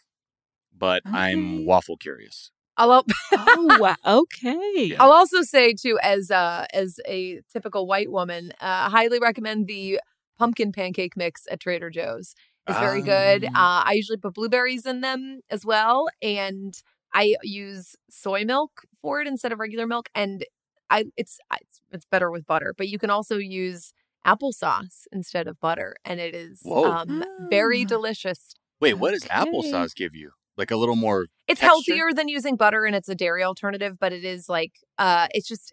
but 0.76 1.02
Okay. 1.06 1.16
I'm 1.16 1.64
waffle 1.64 1.96
curious. 1.96 2.50
I'll 2.76 2.92
al- 2.92 3.06
oh, 3.32 3.94
okay. 4.06 4.84
Yeah. 4.84 4.96
I'll 5.02 5.12
also 5.12 5.42
say 5.42 5.74
too, 5.74 5.98
as 6.02 6.30
uh 6.30 6.66
as 6.72 7.00
a 7.06 7.40
typical 7.52 7.86
white 7.86 8.10
woman, 8.10 8.52
uh, 8.60 8.88
highly 8.90 9.18
recommend 9.18 9.66
the 9.66 10.00
pumpkin 10.38 10.72
pancake 10.72 11.16
mix 11.16 11.42
at 11.50 11.60
Trader 11.60 11.90
Joe's. 11.90 12.34
It's 12.68 12.78
very 12.78 13.02
good. 13.02 13.44
Uh, 13.46 13.48
Ah. 13.54 13.84
I 13.86 13.92
usually 13.94 14.18
put 14.18 14.34
blueberries 14.34 14.84
in 14.86 15.00
them 15.00 15.40
as 15.50 15.64
well, 15.64 16.08
and 16.22 16.74
I 17.14 17.34
use 17.42 17.96
soy 18.10 18.44
milk 18.44 18.82
for 19.00 19.20
it 19.22 19.26
instead 19.26 19.52
of 19.52 19.58
regular 19.58 19.86
milk. 19.86 20.08
And 20.14 20.44
I 20.90 21.06
it's 21.16 21.38
it's, 21.60 21.80
it's 21.92 22.06
better 22.06 22.30
with 22.30 22.46
butter, 22.46 22.74
but 22.76 22.88
you 22.88 22.98
can 22.98 23.10
also 23.10 23.36
use 23.38 23.92
applesauce 24.26 25.06
instead 25.12 25.46
of 25.48 25.60
butter, 25.60 25.96
and 26.04 26.20
it 26.20 26.34
is 26.34 26.74
um 26.82 27.24
very 27.38 27.84
Ah. 27.84 27.86
delicious. 27.86 28.54
Wait, 28.80 28.94
what 28.94 29.12
does 29.12 29.26
Okay. 29.26 29.26
applesauce 29.26 29.94
give 29.94 30.14
you? 30.14 30.32
Like 30.56 30.70
a 30.70 30.76
little 30.76 30.96
more 30.96 31.26
It's 31.46 31.60
texture? 31.60 31.94
healthier 31.94 32.12
than 32.12 32.28
using 32.28 32.56
butter 32.56 32.84
and 32.84 32.94
it's 32.94 33.08
a 33.08 33.14
dairy 33.14 33.42
alternative, 33.42 33.98
but 33.98 34.12
it 34.12 34.24
is 34.24 34.48
like 34.48 34.72
uh 34.98 35.28
it's 35.32 35.48
just 35.48 35.72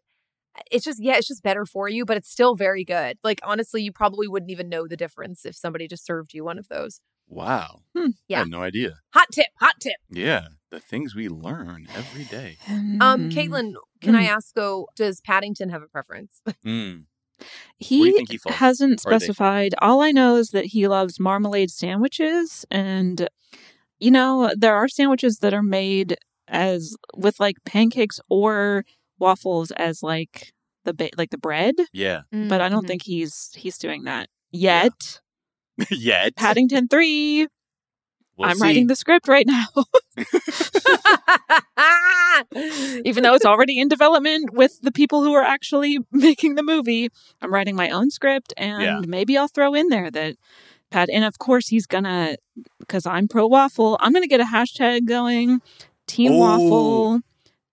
it's 0.72 0.86
just 0.86 1.04
yeah, 1.04 1.18
it's 1.18 1.28
just 1.28 1.44
better 1.44 1.66
for 1.66 1.90
you, 1.90 2.06
but 2.06 2.18
it's 2.18 2.30
still 2.32 2.56
very 2.56 2.84
good. 2.86 3.18
Like 3.24 3.40
honestly, 3.44 3.84
you 3.84 3.92
probably 3.94 4.28
wouldn't 4.28 4.52
even 4.52 4.70
know 4.70 4.88
the 4.88 4.98
difference 4.98 5.46
if 5.46 5.56
somebody 5.56 5.88
just 5.88 6.06
served 6.06 6.34
you 6.34 6.46
one 6.46 6.60
of 6.60 6.70
those. 6.70 7.02
Wow. 7.28 7.82
Hmm. 7.96 8.08
I 8.08 8.12
Yeah. 8.28 8.40
had 8.40 8.50
no 8.50 8.62
idea. 8.62 9.00
Hot 9.14 9.28
tip, 9.32 9.48
hot 9.60 9.76
tip. 9.80 9.96
Yeah, 10.10 10.48
the 10.72 10.80
things 10.80 11.16
we 11.16 11.28
learn 11.30 11.88
every 11.96 12.26
day. 12.26 12.58
Um 12.68 12.98
Mm. 13.00 13.32
Caitlin, 13.34 13.74
can 14.02 14.16
I 14.16 14.26
Mm. 14.26 14.30
ask 14.30 14.54
though, 14.54 14.88
does 14.96 15.22
Paddington 15.22 15.70
have 15.70 15.82
a 15.82 15.88
preference? 15.88 16.42
Mm. 16.66 17.06
He 17.78 18.00
Where 18.00 18.06
do 18.08 18.12
you 18.12 18.18
think 18.26 18.32
he 18.32 18.40
hasn't 18.54 19.02
Or 19.06 19.12
they- 19.12 19.18
specified. 19.18 19.76
All 19.82 20.02
I 20.02 20.12
know 20.12 20.38
is 20.38 20.50
that 20.52 20.68
he 20.68 20.88
loves 20.88 21.20
marmalade 21.20 21.70
sandwiches, 21.72 22.66
and 22.72 23.28
you 24.00 24.12
know 24.12 24.52
there 24.58 24.76
are 24.76 24.88
sandwiches 24.88 25.40
that 25.40 25.54
are 25.54 25.64
made 25.64 26.16
as 26.48 26.96
with 27.16 27.40
like 27.40 27.58
pancakes 27.66 28.20
or 28.30 28.86
waffles 29.20 29.72
as 29.72 30.02
like 30.04 30.54
the 30.86 30.94
ba- 30.94 31.10
like 31.18 31.32
the 31.32 31.38
bread, 31.38 31.76
Yeah. 31.92 32.22
but 32.32 32.62
I 32.62 32.70
don't 32.70 32.84
Mhm. 32.86 32.88
think 32.88 33.04
he's 33.04 33.52
he's 33.56 33.78
doing 33.78 34.04
that 34.04 34.30
yet. 34.52 35.20
Yet. 35.90 36.36
Paddington 36.36 36.88
three. 36.88 37.48
We'll 38.38 38.50
I'm 38.50 38.58
see. 38.58 38.64
writing 38.64 38.88
the 38.88 38.98
script 38.98 39.30
right 39.30 39.48
now, 39.48 39.66
even 43.06 43.24
though 43.24 43.34
it's 43.34 43.46
already 43.46 43.80
in 43.80 43.88
development 43.88 44.52
with 44.54 44.82
the 44.82 44.92
people 44.92 45.24
who 45.24 45.34
are 45.34 45.44
actually 45.44 46.00
making 46.12 46.56
the 46.56 46.64
movie. 46.64 47.10
I'm 47.42 47.54
writing 47.54 47.76
my 47.78 47.90
own 47.90 48.10
script, 48.12 48.54
and 48.58 48.82
Yeah. 48.84 49.02
maybe 49.08 49.38
I'll 49.38 49.48
throw 49.48 49.74
in 49.74 49.88
there 49.90 50.12
that 50.12 50.36
Pat. 50.92 51.10
And 51.10 51.24
of 51.24 51.40
course, 51.40 51.70
he's 51.70 51.88
gonna 51.88 52.36
because 52.80 53.06
I'm 53.06 53.28
pro 53.28 53.48
waffle. 53.48 53.98
I'm 54.02 54.12
gonna 54.14 54.28
get 54.28 54.42
a 54.42 54.46
hashtag 54.46 55.06
going. 55.08 55.62
Team 56.08 56.34
Ooh. 56.34 56.40
waffle. 56.40 57.22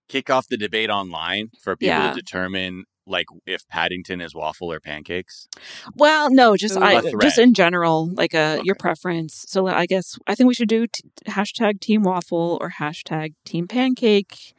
Kick 0.07 0.29
off 0.29 0.47
the 0.47 0.57
debate 0.57 0.89
online 0.89 1.51
for 1.61 1.75
people 1.75 1.95
Yeah. 1.95 2.13
to 2.13 2.19
determine 2.19 2.85
like 3.05 3.25
if 3.45 3.67
Paddington 3.67 4.21
is 4.21 4.33
waffle 4.33 4.71
or 4.71 4.79
pancakes. 4.79 5.47
Well, 5.95 6.29
no, 6.31 6.55
just 6.55 6.77
Ooh. 6.77 6.81
I 6.83 6.93
A 6.93 7.11
just 7.21 7.37
in 7.37 7.53
general, 7.53 8.09
like 8.13 8.33
uh 8.33 8.61
your 8.63 8.75
preference. 8.75 9.45
So 9.47 9.67
I 9.67 9.85
guess 9.85 10.17
I 10.27 10.35
think 10.35 10.47
we 10.47 10.53
should 10.53 10.69
do 10.69 10.87
t- 10.87 11.03
hashtag 11.27 11.79
Team 11.81 12.03
Waffle 12.03 12.57
or 12.61 12.71
hashtag 12.79 13.33
Team 13.45 13.67
Pancake. 13.67 14.53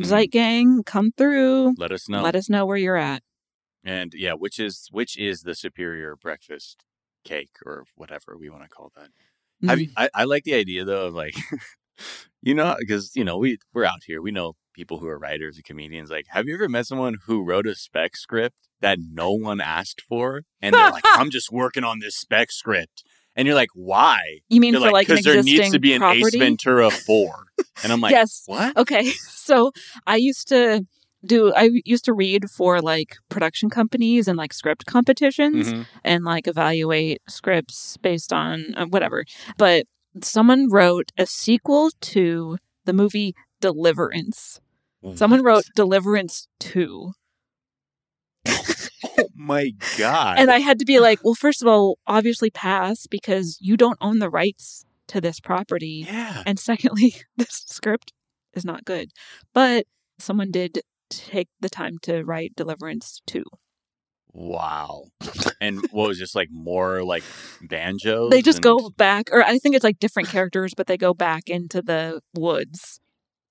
Zeit 0.00 0.30
Gang, 0.30 0.84
come 0.84 1.10
through. 1.16 1.74
Let 1.76 1.90
us 1.90 2.08
know. 2.08 2.22
Let 2.22 2.36
us 2.36 2.48
know 2.48 2.64
where 2.64 2.76
you're 2.76 2.96
at. 2.96 3.22
and 3.84 4.12
yeah, 4.14 4.34
which 4.34 4.60
is 4.60 4.88
which 4.92 5.16
is 5.18 5.42
the 5.42 5.54
superior 5.56 6.14
breakfast 6.14 6.84
cake 7.24 7.50
or 7.66 7.84
whatever 7.96 8.36
we 8.38 8.48
want 8.48 8.62
to 8.62 8.68
call 8.68 8.92
that. 8.96 9.08
Have 9.68 9.78
Mm. 9.78 9.82
you, 9.82 9.88
I, 9.96 10.08
I 10.14 10.24
like 10.24 10.44
the 10.44 10.54
idea 10.54 10.84
though 10.84 11.06
of 11.08 11.14
like, 11.14 11.34
you 12.42 12.54
know, 12.54 12.76
because 12.78 13.16
you 13.16 13.24
know 13.24 13.38
we 13.38 13.58
we're 13.72 13.84
out 13.84 14.04
here. 14.06 14.22
We 14.22 14.30
know 14.30 14.54
people 14.78 14.98
who 14.98 15.08
are 15.08 15.18
writers 15.18 15.56
and 15.56 15.64
comedians, 15.64 16.08
like, 16.08 16.26
have 16.28 16.46
you 16.46 16.54
ever 16.54 16.68
met 16.68 16.86
someone 16.86 17.16
who 17.26 17.42
wrote 17.44 17.66
a 17.66 17.74
spec 17.74 18.16
script 18.16 18.56
that 18.80 18.98
no 19.00 19.32
one 19.32 19.60
asked 19.60 20.00
for? 20.00 20.42
And 20.62 20.72
they're 20.74 20.90
like, 20.92 21.02
I'm 21.20 21.30
just 21.30 21.50
working 21.50 21.82
on 21.82 21.98
this 21.98 22.16
spec 22.16 22.52
script. 22.52 23.02
And 23.34 23.46
you're 23.46 23.56
like, 23.56 23.70
why? 23.74 24.20
You 24.48 24.60
mean 24.60 24.72
They're 24.74 24.82
for 24.82 24.90
like, 24.92 25.08
because 25.08 25.24
there 25.24 25.42
needs 25.42 25.70
to 25.72 25.80
be 25.80 25.92
an 25.94 26.00
property? 26.00 26.26
Ace 26.26 26.36
Ventura 26.36 26.90
4. 27.12 27.44
And 27.82 27.92
I'm 27.92 28.00
like, 28.00 28.12
yes. 28.12 28.42
what? 28.46 28.76
Okay. 28.76 29.10
So 29.48 29.72
I 30.06 30.16
used 30.16 30.48
to 30.48 30.84
do 31.24 31.52
I 31.54 31.70
used 31.84 32.04
to 32.04 32.12
read 32.12 32.50
for 32.50 32.80
like 32.80 33.16
production 33.30 33.70
companies 33.70 34.28
and 34.28 34.36
like 34.36 34.52
script 34.52 34.84
competitions 34.86 35.72
Mhm. 35.72 35.86
and 36.04 36.22
like 36.24 36.46
evaluate 36.46 37.22
scripts 37.28 37.96
based 37.96 38.30
on 38.32 38.74
uh, 38.76 38.84
whatever. 38.86 39.24
But 39.56 39.86
someone 40.22 40.68
wrote 40.70 41.10
a 41.18 41.24
sequel 41.26 41.90
to 42.12 42.58
the 42.84 42.92
movie 42.92 43.34
Deliverance. 43.60 44.60
Someone 45.14 45.42
wrote 45.42 45.64
Deliverance 45.76 46.48
2. 46.60 47.12
Oh 48.46 49.28
my 49.34 49.70
God. 49.98 50.38
And 50.38 50.50
I 50.50 50.58
had 50.58 50.78
to 50.80 50.84
be 50.84 50.98
like, 50.98 51.20
well, 51.24 51.34
first 51.34 51.62
of 51.62 51.68
all, 51.68 51.98
obviously 52.06 52.50
pass 52.50 53.06
because 53.06 53.58
you 53.60 53.76
don't 53.76 53.98
own 54.00 54.18
the 54.18 54.30
rights 54.30 54.84
to 55.08 55.20
this 55.20 55.40
property. 55.40 56.04
yeah. 56.06 56.42
And 56.46 56.58
secondly, 56.58 57.14
this 57.36 57.64
script 57.66 58.12
is 58.54 58.64
not 58.64 58.84
good. 58.84 59.10
But 59.54 59.86
someone 60.18 60.50
did 60.50 60.80
take 61.10 61.48
the 61.60 61.68
time 61.70 61.98
to 62.02 62.22
write 62.24 62.54
Deliverance 62.56 63.22
2. 63.26 63.44
Wow. 64.32 65.04
and 65.60 65.80
what 65.90 66.08
was 66.08 66.18
just 66.18 66.34
like 66.34 66.48
more 66.50 67.02
like 67.02 67.22
banjos? 67.62 68.30
They 68.30 68.42
just 68.42 68.58
and- 68.58 68.64
go 68.64 68.90
back, 68.90 69.30
or 69.32 69.42
I 69.42 69.58
think 69.58 69.74
it's 69.74 69.84
like 69.84 69.98
different 69.98 70.28
characters, 70.28 70.74
but 70.76 70.86
they 70.86 70.96
go 70.96 71.14
back 71.14 71.48
into 71.48 71.80
the 71.82 72.20
woods 72.36 73.00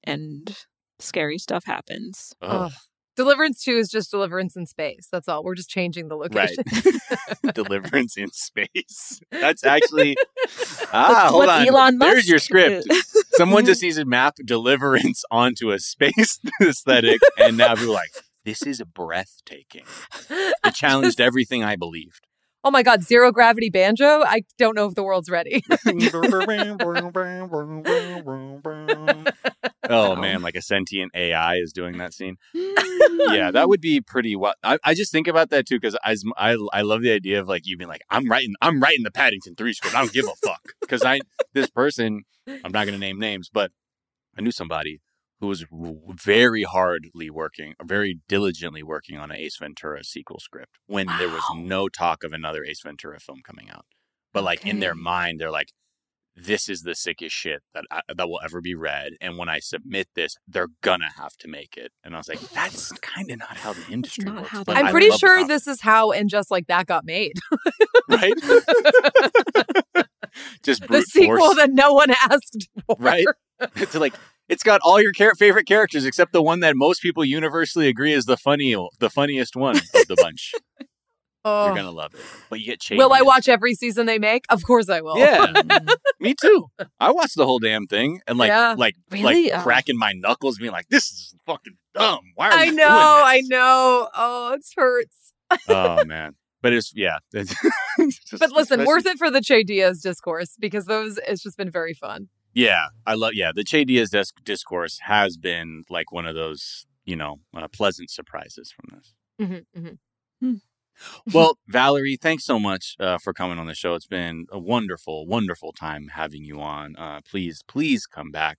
and 0.03 0.55
scary 0.99 1.37
stuff 1.37 1.65
happens. 1.65 2.33
Ugh, 2.41 2.71
Ugh. 2.71 2.71
Deliverance 3.17 3.63
2 3.63 3.71
is 3.77 3.89
just 3.89 4.11
Deliverance 4.11 4.55
in 4.55 4.67
space. 4.67 5.07
That's 5.11 5.27
all. 5.27 5.43
We're 5.43 5.55
just 5.55 5.71
changing 5.71 6.07
the 6.07 6.17
right. 6.17 6.55
location. 6.55 6.99
Deliverance 7.55 8.15
in 8.15 8.31
space. 8.31 9.19
That's 9.31 9.65
actually 9.65 10.15
ah. 10.93 11.07
That's 11.09 11.31
hold 11.31 11.47
what 11.47 11.49
on. 11.49 11.67
Elon 11.67 11.97
There's 11.97 12.29
your 12.29 12.37
script. 12.37 12.87
Someone 13.31 13.65
just 13.65 13.81
needs 13.83 13.97
to 13.97 14.05
map 14.05 14.35
Deliverance 14.45 15.23
onto 15.31 15.71
a 15.71 15.79
space 15.79 16.39
aesthetic, 16.61 17.19
and 17.39 17.57
now 17.57 17.73
people 17.73 17.91
are 17.91 17.95
like, 17.95 18.11
"This 18.45 18.61
is 18.61 18.83
breathtaking." 18.83 19.85
It 20.29 20.75
challenged 20.75 21.19
everything 21.19 21.63
I 21.63 21.75
believed. 21.75 22.27
Oh 22.63 22.71
my 22.71 22.83
God, 22.83 23.03
zero 23.03 23.31
gravity 23.31 23.69
banjo? 23.69 24.23
I 24.23 24.41
don't 24.57 24.75
know 24.75 24.87
if 24.87 24.95
the 24.95 25.03
world's 25.03 25.29
ready. 25.29 25.63
oh 29.89 30.13
um, 30.13 30.21
man, 30.21 30.41
like 30.41 30.55
a 30.55 30.61
sentient 30.61 31.11
AI 31.15 31.55
is 31.55 31.71
doing 31.71 31.97
that 31.97 32.13
scene. 32.13 32.37
yeah, 32.53 33.51
that 33.51 33.69
would 33.69 33.81
be 33.81 34.01
pretty. 34.01 34.35
Well, 34.35 34.53
I, 34.63 34.77
I 34.83 34.93
just 34.93 35.11
think 35.11 35.27
about 35.27 35.49
that 35.51 35.67
too 35.67 35.79
because 35.79 35.97
I, 36.03 36.15
I 36.37 36.57
I 36.73 36.81
love 36.81 37.01
the 37.01 37.11
idea 37.11 37.39
of 37.39 37.47
like 37.47 37.65
you 37.65 37.77
being 37.77 37.89
like 37.89 38.01
I'm 38.09 38.29
writing 38.29 38.55
I'm 38.61 38.79
writing 38.79 39.03
the 39.03 39.11
Paddington 39.11 39.55
three 39.55 39.73
script. 39.73 39.95
I 39.95 40.01
don't 40.01 40.13
give 40.13 40.25
a 40.25 40.35
fuck 40.45 40.73
because 40.81 41.03
I 41.03 41.21
this 41.53 41.69
person 41.69 42.23
I'm 42.47 42.71
not 42.71 42.85
gonna 42.85 42.97
name 42.97 43.19
names, 43.19 43.49
but 43.51 43.71
I 44.37 44.41
knew 44.41 44.51
somebody 44.51 45.01
who 45.39 45.47
was 45.47 45.65
very 46.09 46.63
hardly 46.63 47.29
working, 47.29 47.73
very 47.83 48.19
diligently 48.27 48.83
working 48.83 49.17
on 49.17 49.31
an 49.31 49.37
Ace 49.37 49.57
Ventura 49.57 50.03
sequel 50.03 50.39
script 50.39 50.77
when 50.87 51.07
there 51.19 51.29
was 51.29 51.43
no 51.55 51.87
talk 51.87 52.23
of 52.23 52.33
another 52.33 52.63
Ace 52.63 52.81
Ventura 52.83 53.19
film 53.19 53.41
coming 53.43 53.69
out. 53.69 53.85
But 54.33 54.43
like 54.43 54.65
in 54.65 54.79
their 54.79 54.95
mind, 54.95 55.39
they're 55.39 55.51
like. 55.51 55.69
This 56.39 56.69
is 56.69 56.83
the 56.83 56.93
sickest 56.93 57.35
shit 57.35 57.63
that 57.73 57.85
I, 57.89 58.01
that 58.15 58.29
will 58.29 58.39
ever 58.45 58.61
be 58.61 58.75
read, 58.75 59.13
and 59.19 59.39
when 59.39 59.49
I 59.49 59.57
submit 59.57 60.07
this, 60.13 60.35
they're 60.47 60.67
gonna 60.83 61.09
have 61.17 61.35
to 61.37 61.47
make 61.47 61.75
it. 61.75 61.91
And 62.03 62.13
I 62.13 62.19
was 62.19 62.29
like, 62.29 62.39
"That's 62.51 62.91
kind 62.91 63.31
of 63.31 63.39
not 63.39 63.57
how 63.57 63.73
the 63.73 63.83
industry 63.89 64.25
not 64.25 64.43
works." 64.43 64.63
but 64.67 64.77
I'm 64.77 64.85
I 64.85 64.91
pretty 64.91 65.09
sure 65.09 65.47
this 65.47 65.65
is 65.65 65.81
how 65.81 66.11
And 66.11 66.29
Just 66.29 66.51
Like 66.51 66.67
That 66.67 66.85
got 66.85 67.05
made. 67.05 67.39
right? 68.07 68.35
Just 70.63 70.87
the 70.87 71.01
sequel 71.01 71.37
force, 71.37 71.55
that 71.57 71.71
no 71.71 71.93
one 71.93 72.11
asked 72.11 72.67
for. 72.85 72.95
right? 72.99 73.25
It's 73.75 73.95
like 73.95 74.13
it's 74.49 74.61
got 74.63 74.81
all 74.83 75.01
your 75.01 75.11
char- 75.11 75.33
favorite 75.35 75.65
characters 75.65 76.05
except 76.05 76.31
the 76.31 76.43
one 76.43 76.59
that 76.59 76.75
most 76.75 77.01
people 77.01 77.25
universally 77.25 77.87
agree 77.87 78.13
is 78.13 78.25
the 78.25 78.37
funny, 78.37 78.75
the 78.99 79.09
funniest 79.09 79.55
one 79.55 79.77
of 79.77 79.83
the 80.07 80.15
bunch. 80.21 80.53
Oh. 81.45 81.67
You're 81.67 81.75
gonna 81.75 81.91
love 81.91 82.13
it, 82.13 82.19
but 82.49 82.59
you 82.59 82.65
get 82.65 82.81
changed. 82.81 82.99
Will 83.01 83.13
I 83.13 83.21
watch 83.21 83.47
every 83.47 83.73
season 83.73 84.05
they 84.05 84.19
make? 84.19 84.43
Of 84.49 84.63
course 84.65 84.89
I 84.89 84.99
will. 84.99 85.17
Yeah, 85.17 85.53
me 86.19 86.33
too. 86.33 86.65
I 86.99 87.11
watched 87.11 87.37
the 87.37 87.45
whole 87.45 87.59
damn 87.59 87.85
thing 87.87 88.19
and 88.27 88.37
like, 88.37 88.49
Yeah. 88.49 88.75
like, 88.77 88.95
Really? 89.11 89.45
like 89.51 89.53
Oh. 89.61 89.63
cracking 89.63 89.97
my 89.97 90.11
knuckles, 90.11 90.57
being 90.57 90.73
like, 90.73 90.87
"This 90.89 91.03
is 91.05 91.35
fucking 91.45 91.77
dumb." 91.93 92.19
Why 92.35 92.49
are 92.49 92.53
I 92.53 92.63
you 92.65 92.73
know, 92.73 92.83
doing 92.83 92.89
I 92.89 93.41
know. 93.45 94.09
Oh, 94.13 94.53
it 94.55 94.65
hurts. 94.75 95.31
oh 95.69 96.03
man 96.03 96.35
but 96.67 96.73
it's 96.77 96.91
yeah 96.95 97.17
it's 97.33 97.53
just- 98.29 98.39
But 98.41 98.51
listen, 98.51 98.83
worth 98.85 99.05
it 99.11 99.17
for 99.17 99.29
the 99.31 99.41
Che 99.49 99.63
Diaz 99.63 100.01
discourse 100.01 100.51
because 100.59 100.85
those 100.93 101.13
it's 101.29 101.43
just 101.47 101.57
been 101.57 101.71
very 101.81 101.93
fun. 102.05 102.19
yeah 102.53 102.85
i 103.05 103.13
love 103.21 103.33
yeah 103.41 103.51
the 103.57 103.63
che 103.71 103.79
diaz 103.89 104.09
disc- 104.17 104.43
discourse 104.51 104.95
has 105.13 105.31
been 105.49 105.69
like 105.97 106.09
one 106.19 106.25
of 106.31 106.35
those 106.43 106.61
you 107.11 107.15
know 107.21 107.33
uh, 107.57 107.67
pleasant 107.79 108.09
surprises 108.17 108.67
from 108.75 108.85
this. 108.93 109.07
Mm-hmm, 109.41 109.63
mm-hmm. 109.79 110.55
well 111.35 111.53
valerie 111.79 112.17
thanks 112.27 112.43
so 112.51 112.57
much 112.69 112.95
uh, 112.99 113.17
for 113.23 113.31
coming 113.41 113.59
on 113.61 113.67
the 113.71 113.75
show. 113.83 113.91
It's 113.97 114.07
been 114.19 114.45
a 114.59 114.61
wonderful 114.73 115.17
wonderful 115.35 115.71
time 115.85 116.03
having 116.21 116.43
you 116.49 116.57
on. 116.77 116.87
Uh, 117.05 117.19
please 117.31 117.57
please 117.75 118.01
come 118.17 118.31
back. 118.41 118.57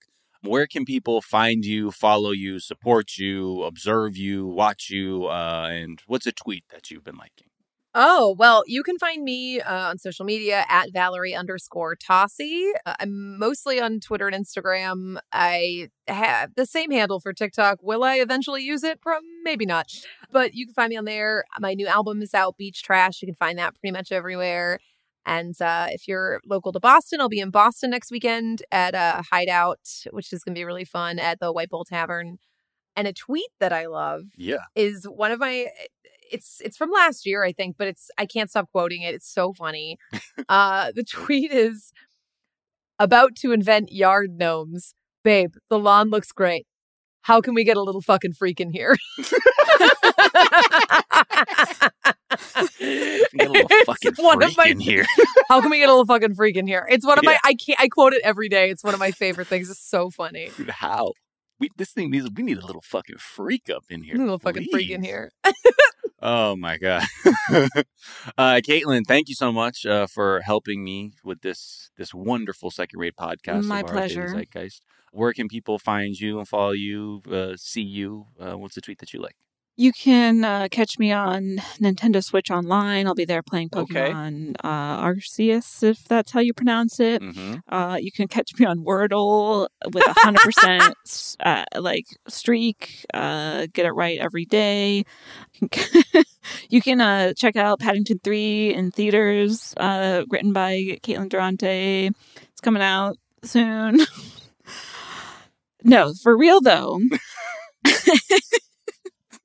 Where 0.52 0.68
can 0.74 0.84
people 0.94 1.20
find 1.36 1.64
you 1.64 1.90
follow 2.06 2.30
you 2.44 2.52
support 2.60 3.06
you 3.24 3.62
observe 3.72 4.16
you 4.16 4.36
watch 4.46 4.82
you 4.96 5.08
uh, 5.38 5.66
and 5.80 5.94
what's 6.10 6.28
a 6.32 6.32
tweet 6.44 6.64
that 6.72 6.84
you've 6.90 7.06
been 7.10 7.20
liking 7.26 7.48
Oh, 7.94 8.36
well, 8.38 8.62
you 8.66 8.82
can 8.82 8.98
find 8.98 9.24
me 9.24 9.60
uh, 9.60 9.88
on 9.88 9.98
social 9.98 10.24
media 10.24 10.66
at 10.68 10.92
Valerie 10.92 11.34
underscore 11.34 11.96
Tosi. 11.96 12.70
Uh, 12.84 12.94
I'm 13.00 13.38
mostly 13.38 13.80
on 13.80 13.98
Twitter 14.00 14.28
and 14.28 14.36
Instagram. 14.44 15.18
I 15.32 15.88
have 16.06 16.54
the 16.54 16.66
same 16.66 16.90
handle 16.90 17.18
for 17.18 17.32
TikTok. 17.32 17.78
Will 17.82 18.04
I 18.04 18.16
eventually 18.16 18.62
use 18.62 18.84
it? 18.84 19.00
Maybe 19.42 19.64
not. 19.64 19.86
But 20.30 20.54
you 20.54 20.66
can 20.66 20.74
find 20.74 20.90
me 20.90 20.96
on 20.96 21.06
there. 21.06 21.44
My 21.58 21.72
new 21.72 21.86
album 21.86 22.20
is 22.20 22.34
out, 22.34 22.58
Beach 22.58 22.82
Trash. 22.82 23.22
You 23.22 23.26
can 23.26 23.34
find 23.34 23.58
that 23.58 23.74
pretty 23.74 23.92
much 23.92 24.12
everywhere. 24.12 24.80
And 25.24 25.60
uh, 25.60 25.88
if 25.90 26.06
you're 26.06 26.40
local 26.46 26.72
to 26.72 26.80
Boston, 26.80 27.20
I'll 27.20 27.28
be 27.28 27.40
in 27.40 27.50
Boston 27.50 27.90
next 27.90 28.10
weekend 28.10 28.62
at 28.70 28.94
a 28.94 29.22
hideout, 29.30 29.80
which 30.10 30.32
is 30.32 30.44
going 30.44 30.54
to 30.54 30.58
be 30.58 30.64
really 30.64 30.84
fun 30.84 31.18
at 31.18 31.40
the 31.40 31.52
White 31.52 31.70
Bull 31.70 31.84
Tavern. 31.84 32.38
And 32.96 33.06
a 33.06 33.12
tweet 33.12 33.50
that 33.60 33.72
I 33.72 33.86
love 33.86 34.22
yeah 34.36 34.64
is 34.74 35.04
one 35.04 35.30
of 35.30 35.38
my 35.38 35.68
it's 36.30 36.60
it's 36.64 36.76
from 36.76 36.90
last 36.90 37.24
year 37.26 37.42
i 37.44 37.52
think 37.52 37.76
but 37.78 37.86
it's 37.88 38.10
i 38.18 38.26
can't 38.26 38.50
stop 38.50 38.68
quoting 38.72 39.02
it 39.02 39.14
it's 39.14 39.32
so 39.32 39.52
funny. 39.52 39.96
Uh 40.48 40.92
the 40.94 41.04
tweet 41.10 41.50
is 41.52 41.92
about 42.98 43.36
to 43.36 43.52
invent 43.52 43.92
yard 43.92 44.30
gnomes. 44.36 44.94
Babe 45.24 45.52
the 45.70 45.78
lawn 45.78 46.10
looks 46.10 46.32
great. 46.32 46.66
How 47.22 47.40
can 47.40 47.52
we 47.54 47.64
get 47.64 47.76
a 47.76 47.82
little 47.82 48.00
fucking 48.00 48.32
freak 48.32 48.60
in 48.60 48.70
here? 48.70 48.96
Get 52.78 53.48
a 53.48 53.50
little 53.50 53.66
It's 54.02 54.20
one 54.20 54.42
of 54.42 54.56
my 54.56 54.66
in 54.66 54.80
here. 54.80 55.04
How 55.48 55.60
can 55.60 55.70
we 55.70 55.78
get 55.78 55.88
a 55.88 55.92
little 55.92 56.06
fucking 56.06 56.34
freak 56.34 56.56
in 56.56 56.66
here? 56.66 56.86
It's 56.90 57.04
one 57.06 57.18
of 57.18 57.24
Yeah. 57.24 57.30
my 57.30 57.38
i 57.44 57.54
can't 57.54 57.80
i 57.80 57.88
quote 57.88 58.12
it 58.12 58.20
every 58.24 58.48
day 58.48 58.70
it's 58.70 58.84
one 58.84 58.94
of 58.94 59.00
my 59.00 59.10
favorite 59.10 59.46
things 59.48 59.70
it's 59.70 59.80
so 59.80 60.10
funny. 60.10 60.50
Dude, 60.56 60.70
how? 60.70 61.12
We 61.60 61.70
this 61.76 61.90
thing 61.90 62.10
needs 62.10 62.28
we 62.34 62.42
need 62.42 62.58
a 62.58 62.66
little 62.66 62.82
fucking 62.82 63.16
freak 63.18 63.68
up 63.74 63.84
in 63.90 64.02
here. 64.02 64.14
a 64.16 64.18
little 64.18 64.38
fucking 64.38 64.66
freak 64.70 64.90
in 64.90 65.02
here 65.02 65.30
Oh 66.20 66.56
my 66.56 66.78
god. 66.78 67.04
uh 68.38 68.60
Caitlin, 68.66 69.02
thank 69.06 69.28
you 69.28 69.34
so 69.34 69.52
much 69.52 69.86
uh 69.86 70.06
for 70.06 70.40
helping 70.40 70.82
me 70.84 71.12
with 71.24 71.42
this 71.42 71.90
this 71.96 72.14
wonderful 72.14 72.70
second 72.70 72.98
rate 72.98 73.14
podcast. 73.18 73.64
My 73.64 73.82
of 73.82 73.88
pleasure. 73.90 74.28
Zeitgeist. 74.28 74.80
Where 75.12 75.32
can 75.32 75.48
people 75.48 75.78
find 75.78 76.14
you 76.18 76.38
and 76.38 76.46
follow 76.48 76.72
you, 76.72 77.22
uh, 77.30 77.54
see 77.56 77.82
you? 77.82 78.26
Uh, 78.38 78.58
what's 78.58 78.74
the 78.74 78.80
tweet 78.80 78.98
that 78.98 79.12
you 79.12 79.20
like? 79.20 79.36
You 79.80 79.92
can 79.92 80.44
uh, 80.44 80.66
catch 80.72 80.98
me 80.98 81.12
on 81.12 81.58
Nintendo 81.80 82.22
Switch 82.22 82.50
Online. 82.50 83.06
I'll 83.06 83.14
be 83.14 83.24
there 83.24 83.44
playing 83.44 83.70
Okay. 83.72 84.10
Pokemon 84.10 84.56
uh, 84.64 85.04
Arceus, 85.04 85.84
if 85.84 86.02
that's 86.02 86.32
how 86.32 86.40
you 86.40 86.52
pronounce 86.52 86.98
it. 86.98 87.22
Mm-hmm. 87.22 87.72
Uh, 87.72 87.94
you 87.94 88.10
can 88.10 88.26
catch 88.26 88.58
me 88.58 88.66
on 88.66 88.80
Wordle 88.80 89.68
with 89.92 90.04
a 90.04 90.14
hundred 90.16 90.40
percent 90.42 91.36
uh, 91.46 91.62
like 91.80 92.06
streak. 92.26 93.06
Uh, 93.14 93.68
get 93.72 93.86
it 93.86 93.92
right 93.92 94.18
every 94.18 94.44
day. 94.44 95.04
you 96.68 96.82
can 96.82 97.00
uh, 97.00 97.32
check 97.34 97.54
out 97.54 97.78
Paddington 97.78 98.18
Three 98.24 98.74
in 98.74 98.90
theaters, 98.90 99.74
uh, 99.76 100.24
written 100.28 100.52
by 100.52 100.98
Caitlin 101.04 101.28
Durante. 101.28 102.10
It's 102.50 102.60
coming 102.60 102.82
out 102.82 103.16
soon. 103.44 104.00
no, 105.84 106.14
for 106.20 106.36
real 106.36 106.60
though. 106.60 106.98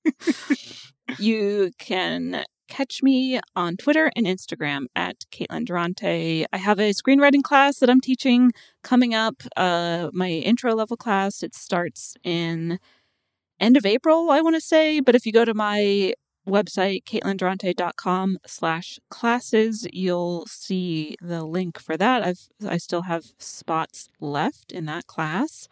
you 1.19 1.71
can 1.77 2.43
catch 2.67 3.03
me 3.03 3.39
on 3.55 3.77
Twitter 3.77 4.11
and 4.15 4.25
Instagram 4.25 4.85
at 4.95 5.25
Caitlin 5.31 5.65
Durante. 5.65 6.45
I 6.51 6.57
have 6.57 6.79
a 6.79 6.91
screenwriting 6.91 7.43
class 7.43 7.79
that 7.79 7.89
I'm 7.89 8.01
teaching 8.01 8.51
coming 8.83 9.13
up. 9.13 9.43
Uh, 9.55 10.09
my 10.13 10.29
intro 10.29 10.73
level 10.73 10.97
class. 10.97 11.43
It 11.43 11.53
starts 11.53 12.15
in 12.23 12.79
end 13.59 13.77
of 13.77 13.85
April, 13.85 14.31
I 14.31 14.41
want 14.41 14.55
to 14.55 14.61
say. 14.61 14.99
But 14.99 15.15
if 15.15 15.25
you 15.25 15.31
go 15.31 15.45
to 15.45 15.53
my 15.53 16.13
website, 16.47 17.03
caitlindurante.com 17.05 18.39
slash 18.45 18.99
classes, 19.09 19.87
you'll 19.93 20.45
see 20.47 21.15
the 21.21 21.43
link 21.45 21.79
for 21.79 21.95
that. 21.97 22.23
I've 22.23 22.47
I 22.67 22.77
still 22.77 23.03
have 23.03 23.33
spots 23.37 24.09
left 24.19 24.71
in 24.71 24.85
that 24.85 25.07
class. 25.07 25.67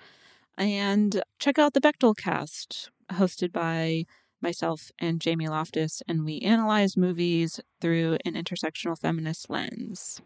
And 0.57 1.23
check 1.39 1.57
out 1.57 1.73
the 1.73 1.81
Bechdel 1.81 2.15
cast, 2.15 2.91
hosted 3.11 3.51
by 3.51 4.05
myself 4.41 4.91
and 4.99 5.21
Jamie 5.21 5.47
Loftus, 5.47 6.01
and 6.07 6.25
we 6.25 6.39
analyze 6.39 6.97
movies 6.97 7.59
through 7.79 8.17
an 8.25 8.33
intersectional 8.33 8.97
feminist 8.97 9.49
lens. 9.49 10.21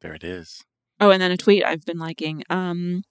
There 0.00 0.14
it 0.14 0.24
is. 0.24 0.64
Oh, 1.00 1.10
and 1.10 1.20
then 1.20 1.30
a 1.32 1.36
tweet 1.36 1.64
I've 1.64 1.84
been 1.84 1.98
liking. 1.98 2.44
Um, 2.50 3.02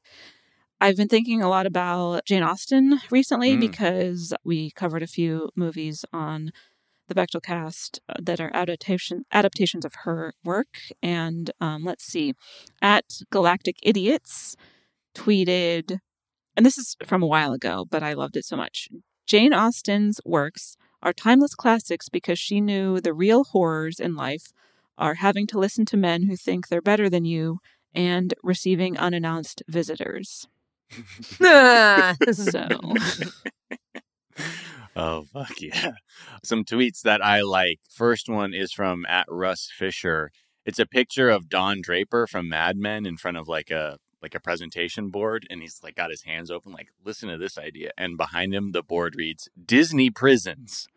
I've 0.80 0.97
been 0.97 1.08
thinking 1.08 1.41
a 1.41 1.49
lot 1.49 1.66
about 1.66 2.26
Jane 2.26 2.43
Austen 2.43 2.99
recently 3.10 3.56
Mm. 3.56 3.60
because 3.62 4.34
we 4.43 4.72
covered 4.72 5.04
a 5.04 5.08
few 5.08 5.49
movies 5.56 6.06
on 6.12 6.51
the 7.08 7.16
Bechdel 7.16 7.41
cast 7.41 7.99
uh, 8.08 8.14
that 8.22 8.39
are 8.39 8.51
adaptation 8.54 9.26
adaptations 9.32 9.86
of 9.86 9.93
her 10.04 10.34
work. 10.43 10.80
And 11.01 11.51
um, 11.60 11.84
let's 11.84 12.06
see, 12.06 12.34
at 12.82 13.06
Galactic 13.32 13.78
Idiots 13.84 14.56
tweeted, 15.16 15.99
and 16.56 16.66
this 16.66 16.78
is 16.78 16.95
from 17.06 17.22
a 17.24 17.28
while 17.28 17.54
ago, 17.54 17.86
but 17.89 18.04
I 18.04 18.14
loved 18.14 18.38
it 18.38 18.45
so 18.45 18.56
much. 18.56 18.89
Jane 19.26 19.53
Austen's 19.53 20.19
works 20.26 20.78
are 21.01 21.13
timeless 21.13 21.55
classics 21.55 22.09
because 22.09 22.39
she 22.39 22.61
knew 22.61 22.99
the 22.99 23.13
real 23.13 23.43
horrors 23.43 23.99
in 23.99 24.15
life 24.15 24.51
are 24.97 25.15
having 25.15 25.47
to 25.47 25.59
listen 25.59 25.86
to 25.86 25.97
men 25.97 26.24
who 26.24 26.36
think 26.36 26.67
they're 26.67 26.82
better 26.82 27.09
than 27.09 27.26
you 27.26 27.59
and 27.93 28.34
receiving 28.43 28.97
unannounced 28.97 29.63
visitors. 29.67 30.47
So, 32.32 32.67
oh 34.95 35.24
fuck 35.24 35.59
yeah! 35.59 35.93
Some 36.43 36.63
tweets 36.63 37.01
that 37.01 37.24
I 37.24 37.41
like. 37.41 37.80
First 37.89 38.30
one 38.30 38.53
is 38.53 38.71
from 38.71 39.05
at 39.07 39.26
Russ 39.28 39.69
Fisher. 39.76 40.32
It's 40.65 40.80
a 40.80 40.86
picture 40.86 41.30
of 41.30 41.49
Don 41.49 41.82
Draper 41.82 42.28
from 42.28 42.49
Mad 42.49 42.78
Men 42.78 43.05
in 43.05 43.17
front 43.17 43.38
of 43.38 43.47
like 43.47 43.71
a 43.71 43.97
like 44.24 44.34
a 44.34 44.39
presentation 44.39 45.09
board, 45.09 45.45
and 45.49 45.61
he's 45.61 45.80
like 45.84 45.95
got 45.95 46.09
his 46.09 46.24
hands 46.24 46.49
open, 46.49 46.71
like 46.71 46.88
listen 47.05 47.30
to 47.30 47.38
this 47.38 47.57
idea. 47.57 47.91
And 47.97 48.17
behind 48.17 48.53
him, 48.55 48.71
the 48.71 48.82
board 48.82 49.15
reads 49.15 49.49
Disney 49.63 50.09
prisons. 50.09 50.88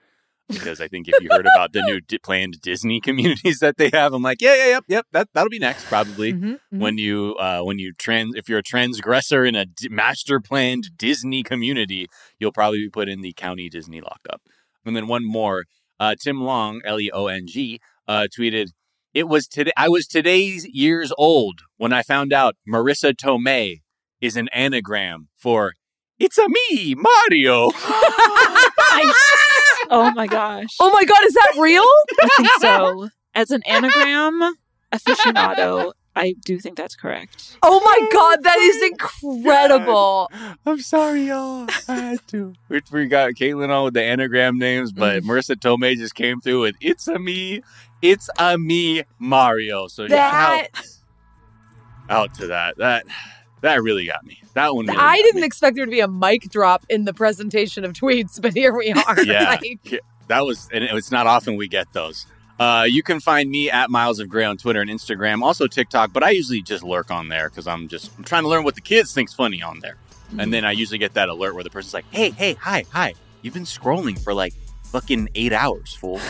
Because 0.49 0.81
I 0.81 0.87
think 0.87 1.09
if 1.09 1.20
you 1.20 1.29
heard 1.33 1.45
about 1.45 1.72
the 1.72 1.83
new 1.83 2.01
di- 2.01 2.18
planned 2.18 2.61
Disney 2.62 3.01
communities 3.09 3.59
that 3.59 3.79
they 3.79 3.91
have, 3.93 4.12
I'm 4.14 4.22
like, 4.22 4.41
yeah, 4.41 4.55
yeah, 4.55 4.66
yep, 4.66 4.85
yep, 4.87 5.07
that 5.11 5.29
that'll 5.35 5.51
be 5.51 5.59
next 5.59 5.85
probably 5.87 6.35
Mhm, 6.35 6.43
mhm. 6.72 6.79
when 6.79 6.99
you 6.99 7.35
uh, 7.41 7.62
when 7.62 7.81
you 7.81 7.93
trans 7.93 8.37
if 8.37 8.49
you're 8.49 8.61
a 8.61 8.62
transgressor 8.62 9.45
in 9.45 9.57
a 9.57 9.66
d- 9.66 9.89
master 9.89 10.39
planned 10.39 10.97
Disney 10.97 11.43
community, 11.43 12.07
you'll 12.39 12.53
probably 12.53 12.79
be 12.79 12.89
put 12.89 13.09
in 13.09 13.22
the 13.22 13.33
county 13.33 13.68
Disney 13.68 14.01
lockup. 14.01 14.41
And 14.85 14.95
then 14.95 15.09
one 15.09 15.24
more, 15.24 15.64
uh, 15.99 16.14
Tim 16.22 16.37
Leong, 16.39 16.79
L 16.85 17.01
E 17.01 17.11
O 17.12 17.27
N 17.27 17.49
G, 17.49 17.81
uh, 18.07 18.29
tweeted, 18.39 18.68
"It 19.17 19.29
was 19.29 19.47
today. 19.47 19.73
I 19.79 19.89
was 19.89 20.07
today's 20.07 20.67
years 20.67 21.11
old 21.17 21.61
when 21.79 21.91
I 21.91 22.03
found 22.03 22.35
out 22.35 22.55
Marisa 22.69 23.14
Tomei 23.14 23.81
is 24.21 24.37
an 24.37 24.49
anagram 24.53 25.29
for 25.39 25.73
it's 26.19 26.37
a 26.37 26.47
me 26.47 26.95
Mario." 26.95 27.71
oh 29.91 30.12
my 30.14 30.27
gosh. 30.27 30.77
oh 30.81 30.91
my 30.93 31.05
god, 31.07 31.25
is 31.25 31.33
that 31.33 31.55
real? 31.59 31.89
I 32.21 32.29
think 32.37 32.49
so. 32.61 33.09
As 33.35 33.51
an 33.51 33.62
anagram 33.67 34.55
aficionado, 34.93 35.93
I 36.17 36.35
do 36.45 36.59
think 36.59 36.77
that's 36.79 36.97
correct. 36.97 37.59
Oh 37.62 37.79
my 37.81 37.97
oh 38.01 38.09
god, 38.12 38.43
that 38.43 38.59
is 38.59 38.91
incredible. 38.91 40.31
I'm 40.64 40.81
sorry, 40.81 41.25
y'all. 41.27 41.69
I 41.89 41.95
had 41.95 42.29
to. 42.29 42.55
We, 42.69 42.81
we 42.91 43.07
got 43.07 43.33
Caitlin 43.35 43.69
on 43.71 43.85
with 43.85 43.95
the 43.95 44.03
anagram 44.03 44.59
names, 44.59 44.93
but 44.93 45.23
mm. 45.23 45.27
Marisa 45.27 45.55
Tomei 45.57 45.97
just 45.97 46.14
came 46.14 46.41
through 46.41 46.62
with 46.62 46.77
"It's 46.81 47.07
a 47.07 47.19
me, 47.19 47.61
it's 48.03 48.29
a 48.39 48.57
me, 48.59 49.03
Mario." 49.19 49.87
So 49.89 50.09
That 50.09 50.69
shout 50.75 50.87
out 52.09 52.35
to 52.35 52.47
that. 52.49 52.79
That 52.79 53.05
that 53.61 53.83
really 53.83 54.07
got 54.07 54.25
me. 54.25 54.41
That 54.55 54.75
one. 54.75 54.87
Really 54.87 54.99
I 54.99 55.17
got 55.17 55.23
didn't 55.23 55.41
me. 55.43 55.47
expect 55.47 55.77
there 55.77 55.85
to 55.85 55.91
be 55.91 56.01
a 56.01 56.09
mic 56.09 56.43
drop 56.51 56.87
in 56.89 57.05
the 57.05 57.12
presentation 57.14 57.85
of 57.85 57.93
tweets, 57.93 58.41
but 58.41 58.55
here 58.55 58.75
we 58.77 58.93
are. 59.07 59.23
Yeah. 59.23 59.57
Like, 59.62 60.03
That 60.29 60.45
was, 60.45 60.69
and 60.73 60.83
it's 60.83 61.11
not 61.12 61.27
often 61.27 61.57
we 61.57 61.69
get 61.69 61.93
those. 61.93 62.27
Uh, 62.59 62.87
you 62.89 63.03
can 63.03 63.21
find 63.21 63.51
me 63.51 63.71
at 63.71 63.91
Miles 63.91 64.19
of 64.19 64.29
Gray 64.29 64.45
on 64.45 64.57
Twitter 64.57 64.81
and 64.81 64.91
Instagram, 64.91 65.43
also 65.43 65.67
TikTok, 65.67 66.13
but 66.13 66.23
I 66.23 66.31
usually 66.31 66.63
just 66.63 66.83
lurk 66.83 67.11
on 67.11 67.29
there 67.29 67.51
because 67.51 67.67
I'm 67.67 67.89
just 67.89 68.11
I'm 68.17 68.25
trying 68.25 68.45
to 68.45 68.49
learn 68.49 68.65
what 68.65 68.75
the 68.75 68.81
kids 68.81 69.13
think's 69.13 69.35
funny 69.35 69.63
on 69.63 69.81
there. 69.81 69.97
And 70.39 70.53
then 70.53 70.65
I 70.65 70.73
usually 70.73 70.99
get 70.99 71.15
that 71.15 71.29
alert 71.29 71.55
where 71.55 71.63
the 71.63 71.71
person's 71.71 71.95
like, 71.95 72.07
"Hey, 72.11 72.31
hey, 72.31 72.55
hi, 72.55 72.85
hi, 72.91 73.15
you've 73.43 73.55
been 73.55 73.65
scrolling 73.65 74.19
for 74.19 74.35
like 74.35 74.55
fucking 74.85 75.29
eight 75.35 75.53
hours, 75.53 75.95
fool. 75.95 76.21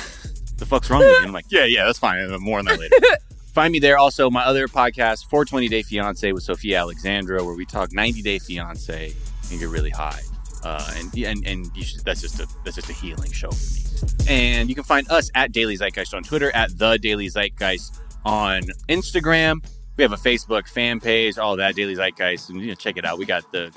The 0.58 0.66
fuck's 0.66 0.90
wrong 0.90 1.00
with 1.00 1.10
you?" 1.10 1.16
And 1.18 1.26
I'm 1.26 1.32
like, 1.32 1.46
"Yeah, 1.48 1.64
yeah, 1.64 1.84
that's 1.86 1.98
fine. 1.98 2.28
More 2.40 2.58
on 2.58 2.64
that 2.66 2.78
later." 2.78 2.96
Find 3.54 3.72
me 3.72 3.78
there. 3.78 3.96
Also, 3.96 4.28
my 4.28 4.44
other 4.44 4.68
podcast, 4.68 5.30
420 5.30 5.68
Day 5.68 5.82
Fiance 5.82 6.30
with 6.30 6.42
Sophia 6.42 6.78
Alexandra, 6.80 7.42
where 7.42 7.54
we 7.54 7.64
talk 7.64 7.90
90 7.90 8.20
Day 8.20 8.38
Fiance 8.38 9.14
and 9.50 9.58
get 9.58 9.68
really 9.70 9.88
high. 9.88 10.20
Uh, 10.66 10.82
and 10.96 11.16
and 11.16 11.46
and 11.46 11.76
you 11.76 11.84
should, 11.84 12.04
that's 12.04 12.20
just 12.20 12.40
a 12.40 12.48
that's 12.64 12.74
just 12.74 12.90
a 12.90 12.92
healing 12.92 13.30
show 13.30 13.50
for 13.52 13.74
me. 13.74 14.06
And 14.28 14.68
you 14.68 14.74
can 14.74 14.82
find 14.82 15.08
us 15.12 15.30
at 15.36 15.52
Daily 15.52 15.76
Zeitgeist 15.76 16.12
on 16.12 16.24
Twitter, 16.24 16.50
at 16.56 16.76
the 16.76 16.98
Daily 16.98 17.28
Zeitgeist 17.28 18.00
on 18.24 18.62
Instagram. 18.88 19.64
We 19.96 20.02
have 20.02 20.12
a 20.12 20.16
Facebook 20.16 20.66
fan 20.66 20.98
page, 20.98 21.38
all 21.38 21.56
that 21.56 21.76
Daily 21.76 21.94
Zeitgeist, 21.94 22.50
and 22.50 22.60
you 22.60 22.68
know, 22.68 22.74
check 22.74 22.96
it 22.96 23.04
out. 23.04 23.16
We 23.16 23.26
got 23.26 23.50
the 23.52 23.72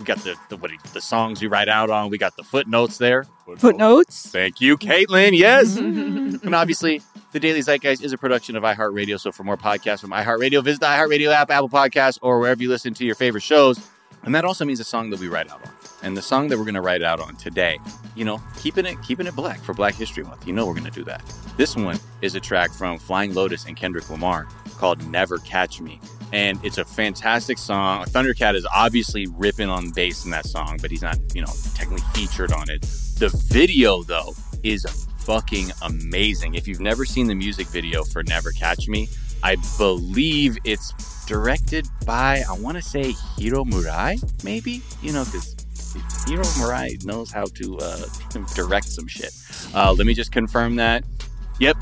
we, 0.00 0.04
got 0.04 0.18
the 0.18 0.34
the, 0.48 0.56
what, 0.56 0.72
the 0.92 1.00
songs 1.00 1.40
we 1.40 1.46
write 1.46 1.68
out 1.68 1.90
on. 1.90 2.10
We 2.10 2.18
got 2.18 2.36
the 2.36 2.42
footnotes 2.42 2.98
there. 2.98 3.24
Footnotes? 3.58 4.28
Thank 4.28 4.60
you, 4.60 4.76
Caitlin. 4.76 5.38
Yes. 5.38 5.76
and 5.78 6.54
obviously, 6.56 7.02
the 7.30 7.38
Daily 7.38 7.60
Zeitgeist 7.60 8.02
is 8.02 8.12
a 8.12 8.18
production 8.18 8.56
of 8.56 8.64
iHeartRadio. 8.64 9.20
So 9.20 9.30
for 9.30 9.44
more 9.44 9.56
podcasts 9.56 10.00
from 10.00 10.10
iHeartRadio, 10.10 10.64
visit 10.64 10.80
the 10.80 10.86
iHeartRadio 10.86 11.32
app, 11.32 11.52
Apple 11.52 11.68
Podcasts, 11.68 12.18
or 12.20 12.40
wherever 12.40 12.60
you 12.60 12.68
listen 12.68 12.94
to 12.94 13.04
your 13.04 13.14
favorite 13.14 13.44
shows. 13.44 13.80
And 14.24 14.34
that 14.34 14.44
also 14.44 14.64
means 14.64 14.80
a 14.80 14.84
song 14.84 15.10
that 15.10 15.20
we 15.20 15.28
write 15.28 15.48
out 15.48 15.64
on. 15.64 15.72
And 16.02 16.16
the 16.16 16.22
song 16.22 16.48
that 16.48 16.58
we're 16.58 16.64
going 16.64 16.74
to 16.74 16.80
write 16.80 17.02
out 17.02 17.20
on 17.20 17.36
today, 17.36 17.78
you 18.14 18.24
know, 18.24 18.42
keeping 18.58 18.86
it 18.86 18.96
keeping 19.02 19.26
it 19.26 19.36
black 19.36 19.60
for 19.60 19.72
Black 19.72 19.94
History 19.94 20.24
Month. 20.24 20.46
You 20.46 20.52
know 20.52 20.66
we're 20.66 20.74
going 20.74 20.84
to 20.84 20.90
do 20.90 21.04
that. 21.04 21.22
This 21.56 21.76
one 21.76 21.98
is 22.22 22.34
a 22.34 22.40
track 22.40 22.72
from 22.72 22.98
Flying 22.98 23.34
Lotus 23.34 23.66
and 23.66 23.76
Kendrick 23.76 24.08
Lamar 24.10 24.48
called 24.78 25.06
Never 25.08 25.38
Catch 25.38 25.80
Me. 25.80 26.00
And 26.32 26.58
it's 26.64 26.78
a 26.78 26.84
fantastic 26.84 27.58
song. 27.58 28.04
Thundercat 28.06 28.54
is 28.54 28.66
obviously 28.74 29.26
ripping 29.28 29.68
on 29.68 29.90
bass 29.90 30.24
in 30.24 30.30
that 30.30 30.46
song, 30.46 30.78
but 30.80 30.90
he's 30.90 31.02
not, 31.02 31.18
you 31.34 31.42
know, 31.42 31.52
technically 31.74 32.04
featured 32.14 32.52
on 32.52 32.70
it. 32.70 32.80
The 33.18 33.28
video, 33.48 34.02
though, 34.02 34.34
is 34.62 34.84
fucking 35.18 35.70
amazing. 35.82 36.54
If 36.54 36.66
you've 36.66 36.80
never 36.80 37.04
seen 37.04 37.26
the 37.26 37.34
music 37.34 37.66
video 37.68 38.02
for 38.02 38.22
Never 38.24 38.50
Catch 38.50 38.88
Me, 38.88 39.08
I 39.42 39.56
believe 39.76 40.56
it's 40.64 40.92
directed 41.26 41.86
by, 42.06 42.42
I 42.48 42.52
want 42.54 42.76
to 42.76 42.82
say 42.82 43.12
Hiro 43.36 43.64
Murai, 43.64 44.18
maybe? 44.44 44.82
You 45.02 45.12
know, 45.12 45.24
because 45.24 45.51
Hiro 46.26 46.44
Murai 46.58 47.04
knows 47.04 47.30
how 47.30 47.44
to 47.44 47.78
uh, 47.78 48.04
direct 48.54 48.86
some 48.86 49.06
shit. 49.06 49.32
Uh, 49.74 49.92
let 49.92 50.06
me 50.06 50.14
just 50.14 50.32
confirm 50.32 50.76
that. 50.76 51.04
Yep, 51.60 51.76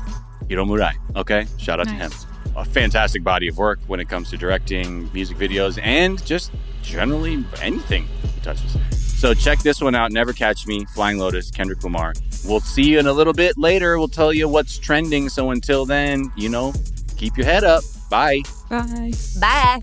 Hiro 0.49 0.65
Murai. 0.65 0.93
Okay, 1.15 1.45
shout 1.57 1.79
out 1.79 1.87
to 1.87 1.93
him 1.93 2.11
a 2.55 2.65
fantastic 2.65 3.23
body 3.23 3.47
of 3.47 3.57
work 3.57 3.79
when 3.87 3.99
it 3.99 4.09
comes 4.09 4.29
to 4.29 4.37
directing 4.37 5.11
music 5.13 5.37
videos 5.37 5.79
and 5.81 6.23
just 6.25 6.51
generally 6.81 7.43
anything 7.61 8.07
he 8.33 8.41
touches. 8.41 8.77
So 8.91 9.33
check 9.33 9.59
this 9.59 9.81
one 9.81 9.93
out. 9.93 10.11
Never 10.11 10.33
Catch 10.33 10.65
Me, 10.65 10.85
Flying 10.85 11.17
Lotus, 11.19 11.51
Kendrick 11.51 11.83
Lamar. 11.83 12.13
We'll 12.43 12.59
see 12.59 12.83
you 12.83 12.99
in 12.99 13.05
a 13.05 13.13
little 13.13 13.33
bit 13.33 13.57
later. 13.57 13.99
We'll 13.99 14.07
tell 14.07 14.33
you 14.33 14.47
what's 14.47 14.77
trending. 14.79 15.29
So 15.29 15.51
until 15.51 15.85
then, 15.85 16.31
you 16.35 16.49
know, 16.49 16.73
keep 17.17 17.37
your 17.37 17.45
head 17.45 17.63
up. 17.63 17.83
Bye. 18.09 18.41
Bye. 18.69 19.11
Bye. 19.39 19.81